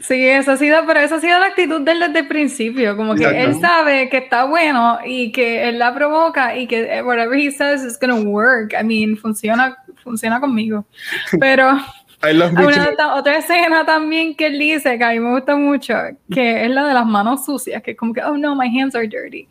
Sí, 0.00 0.26
eso 0.26 0.52
ha 0.52 0.56
sido, 0.56 0.86
pero 0.86 1.00
esa 1.00 1.16
ha 1.16 1.20
sido 1.20 1.38
la 1.38 1.46
actitud 1.46 1.82
de 1.82 1.92
él 1.92 2.00
desde 2.00 2.20
el 2.20 2.26
principio, 2.26 2.96
como 2.96 3.14
que 3.14 3.24
él 3.24 3.60
sabe 3.60 4.08
que 4.08 4.16
está 4.16 4.44
bueno 4.44 4.98
y 5.04 5.30
que 5.30 5.68
él 5.68 5.78
la 5.78 5.94
provoca 5.94 6.56
y 6.56 6.66
que 6.66 7.02
whatever 7.02 7.38
he 7.38 7.50
says 7.50 7.84
is 7.84 7.98
gonna 8.00 8.14
work. 8.14 8.72
I 8.72 8.82
mean, 8.82 9.16
funciona, 9.16 9.76
funciona 10.02 10.40
conmigo. 10.40 10.86
Pero 11.38 11.78
una, 12.22 13.14
otra 13.14 13.38
escena 13.38 13.86
también 13.86 14.34
que 14.34 14.46
él 14.46 14.58
dice 14.58 14.98
que 14.98 15.04
a 15.04 15.10
mí 15.10 15.20
me 15.20 15.30
gusta 15.30 15.56
mucho, 15.56 15.94
que 16.32 16.64
es 16.64 16.70
la 16.70 16.86
de 16.86 16.94
las 16.94 17.06
manos 17.06 17.46
sucias, 17.46 17.82
que 17.82 17.92
es 17.92 17.96
como 17.96 18.12
que, 18.12 18.22
oh 18.22 18.36
no, 18.36 18.54
my 18.54 18.66
hands 18.66 18.94
are 18.94 19.08
dirty. 19.08 19.48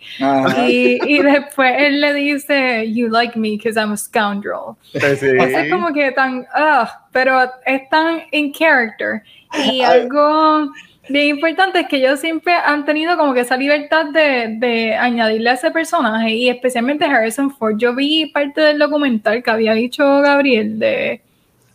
Y, 0.67 0.99
y, 1.03 1.21
después 1.21 1.73
él 1.77 1.99
le 1.99 2.13
dice, 2.13 2.91
you 2.91 3.09
like 3.09 3.37
me 3.37 3.51
because 3.51 3.79
I'm 3.79 3.91
a 3.91 3.97
scoundrel. 3.97 4.75
Eso 4.93 5.25
es 5.25 5.71
como 5.71 5.91
que 5.91 6.11
tan, 6.11 6.39
ugh, 6.55 6.87
pero 7.11 7.41
es 7.65 7.89
tan 7.89 8.21
in 8.31 8.53
character. 8.53 9.23
Y 9.65 9.81
algo 9.81 10.71
bien 11.09 11.29
importante 11.29 11.79
es 11.79 11.87
que 11.87 11.97
ellos 11.97 12.19
siempre 12.19 12.53
han 12.53 12.85
tenido 12.85 13.17
como 13.17 13.33
que 13.33 13.39
esa 13.39 13.57
libertad 13.57 14.05
de, 14.13 14.57
de, 14.59 14.93
añadirle 14.95 15.49
a 15.49 15.53
ese 15.53 15.71
personaje 15.71 16.29
y 16.29 16.49
especialmente 16.49 17.05
Harrison 17.05 17.49
Ford. 17.49 17.77
Yo 17.77 17.95
vi 17.95 18.27
parte 18.27 18.61
del 18.61 18.77
documental 18.77 19.41
que 19.41 19.49
había 19.49 19.73
dicho 19.73 20.03
Gabriel 20.21 20.77
de 20.77 21.21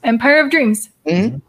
Empire 0.04 0.42
of 0.42 0.50
Dreams. 0.50 0.90
Mm 1.04 1.40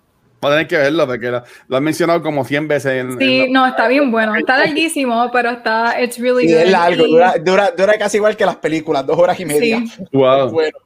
a 0.47 0.51
tener 0.51 0.67
que 0.67 0.77
verlo 0.77 1.07
porque 1.07 1.27
lo, 1.27 1.43
lo, 1.67 1.77
han 1.77 1.83
mencionado 1.83 2.21
como 2.21 2.45
100 2.45 2.67
veces. 2.67 2.91
En, 2.93 3.19
sí, 3.19 3.47
no, 3.49 3.65
está 3.65 3.87
bien 3.87 4.11
bueno. 4.11 4.35
Está 4.35 4.57
larguísimo, 4.57 5.29
pero 5.31 5.51
está, 5.51 6.01
it's 6.01 6.19
really 6.19 6.47
good. 6.47 6.61
Es 6.61 6.71
largo, 6.71 7.07
dura, 7.07 7.35
dura, 7.43 7.71
dura, 7.71 7.97
casi 7.97 8.17
igual 8.17 8.35
que 8.35 8.45
las 8.45 8.57
películas, 8.57 9.05
dos 9.05 9.17
horas 9.17 9.39
y 9.39 9.45
media. 9.45 9.83
Sí. 9.85 10.03
Wow. 10.11 10.51
Bueno. 10.51 10.77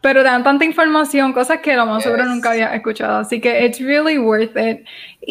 Pero 0.00 0.22
dan 0.22 0.44
tanta 0.44 0.64
información, 0.64 1.32
cosas 1.32 1.58
que 1.58 1.74
lo 1.74 1.84
más 1.84 2.04
seguro 2.04 2.24
nunca 2.24 2.52
había 2.52 2.72
escuchado. 2.72 3.18
Así 3.18 3.40
que 3.40 3.66
it's 3.66 3.80
really 3.80 4.16
worth 4.16 4.56
it. 4.56 4.84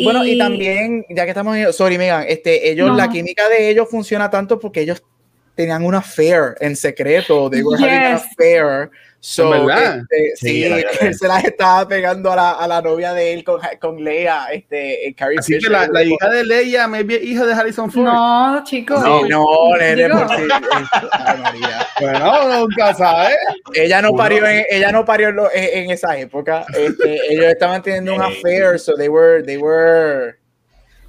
Bueno, 0.03 0.25
y 0.25 0.37
también, 0.37 1.05
ya 1.09 1.23
que 1.23 1.29
estamos 1.29 1.55
en, 1.55 1.71
sorry, 1.71 1.97
Megan, 1.97 2.25
este, 2.27 2.69
ellos, 2.69 2.95
la 2.95 3.09
química 3.09 3.47
de 3.47 3.69
ellos 3.69 3.87
funciona 3.89 4.29
tanto 4.29 4.59
porque 4.59 4.81
ellos 4.81 5.01
tenían 5.55 5.85
una 5.85 5.99
affair 5.99 6.55
en 6.59 6.75
secreto. 6.75 7.49
They 7.49 7.63
were 7.63 7.81
having 7.81 7.97
an 7.97 8.89
So, 9.29 9.69
este, 9.69 10.37
sí, 10.37 10.63
él 10.63 10.85
se 11.13 11.27
las 11.27 11.43
estaba 11.43 11.85
pegando 11.85 12.31
a 12.31 12.35
la, 12.37 12.51
a 12.51 12.65
la 12.65 12.81
novia 12.81 13.11
de 13.11 13.33
él 13.33 13.43
con, 13.43 13.59
con 13.77 14.01
Leia, 14.01 14.45
este, 14.53 15.13
Carrie 15.17 15.37
Así 15.37 15.59
que 15.59 15.69
la, 15.69 15.85
la, 15.87 16.01
hija 16.01 16.29
de 16.29 16.45
Leia, 16.45 16.87
me 16.87 17.01
hija 17.01 17.45
de 17.45 17.53
Harrison 17.53 17.91
Ford. 17.91 18.05
No, 18.05 18.63
chicos. 18.63 19.01
No, 19.01 19.27
no, 19.27 19.75
nene, 19.77 20.07
por 20.07 20.29
sí. 20.29 20.47
Bueno, 21.99 22.59
nunca 22.59 22.93
sabes. 22.93 23.35
Ella 23.73 24.01
no 24.01 24.13
parió 24.13 24.47
en, 24.47 24.65
ella 24.69 24.93
no 24.93 25.03
parió 25.03 25.27
en, 25.27 25.39
en 25.53 25.91
esa 25.91 26.17
época. 26.17 26.65
Este, 26.73 27.33
ellos 27.33 27.47
estaban 27.47 27.81
teniendo 27.81 28.15
un 28.15 28.21
affair, 28.23 28.79
so 28.79 28.95
they 28.95 29.09
were, 29.09 29.43
they 29.43 29.57
were 29.57 30.37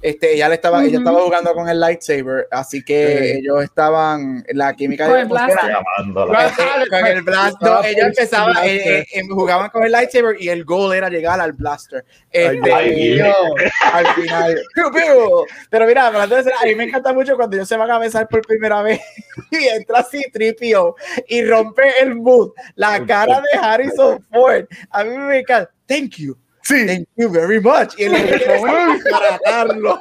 este, 0.01 0.33
ella, 0.33 0.47
le 0.47 0.55
estaba, 0.55 0.83
ella 0.83 0.99
estaba 0.99 1.19
jugando 1.21 1.53
con 1.53 1.67
el 1.67 1.79
lightsaber, 1.79 2.47
así 2.51 2.83
que 2.83 3.33
ellos 3.33 3.63
estaban, 3.63 4.45
la 4.53 4.73
química 4.73 5.05
con 5.05 5.15
de 5.15 5.21
el 5.21 5.27
blaster. 5.27 5.77
con 6.89 7.05
el 7.05 7.21
blaster. 7.21 7.69
ellos 7.85 8.05
empezaban, 8.05 8.55
eh, 8.63 9.05
eh, 9.13 9.27
jugaban 9.29 9.69
con 9.69 9.83
el 9.83 9.91
lightsaber 9.91 10.41
y 10.41 10.49
el 10.49 10.63
goal 10.63 10.95
era 10.95 11.09
llegar 11.09 11.41
al 11.41 11.51
blaster. 11.51 12.05
Este, 12.31 12.71
al 12.71 14.07
final. 14.15 14.61
Pero 15.69 15.85
mira, 15.85 16.07
a 16.07 16.65
mí 16.65 16.75
me 16.75 16.85
encanta 16.85 17.13
mucho 17.13 17.35
cuando 17.35 17.57
ellos 17.57 17.67
se 17.67 17.75
van 17.75 17.91
a 17.91 17.99
besar 17.99 18.27
por 18.27 18.41
primera 18.45 18.81
vez 18.81 19.01
y 19.51 19.67
entra 19.67 19.99
así 19.99 20.23
Tripio 20.31 20.95
y 21.27 21.43
rompe 21.43 22.01
el 22.01 22.15
mood. 22.15 22.51
La 22.75 23.05
cara 23.05 23.41
de 23.41 23.59
Harrison 23.59 24.25
Ford. 24.31 24.65
A 24.91 25.03
mí 25.03 25.17
me 25.17 25.39
encanta. 25.39 25.71
Thank 25.87 26.17
you. 26.17 26.37
Sí. 26.69 26.85
Thank 26.85 27.07
you 27.15 27.29
very 27.31 27.59
much. 27.59 27.95
Y 27.97 28.03
él 28.03 28.13
para 29.11 29.39
darlo. 29.43 29.99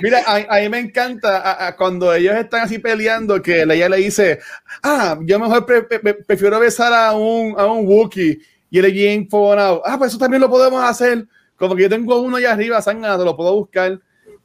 Mira, 0.00 0.22
a, 0.24 0.60
mí 0.60 0.68
me 0.68 0.78
encanta 0.78 1.74
cuando 1.76 2.14
ellos 2.14 2.36
están 2.36 2.60
así 2.60 2.78
peleando 2.78 3.42
que 3.42 3.62
ella 3.62 3.88
le 3.88 3.96
dice, 3.96 4.38
ah, 4.84 5.18
yo 5.22 5.40
mejor 5.40 5.66
prefiero 5.66 6.60
besar 6.60 6.92
a 6.92 7.12
un, 7.12 7.58
a 7.58 7.66
un 7.66 7.88
Wookiee. 7.88 8.38
Y 8.70 8.78
él 8.78 8.84
es 8.84 8.92
bien 8.92 9.28
Ah, 9.32 9.96
pues 9.98 10.12
eso 10.12 10.18
también 10.18 10.42
lo 10.42 10.48
podemos 10.48 10.80
hacer. 10.84 11.26
Como 11.56 11.74
que 11.74 11.82
yo 11.82 11.88
tengo 11.88 12.20
uno 12.20 12.36
allá 12.36 12.52
arriba, 12.52 12.80
sangrado, 12.80 13.24
lo 13.24 13.36
puedo 13.36 13.52
buscar. 13.56 13.98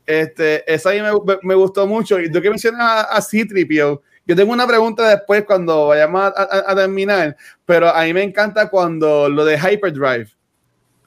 Este, 0.04 0.64
esa 0.74 0.90
ahí 0.90 1.00
me, 1.00 1.12
me, 1.44 1.54
gustó 1.54 1.86
mucho. 1.86 2.20
Y 2.20 2.32
tú 2.32 2.42
que 2.42 2.50
mencionas 2.50 2.82
a, 2.82 3.02
a 3.04 3.22
Citripio, 3.22 4.02
yo 4.26 4.36
tengo 4.36 4.54
una 4.54 4.68
pregunta 4.68 5.08
después 5.10 5.44
cuando 5.44 5.88
vayamos 5.88 6.32
a, 6.36 6.76
terminar, 6.76 7.36
pero 7.66 7.90
a 7.90 8.04
mí 8.04 8.14
me 8.14 8.24
encanta 8.24 8.70
cuando 8.70 9.30
lo 9.30 9.44
de 9.44 9.58
Hyperdrive, 9.58 10.28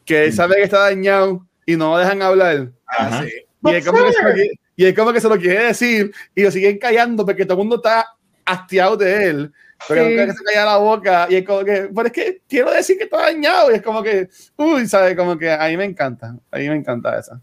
que 0.05 0.29
mm. 0.29 0.33
sabe 0.33 0.57
que 0.57 0.63
está 0.63 0.81
dañado 0.81 1.47
y 1.65 1.77
no 1.77 1.93
lo 1.93 1.99
dejan 1.99 2.23
hablar. 2.23 2.69
Ah, 2.87 3.25
y, 3.25 3.71
es 3.71 3.87
como 3.87 4.05
que 4.05 4.13
se 4.13 4.23
lo 4.23 4.35
quiere, 4.35 4.61
y 4.77 4.85
es 4.85 4.95
como 4.95 5.13
que 5.13 5.21
se 5.21 5.29
lo 5.29 5.39
quiere 5.39 5.65
decir 5.65 6.13
y 6.35 6.43
lo 6.43 6.51
siguen 6.51 6.79
callando 6.79 7.25
porque 7.25 7.45
todo 7.45 7.55
el 7.55 7.59
mundo 7.59 7.77
está 7.77 8.07
hastiado 8.45 8.97
de 8.97 9.29
él. 9.29 9.53
Pero 9.89 10.07
sí. 10.07 10.17
nunca 10.17 10.33
se 10.33 10.45
calla 10.45 10.65
la 10.65 10.77
boca 10.79 11.27
y 11.29 11.37
es 11.37 11.45
como 11.45 11.65
que, 11.65 11.91
pero 11.95 12.07
es 12.07 12.13
que 12.13 12.41
quiero 12.49 12.71
decir 12.71 12.97
que 12.97 13.05
está 13.05 13.19
dañado 13.19 13.71
y 13.71 13.75
es 13.75 13.83
como 13.83 14.03
que, 14.03 14.29
uy, 14.57 14.87
¿sabes? 14.87 15.15
Como 15.17 15.37
que 15.37 15.51
a 15.51 15.67
mí 15.69 15.77
me 15.77 15.85
encanta, 15.85 16.35
a 16.51 16.59
mí 16.59 16.69
me 16.69 16.77
encanta 16.77 17.19
esa. 17.19 17.41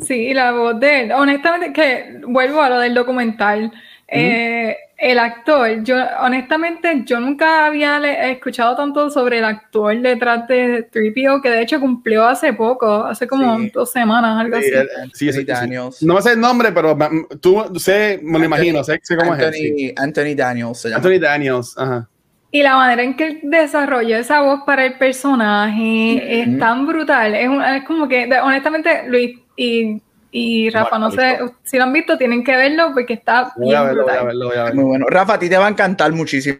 Sí, 0.00 0.32
la 0.32 0.52
voz 0.52 0.78
de 0.78 1.00
él, 1.00 1.12
honestamente, 1.12 1.72
que 1.72 2.20
vuelvo 2.26 2.62
a 2.62 2.68
lo 2.68 2.78
del 2.78 2.94
documental, 2.94 3.72
eh, 4.06 4.76
el 4.98 5.20
actor, 5.20 5.84
yo 5.84 5.94
honestamente 6.20 7.02
yo 7.06 7.20
nunca 7.20 7.66
había 7.66 7.98
escuchado 8.30 8.74
tanto 8.74 9.10
sobre 9.10 9.38
el 9.38 9.44
actor 9.44 9.96
detrás 10.00 10.48
de 10.48 10.90
3PO, 10.90 11.40
que 11.40 11.50
de 11.50 11.62
hecho 11.62 11.78
cumplió 11.78 12.26
hace 12.26 12.52
poco, 12.52 13.04
hace 13.04 13.28
como 13.28 13.58
dos 13.72 13.92
semanas, 13.92 14.40
algo 14.40 14.56
así. 14.56 14.70
sí, 15.14 15.32
sí, 15.32 15.44
Daniels. 15.44 16.02
No 16.02 16.20
sé 16.20 16.32
el 16.32 16.40
nombre, 16.40 16.72
pero 16.72 16.98
tú 17.40 17.64
sé, 17.76 18.18
me 18.24 18.40
lo 18.40 18.44
imagino, 18.44 18.82
sé, 18.82 19.00
cómo 19.16 19.36
es. 19.36 19.94
Anthony 19.96 20.34
Daniels 20.36 20.80
se 20.80 20.88
llama. 20.88 20.96
Anthony 20.96 21.20
Daniels, 21.20 21.78
ajá. 21.78 22.08
Y 22.50 22.62
la 22.62 22.74
manera 22.76 23.02
en 23.02 23.14
que 23.14 23.40
desarrolló 23.42 24.16
esa 24.16 24.40
voz 24.40 24.62
para 24.66 24.84
el 24.84 24.98
personaje 24.98 26.40
es 26.40 26.58
tan 26.58 26.86
brutal. 26.86 27.34
Es, 27.34 27.48
es 27.76 27.84
como 27.84 28.08
que, 28.08 28.28
honestamente, 28.42 29.04
Luis 29.06 29.38
y 29.54 30.00
y 30.30 30.70
Rafa, 30.70 30.98
no 30.98 31.10
sé 31.10 31.38
si 31.64 31.78
lo 31.78 31.84
han 31.84 31.92
visto, 31.92 32.18
tienen 32.18 32.44
que 32.44 32.54
verlo 32.54 32.90
porque 32.94 33.14
está 33.14 33.52
voy 33.56 33.68
bien 33.68 33.76
a 33.76 33.82
verlo, 33.84 34.04
brutal. 34.04 34.18
Voy 34.18 34.24
a 34.24 34.26
verlo, 34.26 34.46
voy 34.46 34.56
a 34.56 34.64
verlo. 34.64 34.80
Muy 34.80 34.84
bueno. 34.84 35.06
Rafa, 35.08 35.34
a 35.34 35.38
ti 35.38 35.48
te 35.48 35.56
va 35.56 35.66
a 35.66 35.70
encantar 35.70 36.12
muchísimo. 36.12 36.58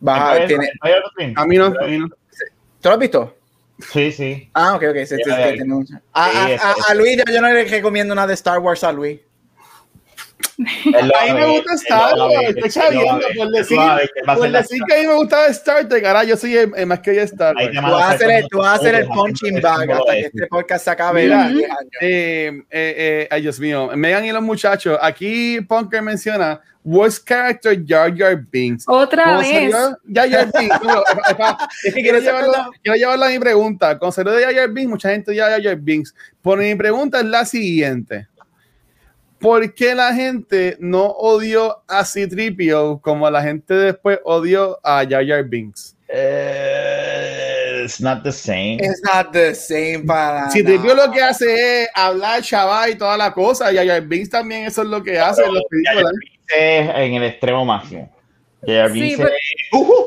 Vas 0.00 0.18
a, 0.18 0.32
a, 0.32 1.46
mí 1.46 1.56
no, 1.56 1.66
a 1.66 1.86
mí 1.86 1.98
no. 1.98 2.08
¿Tú 2.08 2.88
lo 2.88 2.90
has 2.90 2.98
visto? 2.98 3.36
Sí, 3.78 4.12
sí. 4.12 4.50
Ah, 4.52 4.74
ok, 4.74 4.82
ok. 4.90 4.96
Sí, 5.06 5.16
sí, 5.24 5.30
a, 5.30 6.26
a, 6.26 6.74
a, 6.88 6.94
Luis, 6.94 7.16
yo 7.32 7.40
no 7.40 7.48
le 7.48 7.64
recomiendo 7.64 8.14
nada 8.14 8.28
de 8.28 8.34
Star 8.34 8.58
Wars 8.58 8.84
a 8.84 8.92
Luis. 8.92 9.20
A 10.58 11.26
mí 11.26 11.32
me 11.32 11.46
gusta 11.46 11.74
Star 11.74 12.14
Wars, 12.16 12.48
estoy 12.48 12.70
sabiendo 12.70 13.26
por 13.36 13.50
decir, 13.50 13.78
por 14.24 14.50
decir 14.50 14.82
que 14.86 14.94
a 14.94 15.00
mí 15.00 15.06
me 15.06 15.14
gustaba 15.14 15.46
Star 15.46 15.88
Trek, 15.88 16.04
ahora 16.04 16.24
yo 16.24 16.36
soy 16.36 16.56
el, 16.56 16.86
más 16.86 17.00
que 17.00 17.14
yo 17.14 17.22
Star 17.22 17.54
Wars. 17.56 17.70
Tú 17.74 17.82
vas 17.82 18.02
a 18.02 18.10
hacer 18.10 18.30
el, 18.30 18.48
tú 18.48 18.58
vas 18.58 18.68
a 18.68 18.74
hacer 18.74 18.94
el 18.94 19.06
punching 19.06 19.60
bag 19.60 19.90
hasta 19.90 20.12
que 20.12 20.20
este 20.20 20.46
podcast 20.46 20.84
se 20.84 20.90
acabe. 20.90 21.26
Eh, 21.26 21.32
eh, 22.00 22.62
eh, 22.70 23.28
ay, 23.30 23.42
Dios 23.42 23.58
mío, 23.58 23.90
Megan 23.94 24.24
y 24.24 24.32
los 24.32 24.42
muchachos, 24.42 24.98
aquí 25.00 25.60
Punker 25.62 26.02
menciona 26.02 26.60
worst 26.84 27.26
character 27.26 27.74
Jar 27.84 28.14
Jar 28.14 28.36
Binks. 28.50 28.84
Otra 28.86 29.38
vez. 29.38 29.72
Jar 30.12 30.30
Jar 30.30 30.50
Binks. 30.56 30.76
es 31.84 31.94
que 31.94 32.02
quiero 32.02 32.18
llevarlo, 32.20 32.52
quiero 32.82 32.96
llevarlo 32.96 33.24
a 33.24 33.28
mi 33.28 33.38
pregunta. 33.38 33.98
Con 33.98 34.10
de 34.10 34.42
Jar 34.42 34.54
Jar 34.54 34.70
Binks, 34.70 34.90
mucha 34.90 35.10
gente 35.10 35.34
ya 35.34 35.48
Jar 35.48 35.62
Jar 35.62 35.76
Binks. 35.76 36.14
Por 36.42 36.58
mi 36.58 36.74
pregunta 36.74 37.20
es 37.20 37.26
la 37.26 37.44
siguiente. 37.44 38.28
¿Por 39.44 39.74
qué 39.74 39.94
la 39.94 40.14
gente 40.14 40.78
no 40.80 41.04
odió 41.04 41.82
a 41.86 42.06
Citripio 42.06 42.98
como 43.02 43.30
la 43.30 43.42
gente 43.42 43.74
después 43.74 44.18
odió 44.24 44.80
a 44.82 45.04
Jar 45.06 45.26
Jar 45.26 45.44
Binks? 45.44 45.94
Uh, 46.08 47.84
it's 47.84 48.00
not 48.00 48.22
the 48.22 48.32
same. 48.32 48.78
It's 48.80 49.02
not 49.04 49.32
the 49.32 49.54
same 49.54 50.06
para 50.06 50.50
Citripio 50.50 50.94
lo 50.94 51.12
que 51.12 51.20
hace 51.20 51.82
es 51.82 51.88
hablar 51.94 52.42
chaval 52.42 52.92
y 52.92 52.94
toda 52.94 53.18
la 53.18 53.34
cosa. 53.34 53.70
Y 53.70 53.86
Jar 53.86 54.00
Binks 54.00 54.30
también 54.30 54.64
eso 54.64 54.80
es 54.80 54.88
lo 54.88 55.02
que 55.02 55.18
hace. 55.18 55.42
Pero, 55.42 56.08
en, 56.08 56.88
es 56.88 56.96
en 56.96 57.14
el 57.14 57.24
extremo 57.24 57.66
máximo. 57.66 58.10
Jar 58.66 58.90
sí, 58.92 59.14
uh, 59.72 59.76
uh, 59.76 60.06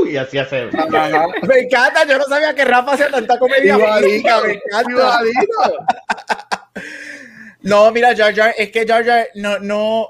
uh, 0.00 0.06
y 0.06 0.16
así 0.16 0.38
hace. 0.38 0.70
me 0.72 1.58
encanta, 1.60 2.04
yo 2.04 2.18
no 2.18 2.24
sabía 2.24 2.52
que 2.52 2.64
Rafa 2.64 2.94
hacía 2.94 3.10
tanta 3.10 3.38
comedia. 3.38 3.76
Igualita, 3.76 4.40
me 4.42 4.54
encanta. 4.54 5.20
No, 7.62 7.90
mira, 7.90 8.14
Jar 8.14 8.34
Jar, 8.34 8.54
es 8.56 8.70
que 8.70 8.86
Jar 8.86 9.04
Jar 9.04 9.28
no, 9.34 9.58
no, 9.58 10.08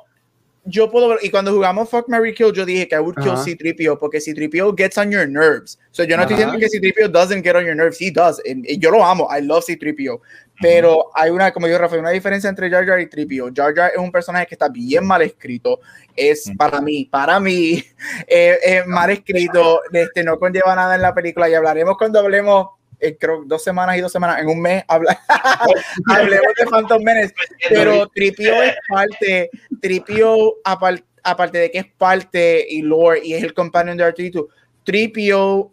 yo 0.69 0.91
puedo 0.91 1.09
ver, 1.09 1.19
y 1.23 1.31
cuando 1.31 1.53
jugamos 1.53 1.89
Fuck 1.89 2.09
Mary 2.09 2.35
Kill, 2.35 2.53
yo 2.53 2.67
dije 2.67 2.87
que 2.87 2.95
I 2.95 2.99
would 2.99 3.17
kill 3.17 3.37
C-3PO 3.37 3.99
porque 3.99 4.21
C-3PO 4.21 4.77
gets 4.77 4.99
on 4.99 5.11
your 5.11 5.27
nerves. 5.27 5.79
So 5.93 6.05
yo 6.05 6.17
no 6.17 6.23
estoy 6.25 6.37
diciendo 6.37 6.59
que 6.59 6.69
C-3PO 6.69 7.09
doesn't 7.09 7.43
get 7.43 7.57
on 7.57 7.65
your 7.65 7.75
nerves, 7.75 7.99
he 8.01 8.11
does. 8.11 8.41
Y, 8.45 8.79
yo 8.79 8.91
lo 8.91 9.03
amo, 9.05 9.29
I 9.31 9.41
love 9.41 9.65
C-3PO. 9.65 10.21
Pero 10.61 11.11
hay 11.15 11.31
una, 11.31 11.53
como 11.53 11.69
yo 11.69 11.79
Rafael, 11.79 12.01
una 12.01 12.11
diferencia 12.11 12.51
entre 12.51 12.69
Jar 12.69 12.85
Jar 12.85 13.01
y 13.01 13.07
3PO. 13.07 13.57
Jar 13.57 13.75
Jar 13.75 13.93
es 13.95 13.99
un 13.99 14.11
personaje 14.11 14.47
que 14.47 14.57
está 14.57 14.69
bien 14.69 15.07
mal 15.07 15.23
escrito. 15.23 15.81
Es 16.15 16.51
para 16.59 16.81
mí, 16.81 17.05
para 17.05 17.39
mí, 17.41 17.83
eh, 18.27 18.83
mal 18.87 19.11
escrito. 19.11 19.81
Este, 19.93 20.25
no 20.25 20.39
conlleva 20.39 20.75
nada 20.75 20.97
en 20.97 21.03
la 21.03 21.15
película 21.15 21.49
y 21.49 21.55
hablaremos 21.55 21.97
cuando 21.97 22.19
hablemos 22.19 22.78
eh, 23.01 23.17
creo 23.19 23.43
dos 23.45 23.63
semanas 23.63 23.97
y 23.97 24.01
dos 24.01 24.13
semanas, 24.13 24.41
en 24.41 24.49
un 24.49 24.61
mes, 24.61 24.85
habla, 24.89 25.19
hablemos 26.09 26.55
de 26.59 26.67
Phantom 26.67 27.03
Menace, 27.03 27.35
pero 27.69 28.09
Tripio 28.09 28.63
es 28.63 28.75
parte, 28.89 29.51
Tripio, 29.81 30.57
aparte, 30.65 31.05
aparte 31.23 31.59
de 31.59 31.71
que 31.71 31.79
es 31.79 31.87
parte 31.97 32.67
y 32.69 32.83
lore 32.83 33.21
y 33.25 33.35
es 33.35 33.43
el 33.43 33.55
companion 33.55 33.97
de 33.97 34.05
R2D2, 34.05 34.47
Tripio 34.85 35.71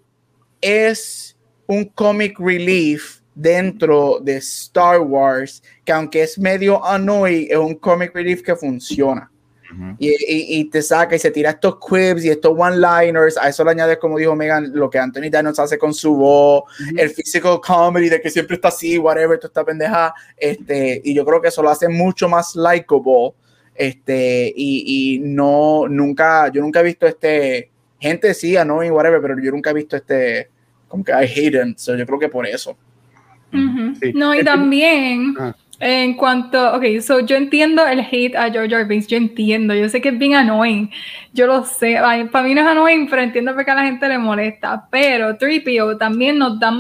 es 0.62 1.38
un 1.68 1.86
comic 1.86 2.40
relief 2.40 3.22
dentro 3.34 4.20
de 4.22 4.38
Star 4.38 5.00
Wars, 5.00 5.62
que 5.84 5.92
aunque 5.92 6.24
es 6.24 6.38
medio 6.38 6.84
annoying, 6.86 7.48
es 7.50 7.58
un 7.58 7.76
comic 7.76 8.14
relief 8.14 8.42
que 8.42 8.56
funciona 8.56 9.32
y, 10.00 10.66
te 10.66 10.82
saca 10.82 11.16
y 11.16 11.20
se 11.20 11.32
tira 11.32 11.52
estos 11.52 11.78
quibs 11.80 12.24
y 12.26 12.30
estos 12.30 12.54
one-liners. 12.58 13.38
A 13.38 13.50
eso 13.50 13.64
le 13.64 13.72
añades, 13.72 13.98
como 13.98 14.18
dijo 14.18 14.36
Megan, 14.36 14.72
lo 14.74 14.90
que 14.90 15.00
Anthony 15.00 15.30
Daniels 15.30 15.60
hace 15.60 15.78
con 15.78 15.94
su 15.94 16.16
voz, 16.16 16.64
el 16.96 17.10
physical 17.10 17.60
comedy 17.62 18.10
de 18.10 18.22
que 18.22 18.30
siempre 18.30 18.56
está 18.56 18.70
así, 18.70 18.98
whatever, 18.98 19.40
tú 19.40 19.48
está 19.48 19.64
pendeja. 19.64 20.14
Este, 20.38 21.02
y 21.04 21.14
yo 21.14 21.26
creo 21.26 21.42
que 21.42 21.50
eso 21.50 21.62
lo 21.62 21.70
hace 21.70 21.88
mucho 21.90 22.30
más 22.30 22.56
likable. 22.56 23.34
Este, 23.74 24.54
y, 24.56 25.16
y 25.16 25.20
no, 25.20 25.88
nunca, 25.90 26.50
yo 26.50 26.62
nunca 26.62 26.80
he 26.80 26.84
visto 26.84 27.06
este, 27.06 27.70
gente 28.00 28.34
sí, 28.34 28.56
annoying, 28.56 28.92
whatever, 28.92 29.22
pero 29.22 29.36
yo 29.42 29.52
nunca 29.52 29.72
he 29.72 29.74
visto 29.74 29.98
este, 29.98 30.50
como 30.88 31.04
que 31.04 31.12
I 31.12 31.26
hate 31.26 31.56
him. 31.56 31.76
So 31.78 31.96
yo 31.96 32.06
creo 32.06 32.20
que 32.20 32.30
por 32.30 32.46
eso. 32.46 32.78
No, 34.14 34.36
y 34.36 34.44
también. 34.44 35.36
Ah. 35.40 35.56
En 35.80 36.14
cuanto, 36.14 36.74
ok, 36.76 37.02
so 37.02 37.20
yo 37.20 37.36
entiendo 37.36 37.86
el 37.86 38.00
hate 38.00 38.36
a 38.36 38.50
George 38.50 38.74
R. 38.74 39.02
yo 39.02 39.18
entiendo, 39.18 39.74
yo 39.74 39.90
sé 39.90 40.00
que 40.00 40.10
es 40.10 40.18
bien 40.18 40.34
annoying, 40.36 40.90
yo 41.34 41.48
lo 41.48 41.66
sé, 41.66 41.98
para 42.32 42.48
mí 42.48 42.54
no 42.54 42.62
es 42.62 42.68
annoying, 42.68 43.08
pero 43.10 43.22
entiendo 43.22 43.54
por 43.54 43.66
qué 43.66 43.72
a 43.72 43.76
la 43.76 43.84
gente 43.84 44.08
le 44.08 44.18
molesta, 44.18 44.88
pero 44.90 45.38
3PO 45.38 45.98
también 45.98 46.38
nos 46.38 46.58
da 46.60 46.72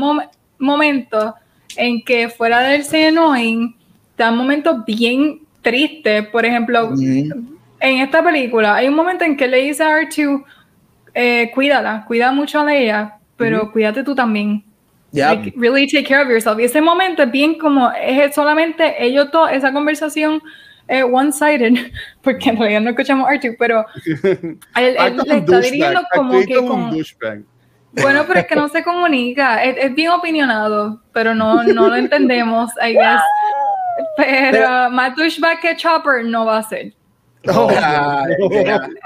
momentos 0.57 1.34
en 1.76 2.01
que 2.03 2.30
fuera 2.30 2.61
del 2.61 2.85
ser 2.85 3.09
annoying, 3.09 3.76
dan 4.17 4.38
momentos 4.38 4.85
bien 4.85 5.41
tristes, 5.61 6.27
por 6.27 6.45
ejemplo, 6.45 6.93
en 6.95 7.97
esta 7.99 8.23
película 8.23 8.76
hay 8.76 8.88
un 8.88 8.95
momento 8.95 9.26
en 9.26 9.35
que 9.35 9.47
le 9.47 9.57
dice 9.57 9.84
a 9.84 9.99
R2, 9.99 10.41
eh, 11.13 11.51
cuídala, 11.53 12.05
cuida 12.07 12.31
mucho 12.31 12.61
a 12.61 12.73
ella, 12.73 13.17
pero 13.35 13.73
cuídate 13.73 14.03
tú 14.03 14.15
también 14.15 14.63
really 15.55 15.87
take 15.87 16.05
care 16.05 16.21
of 16.21 16.29
yourself. 16.29 16.59
Y 16.59 16.63
ese 16.63 16.81
momento 16.81 17.23
es 17.23 17.31
bien 17.31 17.57
como, 17.57 17.91
es 17.91 18.33
solamente 18.35 18.95
ellos 19.03 19.29
todos, 19.31 19.51
esa 19.51 19.71
conversación 19.71 20.41
eh, 20.87 21.03
one-sided, 21.03 21.91
porque 22.21 22.49
en 22.49 22.57
realidad 22.57 22.81
no 22.81 22.89
escuchamos 22.91 23.27
Arthur, 23.29 23.55
pero 23.57 23.85
él, 24.75 24.97
le 25.25 25.37
está 25.37 25.59
dirigiendo 25.59 26.01
como 26.13 26.39
que 26.41 26.55
con, 26.55 26.91
Bueno, 27.93 28.25
pero 28.27 28.39
es 28.39 28.47
que 28.47 28.55
no 28.55 28.67
se 28.69 28.83
comunica, 28.83 29.63
es, 29.63 29.93
bien 29.95 30.11
opinionado, 30.11 31.01
pero 31.13 31.33
no, 31.33 31.63
no 31.63 31.87
lo 31.89 31.95
entendemos, 31.95 32.71
I 32.81 32.93
guess. 32.93 33.21
Pero 34.17 34.89
más 34.89 35.15
douchebag 35.15 35.61
que 35.61 35.73
Chopper 35.77 36.25
no 36.25 36.45
va 36.45 36.57
a 36.57 36.63
ser. 36.63 36.91
Oh, 37.47 37.69
Esa 37.71 38.25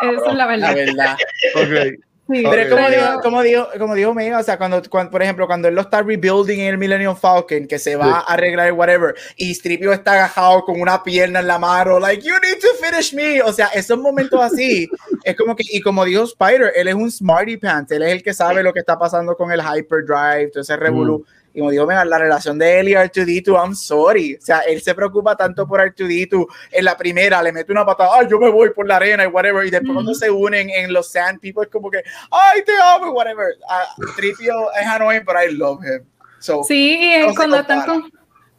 es 0.02 0.34
la 0.34 0.48
verdad. 0.48 0.68
La 0.70 0.74
verdad. 0.74 1.18
okay 1.56 2.00
pero 2.30 2.70
como 2.70 2.90
dijo, 2.90 3.22
como 3.22 3.42
dijo, 3.42 3.68
como 3.80 3.96
dijo 3.96 4.38
o 4.38 4.44
sea, 4.44 4.58
cuando, 4.58 4.82
por 4.82 5.22
ejemplo, 5.22 5.48
cuando 5.48 5.68
él 5.68 5.76
lo 5.76 5.82
está 5.82 6.02
rebuilding 6.02 6.60
en 6.60 6.68
el 6.68 6.78
Millennium 6.78 7.16
Falcon, 7.16 7.68
que 7.68 7.80
se 7.80 7.96
va 7.96 8.20
a 8.20 8.34
arreglar 8.34 8.72
whatever, 8.74 9.16
y 9.36 9.54
Stripio 9.54 9.92
está 9.92 10.14
agajado 10.14 10.64
con 10.64 10.80
una 10.80 11.04
pierna 11.04 11.40
en 11.40 11.48
la 11.48 11.58
mano, 11.58 12.00
like, 12.00 12.22
you 12.22 12.34
need 12.42 12.60
to 12.60 12.68
finish 12.80 13.14
me. 13.14 13.42
O 13.42 13.52
sea, 13.52 13.68
esos 13.68 13.98
momentos 13.98 14.40
así, 14.42 14.88
es 15.24 15.36
como 15.36 15.56
que, 15.56 15.64
y 15.72 15.82
como 15.82 16.06
dijo 16.06 16.24
Spider, 16.24 16.72
él 16.76 16.88
es 16.88 16.96
un 16.96 17.12
smarty 17.12 17.58
pants, 17.58 17.92
él 17.92 18.04
es 18.04 18.12
el 18.12 18.24
que 18.24 18.34
sabe 18.34 18.62
lo 18.62 18.74
que 18.74 18.80
está 18.80 18.98
pasando 18.98 19.36
con 19.36 19.52
el 19.52 19.62
hyperdrive, 19.62 20.52
todo 20.52 20.62
ese 20.62 20.78
revolú. 20.78 21.26
Y 21.54 21.60
como 21.60 21.72
digo, 21.72 21.88
mira, 21.88 22.06
la 22.06 22.18
relación 22.18 22.58
de 22.60 22.80
él 22.80 22.90
y 22.90 22.94
R2D2, 22.94 23.56
I'm 23.56 23.76
sorry. 23.76 24.36
O 24.36 24.42
sea, 24.42 24.60
él 24.60 24.82
se 24.82 24.94
preocupa 24.94 25.36
tanto 25.36 25.68
por 25.68 25.80
R2D2. 25.80 26.46
En 26.72 26.86
la 26.86 26.96
primera 26.96 27.42
le 27.42 27.52
mete 27.52 27.72
una 27.72 27.86
patada, 27.86 28.12
ay, 28.20 28.28
yo 28.30 28.40
me 28.40 28.50
voy 28.50 28.70
por 28.72 28.88
la 28.88 28.98
arena 28.98 29.24
y 29.24 29.28
whatever. 29.28 29.66
Y 29.66 29.72
después 29.72 29.94
cuando 29.94 30.14
se 30.14 30.30
unen 30.30 30.70
en 30.70 30.94
los 30.94 31.12
Sand 31.12 31.40
People 31.40 31.64
es 31.64 31.70
como 31.70 31.90
que, 31.90 32.04
ay, 32.32 32.62
te 32.64 32.74
amo, 32.82 33.12
whatever. 33.12 33.56
Uh, 33.68 34.06
Tripio 34.16 34.72
es 34.80 34.88
annoying, 34.88 35.24
but 35.26 35.36
I 35.36 35.52
love 35.54 35.80
him. 35.84 36.06
So, 36.40 36.64
sí, 36.64 37.00
y 37.02 37.36
cuando 37.36 37.58
están 37.58 37.86
con 37.86 38.10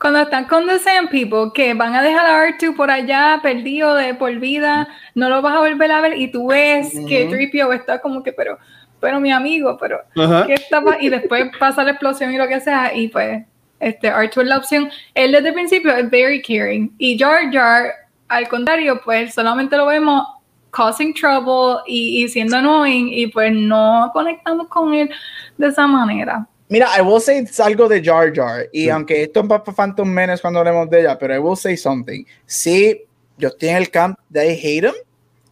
cuando 0.00 0.20
están 0.20 0.46
con 0.46 0.66
The 0.66 0.78
Sand 0.78 1.10
People, 1.10 1.50
que 1.54 1.74
van 1.74 1.94
a 1.94 2.02
dejar 2.02 2.24
a 2.24 2.48
R2 2.48 2.74
por 2.74 2.90
allá 2.90 3.38
perdido 3.42 3.94
de 3.94 4.14
por 4.14 4.34
vida, 4.36 4.88
no 5.14 5.28
lo 5.28 5.42
vas 5.42 5.54
a 5.54 5.58
volver 5.58 5.92
a 5.92 6.00
ver 6.00 6.16
y 6.16 6.32
tú 6.32 6.48
ves 6.48 6.90
que 7.06 7.26
Tripio 7.26 7.70
está 7.74 8.00
como 8.00 8.22
que, 8.22 8.32
pero 8.32 8.58
pero 9.00 9.20
mi 9.20 9.32
amigo, 9.32 9.76
pero 9.80 10.00
¿qué 10.46 10.54
estaba? 10.54 11.00
Y 11.00 11.08
después 11.08 11.50
pasa 11.58 11.82
la 11.82 11.92
explosión 11.92 12.32
y 12.32 12.36
lo 12.36 12.46
que 12.46 12.60
sea, 12.60 12.94
y 12.94 13.08
pues 13.08 13.42
este 13.80 14.08
Arthur 14.08 14.44
la 14.46 14.58
opción. 14.58 14.90
Él 15.14 15.32
desde 15.32 15.48
el 15.48 15.54
principio 15.54 15.94
es 15.96 16.08
very 16.10 16.42
caring. 16.42 16.92
Y 16.98 17.18
Jar 17.18 17.50
Jar, 17.52 17.92
al 18.28 18.46
contrario, 18.48 19.00
pues 19.04 19.34
solamente 19.34 19.76
lo 19.76 19.86
vemos 19.86 20.24
causing 20.70 21.12
trouble 21.14 21.80
y, 21.86 22.28
siendo 22.28 22.56
annoying, 22.56 23.08
y 23.08 23.26
pues 23.26 23.52
no 23.52 24.10
conectamos 24.12 24.68
con 24.68 24.94
él 24.94 25.10
de 25.56 25.66
esa 25.66 25.86
manera. 25.86 26.46
Mira, 26.68 26.86
I 26.96 27.00
will 27.00 27.20
say 27.20 27.44
algo 27.64 27.88
de 27.88 28.00
Jar 28.04 28.32
Jar, 28.32 28.66
y 28.72 28.88
aunque 28.88 29.24
esto 29.24 29.40
es 29.40 29.48
para 29.48 29.64
Phantom 29.64 30.08
Menace 30.08 30.40
cuando 30.40 30.60
hablemos 30.60 30.88
de 30.88 31.00
ella, 31.00 31.18
pero 31.18 31.34
I 31.34 31.38
will 31.38 31.56
say 31.56 31.76
something. 31.76 32.24
Sí, 32.46 33.02
yo 33.38 33.48
estoy 33.48 33.70
en 33.70 33.76
el 33.78 33.90
camp 33.90 34.16
de 34.28 34.52
I 34.52 34.56
hate 34.56 34.84
him, 34.84 34.94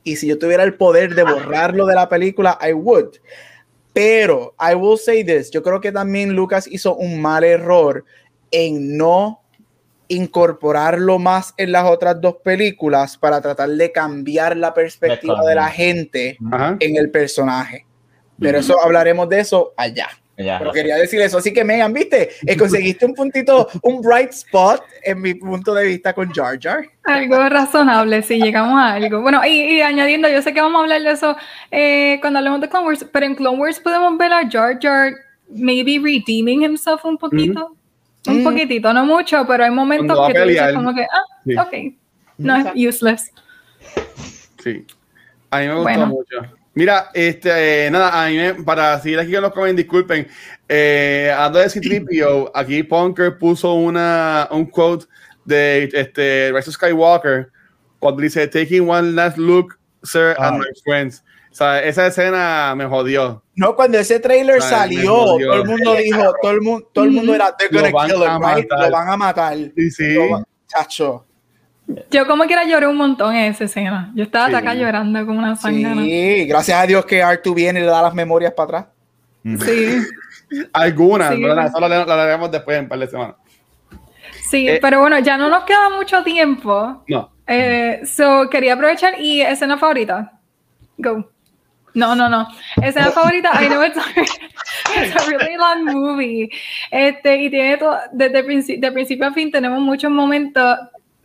y 0.09 0.17
si 0.17 0.27
yo 0.27 0.39
tuviera 0.39 0.65
el 0.65 0.75
poder 0.75 1.15
de 1.15 1.23
borrarlo 1.23 1.85
de 1.85 1.95
la 1.95 2.09
película, 2.09 2.59
I 2.67 2.73
would. 2.73 3.17
Pero, 3.93 4.55
I 4.59 4.75
will 4.75 4.99
say 4.99 5.23
this, 5.23 5.51
yo 5.51 5.63
creo 5.63 5.81
que 5.81 5.93
también 5.93 6.35
Lucas 6.35 6.67
hizo 6.67 6.95
un 6.97 7.21
mal 7.21 7.45
error 7.45 8.05
en 8.51 8.97
no 8.97 9.43
incorporarlo 10.09 11.19
más 11.19 11.53
en 11.59 11.73
las 11.73 11.85
otras 11.85 12.19
dos 12.21 12.37
películas 12.43 13.19
para 13.19 13.43
tratar 13.43 13.69
de 13.69 13.93
cambiar 13.93 14.57
la 14.57 14.73
perspectiva 14.73 15.45
de 15.45 15.55
la 15.55 15.69
gente 15.69 16.39
en 16.81 16.97
el 16.97 17.11
personaje. 17.11 17.85
Pero 18.41 18.59
eso 18.59 18.81
hablaremos 18.83 19.29
de 19.29 19.41
eso 19.41 19.75
allá. 19.77 20.09
Pero 20.39 20.73
quería 20.73 20.97
decir 20.97 21.21
eso. 21.21 21.39
Así 21.39 21.53
que, 21.53 21.65
Megan, 21.65 21.93
viste, 21.93 22.31
eh, 22.47 22.57
conseguiste 22.57 23.05
un 23.05 23.15
puntito, 23.15 23.69
un 23.83 24.01
bright 24.01 24.31
spot 24.31 24.83
en 25.03 25.21
mi 25.21 25.35
punto 25.35 25.75
de 25.75 25.85
vista 25.85 26.13
con 26.13 26.33
Jar 26.33 26.59
Jar. 26.61 26.85
Algo 27.05 27.49
razonable, 27.49 28.23
si 28.23 28.41
llegamos 28.41 28.79
a 28.79 28.95
algo. 28.95 29.21
Bueno, 29.21 29.45
y, 29.45 29.81
añadiendo, 29.81 30.29
yo 30.29 30.41
sé 30.41 30.55
que 30.55 30.61
vamos 30.61 30.79
a 30.79 30.83
hablar 30.85 31.03
de 31.03 31.11
eso 31.11 31.37
eh, 31.73 32.19
cuando 32.21 32.39
hablemos 32.39 32.61
de 32.61 32.69
Clone 32.69 32.87
Wars, 32.87 33.07
pero 33.13 33.27
en 33.27 33.35
Clone 33.35 33.59
Wars 33.59 33.81
podemos 33.81 34.17
ver 34.17 34.33
a 34.33 34.49
Jar 34.49 34.79
Jar 34.81 35.13
maybe 35.49 35.99
redeeming 35.99 36.63
himself 36.63 37.05
un 37.05 37.19
poquito. 37.19 37.75
Un 38.27 38.41
mm. 38.41 38.45
poquitito, 38.45 38.93
no 38.93 39.07
mucho, 39.07 39.45
pero 39.47 39.65
hay 39.65 39.71
momentos 39.71 40.19
que 40.29 40.35
tú 40.35 40.49
dices 40.49 40.73
como 40.75 40.95
que, 40.95 41.03
ah, 41.03 41.63
ok, 41.63 41.95
no 42.37 42.57
es 42.57 42.67
useless. 42.75 43.33
Sí, 44.63 44.85
a 45.51 45.59
mí 45.61 45.67
me 45.67 45.75
gustó 45.75 46.07
mucho. 46.07 46.59
Mira, 46.79 47.11
este, 47.13 47.91
nada, 47.91 48.25
a 48.25 48.29
mí 48.29 48.63
para 48.65 49.01
seguir 49.01 49.19
aquí 49.19 49.33
con 49.33 49.43
los 49.43 49.53
comentarios, 49.53 49.79
disculpen, 49.79 50.29
eh, 50.69 51.29
hablando 51.35 51.59
de 51.59 51.71
C-3PO, 51.71 52.53
aquí 52.55 52.85
Punker 52.85 53.37
puso 53.37 53.75
una, 53.75 54.47
un 54.53 54.65
quote 54.67 55.07
de 55.45 55.91
este, 55.93 56.53
Rise 56.55 56.71
of 56.71 56.77
Skywalker, 56.77 57.51
cuando 57.99 58.23
dice, 58.23 58.47
taking 58.47 58.89
one 58.89 59.11
last 59.11 59.39
look, 59.39 59.77
sir, 60.05 60.37
and 60.39 60.59
my 60.59 60.67
friends. 60.85 61.25
O 61.51 61.55
sea, 61.57 61.83
esa 61.83 62.07
escena 62.07 62.77
me 62.77 62.87
jodió. 62.87 63.43
No, 63.57 63.75
cuando 63.75 63.99
ese 63.99 64.21
trailer 64.21 64.63
salió, 64.63 65.37
todo 65.37 65.55
el 65.55 65.65
mundo 65.65 65.95
dijo, 65.95 66.33
todo 66.41 66.53
el 66.53 66.61
mundo, 66.61 66.91
todo 66.93 67.05
el 67.07 67.11
mundo 67.11 67.35
era, 67.35 67.57
they're 67.57 67.77
gonna 67.77 68.07
kill 68.07 68.23
him, 68.23 68.69
Lo 68.71 68.91
van 68.93 69.09
a 69.09 69.17
matar. 69.17 69.57
Sí, 69.75 69.91
sí. 69.91 70.17
chacho. 70.69 71.27
Yo 72.11 72.27
como 72.27 72.45
quiera 72.45 72.65
lloré 72.65 72.87
un 72.87 72.97
montón 72.97 73.35
en 73.35 73.51
esa 73.53 73.65
escena. 73.65 74.13
Yo 74.15 74.25
estaba 74.25 74.59
acá 74.59 74.75
llorando 74.75 75.25
como 75.25 75.39
una 75.39 75.57
sangana. 75.57 76.03
Sí, 76.03 76.45
gracias 76.47 76.83
a 76.83 76.87
Dios 76.87 77.07
que 77.07 77.23
Artu 77.23 77.55
viene 77.55 77.81
y 77.81 77.83
le 77.83 77.89
da 77.89 78.03
las 78.03 78.15
memorias 78.15 78.53
para 78.53 78.65
atrás. 78.65 78.87
Sí. 79.65 79.99
Algunas, 80.73 81.31
pero 81.31 81.61
eso 81.61 81.81
lo, 81.81 81.87
haremos 81.87 82.51
después 82.51 82.77
en 82.77 82.85
un 82.85 82.89
par 82.89 82.99
de 82.99 83.07
semanas. 83.07 83.37
Sí, 84.51 84.69
eh, 84.69 84.79
pero 84.81 85.01
bueno, 85.01 85.19
ya 85.19 85.37
no 85.37 85.49
nos 85.49 85.65
queda 85.65 85.91
mucho 85.91 86.23
tiempo. 86.23 87.05
No. 87.09 87.31
Eh, 87.47 88.03
so, 88.05 88.49
quería 88.51 88.75
aprovechar 88.75 89.21
y 89.21 89.41
escena 89.41 89.79
favorita. 89.79 90.33
Go. 90.99 91.31
No, 91.95 92.15
no, 92.15 92.29
no. 92.29 92.49
Escena 92.83 93.11
favorita, 93.11 93.51
I 93.63 93.69
know 93.69 93.83
it's 93.83 93.97
a, 93.97 94.05
it's 95.03 95.17
a 95.17 95.27
really 95.31 95.57
long 95.57 95.85
movie. 95.85 96.51
Este, 96.91 97.37
y 97.43 97.51
tiene 97.51 97.77
todo, 97.79 97.99
desde 98.13 98.43
de 98.79 98.93
principio 98.93 99.27
a 99.27 99.33
fin 99.33 99.51
tenemos 99.51 99.81
muchos 99.81 100.11
momentos 100.11 100.79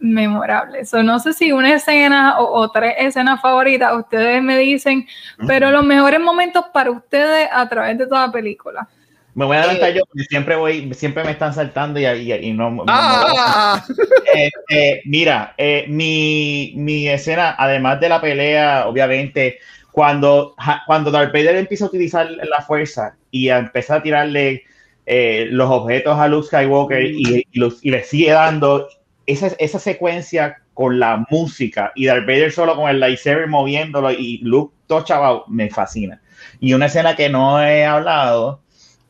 memorables. 0.04 0.90
So, 0.90 1.02
no 1.02 1.18
sé 1.20 1.34
si 1.34 1.52
una 1.52 1.74
escena 1.74 2.40
o, 2.40 2.70
tres 2.70 2.96
escenas 2.98 3.42
favoritas 3.42 3.94
ustedes 3.96 4.44
me 4.44 4.58
dicen, 4.58 5.08
pero 5.48 5.72
los 5.72 5.86
mejores 5.86 6.20
momentos 6.20 6.66
para 6.74 6.92
ustedes 6.92 7.48
a 7.52 7.68
través 7.70 7.98
de 7.98 8.06
toda 8.06 8.28
la 8.28 8.32
película. 8.32 8.88
Me 9.34 9.46
voy 9.46 9.58
a 9.58 9.62
adelantar 9.62 9.90
eh, 9.90 9.94
yo 9.96 10.06
porque 10.06 10.26
siempre 10.26 10.56
voy, 10.56 10.94
siempre 10.94 11.24
me 11.24 11.32
están 11.32 11.54
saltando 11.54 12.00
y, 12.00 12.06
y, 12.06 12.54
no. 12.54 12.84
Ah. 12.88 13.84
Este, 14.32 15.02
mira, 15.06 15.56
eh, 15.58 15.86
mi, 15.88 16.74
mi, 16.76 17.08
escena, 17.08 17.56
además 17.58 18.00
de 18.00 18.10
la 18.10 18.22
pelea, 18.22 18.88
obviamente, 18.88 19.58
cuando, 19.92 20.56
cuando 20.86 21.12
Darth 21.12 21.32
Vader 21.34 21.56
empieza 21.56 21.86
a 21.86 21.88
utilizar 21.88 22.30
la 22.30 22.62
fuerza 22.62 23.16
y 23.32 23.50
a 23.50 23.58
empezar 23.58 24.00
a 24.00 24.04
tirarle 24.04 24.64
eh, 25.06 25.48
los 25.50 25.70
objetos 25.70 26.20
a 26.20 26.28
Luke 26.28 26.48
Skywalker 26.48 27.04
y, 27.04 27.48
y, 27.52 27.92
le 27.92 28.04
sigue 28.04 28.32
dando 28.32 28.88
esa, 29.26 29.48
esa 29.60 29.80
secuencia 29.80 30.58
con 30.74 31.00
la 31.00 31.26
música 31.30 31.92
y 31.96 32.06
Darth 32.06 32.26
Vader 32.26 32.52
solo 32.52 32.76
con 32.76 32.90
el 32.90 33.00
lightsaber 33.00 33.48
moviéndolo 33.48 34.12
y 34.12 34.40
Luke 34.40 34.76
todo 34.88 35.04
chaval 35.04 35.42
me 35.48 35.70
fascina. 35.70 36.22
Y 36.60 36.74
una 36.74 36.88
escena 36.88 37.16
que 37.16 37.30
no 37.30 37.64
he 37.64 37.86
hablado, 37.86 38.62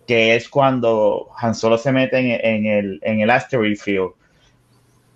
que 0.07 0.35
es 0.35 0.49
cuando 0.49 1.30
Han 1.38 1.56
Solo 1.56 1.77
se 1.77 1.91
mete 1.91 2.18
en, 2.18 2.65
el, 2.65 2.99
en 3.02 3.22
el 3.22 3.30
asteroid 3.30 3.77
field. 3.77 4.11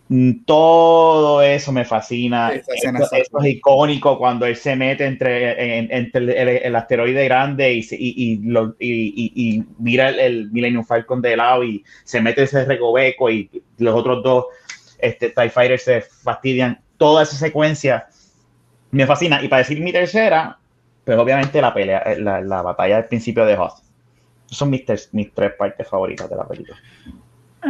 Mm, 0.09 0.45
todo 0.45 1.41
eso 1.41 1.71
me 1.71 1.83
fascina. 1.83 2.53
Esto, 2.53 2.71
es 2.73 3.45
icónico 3.45 4.17
cuando 4.17 4.45
él 4.45 4.55
se 4.55 4.75
mete 4.75 5.05
entre, 5.05 5.93
entre 5.93 6.67
el, 6.67 6.75
asteroide 6.75 7.25
grande 7.25 7.73
y, 7.73 7.85
y, 7.91 8.39
y, 8.79 9.63
mira 9.79 10.09
el, 10.09 10.19
el, 10.19 10.51
Millennium 10.51 10.85
Falcon 10.85 11.21
de 11.21 11.35
lado 11.35 11.63
y 11.63 11.83
se 12.05 12.21
mete 12.21 12.43
ese 12.43 12.63
recoveco 12.63 13.29
y 13.29 13.49
los 13.77 13.93
otros 13.93 14.23
dos 14.23 14.45
este, 14.99 15.29
TIE 15.29 15.49
Fighters 15.49 15.83
se 15.83 16.01
fastidian, 16.01 16.81
toda 16.97 17.23
esa 17.23 17.35
secuencia 17.35 18.07
me 18.91 19.05
fascina. 19.05 19.43
Y 19.43 19.47
para 19.47 19.59
decir 19.59 19.79
mi 19.81 19.91
tercera, 19.91 20.57
pues 21.03 21.17
obviamente 21.17 21.61
la 21.61 21.73
pelea, 21.73 21.99
eh, 21.99 22.19
la, 22.19 22.41
la 22.41 22.61
batalla 22.61 22.97
del 22.97 23.05
principio 23.05 23.45
de 23.45 23.55
Hoth. 23.55 23.83
Son 24.47 24.69
mis, 24.69 24.83
mis 25.11 25.33
tres 25.33 25.53
partes 25.53 25.87
favoritas 25.87 26.29
de 26.29 26.35
la 26.35 26.47
película. 26.47 26.77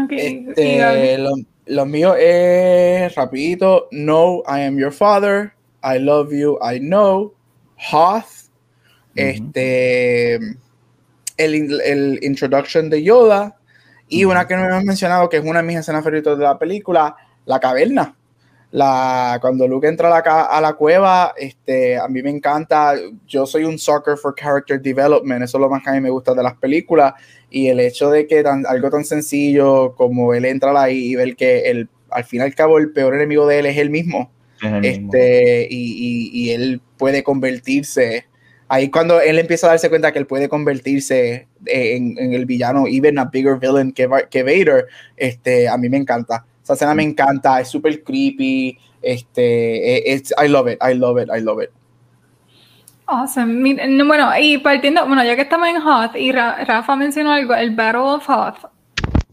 Este, 0.10 1.18
lo, 1.66 1.86
mío 1.86 2.16
es 2.16 3.14
rapidito. 3.16 3.88
No, 3.92 4.44
I 4.48 4.62
am 4.62 4.78
your 4.78 4.92
father. 4.92 5.54
I 5.84 5.98
love 6.00 6.32
you. 6.32 6.58
I 6.62 6.80
know. 6.80 7.34
Hoth. 7.92 8.50
Este. 9.16 10.36
El, 11.38 11.82
el, 11.82 12.20
introduction 12.22 12.90
de 12.90 13.04
Yoda. 13.04 13.58
Y 14.08 14.26
una 14.26 14.48
que 14.48 14.56
no 14.56 14.66
hemos 14.66 14.84
mencionado, 14.84 15.30
que 15.30 15.38
es 15.38 15.44
una 15.44 15.62
de 15.62 15.68
mis 15.68 15.78
escenas 15.78 16.04
favoritas 16.04 16.38
de 16.38 16.44
la 16.44 16.58
película, 16.58 17.16
la 17.46 17.60
caverna. 17.60 18.16
La, 18.72 19.38
cuando 19.40 19.66
Luke 19.66 19.88
entra 19.88 20.10
a 20.10 20.22
la, 20.22 20.42
a 20.44 20.62
la 20.62 20.74
cueva, 20.74 21.34
este, 21.38 21.98
a 21.98 22.08
mí 22.10 22.22
me 22.22 22.30
encanta, 22.30 22.96
yo 23.26 23.46
soy 23.46 23.64
un 23.64 23.80
sucker 23.80 24.18
for 24.18 24.36
character 24.36 24.82
development, 24.82 25.42
eso 25.42 25.58
es 25.58 25.62
lo 25.62 25.70
más 25.70 25.82
que 25.82 25.90
a 25.90 25.94
mí 25.94 26.02
me 26.02 26.10
gusta 26.10 26.34
de 26.34 26.44
las 26.44 26.56
películas, 26.56 27.14
y 27.50 27.70
el 27.70 27.80
hecho 27.80 28.10
de 28.10 28.28
que 28.28 28.44
algo 28.68 28.90
tan 28.90 29.06
sencillo 29.06 29.96
como 29.96 30.34
él 30.34 30.44
entra 30.44 30.80
ahí 30.82 31.12
y 31.12 31.16
ver 31.16 31.38
que 31.38 31.70
el, 31.72 31.88
al 32.10 32.26
fin 32.26 32.42
y 32.42 32.44
al 32.44 32.56
cabo 32.56 32.78
el 32.78 32.92
peor 32.92 33.16
enemigo 33.16 33.48
de 33.48 33.60
él 33.60 33.66
es 33.68 33.78
él 33.78 33.90
mismo, 33.90 34.32
este, 34.84 35.68
Y, 35.70 35.76
y, 35.78 36.30
y, 36.34 36.52
él 36.52 36.82
puede 36.98 37.24
convertirse. 37.24 38.26
Ahí 38.68 38.90
cuando 38.90 39.22
él 39.22 39.40
empieza 39.40 39.68
a 39.68 39.70
darse 39.70 39.88
cuenta 39.88 40.12
que 40.12 40.20
él 40.20 40.26
puede 40.26 40.50
convertirse 40.50 41.48
en, 41.70 42.18
en 42.18 42.34
el 42.34 42.46
villano, 42.46 42.86
even 42.88 43.20
a 43.20 43.26
bigger 43.26 43.58
villain 43.60 43.92
que, 43.92 44.08
que, 44.30 44.44
Vader, 44.44 44.88
este, 45.16 45.68
a 45.68 45.78
mí 45.78 45.90
me 45.90 45.98
encanta. 45.98 46.46
Esa 46.64 46.74
escena 46.74 46.94
me 46.94 47.04
encanta, 47.04 47.62
es 47.62 47.70
súper 47.70 48.04
creepy, 48.04 48.78
este, 49.02 50.14
es, 50.14 50.34
I 50.44 50.48
love 50.48 50.70
it, 50.70 50.80
I 50.82 50.94
love 50.94 51.22
it, 51.22 51.30
I 51.36 51.42
love 51.42 51.62
it. 51.62 51.70
Awesome. 53.06 54.04
Bueno, 54.04 54.32
y 54.38 54.58
partiendo, 54.58 55.06
bueno, 55.08 55.24
ya 55.24 55.36
que 55.36 55.44
estamos 55.44 55.68
en 55.70 55.78
Hoth 55.78 56.16
y 56.18 56.32
Rafa 56.34 56.96
mencionó 56.96 57.32
algo, 57.32 57.56
el 57.56 57.74
Battle 57.74 58.02
of 58.02 58.30
Hoth, 58.30 58.70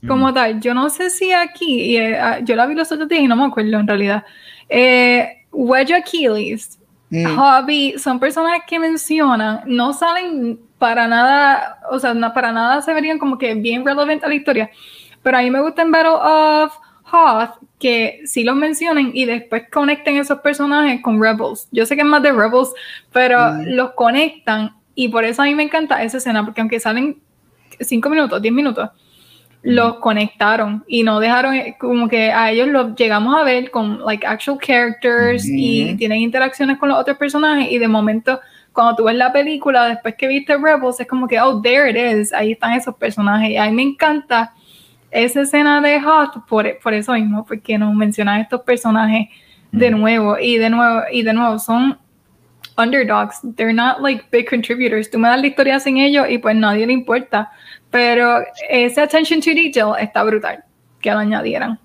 como 0.07 0.33
tal, 0.33 0.61
yo 0.61 0.75
no 0.75 0.91
sé 0.91 1.11
si 1.11 1.33
aquí, 1.33 1.97
eh, 1.97 2.17
ah, 2.17 2.39
yo 2.41 2.55
la 2.55 2.67
vi 2.67 2.75
los 2.75 2.93
otros 2.93 3.09
días 3.09 3.23
y 3.23 3.27
no 3.27 3.37
me 3.37 3.45
acuerdo 3.47 3.81
en 3.81 3.89
realidad. 3.89 4.23
Eh, 4.69 5.45
Wedge 5.51 5.93
Achilles, 5.95 6.79
Mm. 7.15 7.37
Hobby 7.37 7.95
son 7.99 8.19
personas 8.19 8.61
que 8.67 8.79
mencionan, 8.79 9.61
no 9.67 9.93
salen 9.93 10.59
para 10.85 11.09
nada, 11.09 11.79
o 11.91 11.99
sea, 11.99 12.13
no, 12.13 12.35
para 12.35 12.53
nada 12.53 12.83
se 12.83 12.93
verían 12.93 13.19
como 13.19 13.39
que 13.39 13.55
bien 13.55 13.87
relevant 13.87 14.23
a 14.23 14.29
la 14.29 14.35
historia, 14.35 14.71
pero 15.23 15.39
a 15.39 15.41
mí 15.41 15.51
me 15.51 15.63
gusta 15.63 15.81
en 15.81 15.91
Battle 15.91 16.11
of 16.11 16.75
Hoth 17.11 17.53
que 17.79 18.21
sí 18.27 18.45
los 18.45 18.55
mencionen 18.55 19.11
y 19.15 19.25
después 19.25 19.63
conecten 19.73 20.19
esos 20.19 20.41
personajes 20.41 21.01
con 21.01 21.23
Rebels. 21.23 21.69
Yo 21.73 21.87
sé 21.87 21.95
que 21.97 22.03
es 22.03 22.07
más 22.07 22.23
de 22.23 22.33
Rebels, 22.33 22.75
pero 23.15 23.53
mm. 23.55 23.63
los 23.69 23.93
conectan 23.93 24.77
y 24.95 25.09
por 25.09 25.25
eso 25.25 25.41
a 25.41 25.47
mí 25.47 25.55
me 25.55 25.63
encanta 25.63 26.03
esa 26.03 26.19
escena, 26.19 26.45
porque 26.45 26.61
aunque 26.61 26.79
salen 26.79 27.17
5 27.81 28.11
minutos, 28.11 28.43
10 28.43 28.53
minutos, 28.53 28.91
los 29.63 29.95
conectaron 30.01 30.85
y 30.87 31.03
no 31.03 31.19
dejaron 31.19 31.55
eh, 31.55 31.77
como 31.81 32.09
que 32.09 32.31
a 32.31 32.51
ellos 32.51 32.69
los 32.69 32.95
llegamos 32.95 33.35
a 33.35 33.43
ver 33.43 33.71
con 33.71 34.05
like 34.05 34.27
actual 34.27 34.59
characters 34.59 35.49
y 35.49 35.97
tienen 35.97 36.21
interacciones 36.21 36.77
con 36.77 36.91
los 36.91 36.99
otros 36.99 37.17
personajes 37.17 37.73
y 37.73 37.79
de 37.79 37.89
momento 37.89 38.39
cuando 38.75 38.97
tú 38.97 39.05
ves 39.05 39.17
la 39.17 39.33
película 39.33 39.89
después 39.89 40.15
que 40.17 40.29
viste 40.29 40.57
Rebels 40.59 41.01
es 41.01 41.07
como 41.07 41.27
que 41.27 41.41
oh 41.41 41.63
there 41.63 41.89
it 41.89 41.97
is 41.97 42.33
ahí 42.35 42.53
están 42.53 42.75
esos 42.75 42.95
personajes 42.97 43.49
y 43.49 43.57
a 43.57 43.65
mí 43.67 43.73
me 43.73 43.83
encanta 43.83 44.53
esa 45.11 45.41
escena 45.41 45.81
de 45.81 45.99
Hot 46.03 46.47
por, 46.47 46.79
por 46.81 46.93
eso 46.93 47.13
mismo 47.13 47.47
porque 47.47 47.79
nos 47.79 47.95
mencionan 47.95 48.41
estos 48.41 48.61
personajes 48.61 49.29
de 49.73 49.91
nuevo 49.91 50.39
y 50.39 50.59
de 50.59 50.69
nuevo 50.69 51.03
y 51.11 51.23
de 51.23 51.33
nuevo 51.33 51.59
son 51.59 51.99
underdogs 52.77 53.41
they're 53.57 53.73
not 53.73 54.01
like 54.01 54.25
big 54.31 54.47
contributors 54.51 55.11
tú 55.11 55.19
me 55.19 55.29
das 55.29 55.41
la 55.41 55.47
historia 55.47 55.81
sin 55.81 55.97
ellos 55.97 56.27
y 56.29 56.37
pues 56.39 56.55
nadie 56.55 56.87
le 56.87 56.93
importa 56.93 57.51
pero 57.91 58.45
ese 58.69 59.01
attention 59.01 59.41
to 59.41 59.51
detail 59.55 59.95
está 59.99 60.25
brutal 60.25 60.65
que 61.05 61.13
lo 61.13 61.19
añadieran. 61.19 61.79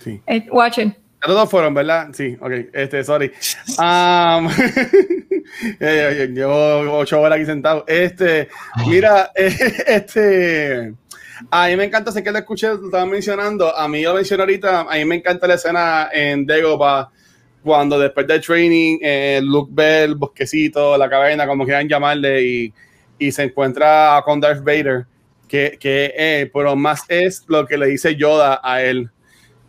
Sí. 0.00 0.20
Eh, 0.26 0.46
watch 0.50 0.78
it. 0.78 0.94
Todos 1.20 1.50
fueron, 1.50 1.74
¿verdad? 1.74 2.08
Sí, 2.12 2.36
ok. 2.40 2.52
Este, 2.72 3.04
sorry. 3.04 3.32
Um, 3.78 4.48
llevo 6.34 6.98
ocho 6.98 7.20
horas 7.20 7.36
aquí 7.36 7.46
sentado. 7.46 7.84
Este, 7.86 8.48
mira, 8.86 9.30
este. 9.34 10.94
A 11.50 11.68
mí 11.68 11.76
me 11.76 11.84
encanta, 11.84 12.12
sé 12.12 12.22
que 12.22 12.30
lo 12.30 12.38
escuché, 12.38 12.68
lo 12.68 12.86
estaba 12.86 13.06
mencionando. 13.06 13.74
A 13.74 13.88
mí 13.88 14.02
lo 14.02 14.14
mencioné 14.14 14.42
ahorita. 14.42 14.80
A 14.82 14.94
mí 14.94 15.04
me 15.04 15.16
encanta 15.16 15.46
la 15.46 15.54
escena 15.54 16.08
en 16.12 16.46
Dagobah 16.46 17.10
cuando 17.62 17.98
después 17.98 18.26
del 18.26 18.40
training, 18.40 18.98
eh, 19.02 19.40
Luke 19.42 19.70
ve 19.72 20.04
el 20.04 20.14
bosquecito, 20.14 20.96
la 20.96 21.10
caverna, 21.10 21.46
como 21.46 21.64
quieran 21.64 21.88
llamarle, 21.88 22.42
y, 22.42 22.74
y 23.18 23.32
se 23.32 23.44
encuentra 23.44 24.22
con 24.24 24.40
Darth 24.40 24.64
Vader, 24.64 25.06
que, 25.46 25.76
que 25.78 26.14
eh, 26.16 26.50
pero 26.52 26.74
más 26.76 27.02
es 27.08 27.44
lo 27.48 27.66
que 27.66 27.76
le 27.76 27.86
dice 27.86 28.16
Yoda 28.16 28.60
a 28.62 28.82
él. 28.82 29.10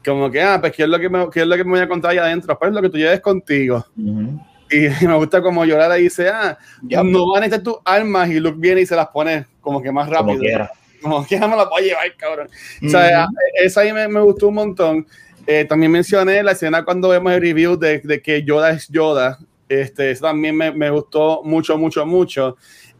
Como 0.04 0.32
que, 0.32 0.42
ah, 0.42 0.60
pues, 0.60 0.74
¿qué 0.74 0.84
es 0.84 0.90
lo 0.90 1.00
que 1.00 1.10
me, 1.10 1.30
qué 1.30 1.42
es 1.42 1.48
lo 1.48 1.56
que 1.56 1.64
me 1.64 1.72
voy 1.72 1.80
a 1.80 1.88
contar 1.88 2.12
ahí 2.12 2.18
adentro? 2.18 2.58
Pues 2.58 2.74
lo 2.74 2.82
que 2.82 2.90
tú 2.90 2.98
lleves 2.98 3.20
contigo. 3.20 3.86
Y 3.96 4.88
me 5.06 5.16
gusta 5.16 5.42
como 5.42 5.66
Yoda 5.66 5.90
le 5.90 6.02
dice, 6.02 6.30
ah, 6.30 6.58
no 6.82 7.32
van 7.32 7.44
a 7.44 7.46
necesitar 7.46 7.64
tus 7.64 7.78
armas, 7.86 8.30
y 8.30 8.40
Luke 8.40 8.58
viene 8.60 8.82
y 8.82 8.86
se 8.86 8.96
las 8.96 9.08
pone 9.08 9.46
como 9.60 9.82
que 9.82 9.92
más 9.92 10.10
rápido. 10.10 10.38
Como 10.38 10.40
quiera. 10.40 10.72
Como 11.02 11.26
quiera 11.26 11.48
me 11.48 11.56
las 11.56 11.68
voy 11.70 11.82
a 11.82 11.86
llevar, 11.86 12.16
cabrón. 12.16 12.50
O 12.84 12.90
sea, 12.90 13.28
esa 13.56 13.82
ahí 13.82 13.92
me, 13.92 14.08
me 14.08 14.22
gustó 14.22 14.48
un 14.48 14.56
montón. 14.56 15.08
Eh, 15.48 15.66
también 15.66 15.92
mencioné 15.92 16.44
la 16.44 16.52
escena 16.52 16.86
cuando 16.86 17.10
vemos 17.10 17.32
el 17.34 17.42
review 17.42 17.76
de, 17.78 18.00
de 18.00 18.22
que 18.22 18.44
Yoda 18.44 18.72
es 18.72 18.88
Yoda. 18.88 19.40
Este, 19.68 20.12
eso 20.12 20.26
también 20.26 20.56
me, 20.56 20.72
me, 20.72 20.90
gustó 20.90 21.42
mucho, 21.44 21.78
mucho, 21.78 22.06
mucho. 22.06 22.58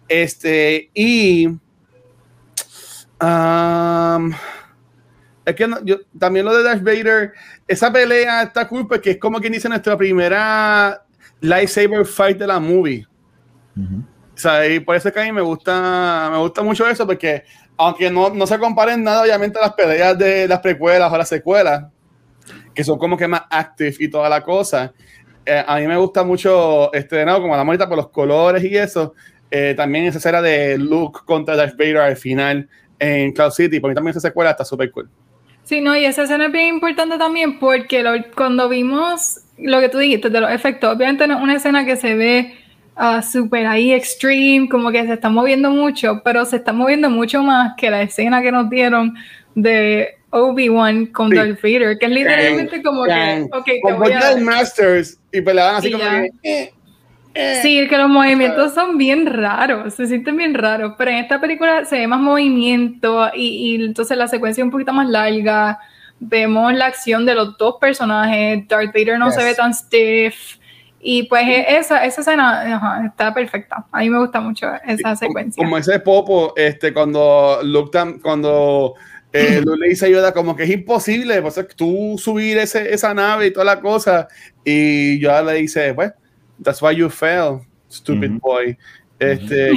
Este, 0.08 0.90
y. 0.94 1.48
Um, 3.22 4.34
es 5.46 5.56
que 5.56 5.68
yo, 5.84 5.98
también 6.20 6.46
lo 6.46 6.56
de 6.56 6.64
Darth 6.64 6.84
Vader, 6.84 7.34
esa 7.68 7.92
pelea 7.92 8.44
está 8.44 8.68
cool 8.68 8.88
porque 8.88 9.12
es 9.12 9.18
como 9.18 9.40
quien 9.40 9.54
dice 9.54 9.68
nuestra 9.68 9.98
primera 9.98 11.04
lightsaber 11.40 12.06
fight 12.06 12.38
de 12.38 12.48
la 12.48 12.60
movie. 12.60 13.08
O 13.76 14.38
sea, 14.38 14.68
y 14.68 14.80
por 14.80 14.96
eso 14.96 15.12
que 15.12 15.20
a 15.20 15.24
mí 15.24 15.32
me 15.32 15.42
gusta, 15.42 16.30
me 16.32 16.38
gusta 16.38 16.62
mucho 16.62 16.88
eso 16.88 17.06
porque 17.08 17.44
aunque 17.78 18.12
no, 18.12 18.30
no 18.30 18.46
se 18.46 18.60
comparen 18.60 19.04
nada 19.04 19.24
obviamente 19.24 19.58
a 19.58 19.64
las 19.64 19.74
peleas 19.74 20.18
de 20.18 20.48
las 20.48 20.60
precuelas 20.60 21.12
o 21.12 21.18
las 21.18 21.30
secuelas, 21.30 21.86
que 22.74 22.84
son 22.84 23.00
como 23.00 23.18
que 23.18 23.28
más 23.28 23.44
active 23.50 23.96
y 24.00 24.10
toda 24.10 24.30
la 24.30 24.44
cosa. 24.44 24.94
Eh, 25.46 25.64
a 25.66 25.78
mí 25.78 25.88
me 25.88 25.98
gusta 25.98 26.24
mucho, 26.24 26.94
este, 26.94 27.26
no, 27.26 27.42
como 27.42 27.56
la 27.56 27.64
ahorita 27.64 27.88
por 27.88 27.98
los 27.98 28.10
colores 28.10 28.64
y 28.64 28.78
eso. 28.78 29.16
Eh, 29.50 29.74
también 29.76 30.06
esa 30.06 30.20
escena 30.20 30.42
de 30.42 30.78
Luke 30.78 31.22
contra 31.26 31.56
Darth 31.56 31.76
Vader 31.76 31.98
al 31.98 32.16
final 32.16 32.70
en 33.00 33.34
Cloud 33.34 33.52
City, 33.52 33.80
por 33.80 33.90
mí 33.90 33.96
también 33.96 34.12
esa 34.12 34.28
secuela 34.28 34.52
está 34.52 34.64
súper 34.64 34.92
cool. 34.92 35.10
Sí, 35.64 35.82
no, 35.82 35.96
y 35.96 36.06
esa 36.06 36.24
escena 36.24 36.48
es 36.48 36.52
bien 36.52 36.68
importante 36.68 37.18
también 37.18 37.60
porque 37.60 38.26
cuando 38.36 38.68
vimos 38.68 39.40
lo 39.58 39.80
que 39.80 39.90
tú 39.90 40.00
dijiste 40.00 40.30
de 40.30 40.42
los 40.42 40.52
efectos, 40.52 40.96
obviamente 40.96 41.28
no 41.28 41.38
es 41.38 41.42
una 41.42 41.56
escena 41.56 41.86
que 41.86 41.96
se 41.96 42.16
ve 42.16 42.56
uh, 42.98 43.22
súper 43.22 43.68
ahí 43.68 43.94
extreme, 43.94 44.68
como 44.70 44.92
que 44.92 45.06
se 45.06 45.14
está 45.14 45.30
moviendo 45.30 45.70
mucho, 45.70 46.22
pero 46.24 46.46
se 46.46 46.58
está 46.58 46.74
moviendo 46.74 47.10
mucho 47.10 47.44
más 47.44 47.74
que 47.78 47.90
la 47.90 48.02
escena 48.02 48.42
que 48.42 48.52
nos 48.52 48.70
dieron 48.70 49.16
de 49.56 50.16
Obi-Wan 50.32 51.08
con 51.08 51.30
Darth 51.30 51.62
Vader, 51.62 51.98
que 51.98 52.06
es 52.06 52.12
literalmente 52.12 52.82
como 52.82 53.04
que, 53.04 53.48
okay, 53.52 53.82
te 53.82 53.94
voy 53.94 54.12
a... 54.14 54.38
Masters 54.38 55.20
y 55.32 55.42
peleaban 55.42 55.76
así 55.76 55.92
como 55.92 56.04
que, 56.04 56.30
eh. 56.44 56.74
Sí, 57.62 57.88
que 57.88 57.98
los 57.98 58.10
movimientos 58.10 58.74
son 58.74 58.98
bien 58.98 59.26
raros, 59.26 59.94
se 59.94 60.08
sienten 60.08 60.36
bien 60.36 60.54
raros, 60.54 60.96
pero 60.98 61.12
en 61.12 61.18
esta 61.18 61.40
película 61.40 61.86
se 61.86 62.00
ve 62.00 62.08
más 62.08 62.20
movimiento 62.20 63.30
y, 63.34 63.76
y 63.76 63.86
entonces 63.86 64.18
la 64.18 64.28
secuencia 64.28 64.62
es 64.62 64.66
un 64.66 64.72
poquito 64.72 64.92
más 64.92 65.08
larga, 65.08 65.80
vemos 66.20 66.74
la 66.74 66.88
acción 66.88 67.26
de 67.26 67.36
los 67.36 67.58
dos 67.58 67.76
personajes, 67.80 68.68
Darth 68.68 68.94
Vader 68.94 69.18
no 69.18 69.32
se 69.32 69.44
ve 69.44 69.56
tan 69.56 69.74
stiff, 69.74 70.58
y 71.04 71.24
pues 71.24 71.44
esa, 71.68 72.06
esa 72.06 72.22
escena 72.22 73.06
está 73.08 73.34
perfecta. 73.34 73.86
A 73.92 74.00
mí 74.00 74.10
me 74.10 74.20
gusta 74.20 74.40
mucho 74.40 74.68
esa 74.86 75.16
secuencia. 75.16 75.62
Como 75.64 75.78
ese 75.78 76.00
popo, 76.00 76.54
este, 76.56 76.94
cuando 76.94 77.60
Luke, 77.64 77.98
cuando 78.22 78.94
eh, 79.34 79.64
le 79.80 79.90
dice 79.90 80.06
ayuda 80.06 80.32
como 80.32 80.56
que 80.56 80.64
es 80.64 80.70
imposible, 80.70 81.42
pues, 81.42 81.60
tú 81.76 82.18
subir 82.20 82.60
ese, 82.60 82.94
esa 82.94 83.16
nave 83.16 83.48
y 83.48 83.52
toda 83.52 83.66
la 83.66 83.80
cosa. 83.80 84.28
Y 84.64 85.20
yo 85.20 85.42
le 85.42 85.54
dice, 85.54 85.96
pues, 85.96 86.14
that's 86.62 86.82
why 86.82 86.92
you 86.92 87.10
fail, 87.10 87.66
stupid 87.90 88.40
boy. 88.40 88.78
Este, 89.22 89.70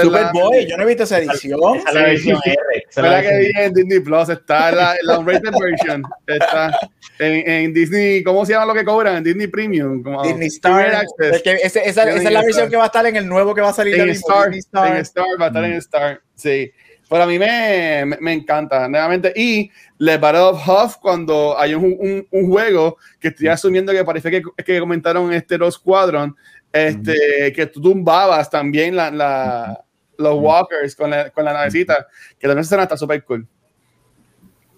Super 0.00 0.30
Boy, 0.32 0.66
yo 0.66 0.78
no 0.78 0.84
he 0.84 0.86
visto 0.86 1.02
esa 1.02 1.18
edición. 1.18 1.76
Esa 1.76 1.88
es 1.88 1.94
la 1.94 2.08
edición 2.08 2.40
R. 2.42 2.86
Esa 2.88 3.02
la 3.02 3.20
que 3.20 3.38
vi 3.38 3.50
en 3.56 3.74
Disney 3.74 4.00
Plus, 4.00 4.28
está 4.30 4.72
la, 4.72 4.96
la 5.02 5.18
unrated 5.18 5.52
version. 5.52 6.02
Está 6.26 6.74
en, 7.18 7.50
en, 7.50 7.74
Disney, 7.74 8.22
¿cómo 8.22 8.46
se 8.46 8.54
llama 8.54 8.64
lo 8.64 8.72
que 8.72 8.86
cobran? 8.86 9.16
En 9.16 9.24
Disney 9.24 9.48
Premium. 9.48 10.02
Como 10.02 10.22
Disney 10.22 10.48
Star. 10.48 11.04
Es 11.18 11.42
que 11.42 11.52
esa, 11.62 11.80
esa, 11.80 12.10
es 12.10 12.24
la 12.24 12.40
versión 12.40 12.70
que 12.70 12.76
va 12.76 12.84
a 12.84 12.86
estar 12.86 13.04
en 13.04 13.16
el 13.16 13.28
nuevo 13.28 13.54
que 13.54 13.60
va 13.60 13.68
a 13.68 13.74
salir 13.74 14.00
en 14.00 14.08
Star, 14.08 14.54
Star. 14.54 14.94
En 14.94 15.02
Star, 15.02 15.26
va 15.38 15.44
a 15.44 15.48
estar 15.48 15.64
en 15.64 15.72
Star, 15.74 16.22
sí. 16.34 16.72
Pero 17.08 17.22
a 17.22 17.26
mí 17.26 17.38
me, 17.38 18.04
me, 18.20 18.32
encanta, 18.32 18.88
nuevamente. 18.88 19.32
Y 19.36 19.70
Le 19.98 20.16
Battle 20.16 20.40
of 20.40 20.68
Huff, 20.68 20.96
cuando 20.96 21.58
hay 21.58 21.74
un, 21.74 21.84
un, 21.98 22.26
un, 22.30 22.48
juego 22.48 22.96
que 23.20 23.28
estoy 23.28 23.48
asumiendo 23.48 23.92
que 23.92 24.04
parece 24.04 24.30
que, 24.30 24.42
que 24.64 24.80
comentaron 24.80 25.32
este 25.32 25.58
los 25.58 25.74
Squadron, 25.74 26.34
este, 26.72 27.52
que 27.54 27.66
tú 27.66 27.80
tumbabas 27.80 28.50
también 28.50 28.96
la, 28.96 29.10
la, 29.10 29.84
los 30.18 30.34
walkers 30.40 30.96
con 30.96 31.10
la, 31.10 31.30
con 31.30 31.44
la 31.44 31.52
navecita, 31.52 32.06
que 32.38 32.46
también 32.46 32.60
esa 32.60 32.68
escena 32.68 32.82
está 32.84 32.96
súper 32.96 33.22
cool. 33.24 33.46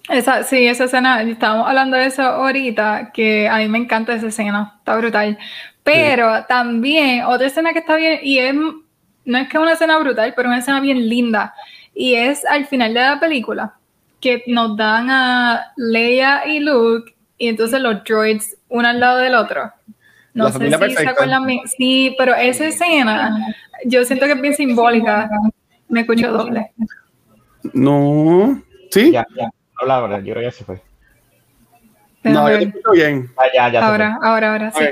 Esa, 0.09 0.44
sí, 0.44 0.66
esa 0.66 0.85
escena, 0.85 1.23
estábamos 1.23 1.66
hablando 1.66 1.97
de 1.97 2.07
eso 2.07 2.23
ahorita, 2.23 3.11
que 3.12 3.48
a 3.48 3.59
mí 3.59 3.69
me 3.69 3.78
encanta 3.78 4.15
esa 4.15 4.28
escena, 4.28 4.74
está 4.78 4.97
brutal. 4.97 5.39
Pero 5.82 6.44
también 6.47 7.24
otra 7.24 7.47
escena 7.47 7.73
que 7.73 7.81
está 7.81 7.97
bien, 7.97 8.20
y 8.23 8.39
es, 8.39 8.55
no 8.55 9.39
es 9.39 9.48
que 9.48 9.57
es 9.57 9.62
una 9.62 9.73
escena 9.73 9.98
brutal, 9.98 10.32
pero 10.36 10.48
una 10.48 10.59
escena 10.59 10.81
bien 10.81 11.09
linda, 11.09 11.55
y 11.97 12.14
es 12.14 12.44
al 12.44 12.66
final 12.66 12.93
de 12.93 13.01
la 13.01 13.18
película, 13.18 13.74
que 14.20 14.44
nos 14.47 14.77
dan 14.77 15.09
a 15.10 15.73
Leia 15.77 16.47
y 16.47 16.60
Luke, 16.60 17.16
y 17.39 17.48
entonces 17.48 17.81
los 17.81 18.05
droids 18.05 18.56
uno 18.68 18.86
al 18.86 19.01
lado 19.01 19.18
del 19.18 19.35
otro. 19.35 19.73
No 20.35 20.51
sé 20.51 20.70
si 20.70 20.94
se 20.94 21.09
acuerdan. 21.09 21.47
Sí, 21.78 22.14
pero 22.18 22.35
esa 22.35 22.66
escena, 22.66 23.55
yo 23.86 24.05
siento 24.05 24.27
que 24.27 24.32
es 24.32 24.40
bien 24.40 24.55
simbólica. 24.55 25.31
Me 25.89 26.01
escucho 26.01 26.31
doble. 26.31 26.73
No. 27.73 28.62
¿Sí? 28.90 29.12
Ya, 29.12 29.27
ya. 29.35 29.48
Habla, 29.81 30.18
yo 30.18 30.35
creo 30.35 30.36
que 30.36 30.43
ya 30.43 30.51
se 30.51 30.64
fue. 30.64 30.82
no, 32.24 32.51
yo 32.51 32.59
te 32.59 32.64
escucho 32.64 32.90
bien. 32.93 33.31
Ah, 33.39 33.44
ya, 33.55 33.73
ya, 33.73 33.86
ahora, 33.86 34.18
ahora, 34.23 34.52
ahora, 34.52 34.73
sí. 34.73 34.85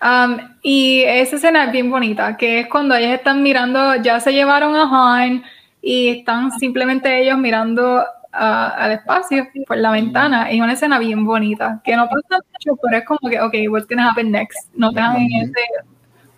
Um, 0.00 0.38
y 0.62 1.02
esa 1.02 1.36
escena 1.36 1.64
es 1.64 1.72
bien 1.72 1.90
bonita, 1.90 2.36
que 2.36 2.60
es 2.60 2.68
cuando 2.68 2.94
ellos 2.94 3.10
están 3.10 3.42
mirando, 3.42 3.96
ya 3.96 4.20
se 4.20 4.32
llevaron 4.32 4.76
a 4.76 4.82
Han 5.16 5.42
y 5.88 6.08
están 6.08 6.50
simplemente 6.58 7.22
ellos 7.22 7.38
mirando 7.38 8.04
al 8.30 8.92
espacio 8.92 9.48
por 9.66 9.78
la 9.78 9.90
ventana. 9.90 10.50
Es 10.50 10.60
una 10.60 10.74
escena 10.74 10.98
bien 10.98 11.24
bonita, 11.24 11.80
que 11.82 11.96
no 11.96 12.06
pasa 12.06 12.42
mucho, 12.52 12.78
pero 12.82 12.98
es 12.98 13.04
como 13.06 13.30
que, 13.30 13.40
ok, 13.40 13.54
what's 13.70 13.88
gonna 13.88 14.10
happen 14.10 14.30
next? 14.30 14.68
No 14.74 14.92
te 14.92 15.00
en 15.00 15.28
ese, 15.44 15.54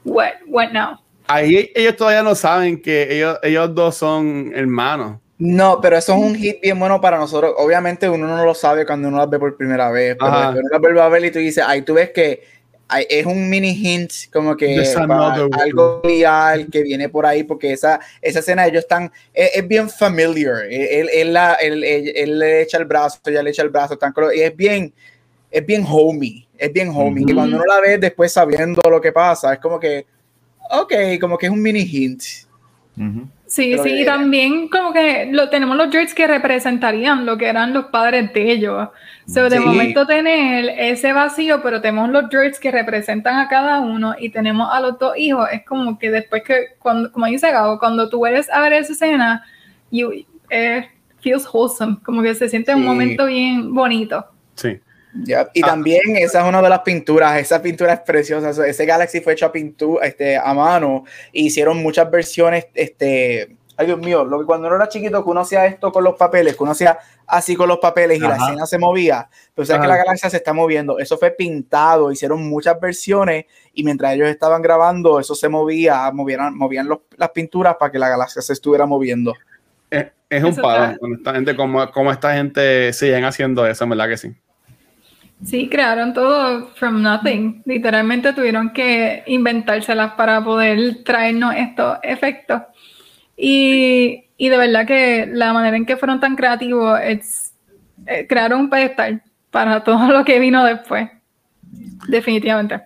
what, 0.04 0.34
what 0.46 0.70
now? 0.70 1.00
Ahí 1.26 1.68
ellos 1.74 1.96
todavía 1.96 2.22
no 2.22 2.36
saben 2.36 2.80
que 2.80 3.12
ellos, 3.12 3.40
ellos 3.42 3.74
dos 3.74 3.96
son 3.96 4.52
hermanos. 4.54 5.18
No, 5.36 5.80
pero 5.80 5.96
eso 5.96 6.14
es 6.14 6.22
un 6.22 6.36
hit 6.36 6.60
bien 6.60 6.78
bueno 6.78 7.00
para 7.00 7.18
nosotros. 7.18 7.52
Obviamente 7.58 8.08
uno 8.08 8.28
no 8.28 8.44
lo 8.44 8.54
sabe 8.54 8.86
cuando 8.86 9.08
uno 9.08 9.16
las 9.16 9.30
ve 9.30 9.40
por 9.40 9.56
primera 9.56 9.90
vez, 9.90 10.16
pero 10.16 10.30
cuando 10.30 10.60
uno 10.60 10.68
las 10.70 10.80
vuelve 10.80 11.02
a 11.02 11.08
ver 11.08 11.24
y 11.24 11.32
tú 11.32 11.40
dices, 11.40 11.64
ahí 11.66 11.82
tú 11.82 11.94
ves 11.94 12.10
que 12.10 12.40
es 13.08 13.26
un 13.26 13.48
mini 13.48 13.70
hint 13.70 14.12
como 14.32 14.56
que 14.56 14.82
algo 15.52 16.00
real 16.02 16.66
que 16.70 16.82
viene 16.82 17.08
por 17.08 17.26
ahí 17.26 17.44
porque 17.44 17.72
esa, 17.72 18.00
esa 18.20 18.40
escena 18.40 18.66
ellos 18.66 18.82
están 18.82 19.12
es, 19.32 19.66
bien 19.66 19.88
familiar. 19.88 20.64
Él, 20.68 21.08
él, 21.12 21.84
él, 21.84 22.38
le 22.38 22.62
echa 22.62 22.78
el 22.78 22.84
brazo 22.84 23.20
ella 23.26 23.42
le 23.42 23.50
echa 23.50 23.62
el 23.62 23.70
brazo 23.70 23.96
tan, 23.96 24.12
y 24.34 24.40
es 24.40 24.56
bien 24.56 24.92
es 25.50 25.66
bien 25.66 25.84
homey 25.88 26.46
es 26.56 26.72
bien 26.72 26.90
homey 26.94 27.24
y 27.26 27.34
cuando 27.34 27.56
uno 27.56 27.64
la 27.66 27.80
ve 27.80 27.98
después 27.98 28.32
sabiendo 28.32 28.80
lo 28.88 29.00
que 29.00 29.12
pasa 29.12 29.54
es 29.54 29.58
como 29.58 29.80
que 29.80 30.06
ok 30.70 30.92
como 31.20 31.36
que 31.36 31.46
es 31.46 31.52
un 31.52 31.60
mini 31.60 31.80
hint 31.80 32.22
Sí, 33.50 33.76
sí, 33.82 34.02
y 34.02 34.04
también 34.04 34.68
como 34.68 34.92
que 34.92 35.28
lo, 35.32 35.48
tenemos 35.50 35.76
los 35.76 35.90
droids 35.90 36.14
que 36.14 36.28
representarían 36.28 37.26
lo 37.26 37.36
que 37.36 37.48
eran 37.48 37.72
los 37.72 37.86
padres 37.86 38.32
de 38.32 38.52
ellos. 38.52 38.90
So, 39.26 39.48
de 39.48 39.58
momento 39.58 40.06
tener 40.06 40.66
ese 40.78 41.12
vacío, 41.12 41.60
pero 41.60 41.80
tenemos 41.80 42.10
los 42.10 42.30
droids 42.30 42.60
que 42.60 42.70
representan 42.70 43.40
a 43.40 43.48
cada 43.48 43.80
uno 43.80 44.14
y 44.16 44.28
tenemos 44.28 44.68
a 44.72 44.78
los 44.78 45.00
dos 45.00 45.18
hijos. 45.18 45.48
Es 45.50 45.64
como 45.64 45.98
que 45.98 46.12
después 46.12 46.44
que, 46.44 46.76
cuando, 46.78 47.10
como 47.10 47.26
dice 47.26 47.50
Gabo, 47.50 47.80
cuando 47.80 48.08
tú 48.08 48.24
eres 48.24 48.48
a 48.50 48.60
ver 48.60 48.72
esa 48.74 48.92
escena, 48.92 49.44
you, 49.90 50.12
eh, 50.48 50.88
feels 51.18 51.44
wholesome, 51.52 51.96
como 52.04 52.22
que 52.22 52.36
se 52.36 52.48
siente 52.48 52.72
un 52.72 52.84
momento 52.84 53.26
bien 53.26 53.74
bonito. 53.74 54.26
Sí. 54.54 54.78
Y 55.26 55.32
ah. 55.32 55.50
también 55.64 56.16
esa 56.16 56.40
es 56.40 56.48
una 56.48 56.62
de 56.62 56.68
las 56.68 56.80
pinturas, 56.80 57.38
esa 57.38 57.60
pintura 57.60 57.94
es 57.94 58.00
preciosa. 58.00 58.66
Ese 58.66 58.86
Galaxy 58.86 59.20
fue 59.20 59.32
hecho 59.32 59.46
a 59.46 59.52
pintura, 59.52 60.06
este, 60.06 60.36
a 60.36 60.54
mano. 60.54 61.04
E 61.32 61.42
hicieron 61.42 61.82
muchas 61.82 62.10
versiones 62.10 62.66
este, 62.74 63.56
ay 63.80 63.86
Dios 63.86 63.98
mío, 63.98 64.26
lo 64.26 64.38
que 64.38 64.44
cuando 64.44 64.66
uno 64.66 64.76
era 64.76 64.90
chiquito 64.90 65.24
que 65.24 65.30
uno 65.30 65.40
hacía 65.40 65.64
esto 65.64 65.90
con 65.90 66.04
los 66.04 66.14
papeles, 66.14 66.54
que 66.54 66.62
uno 66.62 66.72
hacía 66.72 66.98
así 67.26 67.56
con 67.56 67.66
los 67.66 67.78
papeles 67.78 68.18
y 68.18 68.20
la 68.20 68.36
escena 68.36 68.66
se 68.66 68.78
movía, 68.78 69.26
pero 69.54 69.64
sabes 69.64 69.80
que 69.80 69.88
la 69.88 69.96
galaxia 69.96 70.28
se 70.28 70.36
está 70.36 70.52
moviendo, 70.52 70.98
eso 70.98 71.16
fue 71.16 71.30
pintado, 71.30 72.12
hicieron 72.12 72.46
muchas 72.46 72.78
versiones 72.78 73.46
y 73.72 73.82
mientras 73.82 74.12
ellos 74.12 74.28
estaban 74.28 74.60
grabando, 74.60 75.18
eso 75.18 75.34
se 75.34 75.48
movía, 75.48 76.10
movían, 76.12 76.54
movían 76.58 76.90
las 77.16 77.30
pinturas 77.30 77.76
para 77.76 77.90
que 77.90 77.98
la 77.98 78.10
galaxia 78.10 78.42
se 78.42 78.52
estuviera 78.52 78.84
moviendo. 78.84 79.32
Es, 80.28 80.44
un 80.44 80.54
palo, 80.56 80.98
con 80.98 81.14
esta 81.14 81.32
gente, 81.32 81.56
como, 81.56 81.90
como 81.90 82.12
esta 82.12 82.34
gente 82.34 82.92
siguen 82.92 83.24
haciendo 83.24 83.66
eso, 83.66 83.86
¿verdad 83.88 84.08
que 84.08 84.16
sí? 84.18 84.36
Sí, 85.44 85.68
crearon 85.68 86.12
todo 86.12 86.68
from 86.74 87.02
nothing. 87.02 87.62
Literalmente 87.64 88.32
tuvieron 88.32 88.72
que 88.72 89.22
inventárselas 89.26 90.12
para 90.12 90.44
poder 90.44 91.02
traernos 91.04 91.54
estos 91.56 91.98
efectos. 92.02 92.62
Y, 93.36 94.24
y 94.36 94.48
de 94.48 94.56
verdad 94.58 94.86
que 94.86 95.26
la 95.32 95.52
manera 95.52 95.76
en 95.76 95.86
que 95.86 95.96
fueron 95.96 96.20
tan 96.20 96.36
creativos 96.36 97.00
es 97.02 97.50
eh, 98.06 98.26
crearon 98.26 98.60
un 98.60 98.70
pedestal 98.70 99.22
para 99.50 99.82
todo 99.84 100.08
lo 100.08 100.24
que 100.24 100.38
vino 100.38 100.64
después. 100.64 101.08
Definitivamente. 102.08 102.82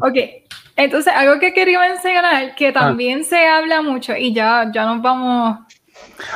Ok, 0.00 0.16
entonces 0.76 1.12
algo 1.14 1.38
que 1.38 1.52
quería 1.52 1.80
mencionar, 1.80 2.54
que 2.54 2.68
ah. 2.68 2.72
también 2.72 3.24
se 3.24 3.46
habla 3.46 3.82
mucho, 3.82 4.16
y 4.16 4.32
ya, 4.32 4.70
ya 4.72 4.84
nos 4.84 5.02
vamos. 5.02 5.58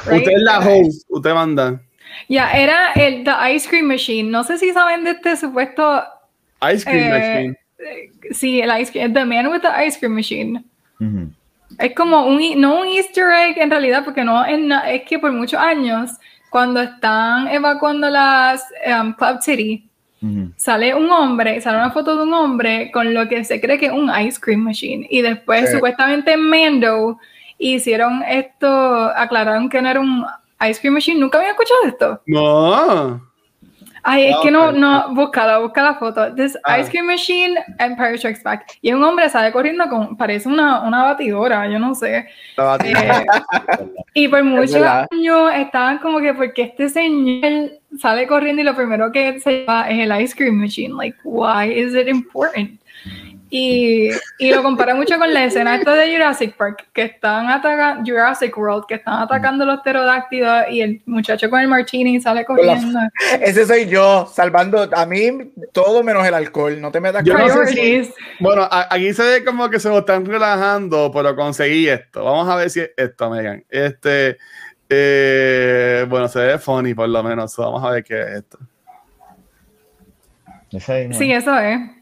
Usted 0.05 0.29
es 0.29 0.43
la 0.43 0.59
host, 0.59 1.07
usted 1.09 1.35
manda. 1.35 1.81
Ya, 2.29 2.53
era 2.53 2.93
el 2.93 3.25
The 3.25 3.55
Ice 3.55 3.69
Cream 3.69 3.87
Machine. 3.87 4.31
No 4.31 4.45
sé 4.45 4.59
si 4.59 4.73
saben 4.73 5.05
de 5.05 5.11
este 5.13 5.37
supuesto. 5.37 6.05
Ice 6.73 6.85
Cream 6.85 7.13
eh, 7.13 7.19
Machine. 7.19 7.59
Sí, 8.33 8.61
el 8.61 8.81
Ice 8.81 8.93
Cream. 8.93 9.13
The 9.13 9.25
Man 9.25 9.49
with 9.49 9.61
the 9.61 9.87
Ice 9.87 9.99
Cream 9.99 10.15
Machine. 10.15 10.65
Es 11.79 11.95
como 11.95 12.27
un, 12.27 12.61
no 12.61 12.81
un 12.81 12.87
Easter 12.87 13.25
egg 13.33 13.59
en 13.59 13.71
realidad, 13.71 14.05
porque 14.05 14.25
no 14.25 14.45
es, 14.45 14.59
es 14.89 15.03
que 15.03 15.19
por 15.19 15.33
muchos 15.33 15.61
años, 15.61 16.13
cuando 16.51 16.81
están 16.81 17.49
evacuando 17.49 18.09
las 18.09 18.65
um, 18.87 19.13
Club 19.15 19.41
City, 19.41 19.89
sale 20.57 20.95
un 20.95 21.11
hombre, 21.11 21.61
sale 21.61 21.79
una 21.79 21.91
foto 21.91 22.17
de 22.17 22.23
un 22.23 22.33
hombre 22.33 22.93
con 22.93 23.13
lo 23.13 23.29
que 23.29 23.43
se 23.45 23.61
cree 23.61 23.79
que 23.79 23.87
es 23.87 23.93
un 23.93 24.11
Ice 24.21 24.39
Cream 24.41 24.61
Machine. 24.61 25.07
Y 25.11 25.23
después, 25.23 25.73
supuestamente 25.73 26.35
en 26.35 26.49
Mando, 26.49 27.19
hicieron 27.59 28.23
esto, 28.23 28.69
aclararon 29.17 29.69
que 29.69 29.83
no 29.83 29.89
era 29.89 30.01
un 30.01 30.25
Ice 30.69 30.81
Cream 30.81 30.95
Machine, 30.95 31.21
nunca 31.21 31.39
había 31.39 31.51
escuchado 31.51 31.81
esto. 31.87 32.21
No. 32.27 33.33
Ay, 34.05 34.27
es 34.27 34.37
que 34.43 34.51
no, 34.51 34.73
no, 34.73 35.15
búscala, 35.15 35.59
busca 35.59 35.83
la 35.83 35.95
foto. 35.95 36.35
This 36.35 36.59
ah. 36.65 36.81
Ice 36.81 36.91
Cream 36.91 37.07
Machine, 37.07 37.55
Empire 37.79 38.19
Strikes 38.19 38.43
Back. 38.43 38.79
Y 38.81 38.93
un 38.93 39.03
hombre 39.05 39.29
sale 39.29 39.53
corriendo 39.53 39.89
con, 39.89 40.17
parece 40.17 40.49
una, 40.49 40.81
una 40.81 41.05
batidora, 41.05 41.69
yo 41.69 41.79
no 41.79 41.95
sé. 41.95 42.27
Eh, 42.85 43.27
y 44.15 44.27
por 44.27 44.43
muchos 44.45 44.83
años 44.83 45.53
estaban 45.55 45.99
como 45.99 46.19
que, 46.19 46.35
porque 46.35 46.63
este 46.63 46.89
señor 46.89 47.71
sale 48.01 48.27
corriendo 48.27 48.63
y 48.63 48.65
lo 48.65 48.75
primero 48.75 49.13
que 49.13 49.39
se 49.39 49.61
lleva 49.61 49.89
es 49.89 50.01
el 50.01 50.21
Ice 50.21 50.35
Cream 50.37 50.57
Machine? 50.57 50.95
Like, 50.95 51.17
why 51.23 51.71
is 51.71 51.95
it 51.95 52.09
important? 52.09 52.82
Y, 53.55 54.09
y, 54.39 54.51
lo 54.51 54.63
compara 54.63 54.95
mucho 54.95 55.19
con 55.19 55.35
la 55.35 55.45
escena 55.45 55.77
esta 55.77 55.93
de 55.93 56.11
Jurassic 56.11 56.57
Park, 56.57 56.87
que 56.95 57.03
están 57.03 57.51
atacando, 57.51 58.03
Jurassic 58.11 58.57
World, 58.57 58.87
que 58.87 58.95
están 58.95 59.21
atacando 59.21 59.67
los 59.67 59.81
pterodáctidos 59.81 60.71
y 60.71 60.81
el 60.81 61.03
muchacho 61.05 61.51
con 61.51 61.61
el 61.61 61.69
martini 61.69 62.19
sale 62.19 62.47
corriendo. 62.47 62.99
Ese 63.43 63.67
soy 63.67 63.91
yo, 63.91 64.27
salvando 64.33 64.89
a 64.97 65.05
mí 65.05 65.53
todo 65.73 66.03
menos 66.03 66.27
el 66.27 66.33
alcohol, 66.33 66.81
no 66.81 66.91
te 66.91 66.99
metas 66.99 67.29
con 67.29 67.37
Bueno, 68.41 68.67
aquí 68.71 69.13
se 69.13 69.23
ve 69.23 69.45
como 69.45 69.69
que 69.69 69.79
se 69.79 69.91
lo 69.91 69.99
están 69.99 70.25
relajando, 70.25 71.11
pero 71.13 71.37
conseguí 71.37 71.91
esto. 71.91 72.25
Vamos 72.25 72.49
a 72.49 72.57
ver 72.57 72.71
si 72.71 72.81
es 72.81 72.93
esto, 72.97 73.29
Megan. 73.29 73.63
Este, 73.69 74.39
eh, 74.89 76.07
bueno, 76.09 76.27
se 76.27 76.39
ve 76.39 76.59
funny 76.59 76.95
por 76.95 77.11
lo 77.11 77.23
menos. 77.23 77.55
Vamos 77.59 77.85
a 77.85 77.91
ver 77.91 78.03
qué 78.03 78.19
es 78.19 78.29
esto. 78.29 78.59
Sí, 81.19 81.31
eso 81.31 81.59
es. 81.59 82.02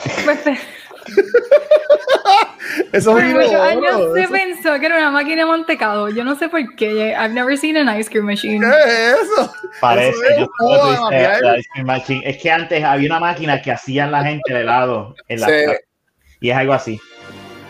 Eso 2.92 3.12
Por 3.12 3.24
muchos 3.24 3.54
años 3.54 4.12
se 4.14 4.28
pensó 4.28 4.78
que 4.78 4.86
era 4.86 4.98
una 4.98 5.10
máquina 5.10 5.42
de 5.42 5.46
mantecado. 5.46 6.08
Yo 6.10 6.24
no 6.24 6.36
sé 6.36 6.48
por 6.48 6.76
qué. 6.76 7.16
I've 7.18 7.34
never 7.34 7.56
seen 7.56 7.76
an 7.76 7.98
ice 7.98 8.08
cream 8.08 8.26
machine. 8.26 8.60
¿Qué 8.60 8.68
es 8.68 9.16
eso? 9.22 9.52
Parece. 9.80 10.18
ice 10.18 11.68
cream 11.72 11.86
machine. 11.86 12.22
Es 12.24 12.38
que 12.38 12.50
antes 12.50 12.84
había 12.84 13.08
una 13.08 13.20
máquina 13.20 13.60
que 13.60 13.72
hacían 13.72 14.12
la 14.12 14.24
gente 14.24 14.52
de 14.52 14.60
helado 14.60 15.14
en 15.28 15.40
la 15.40 15.48
y 16.40 16.50
es 16.50 16.56
algo 16.56 16.72
así. 16.72 17.00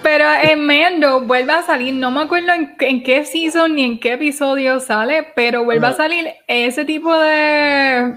Pero 0.03 0.25
en 0.43 0.65
Mando 0.65 1.23
vuelve 1.23 1.53
a 1.53 1.63
salir, 1.63 1.95
no 1.95 2.11
me 2.11 2.23
acuerdo 2.23 2.53
en, 2.53 3.03
qué 3.03 3.27
season 3.27 3.75
ni 3.75 3.85
en 3.85 4.01
qué 4.01 4.15
episodio 4.15 4.81
sale, 4.81 5.27
pero 5.35 5.65
vuelve 5.65 5.89
a 5.89 5.93
salir 5.93 6.33
ese 6.47 6.87
tipo 6.87 7.15
de 7.19 8.15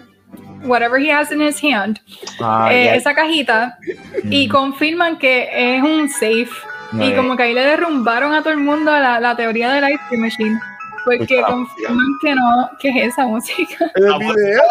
whatever 0.64 0.98
he 0.98 1.12
has 1.12 1.32
in 1.32 1.42
his 1.42 1.62
hand, 1.62 2.00
ah, 2.40 2.70
eh, 2.72 2.96
esa 2.96 3.14
cajita, 3.14 3.78
y 4.24 4.48
confirman 4.48 5.18
que 5.18 5.50
es 5.52 5.84
un 5.84 6.10
safe. 6.10 6.52
y 6.94 7.12
como 7.14 7.36
que 7.36 7.44
ahí 7.44 7.54
le 7.54 7.66
derrumbaron 7.66 8.34
a 8.34 8.42
todo 8.42 8.54
el 8.54 8.60
mundo 8.60 8.92
la, 8.92 9.20
la 9.20 9.36
teoría 9.36 9.72
del 9.72 9.90
ice 9.90 10.04
cream 10.10 10.22
machine. 10.22 10.60
Porque 11.06 11.42
confirman 11.42 12.06
que 12.22 12.36
no, 12.36 12.70
que 12.80 12.90
es 12.90 13.14
esa 13.14 13.26
música. 13.26 13.92
¿El 13.96 14.20
video? 14.20 14.62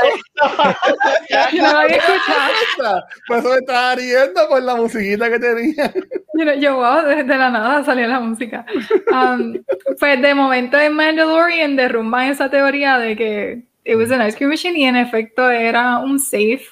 yo 1.52 1.62
no 1.62 1.78
había 1.78 1.96
escuchado. 1.96 3.04
Pues 3.26 3.44
me 3.44 3.54
estaba 3.56 3.94
riendo 3.96 4.48
por 4.48 4.62
la 4.62 4.76
musiquita 4.76 5.28
que 5.28 5.38
tenía. 5.38 5.92
Yo, 6.34 6.54
yo 6.54 6.76
wow, 6.76 7.02
desde 7.06 7.36
la 7.36 7.50
nada 7.50 7.84
salió 7.84 8.06
la 8.06 8.20
música. 8.20 8.64
Um, 9.10 9.62
pues 9.98 10.22
de 10.22 10.34
momento 10.34 10.78
en 10.78 10.94
Mandalorian 10.94 11.76
derrumban 11.76 12.30
esa 12.30 12.48
teoría 12.48 12.98
de 12.98 13.16
que 13.16 13.71
it 13.84 13.96
was 13.96 14.10
an 14.10 14.20
ice 14.20 14.36
cream 14.36 14.50
machine 14.50 14.78
y 14.78 14.84
en 14.84 14.96
efecto 14.96 15.50
era 15.50 15.98
un 15.98 16.18
safe. 16.18 16.64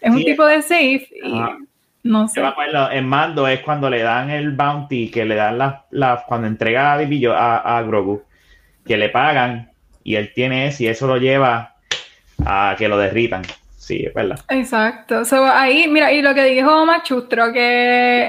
Es 0.00 0.10
un 0.10 0.24
tipo 0.24 0.44
de 0.44 0.62
safe 0.62 1.08
y 1.22 1.40
no 2.02 2.28
sé. 2.28 2.40
en 2.92 3.08
Mando 3.08 3.46
es 3.48 3.60
cuando 3.60 3.90
le 3.90 4.02
dan 4.02 4.30
el 4.30 4.52
bounty, 4.52 5.10
que 5.10 5.24
le 5.24 5.34
dan 5.34 5.58
las, 5.90 6.22
cuando 6.26 6.46
entrega 6.46 6.94
a, 6.94 7.78
a 7.78 7.82
Grogu, 7.82 8.22
que 8.84 8.96
le 8.96 9.08
pagan 9.08 9.70
y 10.04 10.14
él 10.14 10.32
tiene 10.34 10.68
ese 10.68 10.84
y 10.84 10.86
eso 10.86 11.06
lo 11.06 11.16
lleva 11.16 11.74
a 12.44 12.74
que 12.78 12.88
lo 12.88 12.96
derritan. 12.96 13.42
Sí, 13.86 14.04
es 14.04 14.12
verdad. 14.12 14.40
Exacto. 14.48 15.24
So, 15.24 15.46
ahí, 15.46 15.86
mira, 15.86 16.12
y 16.12 16.20
lo 16.20 16.34
que 16.34 16.42
dijo 16.42 16.84
Machustro, 16.84 17.52
que 17.52 18.28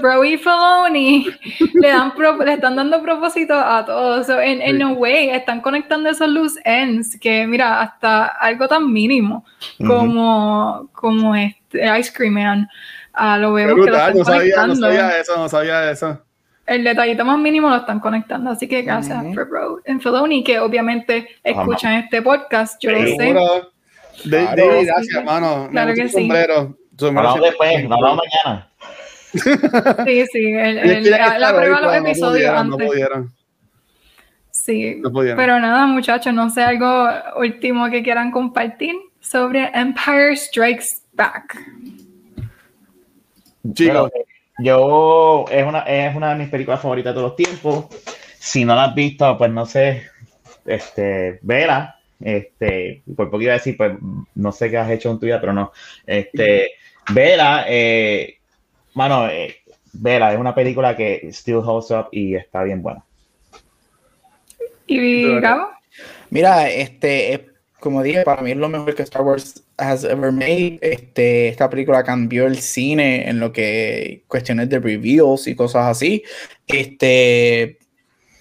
Bro 0.00 0.24
y 0.24 0.38
Filoni 0.38 1.26
le, 1.74 1.88
dan 1.88 2.14
le 2.42 2.54
están 2.54 2.74
dando 2.74 3.02
propósito 3.02 3.52
a 3.52 3.84
todos. 3.84 4.26
So, 4.26 4.40
en, 4.40 4.62
en 4.62 4.78
no 4.78 4.92
way, 4.92 5.28
están 5.28 5.60
conectando 5.60 6.08
esos 6.08 6.28
loose 6.28 6.58
ends, 6.64 7.20
que 7.20 7.46
mira, 7.46 7.82
hasta 7.82 8.24
algo 8.24 8.66
tan 8.66 8.90
mínimo 8.90 9.44
como, 9.86 10.88
como 10.94 11.36
este 11.36 11.98
Ice 11.98 12.10
Cream 12.10 12.32
Man. 12.32 12.68
Uh, 13.14 13.38
lo 13.40 13.52
vemos 13.52 13.84
que 13.84 13.90
lo 13.90 13.96
están 13.98 14.16
no 14.16 14.24
sabía, 14.24 14.66
no 14.66 14.76
sabía 14.76 15.20
eso, 15.20 15.36
no 15.36 15.48
sabía 15.50 15.90
eso. 15.90 16.22
El 16.64 16.84
detallito 16.84 17.22
más 17.26 17.38
mínimo 17.38 17.68
lo 17.68 17.76
están 17.76 18.00
conectando, 18.00 18.52
así 18.52 18.66
que 18.66 18.80
gracias 18.80 19.22
uh 19.22 19.34
Bro 19.34 19.82
en 19.84 20.00
Filoni, 20.00 20.42
que 20.42 20.58
obviamente 20.58 21.28
escuchan 21.42 21.92
este 21.96 22.22
podcast, 22.22 22.82
yo 22.82 22.92
lo 22.92 23.00
sé. 23.00 23.34
De, 24.24 24.38
claro, 24.38 24.70
gracias, 24.82 25.14
hermano. 25.16 25.68
Claro 25.70 25.94
que 25.94 26.08
sí. 26.08 26.14
Sombrero. 26.14 26.76
Hablamos 27.00 27.40
después, 27.40 27.88
no 27.88 27.94
hablamos 27.96 28.24
mañana. 28.44 28.70
Sí, 30.06 30.24
sí. 30.32 30.52
El, 30.52 30.78
el, 30.78 31.10
la, 31.10 31.38
la 31.40 31.56
prueba 31.56 31.80
los 31.80 31.94
episodios 31.96 32.52
no 32.52 32.58
antes. 32.58 32.78
No 32.78 32.86
pudieron. 32.86 33.32
Sí. 34.52 34.96
No 35.00 35.12
pero 35.12 35.58
nada, 35.58 35.86
muchachos, 35.86 36.32
no 36.32 36.48
sé 36.50 36.62
algo 36.62 37.08
último 37.36 37.90
que 37.90 38.02
quieran 38.04 38.30
compartir 38.30 38.94
sobre 39.20 39.70
Empire 39.74 40.36
Strikes 40.36 40.86
Back. 41.12 41.58
Chicos, 43.72 44.12
yo 44.58 45.44
es 45.50 45.66
una, 45.66 45.80
es 45.80 46.14
una 46.14 46.30
de 46.30 46.36
mis 46.36 46.48
películas 46.48 46.80
favoritas 46.80 47.12
de 47.12 47.14
todos 47.14 47.30
los 47.30 47.36
tiempos. 47.36 47.86
Si 48.38 48.64
no 48.64 48.76
la 48.76 48.84
has 48.84 48.94
visto, 48.94 49.36
pues 49.36 49.50
no 49.50 49.66
sé, 49.66 50.04
este, 50.64 51.40
vela 51.42 51.98
este, 52.24 53.02
por 53.14 53.30
poco 53.30 53.42
iba 53.42 53.52
a 53.52 53.58
decir, 53.58 53.76
pues 53.76 53.92
no 54.34 54.50
sé 54.50 54.70
qué 54.70 54.78
has 54.78 54.90
hecho 54.90 55.10
en 55.10 55.20
tu 55.20 55.26
vida, 55.26 55.40
pero 55.40 55.52
no. 55.52 55.72
Este, 56.06 56.72
Vela, 57.10 57.66
eh, 57.68 58.38
mano, 58.94 59.28
eh, 59.28 59.56
Vela 59.92 60.32
es 60.32 60.40
una 60.40 60.54
película 60.54 60.96
que 60.96 61.28
still 61.30 61.56
holds 61.56 61.90
up 61.90 62.08
y 62.10 62.34
está 62.34 62.62
bien 62.62 62.82
buena. 62.82 63.04
¿Y 64.86 65.38
Gabo? 65.40 65.68
Mira, 66.30 66.70
este, 66.70 67.46
como 67.78 68.02
dije, 68.02 68.22
para 68.22 68.42
mí 68.42 68.52
es 68.52 68.56
lo 68.56 68.68
mejor 68.70 68.94
que 68.94 69.02
Star 69.02 69.22
Wars 69.22 69.62
has 69.76 70.04
ever 70.04 70.32
made. 70.32 70.78
Este, 70.80 71.48
esta 71.48 71.68
película 71.68 72.02
cambió 72.02 72.46
el 72.46 72.56
cine 72.56 73.28
en 73.28 73.38
lo 73.38 73.52
que 73.52 74.24
cuestiones 74.28 74.70
de 74.70 74.78
reveals 74.78 75.46
y 75.46 75.54
cosas 75.54 75.86
así. 75.86 76.22
Este, 76.66 77.78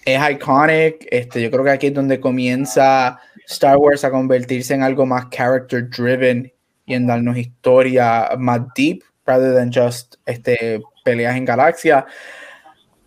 es 0.05 0.31
iconic. 0.31 1.05
Este, 1.11 1.41
yo 1.41 1.51
creo 1.51 1.64
que 1.64 1.72
aquí 1.72 1.88
es 1.88 1.93
donde 1.93 2.19
comienza 2.19 3.19
Star 3.47 3.77
Wars 3.77 4.03
a 4.03 4.11
convertirse 4.11 4.73
en 4.73 4.83
algo 4.83 5.05
más 5.05 5.27
character 5.29 5.89
driven 5.89 6.51
y 6.85 6.93
en 6.93 7.07
darnos 7.07 7.37
historia 7.37 8.29
más 8.37 8.61
deep 8.75 9.03
rather 9.25 9.53
than 9.53 9.71
just 9.71 10.15
este, 10.25 10.81
peleas 11.03 11.35
en 11.35 11.45
galaxia. 11.45 12.05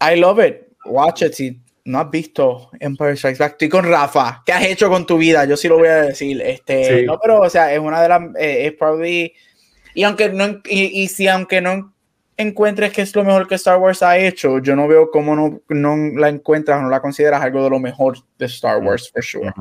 I 0.00 0.16
love 0.16 0.38
it. 0.38 0.68
Watch 0.84 1.22
it. 1.22 1.32
Si 1.32 1.60
no 1.84 2.00
has 2.00 2.10
visto 2.10 2.70
Empire 2.80 3.16
Strikes 3.16 3.38
Back, 3.38 3.52
estoy 3.52 3.68
con 3.68 3.84
Rafa. 3.84 4.42
¿Qué 4.44 4.52
has 4.52 4.64
hecho 4.64 4.88
con 4.88 5.06
tu 5.06 5.18
vida? 5.18 5.44
Yo 5.44 5.56
sí 5.56 5.68
lo 5.68 5.78
voy 5.78 5.88
a 5.88 6.02
decir. 6.02 6.40
Este, 6.42 7.04
no, 7.04 7.18
pero, 7.20 7.40
o 7.40 7.50
sea, 7.50 7.72
es 7.72 7.78
una 7.78 8.02
de 8.02 8.08
las. 8.08 8.22
Eh, 8.38 8.66
es 8.66 8.72
probably. 8.72 9.32
Y 9.94 10.02
aunque 10.02 10.28
no. 10.28 10.60
Y, 10.64 11.02
y, 11.02 11.08
si 11.08 11.28
aunque 11.28 11.60
no 11.60 11.95
encuentres 12.36 12.92
que 12.92 13.02
es 13.02 13.14
lo 13.14 13.24
mejor 13.24 13.48
que 13.48 13.54
Star 13.54 13.78
Wars 13.78 14.02
ha 14.02 14.18
hecho, 14.18 14.58
yo 14.58 14.76
no 14.76 14.86
veo 14.86 15.10
cómo 15.10 15.34
no, 15.34 15.60
no 15.68 15.96
la 16.18 16.28
encuentras 16.28 16.78
o 16.78 16.82
no 16.82 16.90
la 16.90 17.00
consideras 17.00 17.42
algo 17.42 17.64
de 17.64 17.70
lo 17.70 17.80
mejor 17.80 18.18
de 18.38 18.46
Star 18.46 18.78
Wars, 18.78 19.10
for 19.10 19.22
sure. 19.22 19.52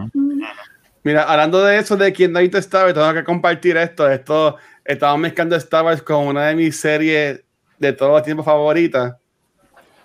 Mira, 1.04 1.24
hablando 1.24 1.64
de 1.64 1.78
eso, 1.78 1.96
de 1.96 2.12
quien 2.12 2.32
no 2.32 2.40
ha 2.40 2.44
Star 2.44 2.86
Wars, 2.86 2.96
tengo 2.96 3.14
que 3.14 3.24
compartir 3.24 3.78
esto. 3.78 4.10
Esto 4.10 4.58
estaba 4.84 5.16
mezclando 5.18 5.56
Star 5.56 5.86
Wars 5.86 6.02
con 6.02 6.28
una 6.28 6.48
de 6.48 6.56
mis 6.56 6.80
series 6.80 7.44
de 7.78 7.94
todos 7.94 8.12
los 8.12 8.24
tiempos 8.24 8.46
favoritas. 8.46 9.16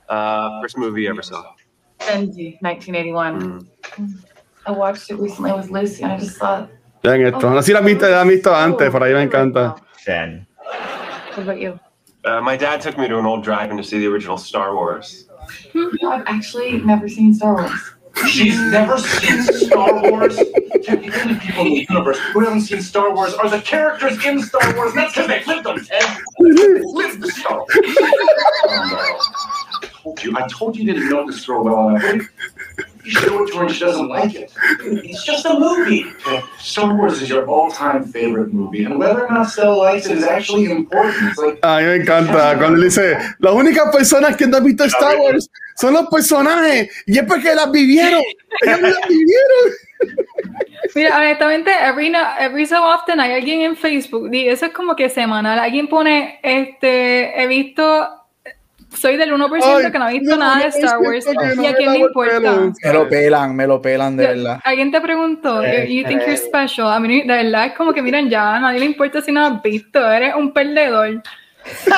Uh, 0.09 0.60
first 0.60 0.76
movie 0.76 1.06
ever 1.06 1.24
saw. 1.24 1.55
Benji, 2.01 2.59
1981. 2.60 3.60
Mm. 3.97 4.30
I 4.66 4.72
watched 4.72 5.10
it 5.10 5.18
recently 5.18 5.52
with 5.52 5.70
Lucy 5.70 6.02
and 6.02 6.12
I 6.12 6.18
just 6.18 6.38
thought. 6.38 6.68
Vean 7.02 7.22
esto. 7.22 7.48
Oh, 7.48 7.55
no 7.55 7.62
sé 7.62 7.66
si 7.66 7.72
la 7.72 7.78
han 7.78 8.28
visto, 8.28 8.55
antes, 8.55 8.90
por 8.90 9.02
ahí 9.02 9.14
me 9.14 9.22
encanta. 9.22 9.76
Ten. 10.05 10.47
What 11.34 11.38
about 11.38 11.59
you? 11.59 11.80
Uh, 12.24 12.40
my 12.40 12.56
dad 12.56 12.80
took 12.80 12.98
me 12.98 13.09
to 13.09 13.18
an 13.18 13.26
old 13.26 13.42
drive-in 13.42 13.76
to 13.76 13.84
see 13.84 13.98
the 13.98 14.06
original 14.06 14.36
Star 14.36 14.74
Wars. 14.74 15.26
I've 16.05 16.24
actually 16.26 16.78
never 16.82 17.09
seen 17.09 17.32
Star 17.34 17.55
Wars. 17.55 17.80
She's 18.28 18.60
never 18.60 18.98
seen 18.98 19.42
Star 19.42 20.10
Wars? 20.10 20.36
the 20.36 21.20
only 21.22 21.38
people 21.40 21.66
in 21.66 21.72
the 21.72 21.86
universe 21.88 22.18
who 22.32 22.40
haven't 22.40 22.62
seen 22.62 22.82
Star 22.82 23.14
Wars 23.14 23.32
are 23.34 23.48
the 23.48 23.60
characters 23.60 24.22
in 24.24 24.42
Star 24.42 24.74
Wars. 24.76 24.92
That's 24.94 25.14
because 25.14 25.28
they 25.28 25.44
lived 25.44 25.64
them, 25.64 25.82
Ted. 25.82 26.18
They 26.40 26.51
lived 26.82 27.22
the 27.22 27.30
Star 27.30 27.59
Wars. 27.59 27.68
Oh, 28.62 28.88
no. 28.90 29.88
I 29.88 29.90
told 30.02 30.22
you. 30.22 30.36
I 30.36 30.48
told 30.48 30.76
you 30.76 30.84
didn't 30.84 31.09
know 31.09 31.26
this 31.26 31.44
girl 31.44 31.64
well 31.64 31.88
enough. 31.88 32.28
You 33.05 33.12
show 33.12 33.43
it 33.43 33.51
to 33.52 33.59
her 33.59 33.64
and 33.64 33.74
she 33.74 33.85
doesn't 33.85 34.09
like 34.09 34.35
it. 34.35 34.52
It's 34.81 35.24
just 35.24 35.47
a 35.47 35.59
movie. 35.59 36.05
Star 36.59 36.94
Wars 36.94 37.22
is 37.22 37.28
your 37.31 37.47
all-time 37.47 38.05
favorite 38.05 38.52
movie, 38.52 38.85
and 38.85 38.98
whether 38.98 39.27
or 39.27 39.31
not 39.31 39.51
Stella 39.51 39.74
likes 39.74 40.06
it 40.06 40.18
is 40.18 40.24
actually 40.24 40.70
important. 40.70 41.36
Like, 41.39 41.59
a 41.62 41.81
mí 41.81 41.85
me 41.85 41.94
encanta 41.97 42.59
cuando 42.59 42.77
él 42.77 42.85
dice, 42.85 43.16
las 43.39 43.55
únicas 43.55 43.90
personas 43.90 44.36
que 44.36 44.47
no 44.47 44.59
han 44.59 44.64
visto 44.64 44.85
Star 44.85 45.16
Wars 45.16 45.48
son 45.77 45.94
los 45.94 46.09
personajes, 46.09 46.90
y 47.06 47.18
es 47.18 47.24
porque 47.24 47.55
las 47.55 47.70
vivieron. 47.70 48.20
Ellos 48.62 48.81
las 48.82 49.09
vivieron. 49.09 49.74
Mira, 50.94 51.16
honestamente, 51.16 51.70
every, 51.81 52.12
every 52.39 52.66
so 52.66 52.82
often 52.85 53.20
hay 53.20 53.32
alguien 53.32 53.62
en 53.62 53.77
Facebook, 53.77 54.28
y 54.32 54.48
eso 54.48 54.66
es 54.66 54.72
como 54.72 54.94
que 54.94 55.09
semanal, 55.09 55.59
alguien 55.59 55.89
pone, 55.89 56.39
este, 56.43 57.43
he 57.43 57.47
visto 57.47 58.09
soy 58.97 59.17
del 59.17 59.33
1% 59.33 59.93
que 59.93 59.99
no 59.99 60.05
ha 60.05 60.11
visto 60.11 60.37
nada 60.37 60.59
de 60.62 60.69
Star 60.69 60.99
Wars 60.99 61.27
y 61.27 61.67
a 61.67 61.75
quién 61.75 61.93
le 61.93 61.99
importa. 62.01 62.41
Me 62.41 62.93
lo 62.93 63.09
pelan, 63.09 63.55
me 63.57 63.67
lo 63.67 63.81
pelan 63.81 64.17
de 64.17 64.27
verdad. 64.27 64.61
Alguien 64.65 64.91
te 64.91 65.01
preguntó, 65.01 65.62
you 65.62 66.05
think 66.07 66.21
you're 66.23 66.37
special? 66.37 66.89
A 66.89 67.01
mí 67.01 67.23
de 67.23 67.27
verdad 67.27 67.67
es 67.67 67.73
como 67.75 67.93
que 67.93 68.03
miren 68.03 68.29
ya, 68.29 68.57
a 68.57 68.61
nadie 68.61 68.81
le 68.81 68.87
importa 68.87 69.21
si 69.21 69.33
no 69.33 69.47
has 69.47 69.62
visto, 69.62 70.11
eres 70.11 70.35
un 70.35 70.53
perdedor. 70.53 71.23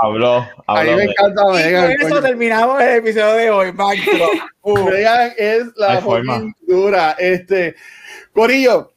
Habló, 0.00 0.46
habló. 0.46 0.48
A 0.66 0.82
mí 0.82 0.94
me 0.94 1.04
encanta 1.04 1.42
Megan. 1.52 1.92
Con 1.92 2.06
eso 2.06 2.22
terminamos 2.22 2.80
el 2.80 2.96
episodio 2.96 3.34
de 3.34 3.50
hoy, 3.50 3.72
Macro. 3.72 4.30
Megan 4.90 5.32
es 5.36 5.64
la 5.76 6.00
forma 6.00 6.42
dura. 6.66 7.16
Este, 7.18 7.76
Corillo, 8.32 8.92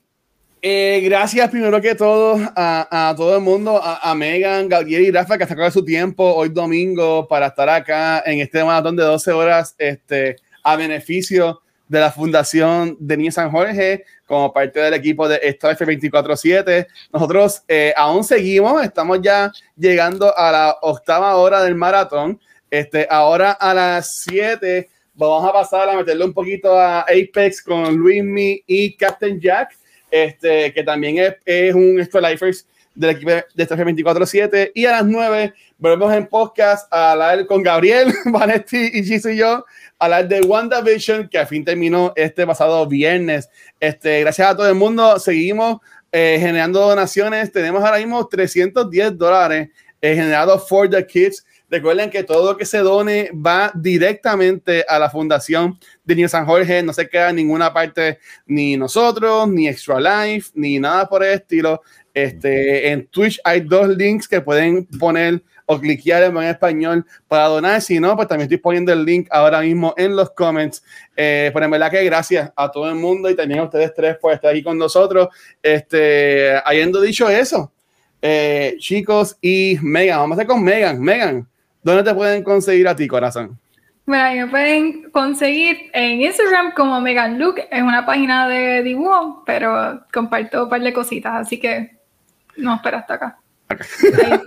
eh, 0.66 1.02
gracias 1.04 1.50
primero 1.50 1.82
que 1.82 1.94
todo 1.94 2.40
a, 2.56 3.10
a 3.10 3.16
todo 3.16 3.36
el 3.36 3.42
mundo, 3.42 3.82
a, 3.84 4.10
a, 4.10 4.16
Megan, 4.16 4.70
Gabriel 4.70 5.04
y 5.04 5.12
Rafa 5.12 5.38
que 5.38 5.46
sacado 5.46 5.70
su 5.70 5.84
tiempo 5.84 6.24
hoy 6.24 6.48
domingo 6.48 7.28
para 7.28 7.48
estar 7.48 7.68
acá 7.68 8.24
en 8.26 8.40
este 8.40 8.64
maratón 8.64 8.96
de 8.96 9.04
12 9.04 9.32
horas 9.34 9.76
este, 9.78 10.38
a 10.64 10.78
beneficio 10.78 11.62
de 11.90 12.00
la 12.00 12.12
Fundación 12.12 12.96
de 12.98 13.18
Niños 13.18 13.36
San 13.36 13.52
Jorge 13.52 14.06
como 14.26 14.54
parte 14.54 14.80
del 14.80 14.94
equipo 14.94 15.28
de 15.28 15.38
Star 15.44 15.78
24-7. 15.78 16.88
Nosotros 17.12 17.62
eh, 17.68 17.94
aún 17.98 18.24
seguimos, 18.24 18.82
estamos 18.84 19.20
ya 19.22 19.52
llegando 19.76 20.36
a 20.36 20.50
la 20.50 20.78
octava 20.82 21.36
hora 21.36 21.62
del 21.62 21.76
maratón. 21.76 22.40
Este, 22.72 23.06
ahora 23.10 23.52
a 23.52 23.74
las 23.74 24.24
7 24.24 24.90
vamos 25.14 25.48
a 25.48 25.52
pasar 25.52 25.90
a 25.90 25.98
meterle 25.98 26.24
un 26.24 26.34
poquito 26.34 26.80
a 26.80 27.02
Apex 27.02 27.62
con 27.62 27.96
Luismi 27.96 28.64
y 28.66 28.96
Captain 28.96 29.42
Jack 29.42 29.78
este, 30.14 30.72
que 30.72 30.84
también 30.84 31.18
es, 31.18 31.36
es 31.44 31.74
un 31.74 32.00
Extra 32.00 32.22
Lifers 32.30 32.68
del 32.94 33.10
equipo 33.10 33.32
de 33.32 33.64
Star 33.64 33.80
24-7. 33.80 34.72
Y 34.76 34.86
a 34.86 34.92
las 34.92 35.06
9 35.06 35.54
volvemos 35.80 36.14
en 36.14 36.28
podcast 36.28 36.88
a 36.94 37.14
hablar 37.14 37.48
con 37.48 37.64
Gabriel, 37.64 38.14
Vanetti 38.26 38.92
y 38.94 39.04
Giso 39.04 39.32
y 39.32 39.38
yo, 39.38 39.66
a 39.98 40.06
hablar 40.06 40.28
de 40.28 40.42
WandaVision, 40.42 41.30
que 41.30 41.40
al 41.40 41.48
fin 41.48 41.66
terminó 41.66 42.14
este 42.16 42.46
pasado 42.46 42.86
viernes. 42.86 43.50
Este, 43.80 44.20
gracias 44.20 44.52
a 44.52 44.56
todo 44.56 44.70
el 44.70 44.76
mundo, 44.76 45.18
seguimos 45.18 45.78
eh, 46.12 46.38
generando 46.40 46.80
donaciones. 46.80 47.52
Tenemos 47.52 47.84
ahora 47.84 47.98
mismo 47.98 48.28
310 48.28 49.18
dólares 49.18 49.70
eh, 50.00 50.14
generados 50.14 50.70
for 50.70 50.88
the 50.88 51.04
kids. 51.08 51.44
Recuerden 51.74 52.12
que 52.12 52.24
todo 52.24 52.52
lo 52.52 52.56
que 52.56 52.68
se 52.68 52.78
done 52.78 53.32
va 53.34 53.72
directamente 53.74 54.86
a 54.88 55.00
la 55.00 55.10
Fundación 55.10 55.80
de 56.04 56.16
Niño 56.16 56.30
San 56.30 56.46
Jorge. 56.46 56.84
No 56.84 56.94
se 56.94 57.10
queda 57.10 57.32
en 57.32 57.38
ninguna 57.38 57.74
parte 57.74 58.20
ni 58.46 58.78
nosotros, 58.78 59.48
ni 59.48 59.68
Extra 59.68 60.00
Life, 60.00 60.52
ni 60.54 60.78
nada 60.78 61.10
por 61.10 61.24
el 61.24 61.34
estilo. 61.34 61.82
Este, 62.14 62.92
en 62.92 63.08
Twitch 63.08 63.42
hay 63.44 63.62
dos 63.62 63.88
links 63.88 64.28
que 64.28 64.40
pueden 64.40 64.86
poner 64.86 65.42
o 65.66 65.80
cliquear 65.80 66.22
en 66.22 66.38
español 66.44 67.08
para 67.28 67.48
donar. 67.48 67.82
Si 67.82 68.00
no, 68.00 68.16
pues 68.16 68.28
también 68.28 68.46
estoy 68.46 68.60
poniendo 68.60 68.94
el 68.94 69.04
link 69.04 69.28
ahora 69.32 69.60
mismo 69.62 69.96
en 69.98 70.16
los 70.16 70.30
comments. 70.30 70.84
Eh, 71.18 71.50
pero 71.52 71.66
en 71.66 71.72
verdad 71.72 71.90
que 71.90 72.04
gracias 72.04 72.54
a 72.56 72.70
todo 72.70 72.88
el 72.88 72.98
mundo 72.98 73.32
y 73.32 73.36
también 73.36 73.62
a 73.62 73.64
ustedes 73.64 73.92
tres 73.96 74.16
por 74.18 74.32
estar 74.32 74.52
aquí 74.52 74.62
con 74.62 74.78
nosotros. 74.78 75.30
Este, 75.64 76.54
habiendo 76.64 77.02
dicho 77.02 77.28
eso, 77.28 77.74
eh, 78.22 78.76
chicos 78.78 79.38
y 79.42 79.80
Megan, 79.82 80.20
vamos 80.20 80.38
a 80.38 80.42
hacer 80.42 80.48
con 80.48 80.64
Megan. 80.64 81.02
Megan, 81.02 81.50
¿Dónde 81.84 82.04
te 82.04 82.16
pueden 82.16 82.44
conseguir 82.44 82.88
a 82.88 82.96
ti, 82.96 83.08
corazón? 83.08 83.60
Bueno, 84.06 84.46
me 84.46 84.52
pueden 84.52 85.12
conseguir 85.12 85.90
en 85.94 86.22
Instagram 86.22 86.74
como 86.74 87.00
Megan 87.00 87.40
Look, 87.40 87.62
es 87.72 87.82
una 87.82 88.06
página 88.06 88.48
de 88.48 88.84
dibujo, 88.84 89.44
pero 89.46 90.06
comparto 90.12 90.64
un 90.64 90.70
par 90.70 90.82
de 90.82 90.94
cositas, 90.94 91.34
así 91.34 91.60
que 91.60 91.98
no 92.58 92.76
espera 92.76 93.00
hasta 93.00 93.14
acá. 93.14 93.38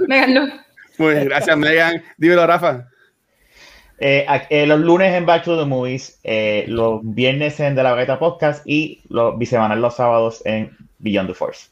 Megan 0.07 0.35
Look. 0.35 0.53
Muy 0.99 1.15
bien, 1.15 1.27
gracias, 1.27 1.57
Megan. 1.57 2.03
Dímelo, 2.17 2.47
Rafa. 2.47 2.89
Eh, 3.99 4.27
eh, 4.51 4.67
los 4.67 4.81
lunes 4.81 5.15
en 5.15 5.25
Back 5.25 5.45
to 5.45 5.59
the 5.59 5.65
Movies, 5.65 6.21
eh, 6.23 6.65
los 6.69 7.01
viernes 7.03 7.59
en 7.61 7.75
De 7.75 7.83
la 7.83 7.95
Gata 7.95 8.19
Podcast 8.19 8.63
y 8.67 9.03
los 9.09 9.39
bisemanal 9.39 9.81
los 9.81 9.97
sábados 9.97 10.43
en 10.45 10.77
Beyond 10.99 11.29
the 11.29 11.35
Force. 11.35 11.69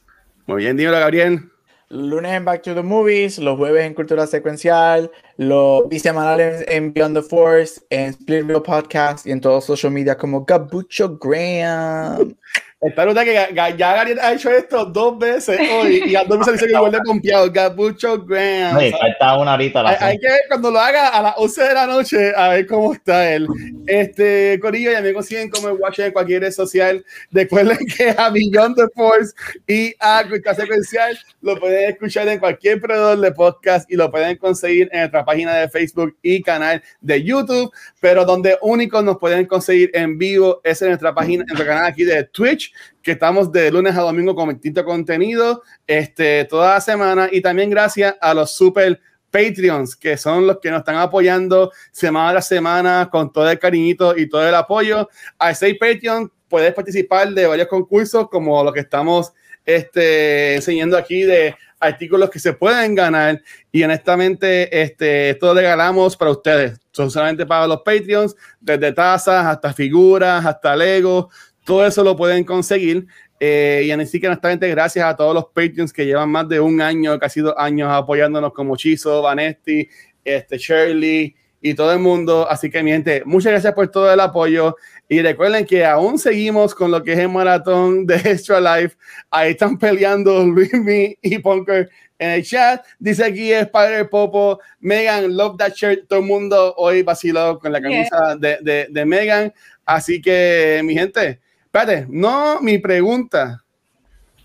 Muy 0.47 0.63
bien, 0.63 0.77
dímelo, 0.77 0.99
Gabriel 0.99 1.51
lunes 1.95 2.33
en 2.33 2.45
Back 2.45 2.63
to 2.63 2.75
the 2.75 2.83
Movies, 2.83 3.39
los 3.39 3.57
jueves 3.57 3.85
en 3.85 3.95
Cultura 3.95 4.27
Secuencial, 4.27 5.11
los 5.37 5.89
bisemanales 5.89 6.65
en 6.67 6.93
Beyond 6.93 7.17
the 7.17 7.23
Force, 7.23 7.81
en 7.89 8.13
Splitville 8.13 8.61
Podcast 8.61 9.27
y 9.27 9.31
en 9.31 9.41
todos 9.41 9.57
los 9.57 9.65
social 9.65 9.93
media 9.93 10.17
como 10.17 10.45
Gabucho 10.45 11.17
Graham. 11.19 12.37
Espero 12.85 13.15
que 13.15 13.33
ya 13.55 13.71
Gary 13.71 14.15
ha 14.21 14.35
hecho 14.35 14.51
esto 14.51 14.85
dos 14.85 15.19
veces 15.19 15.59
hoy 15.73 16.03
y 16.07 16.17
a 16.17 16.25
dos 16.25 16.41
veces 16.41 16.55
dice 16.55 16.67
que 16.67 16.73
igual 16.73 16.93
de 16.93 16.99
confiado. 16.99 17.51
Gabucho 17.51 18.23
Graham. 18.23 18.79
Sí, 18.79 18.93
falta 18.93 19.39
una 19.39 19.55
horita. 19.55 19.89
hay, 19.89 19.97
hay, 20.01 20.19
que 20.19 20.29
cuando 20.49 20.71
lo 20.71 20.79
haga 20.79 21.09
a 21.09 21.23
las 21.23 21.35
11 21.39 21.63
de 21.63 21.75
la 21.75 21.87
noche 21.87 22.33
a 22.37 22.49
ver 22.49 22.67
cómo 22.67 22.93
está 22.93 23.33
él. 23.33 23.49
Este, 23.87 24.59
Corillo, 24.61 24.93
ya 24.93 25.01
me 25.01 25.15
consiguen 25.15 25.49
como 25.49 25.69
el 25.69 25.77
watch 25.81 26.01
en 26.01 26.13
cualquier 26.13 26.43
red 26.43 26.53
social. 26.53 27.03
Recuerden 27.31 27.79
que 27.97 28.11
a 28.11 28.29
Beyond 28.29 28.77
the 28.77 28.89
Force 28.95 29.33
y 29.67 29.95
a 29.99 30.23
Cultura 30.29 30.55
Secuencial 30.55 31.19
lo 31.41 31.59
pueden 31.59 31.91
escuchar 31.91 32.29
en 32.29 32.39
cualquier 32.39 32.83
proveedor 32.83 33.19
de 33.19 33.33
podcast 33.33 33.91
y 33.91 33.97
lo 33.97 34.11
pueden 34.11 34.37
conseguir 34.37 34.91
en 34.93 35.01
nuestra 35.01 35.25
página 35.25 35.55
de 35.55 35.71
Facebook 35.71 36.19
y 36.21 36.43
canal 36.43 36.83
de 37.01 37.23
YouTube. 37.23 37.73
Pero 38.01 38.27
donde 38.27 38.59
únicos 38.61 39.03
nos 39.03 39.17
pueden 39.17 39.47
conseguir 39.47 39.91
en 39.95 40.19
vivo 40.19 40.61
es 40.65 40.83
en 40.83 40.89
nuestra 40.89 41.15
página, 41.15 41.45
en 41.45 41.47
nuestro 41.49 41.67
canal 41.67 41.87
aquí 41.87 42.05
de 42.05 42.25
Twitch 42.25 42.74
que 43.03 43.13
estamos 43.13 43.51
de 43.53 43.71
lunes 43.71 43.97
a 43.97 44.01
domingo 44.01 44.35
con 44.35 44.49
distinto 44.51 44.85
contenido 44.85 45.63
este, 45.87 46.45
toda 46.45 46.75
la 46.75 46.81
semana. 46.81 47.29
Y 47.31 47.41
también 47.41 47.71
gracias 47.71 48.15
a 48.21 48.35
los 48.35 48.55
super 48.55 49.01
Patreons, 49.31 49.97
que 49.97 50.17
son 50.17 50.47
los 50.47 50.61
que 50.61 50.71
nos 50.71 50.81
están 50.81 50.97
apoyando 50.97 51.73
semana 51.91 52.39
a 52.39 52.43
semana 52.43 53.09
con 53.11 53.33
todo 53.33 53.51
el 53.51 53.59
cariñito 53.59 54.17
y 54.17 54.29
todo 54.29 54.49
el 54.49 54.55
apoyo. 54.55 55.09
A 55.39 55.51
ese 55.51 55.75
Patreon 55.75 56.31
puedes 56.49 56.73
participar 56.73 57.31
de 57.31 57.47
varios 57.47 57.67
concursos 57.67 58.29
como 58.29 58.63
lo 58.63 58.73
que 58.73 58.81
estamos 58.81 59.33
este, 59.65 60.55
enseñando 60.55 60.97
aquí 60.97 61.23
de 61.23 61.57
artículos 61.81 62.31
que 62.31 62.39
se 62.39 62.53
pueden 62.53 62.95
ganar. 62.95 63.43
Y 63.73 63.83
honestamente 63.83 64.83
este, 64.83 65.31
esto 65.31 65.47
lo 65.47 65.55
regalamos 65.55 66.17
para 66.17 66.31
ustedes, 66.31 66.79
son 66.93 67.11
solamente 67.11 67.45
para 67.45 67.67
los 67.67 67.83
Patreons, 67.83 68.37
desde 68.61 68.93
tazas 68.93 69.47
hasta 69.47 69.73
figuras, 69.73 70.47
hasta 70.47 70.77
Lego, 70.77 71.31
todo 71.65 71.87
eso 71.87 72.05
lo 72.05 72.17
pueden 72.17 72.45
conseguir. 72.45 73.07
Eh, 73.41 73.83
y 73.87 73.91
así 73.91 74.21
que 74.21 74.29
honestamente, 74.29 74.69
gracias 74.71 75.05
a 75.05 75.17
todos 75.17 75.35
los 75.35 75.47
Patreons 75.47 75.93
que 75.93 76.07
llevan 76.07 76.31
más 76.31 76.49
de 76.49 76.61
un 76.61 76.81
año, 76.81 77.19
casi 77.19 77.41
dos 77.41 77.55
años 77.57 77.91
apoyándonos 77.91 78.53
como 78.53 78.77
Chizo, 78.77 79.23
Vanesti, 79.23 79.89
este, 80.25 80.57
Shirley 80.57 81.35
y 81.61 81.75
todo 81.75 81.93
el 81.93 81.99
mundo. 81.99 82.47
Así 82.49 82.71
que, 82.71 82.83
mi 82.83 82.91
gente, 82.91 83.23
muchas 83.25 83.53
gracias 83.53 83.75
por 83.75 83.89
todo 83.89 84.13
el 84.13 84.21
apoyo. 84.21 84.77
Y 85.09 85.21
recuerden 85.21 85.67
que 85.67 85.85
aún 85.85 86.19
seguimos 86.19 86.75
con 86.75 86.91
lo 86.91 87.03
que 87.03 87.13
es 87.13 87.19
el 87.19 87.29
maratón 87.29 88.07
de 88.07 88.17
Extra 88.17 88.61
Life. 88.61 88.97
Ahí 89.31 89.53
están 89.53 89.79
peleando 89.79 90.45
Luismi 90.45 91.17
y 91.21 91.39
Punker 91.39 91.91
en 92.19 92.31
el 92.31 92.45
chat. 92.45 92.85
Dice 92.99 93.25
aquí 93.25 93.53
Spider 93.53 94.09
Popo, 94.09 94.61
Megan, 94.81 95.37
love 95.37 95.57
that 95.59 95.73
shirt. 95.75 96.07
Todo 96.09 96.21
el 96.21 96.27
mundo 96.27 96.75
hoy 96.77 97.03
vaciló 97.03 97.59
con 97.59 97.73
la 97.73 97.81
camisa 97.81 98.37
de, 98.39 98.59
de, 98.63 98.87
de 98.91 99.05
Megan. 99.05 99.53
Así 99.85 100.23
que, 100.23 100.81
mi 100.85 100.95
gente, 100.95 101.41
espérate, 101.75 102.07
no 102.09 102.61
mi 102.61 102.79
pregunta. 102.79 103.63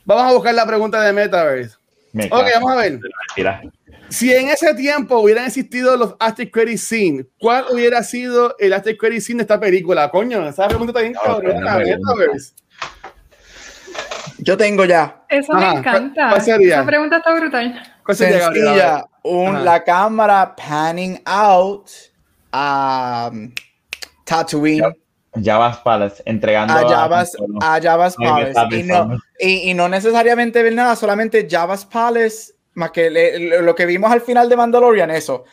Vamos 0.03 0.31
a 0.31 0.34
buscar 0.34 0.56
la 0.56 0.65
pregunta 0.65 1.01
de 1.01 1.14
Metaverse. 1.14 1.77
ok, 2.31 2.45
vamos 2.56 2.72
a 2.72 2.76
ver. 2.77 2.99
Si 4.10 4.34
en 4.34 4.49
ese 4.49 4.73
tiempo 4.73 5.19
hubieran 5.19 5.45
existido 5.45 5.95
los 5.95 6.15
After 6.19 6.49
Credit 6.49 6.80
Scene, 6.80 7.26
¿cuál 7.39 7.65
hubiera 7.72 8.01
sido 8.01 8.56
el 8.57 8.73
After 8.73 8.97
Credit 8.97 9.22
Scene 9.22 9.38
de 9.38 9.43
esta 9.43 9.60
película? 9.60 10.10
Coño, 10.10 10.47
esa 10.47 10.68
pregunta 10.68 10.99
está 10.99 11.77
bien 11.77 11.99
Metaverse. 11.99 12.53
Yo 14.39 14.57
tengo 14.57 14.85
ya. 14.85 15.23
Eso 15.30 15.53
me 15.53 15.69
encanta. 15.69 16.30
¿cuál, 16.30 16.41
sería? 16.41 16.76
Esa 16.76 16.85
pregunta 16.85 17.18
está 17.18 17.35
brutal. 17.35 17.84
¿Cuál 18.03 18.18
sería, 18.18 18.45
Sencilla, 18.45 19.06
un, 19.23 19.64
la 19.64 19.84
cámara 19.84 20.56
panning 20.56 21.22
out 21.26 21.89
a 22.51 23.30
um, 23.31 23.53
Tatooine. 24.26 24.95
Java's 25.34 25.77
Palace, 25.77 26.23
entregando 26.26 26.73
a 26.73 26.88
Java's, 26.89 27.35
a, 27.61 27.80
Java's 27.81 28.15
Palace. 28.15 28.77
Y 28.77 28.84
no, 28.84 29.18
y, 29.39 29.69
y 29.69 29.73
no, 29.73 29.88
necesariamente 29.88 30.64
ver 30.64 30.73
nada, 30.73 30.95
solamente 30.95 31.47
Java's 31.49 31.85
Palace, 31.85 32.53
más 32.73 32.91
que 32.91 33.60
lo 33.61 33.76
que 33.76 33.85
vimos 33.85 34.11
al 34.11 34.22
final 34.22 34.49
de 34.49 34.56
Mandalorian, 34.56 35.11
eso. 35.11 35.43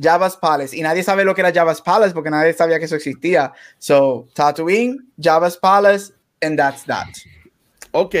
Java's 0.00 0.36
Palace. 0.36 0.76
Y 0.76 0.82
nadie 0.82 1.02
sabe 1.02 1.24
lo 1.24 1.34
que 1.34 1.40
era 1.40 1.52
Java's 1.52 1.80
Palace 1.80 2.14
porque 2.14 2.30
nadie 2.30 2.52
sabía 2.52 2.78
que 2.78 2.86
eso 2.86 2.96
existía. 2.96 3.52
So, 3.78 4.26
Tatooine, 4.34 4.98
Java's 5.20 5.56
Palace, 5.56 6.12
and 6.42 6.58
that's 6.58 6.84
that. 6.84 7.08
Ok, 7.96 8.14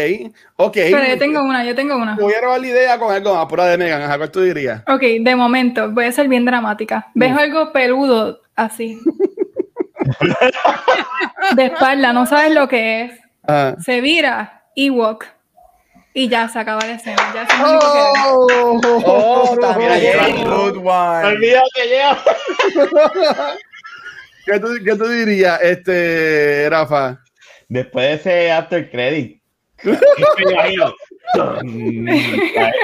ok. 0.56 0.72
Pero 0.72 1.04
yo 1.04 1.18
tengo 1.18 1.42
una, 1.42 1.64
yo 1.64 1.74
tengo 1.74 1.96
una. 1.96 2.14
Voy 2.14 2.32
a 2.32 2.40
robar 2.40 2.60
la 2.60 2.66
idea 2.68 2.98
con 2.98 3.12
algo 3.12 3.34
más 3.34 3.46
pura 3.46 3.66
de 3.66 3.76
Megan, 3.76 4.02
¿a 4.02 4.16
cuál 4.16 4.30
tú 4.30 4.40
dirías? 4.40 4.82
Ok, 4.86 5.02
de 5.20 5.34
momento, 5.34 5.90
voy 5.90 6.04
a 6.04 6.12
ser 6.12 6.28
bien 6.28 6.44
dramática. 6.44 7.10
¿Ves 7.14 7.36
algo 7.36 7.72
peludo 7.72 8.40
así? 8.54 9.00
de 11.56 11.64
espalda, 11.64 12.12
no 12.12 12.26
sabes 12.26 12.52
lo 12.52 12.68
que 12.68 13.02
es. 13.02 13.12
Ah. 13.46 13.74
Se 13.78 14.00
vira 14.00 14.64
Ewok 14.76 15.26
y 16.14 16.28
ya 16.28 16.48
se 16.48 16.58
acaba 16.58 16.84
la 16.86 16.94
escena. 16.94 17.22
Ya 17.34 17.46
se 17.46 17.52
oh, 17.62 18.48
oh, 18.54 18.80
oh, 19.04 19.56
one. 20.78 21.38
que 21.74 21.86
lleva. 21.88 22.24
¿Qué, 24.46 24.60
tú, 24.60 24.68
¿Qué 24.84 24.96
tú 24.96 25.08
dirías, 25.08 25.60
este, 25.62 26.68
Rafa? 26.70 27.18
Después 27.68 28.06
de 28.06 28.14
ese 28.14 28.52
after 28.52 28.90
credit. 28.90 29.43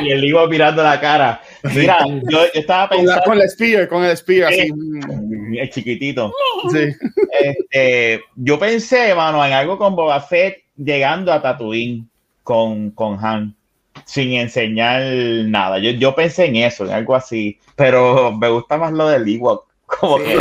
Y 0.01 0.11
el 0.11 0.25
Ivo 0.25 0.47
mirando 0.49 0.83
la 0.83 1.01
cara. 1.01 1.41
Mira, 1.75 2.05
yo, 2.29 2.45
estaba 2.53 2.89
pensando. 2.89 3.23
Con, 3.25 3.41
el 3.41 3.49
spear, 3.49 3.89
con 3.89 4.05
el 4.05 4.17
spear, 4.17 4.53
así. 4.53 4.71
El 5.57 5.71
chiquitito. 5.71 6.33
Sí. 6.71 6.89
Este, 7.41 8.23
yo 8.37 8.59
pensé, 8.59 9.15
mano, 9.15 9.45
en 9.45 9.53
algo 9.53 9.79
con 9.79 9.95
Boba 9.95 10.21
Fett 10.21 10.65
llegando 10.77 11.33
a 11.33 11.41
Tatooine 11.43 12.09
con, 12.43 12.91
con 12.91 13.25
Han, 13.25 13.55
sin 14.05 14.33
enseñar 14.33 15.03
nada. 15.47 15.79
Yo, 15.79 15.91
yo 15.91 16.15
pensé 16.15 16.47
en 16.47 16.57
eso, 16.57 16.85
en 16.85 16.93
algo 16.93 17.15
así, 17.15 17.59
pero 17.77 18.33
me 18.33 18.49
gusta 18.49 18.77
más 18.77 18.93
lo 18.93 19.09
del 19.09 19.29
Ewok. 19.29 19.67
Como 19.87 20.19
que 20.19 20.37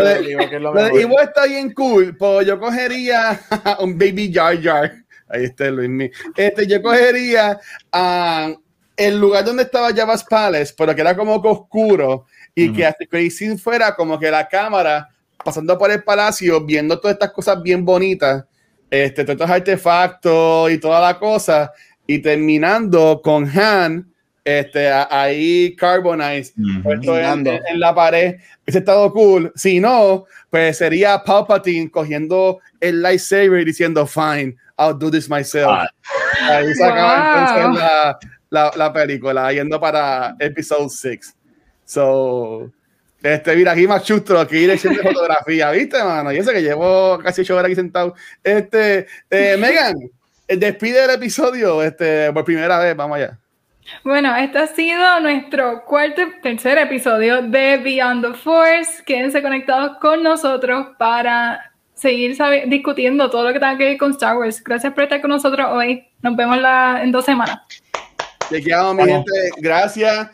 lo 0.60 0.78
Ewok 0.78 1.22
está 1.22 1.46
bien 1.46 1.74
cool, 1.74 2.16
pues 2.18 2.46
yo 2.46 2.60
cogería 2.60 3.40
un 3.80 3.98
Baby 3.98 4.32
Jar 4.34 4.62
Jar. 4.62 4.92
Ahí 5.30 5.46
está 5.46 5.70
Luis. 5.70 6.12
Este, 6.36 6.68
yo 6.68 6.82
cogería 6.82 7.60
a 7.92 8.54
el 8.98 9.18
lugar 9.18 9.46
donde 9.46 9.64
estaba 9.64 9.94
Java's 9.94 10.26
Palace, 10.26 10.74
pero 10.78 10.94
que 10.94 11.02
era 11.02 11.16
como 11.16 11.36
oscuro 11.36 12.26
y 12.54 12.74
que 12.74 12.86
hasta 12.86 13.06
que 13.06 13.58
fuera 13.58 13.96
como 13.96 14.20
que 14.20 14.30
la 14.30 14.48
cámara 14.48 15.08
pasando 15.44 15.78
por 15.78 15.90
el 15.90 16.04
palacio, 16.04 16.66
viendo 16.66 17.00
todas 17.00 17.14
estas 17.14 17.32
cosas 17.32 17.62
bien 17.64 17.86
bonitas, 17.86 18.44
este, 18.90 19.24
todos 19.24 19.36
estos 19.36 19.50
artefactos 19.50 20.72
y 20.72 20.78
toda 20.80 21.00
la 21.00 21.18
cosa, 21.18 21.72
y 22.06 22.20
terminando 22.20 23.22
con 23.24 23.46
Han, 23.58 24.12
este, 24.44 24.90
ahí 24.90 25.76
Carbonize, 25.76 26.54
puesto 26.84 27.18
en, 27.18 27.44
la 27.76 27.94
pared. 27.94 28.36
Ese 28.66 28.80
estado 28.80 29.12
cool. 29.14 29.52
Si 29.56 29.80
no, 29.80 30.26
pues 30.50 30.78
sería 30.78 31.24
Palpatine 31.24 31.90
cogiendo 31.90 32.60
el 32.80 33.02
lightsaber 33.02 33.62
y 33.62 33.66
diciendo, 33.66 34.06
fine, 34.06 34.56
I'll 34.78 34.98
do 34.98 35.12
this 35.12 35.30
myself. 35.30 35.70
Ah. 35.70 35.90
Ahí 36.50 36.74
se 36.74 36.86
la, 36.88 38.18
la, 38.50 38.72
la, 38.76 38.94
película, 38.94 39.52
yendo 39.52 39.80
para 39.80 40.36
episode 40.40 40.90
6. 40.90 41.36
So, 41.86 42.72
este, 43.22 43.56
mira, 43.56 43.74
aquí 43.74 43.86
más 43.88 44.04
chustro, 44.04 44.40
aquí 44.40 44.56
dirección 44.58 44.94
de 44.94 45.02
fotografía, 45.02 45.72
¿viste, 45.72 46.02
mano? 46.04 46.32
Yo 46.32 46.44
sé 46.44 46.54
que 46.54 46.62
llevo 46.62 47.20
casi 47.20 47.42
ocho 47.42 47.56
horas 47.56 47.66
aquí 47.66 47.76
sentado. 47.76 48.16
Este, 48.44 49.08
eh, 49.30 49.58
Megan, 49.60 49.96
despide 50.48 51.04
el 51.04 51.12
episodio 51.12 51.84
este, 51.84 52.32
por 52.32 52.46
primera 52.46 52.80
vez, 52.80 52.96
vamos 52.96 53.18
allá. 53.18 53.38
Bueno, 54.04 54.36
este 54.36 54.60
ha 54.60 54.68
sido 54.68 55.20
nuestro 55.20 55.84
cuarto, 55.86 56.22
tercer 56.42 56.78
episodio 56.78 57.42
de 57.42 57.78
Beyond 57.78 58.26
the 58.26 58.34
Force. 58.34 59.04
Quédense 59.06 59.42
conectados 59.42 59.98
con 60.00 60.24
nosotros 60.24 60.88
para 60.98 61.72
seguir 61.94 62.38
discutiendo 62.68 63.30
todo 63.30 63.46
lo 63.46 63.54
que 63.54 63.60
tenga 63.60 63.78
que 63.78 63.86
ver 63.86 63.98
con 63.98 64.12
Star 64.12 64.38
Wars. 64.38 64.64
Gracias 64.64 64.94
por 64.94 65.04
estar 65.04 65.22
con 65.22 65.32
nosotros 65.32 65.68
hoy. 65.72 66.08
Nos 66.22 66.36
vemos 66.36 66.58
la, 66.58 67.02
en 67.04 67.12
dos 67.12 67.26
semanas. 67.26 67.60
Te 68.50 68.62
quedamos, 68.62 68.96
mi 68.96 69.04
gente. 69.04 69.32
Gracias. 69.58 70.30